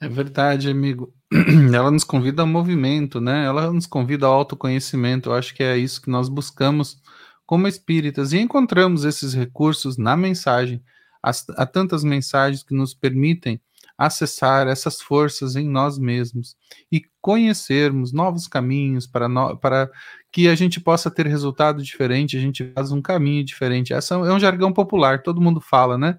É 0.00 0.08
verdade, 0.08 0.70
amigo. 0.70 1.12
Ela 1.74 1.90
nos 1.90 2.04
convida 2.04 2.42
ao 2.42 2.48
movimento, 2.48 3.20
né? 3.20 3.44
Ela 3.44 3.70
nos 3.70 3.86
convida 3.86 4.26
ao 4.26 4.32
autoconhecimento. 4.32 5.28
Eu 5.28 5.34
acho 5.34 5.54
que 5.54 5.62
é 5.62 5.76
isso 5.76 6.00
que 6.00 6.08
nós 6.08 6.28
buscamos 6.28 7.02
como 7.44 7.68
espíritas 7.68 8.32
e 8.32 8.38
encontramos 8.38 9.04
esses 9.04 9.34
recursos 9.34 9.98
na 9.98 10.16
mensagem. 10.16 10.82
Há 11.22 11.66
tantas 11.66 12.02
mensagens 12.02 12.62
que 12.62 12.74
nos 12.74 12.94
permitem 12.94 13.60
acessar 14.00 14.66
essas 14.66 14.98
forças 14.98 15.56
em 15.56 15.68
nós 15.68 15.98
mesmos 15.98 16.56
e 16.90 17.02
conhecermos 17.20 18.14
novos 18.14 18.48
caminhos 18.48 19.06
para, 19.06 19.28
no, 19.28 19.58
para 19.58 19.90
que 20.32 20.48
a 20.48 20.54
gente 20.54 20.80
possa 20.80 21.10
ter 21.10 21.26
resultado 21.26 21.82
diferente, 21.82 22.34
a 22.34 22.40
gente 22.40 22.72
faz 22.72 22.92
um 22.92 23.02
caminho 23.02 23.44
diferente. 23.44 23.92
Essa 23.92 24.14
é 24.14 24.32
um 24.32 24.40
jargão 24.40 24.72
popular, 24.72 25.22
todo 25.22 25.42
mundo 25.42 25.60
fala, 25.60 25.98
né? 25.98 26.18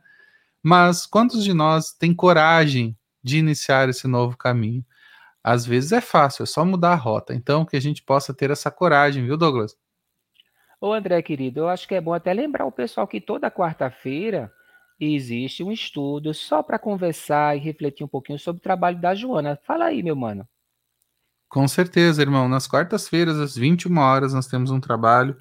Mas 0.62 1.08
quantos 1.08 1.44
de 1.44 1.56
nós 1.56 1.91
têm 1.91 2.14
coragem 2.14 2.95
de 3.24 3.40
iniciar 3.40 3.90
esse 3.90 4.08
novo 4.08 4.38
caminho? 4.38 4.86
Às 5.44 5.66
vezes 5.66 5.91
é 5.91 6.02
fácil, 6.02 6.44
é 6.44 6.45
só 6.45 6.64
mudar 6.64 6.91
a 6.91 6.95
rota. 6.95 7.34
Então, 7.34 7.66
que 7.66 7.76
a 7.76 7.82
gente 7.82 8.03
possa 8.03 8.32
ter 8.32 8.52
essa 8.52 8.70
coragem, 8.70 9.26
viu, 9.26 9.36
Douglas? 9.36 9.76
Ô, 10.80 10.94
André, 10.94 11.20
querido, 11.24 11.62
eu 11.62 11.70
acho 11.70 11.88
que 11.88 11.95
é 11.95 12.02
bom 12.02 12.14
até 12.14 12.32
lembrar 12.32 12.66
o 12.66 12.72
pessoal 12.72 13.08
que 13.08 13.20
toda 13.20 13.49
quarta-feira 13.49 14.53
existe 15.06 15.64
um 15.64 15.72
estudo 15.72 16.34
só 16.34 16.61
para 16.61 16.78
conversar 16.78 17.56
e 17.57 17.60
refletir 17.60 18.03
um 18.03 18.07
pouquinho 18.07 18.38
sobre 18.38 18.60
o 18.60 18.64
trabalho 18.64 18.99
da 18.99 19.15
Joana. 19.15 19.60
Fala 19.65 19.86
aí, 19.86 20.03
meu 20.03 20.15
mano. 20.15 20.48
Com 21.49 21.68
certeza, 21.68 22.22
irmão. 22.22 22.48
Nas 22.48 22.68
quartas-feiras, 22.68 23.38
às 23.38 23.56
21 23.56 23.98
horas, 23.98 24.34
nós 24.34 24.48
temos 24.48 24.72
um 24.72 24.80
trabalho 24.80 25.36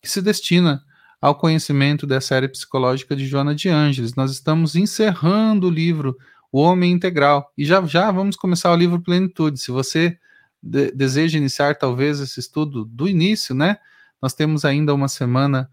que 0.00 0.08
se 0.08 0.20
destina 0.20 0.82
ao 1.20 1.34
conhecimento 1.34 2.06
da 2.06 2.20
série 2.20 2.48
psicológica 2.48 3.14
de 3.14 3.26
Joana 3.26 3.54
de 3.54 3.68
Ângeles. 3.68 4.14
Nós 4.14 4.32
estamos 4.32 4.74
encerrando 4.74 5.68
o 5.68 5.70
livro 5.70 6.16
O 6.50 6.60
Homem 6.60 6.92
Integral 6.92 7.52
e 7.56 7.64
já 7.64 7.84
já 7.86 8.10
vamos 8.10 8.36
começar 8.36 8.72
o 8.72 8.76
livro 8.76 9.00
Plenitude. 9.00 9.60
Se 9.60 9.70
você 9.70 10.18
de 10.62 10.90
deseja 10.90 11.38
iniciar 11.38 11.76
talvez 11.76 12.18
esse 12.20 12.40
estudo 12.40 12.84
do 12.84 13.08
início, 13.08 13.54
né? 13.54 13.76
Nós 14.20 14.34
temos 14.34 14.64
ainda 14.64 14.92
uma 14.94 15.08
semana 15.08 15.70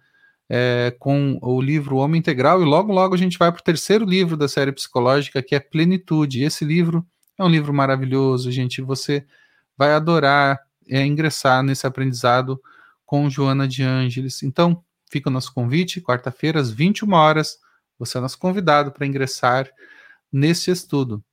é, 0.50 0.96
com 1.00 1.40
o 1.42 1.62
livro 1.62 1.98
Homem 1.98 2.20
Integral, 2.20 2.62
e 2.62 2.66
logo, 2.66 2.92
logo 2.92 3.16
a 3.16 3.18
gente 3.18 3.38
vai 3.38 3.52
para 3.52 3.62
o 3.62 3.64
terceiro 3.64 4.06
livro 4.06 4.38
da 4.38 4.48
série 4.48 4.72
psicológica, 4.72 5.42
que 5.42 5.56
é 5.56 5.60
Plenitude. 5.60 6.44
Esse 6.44 6.66
livro 6.66 7.06
é 7.38 7.44
um 7.44 7.50
livro 7.50 7.74
maravilhoso, 7.74 8.52
gente. 8.52 8.82
Você 8.82 9.26
vai 9.78 9.94
adorar 9.94 10.60
é, 10.88 11.06
ingressar 11.06 11.64
nesse 11.64 11.88
aprendizado 11.88 12.62
com 13.06 13.30
Joana 13.30 13.68
de 13.68 13.84
Ângeles. 13.84 14.44
Então, 14.44 14.84
fica 15.10 15.30
o 15.30 15.34
nosso 15.34 15.54
convite, 15.54 16.02
quarta-feira, 16.02 16.60
às 16.60 16.72
21 16.72 17.14
horas. 17.14 17.58
Você 18.00 18.18
é 18.18 18.22
nosso 18.22 18.38
convidado 18.38 18.92
para 18.92 19.06
ingressar 19.06 19.70
nesse 20.32 20.72
estudo. 20.72 21.24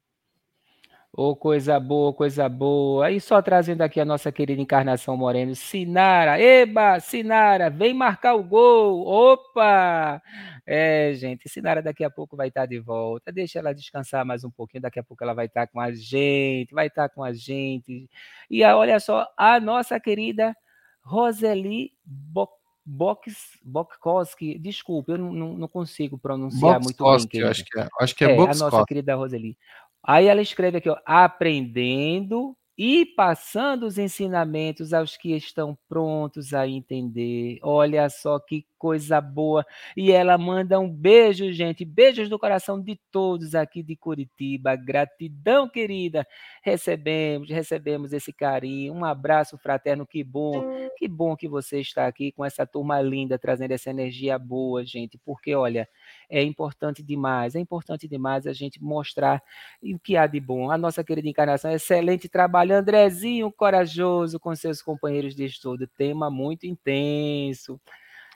Ô, 1.12 1.31
oh, 1.31 1.37
coisa 1.37 1.81
boa, 1.81 2.12
coisa 2.15 2.49
boa. 2.49 3.07
Aí 3.07 3.20
só 3.20 3.43
trazendo 3.43 3.82
aqui 3.82 4.01
a 4.01 4.05
nossa 4.05 4.31
querida 4.31 4.62
Encarnação 4.62 5.16
Moreno. 5.16 5.57
Sinara, 5.57 6.41
eba, 6.41 7.01
Sinara, 7.01 7.69
vem 7.69 7.93
marcar 7.93 8.35
o 8.37 8.45
gol. 8.45 9.05
Opa! 9.05 10.23
É, 10.65 11.12
gente, 11.15 11.49
Sinara 11.49 11.82
daqui 11.82 12.05
a 12.05 12.11
pouco 12.11 12.37
vai 12.37 12.47
estar 12.47 12.65
de 12.65 12.78
volta. 12.78 13.32
Deixa 13.32 13.59
ela 13.59 13.74
descansar 13.74 14.24
mais 14.24 14.45
um 14.45 14.51
pouquinho. 14.53 14.82
Daqui 14.82 15.01
a 15.01 15.03
pouco 15.03 15.24
ela 15.24 15.35
vai 15.35 15.47
estar 15.47 15.66
com 15.66 15.81
a 15.81 15.91
gente, 15.91 16.73
vai 16.73 16.87
estar 16.87 17.09
com 17.09 17.24
a 17.24 17.32
gente. 17.32 18.09
E 18.49 18.62
olha 18.62 19.01
só, 19.01 19.27
a 19.37 19.59
nossa 19.59 19.99
querida 19.99 20.57
Roseli 21.03 21.93
Boc 22.05 22.61
Box, 22.82 23.59
Bokowski, 23.62 24.59
desculpe, 24.59 25.12
eu 25.12 25.19
não, 25.19 25.32
não 25.32 25.69
consigo 25.69 26.19
pronunciar 26.19 26.81
muito 26.81 27.05
bem. 27.05 27.28
Querida. 27.28 27.51
Acho 27.51 27.65
que 27.65 27.78
é, 27.78 27.89
acho 28.01 28.16
que 28.16 28.24
é, 28.24 28.37
é 28.37 28.43
a 28.43 28.47
nossa 28.47 28.85
querida 28.85 29.15
Roseli. 29.15 29.57
Aí 30.02 30.27
ela 30.27 30.43
escreve 30.43 30.78
aqui, 30.78 30.89
ó, 30.89 30.97
aprendendo 31.05 32.56
e 32.82 33.05
passando 33.05 33.82
os 33.85 33.98
ensinamentos 33.98 34.94
aos 34.94 35.14
que 35.14 35.36
estão 35.36 35.77
prontos 35.86 36.55
a 36.55 36.66
entender. 36.66 37.59
Olha 37.62 38.09
só 38.09 38.39
que 38.39 38.64
coisa 38.78 39.20
boa. 39.20 39.66
E 39.94 40.10
ela 40.10 40.39
manda 40.39 40.81
um 40.81 40.89
beijo, 40.90 41.52
gente. 41.52 41.85
Beijos 41.85 42.31
do 42.31 42.39
coração 42.39 42.81
de 42.81 42.98
todos 43.12 43.55
aqui 43.55 43.82
de 43.82 43.94
Curitiba. 43.94 44.74
Gratidão, 44.77 45.68
querida. 45.68 46.27
Recebemos, 46.62 47.51
recebemos 47.51 48.14
esse 48.14 48.32
carinho. 48.32 48.94
Um 48.94 49.05
abraço 49.05 49.59
fraterno. 49.59 50.06
Que 50.06 50.24
bom. 50.24 50.89
Que 50.97 51.06
bom 51.06 51.36
que 51.36 51.47
você 51.47 51.81
está 51.81 52.06
aqui 52.06 52.32
com 52.32 52.43
essa 52.43 52.66
turma 52.66 53.02
linda, 53.02 53.39
trazendo 53.39 53.72
essa 53.72 53.90
energia 53.90 54.39
boa, 54.39 54.86
gente. 54.86 55.18
Porque, 55.18 55.55
olha, 55.55 55.86
é 56.31 56.43
importante 56.43 57.02
demais. 57.02 57.55
É 57.55 57.59
importante 57.59 58.07
demais 58.07 58.47
a 58.47 58.52
gente 58.52 58.82
mostrar 58.82 59.43
o 59.82 59.98
que 59.98 60.16
há 60.16 60.27
de 60.27 60.39
bom. 60.40 60.70
A 60.70 60.78
nossa 60.78 61.02
querida 61.02 61.28
encarnação, 61.28 61.73
excelente 61.73 62.28
trabalho. 62.28 62.77
Andrezinho, 62.77 63.51
corajoso 63.51 64.39
com 64.39 64.55
seus 64.55 64.81
companheiros 64.81 65.35
de 65.35 65.44
estudo. 65.44 65.89
Tema 65.89 66.31
muito 66.31 66.66
intenso. 66.66 67.81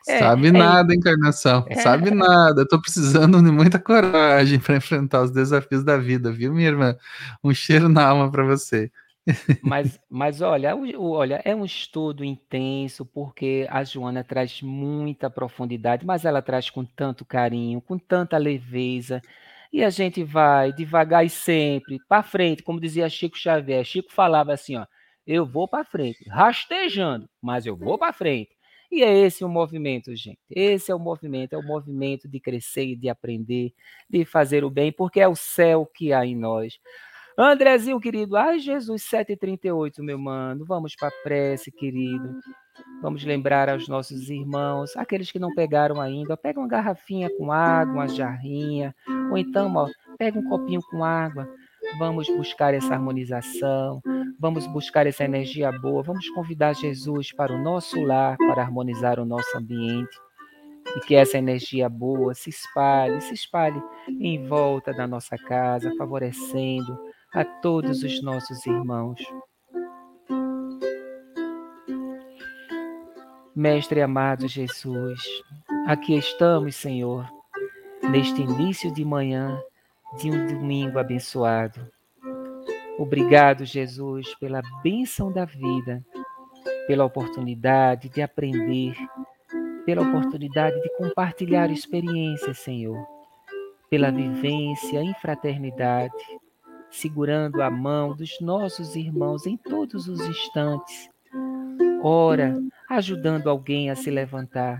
É, 0.06 0.18
Sabe 0.18 0.48
é, 0.48 0.52
nada, 0.52 0.94
encarnação. 0.94 1.64
É. 1.68 1.76
Sabe 1.76 2.10
nada. 2.10 2.66
Tô 2.68 2.78
precisando 2.80 3.40
de 3.42 3.50
muita 3.50 3.78
coragem 3.78 4.58
para 4.60 4.76
enfrentar 4.76 5.22
os 5.22 5.30
desafios 5.30 5.82
da 5.82 5.96
vida, 5.96 6.30
viu, 6.30 6.52
minha 6.52 6.68
irmã? 6.68 6.96
Um 7.42 7.54
cheiro 7.54 7.88
na 7.88 8.06
alma 8.06 8.30
para 8.30 8.44
você. 8.44 8.90
Mas, 9.60 9.98
mas 10.10 10.42
olha, 10.42 10.76
olha, 10.98 11.40
é 11.44 11.54
um 11.54 11.64
estudo 11.64 12.22
intenso, 12.22 13.06
porque 13.06 13.66
a 13.70 13.82
Joana 13.82 14.22
traz 14.22 14.60
muita 14.60 15.30
profundidade, 15.30 16.04
mas 16.04 16.24
ela 16.26 16.42
traz 16.42 16.68
com 16.68 16.84
tanto 16.84 17.24
carinho, 17.24 17.80
com 17.80 17.98
tanta 17.98 18.36
leveza. 18.36 19.22
E 19.72 19.82
a 19.82 19.90
gente 19.90 20.22
vai 20.22 20.72
devagar 20.72 21.24
e 21.24 21.30
sempre 21.30 21.98
para 22.08 22.22
frente, 22.22 22.62
como 22.62 22.80
dizia 22.80 23.08
Chico 23.08 23.36
Xavier. 23.38 23.84
Chico 23.84 24.12
falava 24.12 24.52
assim, 24.52 24.76
ó, 24.76 24.86
eu 25.26 25.46
vou 25.46 25.66
para 25.66 25.84
frente, 25.84 26.28
rastejando, 26.28 27.28
mas 27.42 27.64
eu 27.66 27.76
vou 27.76 27.98
para 27.98 28.12
frente. 28.12 28.50
E 28.92 29.02
é 29.02 29.12
esse 29.18 29.42
o 29.44 29.48
movimento, 29.48 30.14
gente. 30.14 30.38
Esse 30.48 30.92
é 30.92 30.94
o 30.94 30.98
movimento, 31.00 31.54
é 31.54 31.58
o 31.58 31.62
movimento 31.66 32.28
de 32.28 32.38
crescer 32.38 32.84
e 32.88 32.96
de 32.96 33.08
aprender, 33.08 33.72
de 34.08 34.24
fazer 34.24 34.62
o 34.62 34.70
bem, 34.70 34.92
porque 34.92 35.20
é 35.20 35.26
o 35.26 35.34
céu 35.34 35.86
que 35.86 36.12
há 36.12 36.24
em 36.24 36.36
nós. 36.36 36.78
Andrezinho, 37.36 37.98
querido, 37.98 38.36
ai 38.36 38.60
Jesus, 38.60 39.02
7h38, 39.02 39.98
meu 39.98 40.16
mano, 40.16 40.64
vamos 40.64 40.94
para 40.94 41.08
a 41.08 41.22
prece, 41.24 41.72
querido. 41.72 42.38
Vamos 43.02 43.24
lembrar 43.24 43.68
aos 43.68 43.88
nossos 43.88 44.30
irmãos, 44.30 44.96
aqueles 44.96 45.32
que 45.32 45.38
não 45.40 45.52
pegaram 45.52 46.00
ainda, 46.00 46.36
pega 46.36 46.60
uma 46.60 46.68
garrafinha 46.68 47.28
com 47.36 47.50
água, 47.50 47.92
uma 47.92 48.08
jarrinha, 48.08 48.94
ou 49.32 49.36
então, 49.36 49.74
ó, 49.74 49.88
pega 50.16 50.38
um 50.38 50.48
copinho 50.48 50.80
com 50.88 51.02
água. 51.02 51.48
Vamos 51.98 52.28
buscar 52.28 52.72
essa 52.72 52.94
harmonização, 52.94 54.00
vamos 54.38 54.64
buscar 54.68 55.04
essa 55.04 55.24
energia 55.24 55.72
boa, 55.72 56.04
vamos 56.04 56.28
convidar 56.30 56.72
Jesus 56.72 57.32
para 57.32 57.52
o 57.52 57.60
nosso 57.60 58.00
lar, 58.00 58.36
para 58.36 58.62
harmonizar 58.62 59.18
o 59.18 59.24
nosso 59.24 59.58
ambiente 59.58 60.16
e 60.96 61.00
que 61.00 61.16
essa 61.16 61.36
energia 61.36 61.88
boa 61.88 62.32
se 62.32 62.50
espalhe, 62.50 63.20
se 63.20 63.34
espalhe 63.34 63.82
em 64.08 64.46
volta 64.46 64.92
da 64.92 65.06
nossa 65.06 65.36
casa, 65.36 65.92
favorecendo 65.98 66.96
a 67.34 67.44
todos 67.44 68.04
os 68.04 68.22
nossos 68.22 68.64
irmãos. 68.64 69.20
Mestre 73.54 74.00
amado 74.00 74.46
Jesus, 74.46 75.20
aqui 75.86 76.16
estamos, 76.16 76.76
Senhor, 76.76 77.28
neste 78.10 78.40
início 78.40 78.92
de 78.92 79.04
manhã 79.04 79.60
de 80.16 80.30
um 80.30 80.46
domingo 80.46 80.98
abençoado. 80.98 81.90
Obrigado, 82.98 83.64
Jesus, 83.64 84.32
pela 84.36 84.62
bênção 84.82 85.32
da 85.32 85.44
vida, 85.44 86.04
pela 86.86 87.04
oportunidade 87.04 88.08
de 88.08 88.22
aprender, 88.22 88.94
pela 89.84 90.02
oportunidade 90.02 90.80
de 90.80 90.96
compartilhar 90.96 91.68
experiências, 91.70 92.58
Senhor, 92.58 93.04
pela 93.90 94.12
vivência 94.12 95.00
em 95.00 95.12
fraternidade, 95.14 96.14
segurando 96.94 97.60
a 97.60 97.70
mão 97.70 98.14
dos 98.14 98.40
nossos 98.40 98.94
irmãos 98.94 99.46
em 99.46 99.56
todos 99.56 100.06
os 100.06 100.20
instantes. 100.20 101.10
Ora, 102.02 102.56
ajudando 102.88 103.50
alguém 103.50 103.90
a 103.90 103.96
se 103.96 104.10
levantar, 104.10 104.78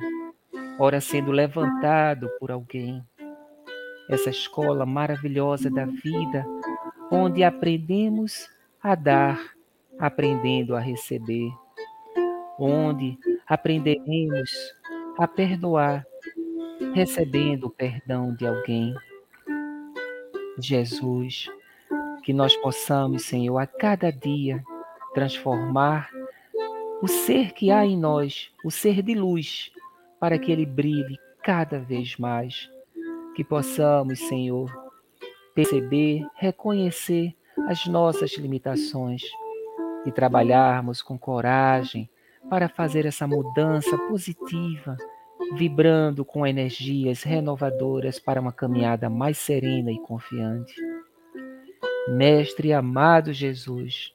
ora 0.79 1.01
sendo 1.01 1.33
levantado 1.33 2.31
por 2.39 2.53
alguém. 2.53 3.03
Essa 4.09 4.31
escola 4.31 4.87
maravilhosa 4.87 5.69
da 5.71 5.87
vida, 5.87 6.45
onde 7.11 7.43
aprendemos 7.43 8.49
a 8.81 8.95
dar, 8.95 9.41
aprendendo 9.99 10.77
a 10.77 10.81
receber, 10.81 11.51
onde 12.59 13.19
aprenderemos 13.47 14.51
a 15.19 15.27
perdoar, 15.27 16.07
recebendo 16.95 17.65
o 17.65 17.71
perdão 17.71 18.35
de 18.35 18.47
alguém. 18.47 18.95
Jesus, 20.59 21.49
que 22.25 22.33
nós 22.33 22.57
possamos, 22.57 23.27
Senhor, 23.27 23.59
a 23.59 23.67
cada 23.67 24.11
dia 24.11 24.65
transformar 25.13 26.11
o 27.03 27.07
ser 27.07 27.53
que 27.53 27.71
há 27.71 27.85
em 27.85 27.99
nós, 27.99 28.51
o 28.65 28.71
ser 28.71 29.03
de 29.03 29.15
luz, 29.15 29.71
para 30.19 30.39
que 30.39 30.51
ele 30.51 30.65
brilhe 30.65 31.19
cada 31.43 31.79
vez 31.79 32.17
mais. 32.17 32.71
Que 33.37 33.45
possamos, 33.45 34.21
Senhor, 34.21 34.73
perceber, 35.55 36.27
reconhecer 36.37 37.37
as 37.69 37.85
nossas 37.87 38.39
limitações 38.39 39.23
e 40.07 40.11
trabalharmos 40.11 41.03
com 41.03 41.19
coragem 41.19 42.09
para 42.49 42.71
fazer 42.71 43.05
essa 43.05 43.27
mudança 43.27 43.99
positiva, 44.09 44.97
vibrando 45.57 46.25
com 46.25 46.47
energias 46.47 47.23
renovadoras 47.23 48.19
para 48.19 48.41
uma 48.41 48.53
caminhada 48.53 49.11
mais 49.11 49.37
serena 49.37 49.93
e 49.93 49.99
confiante. 49.99 50.75
Mestre 52.07 52.71
amado 52.75 53.33
Jesus, 53.33 54.13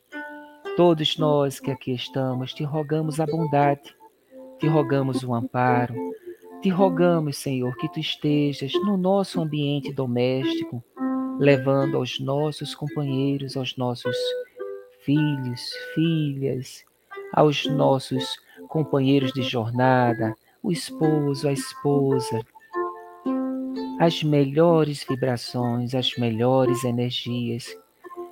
todos 0.78 1.18
nós 1.18 1.60
que 1.60 1.72
aqui 1.72 1.92
estamos, 1.92 2.54
te 2.54 2.64
rogamos 2.64 3.20
a 3.20 3.26
bondade, 3.26 3.96
te 4.60 4.68
rogamos 4.68 5.24
o 5.24 5.34
amparo, 5.34 5.96
te 6.62 6.70
rogamos, 6.70 7.38
Senhor, 7.38 7.76
que 7.78 7.92
tu 7.92 8.00
estejas 8.00 8.72
no 8.86 8.96
nosso 8.96 9.42
ambiente 9.42 9.92
doméstico, 9.92 10.84
levando 11.40 11.98
aos 11.98 12.20
nossos 12.20 12.76
companheiros, 12.76 13.58
aos 13.58 13.76
nossos 13.76 14.16
filhos, 15.04 15.72
filhas, 15.96 16.86
aos 17.34 17.66
nossos 17.66 18.40
companheiros 18.68 19.34
de 19.34 19.42
jornada, 19.42 20.36
o 20.62 20.72
esposo, 20.72 21.48
a 21.48 21.52
esposa, 21.52 22.46
as 24.00 24.24
melhores 24.24 25.04
vibrações, 25.04 25.94
as 25.94 26.16
melhores 26.16 26.86
energias 26.86 27.78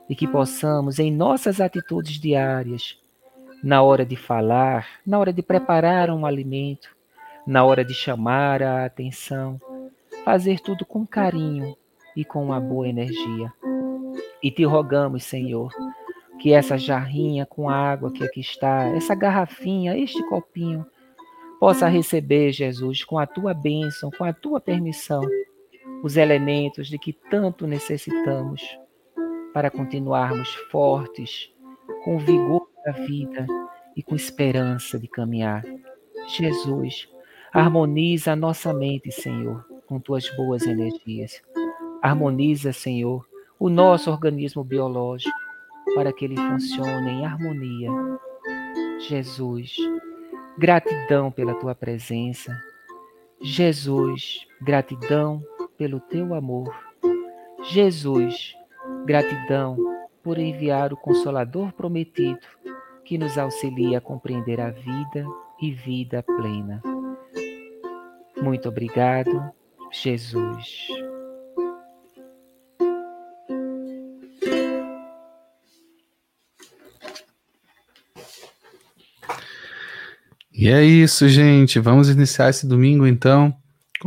e 0.10 0.16
que 0.16 0.26
possamos, 0.26 0.98
em 0.98 1.12
nossas 1.12 1.60
atitudes 1.60 2.18
diárias, 2.22 2.98
na 3.62 3.82
hora 3.82 4.06
de 4.06 4.16
falar, 4.16 4.88
na 5.06 5.20
hora 5.20 5.34
de 5.34 5.42
preparar 5.42 6.10
um 6.10 6.26
alimento, 6.26 6.96
na 7.46 7.66
hora 7.66 7.84
de 7.84 7.94
chamar 7.94 8.64
a 8.64 8.86
atenção, 8.86 9.60
fazer 10.24 10.62
tudo 10.62 10.86
com 10.86 11.06
carinho 11.06 11.76
e 12.16 12.24
com 12.24 12.46
uma 12.46 12.62
boa 12.62 12.88
energia. 12.88 13.52
E 14.42 14.50
te 14.50 14.64
rogamos, 14.64 15.26
Senhor, 15.26 15.74
que 16.40 16.54
essa 16.54 16.78
jarrinha 16.78 17.46
com 17.46 17.70
água 17.70 18.10
que 18.10 18.24
aqui 18.24 18.40
está, 18.40 18.86
essa 18.86 19.14
garrafinha, 19.14 19.98
este 19.98 20.24
copinho, 20.30 20.86
possa 21.60 21.90
receber, 21.90 22.54
Jesus, 22.54 23.04
com 23.04 23.20
a 23.20 23.28
tua 23.28 23.54
bênção, 23.54 24.10
com 24.12 24.24
a 24.24 24.32
tua 24.32 24.62
permissão, 24.62 25.22
os 26.04 26.18
elementos 26.18 26.88
de 26.88 26.98
que 26.98 27.14
tanto 27.14 27.66
necessitamos 27.66 28.62
para 29.54 29.72
continuarmos 29.72 30.54
fortes, 30.72 31.52
com 32.04 32.20
vigor 32.20 32.68
da 32.86 32.92
vida 32.92 33.46
e 33.96 34.04
com 34.04 34.16
esperança 34.16 35.00
de 35.00 35.08
caminhar. 35.08 35.64
Jesus, 36.28 37.10
harmoniza 37.52 38.34
a 38.34 38.36
nossa 38.36 38.74
mente, 38.74 39.12
Senhor, 39.12 39.66
com 39.88 40.00
tuas 40.00 40.30
boas 40.36 40.64
energias. 40.64 41.42
Harmoniza, 42.02 42.72
Senhor, 42.72 43.28
o 43.60 43.70
nosso 43.70 44.12
organismo 44.12 44.64
biológico 44.64 45.36
para 45.96 46.14
que 46.14 46.26
ele 46.26 46.36
funcione 46.36 47.10
em 47.10 47.26
harmonia. 47.26 47.90
Jesus, 49.08 49.76
gratidão 50.58 51.32
pela 51.32 51.56
tua 51.56 51.74
presença. 51.74 52.56
Jesus, 53.42 54.46
gratidão 54.62 55.44
pelo 55.78 56.00
teu 56.00 56.34
amor. 56.34 56.74
Jesus, 57.64 58.56
gratidão 59.06 59.78
por 60.24 60.38
enviar 60.38 60.92
o 60.92 60.98
Consolador 60.98 61.72
prometido 61.74 62.40
que 63.06 63.18
nos 63.18 63.38
auxilia 63.38 64.00
a 64.00 64.02
compreender 64.02 64.60
a 64.60 64.70
vida 64.70 65.26
e 65.62 65.72
vida 65.72 66.22
plena. 66.24 66.82
Muito 68.42 68.68
obrigado, 68.68 69.52
Jesus. 69.92 70.88
E 80.52 80.68
é 80.70 80.84
isso, 80.84 81.30
gente. 81.30 81.80
Vamos 81.80 82.10
iniciar 82.10 82.50
esse 82.50 82.68
domingo 82.68 83.06
então 83.06 83.56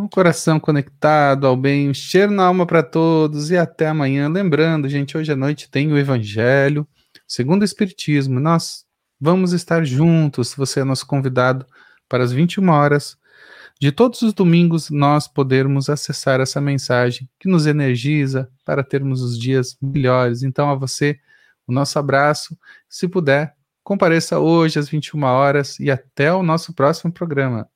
o 0.05 0.09
coração 0.09 0.59
conectado 0.59 1.47
ao 1.47 1.57
bem, 1.57 1.91
um 1.91 1.95
cheiro 1.95 2.33
na 2.33 2.45
alma 2.45 2.67
para 2.67 2.83
todos 2.83 3.51
e 3.51 3.57
até 3.57 3.89
amanhã. 3.89 4.29
Lembrando, 4.29 4.89
gente, 4.89 5.17
hoje 5.17 5.33
à 5.33 5.37
noite 5.37 5.71
tem 5.71 5.93
o 5.93 5.99
Evangelho, 5.99 6.87
segundo 7.27 7.63
o 7.63 7.65
Espiritismo. 7.65 8.41
Nós 8.41 8.85
vamos 9.21 9.53
estar 9.53 9.85
juntos, 9.85 10.55
você 10.55 10.81
é 10.81 10.85
nosso 10.85 11.07
convidado 11.07 11.67
para 12.09 12.25
as 12.25 12.33
21 12.33 12.69
horas 12.69 13.19
de 13.81 13.91
todos 13.91 14.21
os 14.21 14.35
domingos 14.35 14.91
nós 14.91 15.27
podermos 15.27 15.89
acessar 15.89 16.39
essa 16.39 16.61
mensagem 16.61 17.27
que 17.39 17.49
nos 17.49 17.67
energiza 17.67 18.51
para 18.63 18.85
termos 18.85 19.23
os 19.23 19.39
dias 19.39 19.77
melhores. 19.81 20.43
Então, 20.43 20.71
a 20.71 20.75
você, 20.75 21.19
o 21.67 21.73
nosso 21.73 21.99
abraço. 21.99 22.59
Se 22.89 23.09
puder, 23.09 23.55
compareça 23.83 24.39
hoje 24.39 24.79
às 24.79 24.89
21 24.89 25.23
horas 25.25 25.81
e 25.81 25.91
até 25.91 26.31
o 26.31 26.43
nosso 26.43 26.75
próximo 26.75 27.11
programa. 27.11 27.67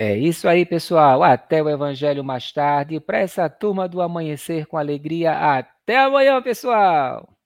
É 0.00 0.16
isso 0.16 0.48
aí, 0.48 0.64
pessoal. 0.64 1.22
Até 1.24 1.60
o 1.62 1.68
Evangelho 1.68 2.22
mais 2.24 2.52
tarde. 2.52 3.00
Para 3.00 3.18
essa 3.18 3.48
turma 3.50 3.88
do 3.88 4.00
amanhecer 4.00 4.66
com 4.66 4.76
alegria. 4.76 5.32
Até 5.32 5.98
amanhã, 5.98 6.40
pessoal. 6.40 7.37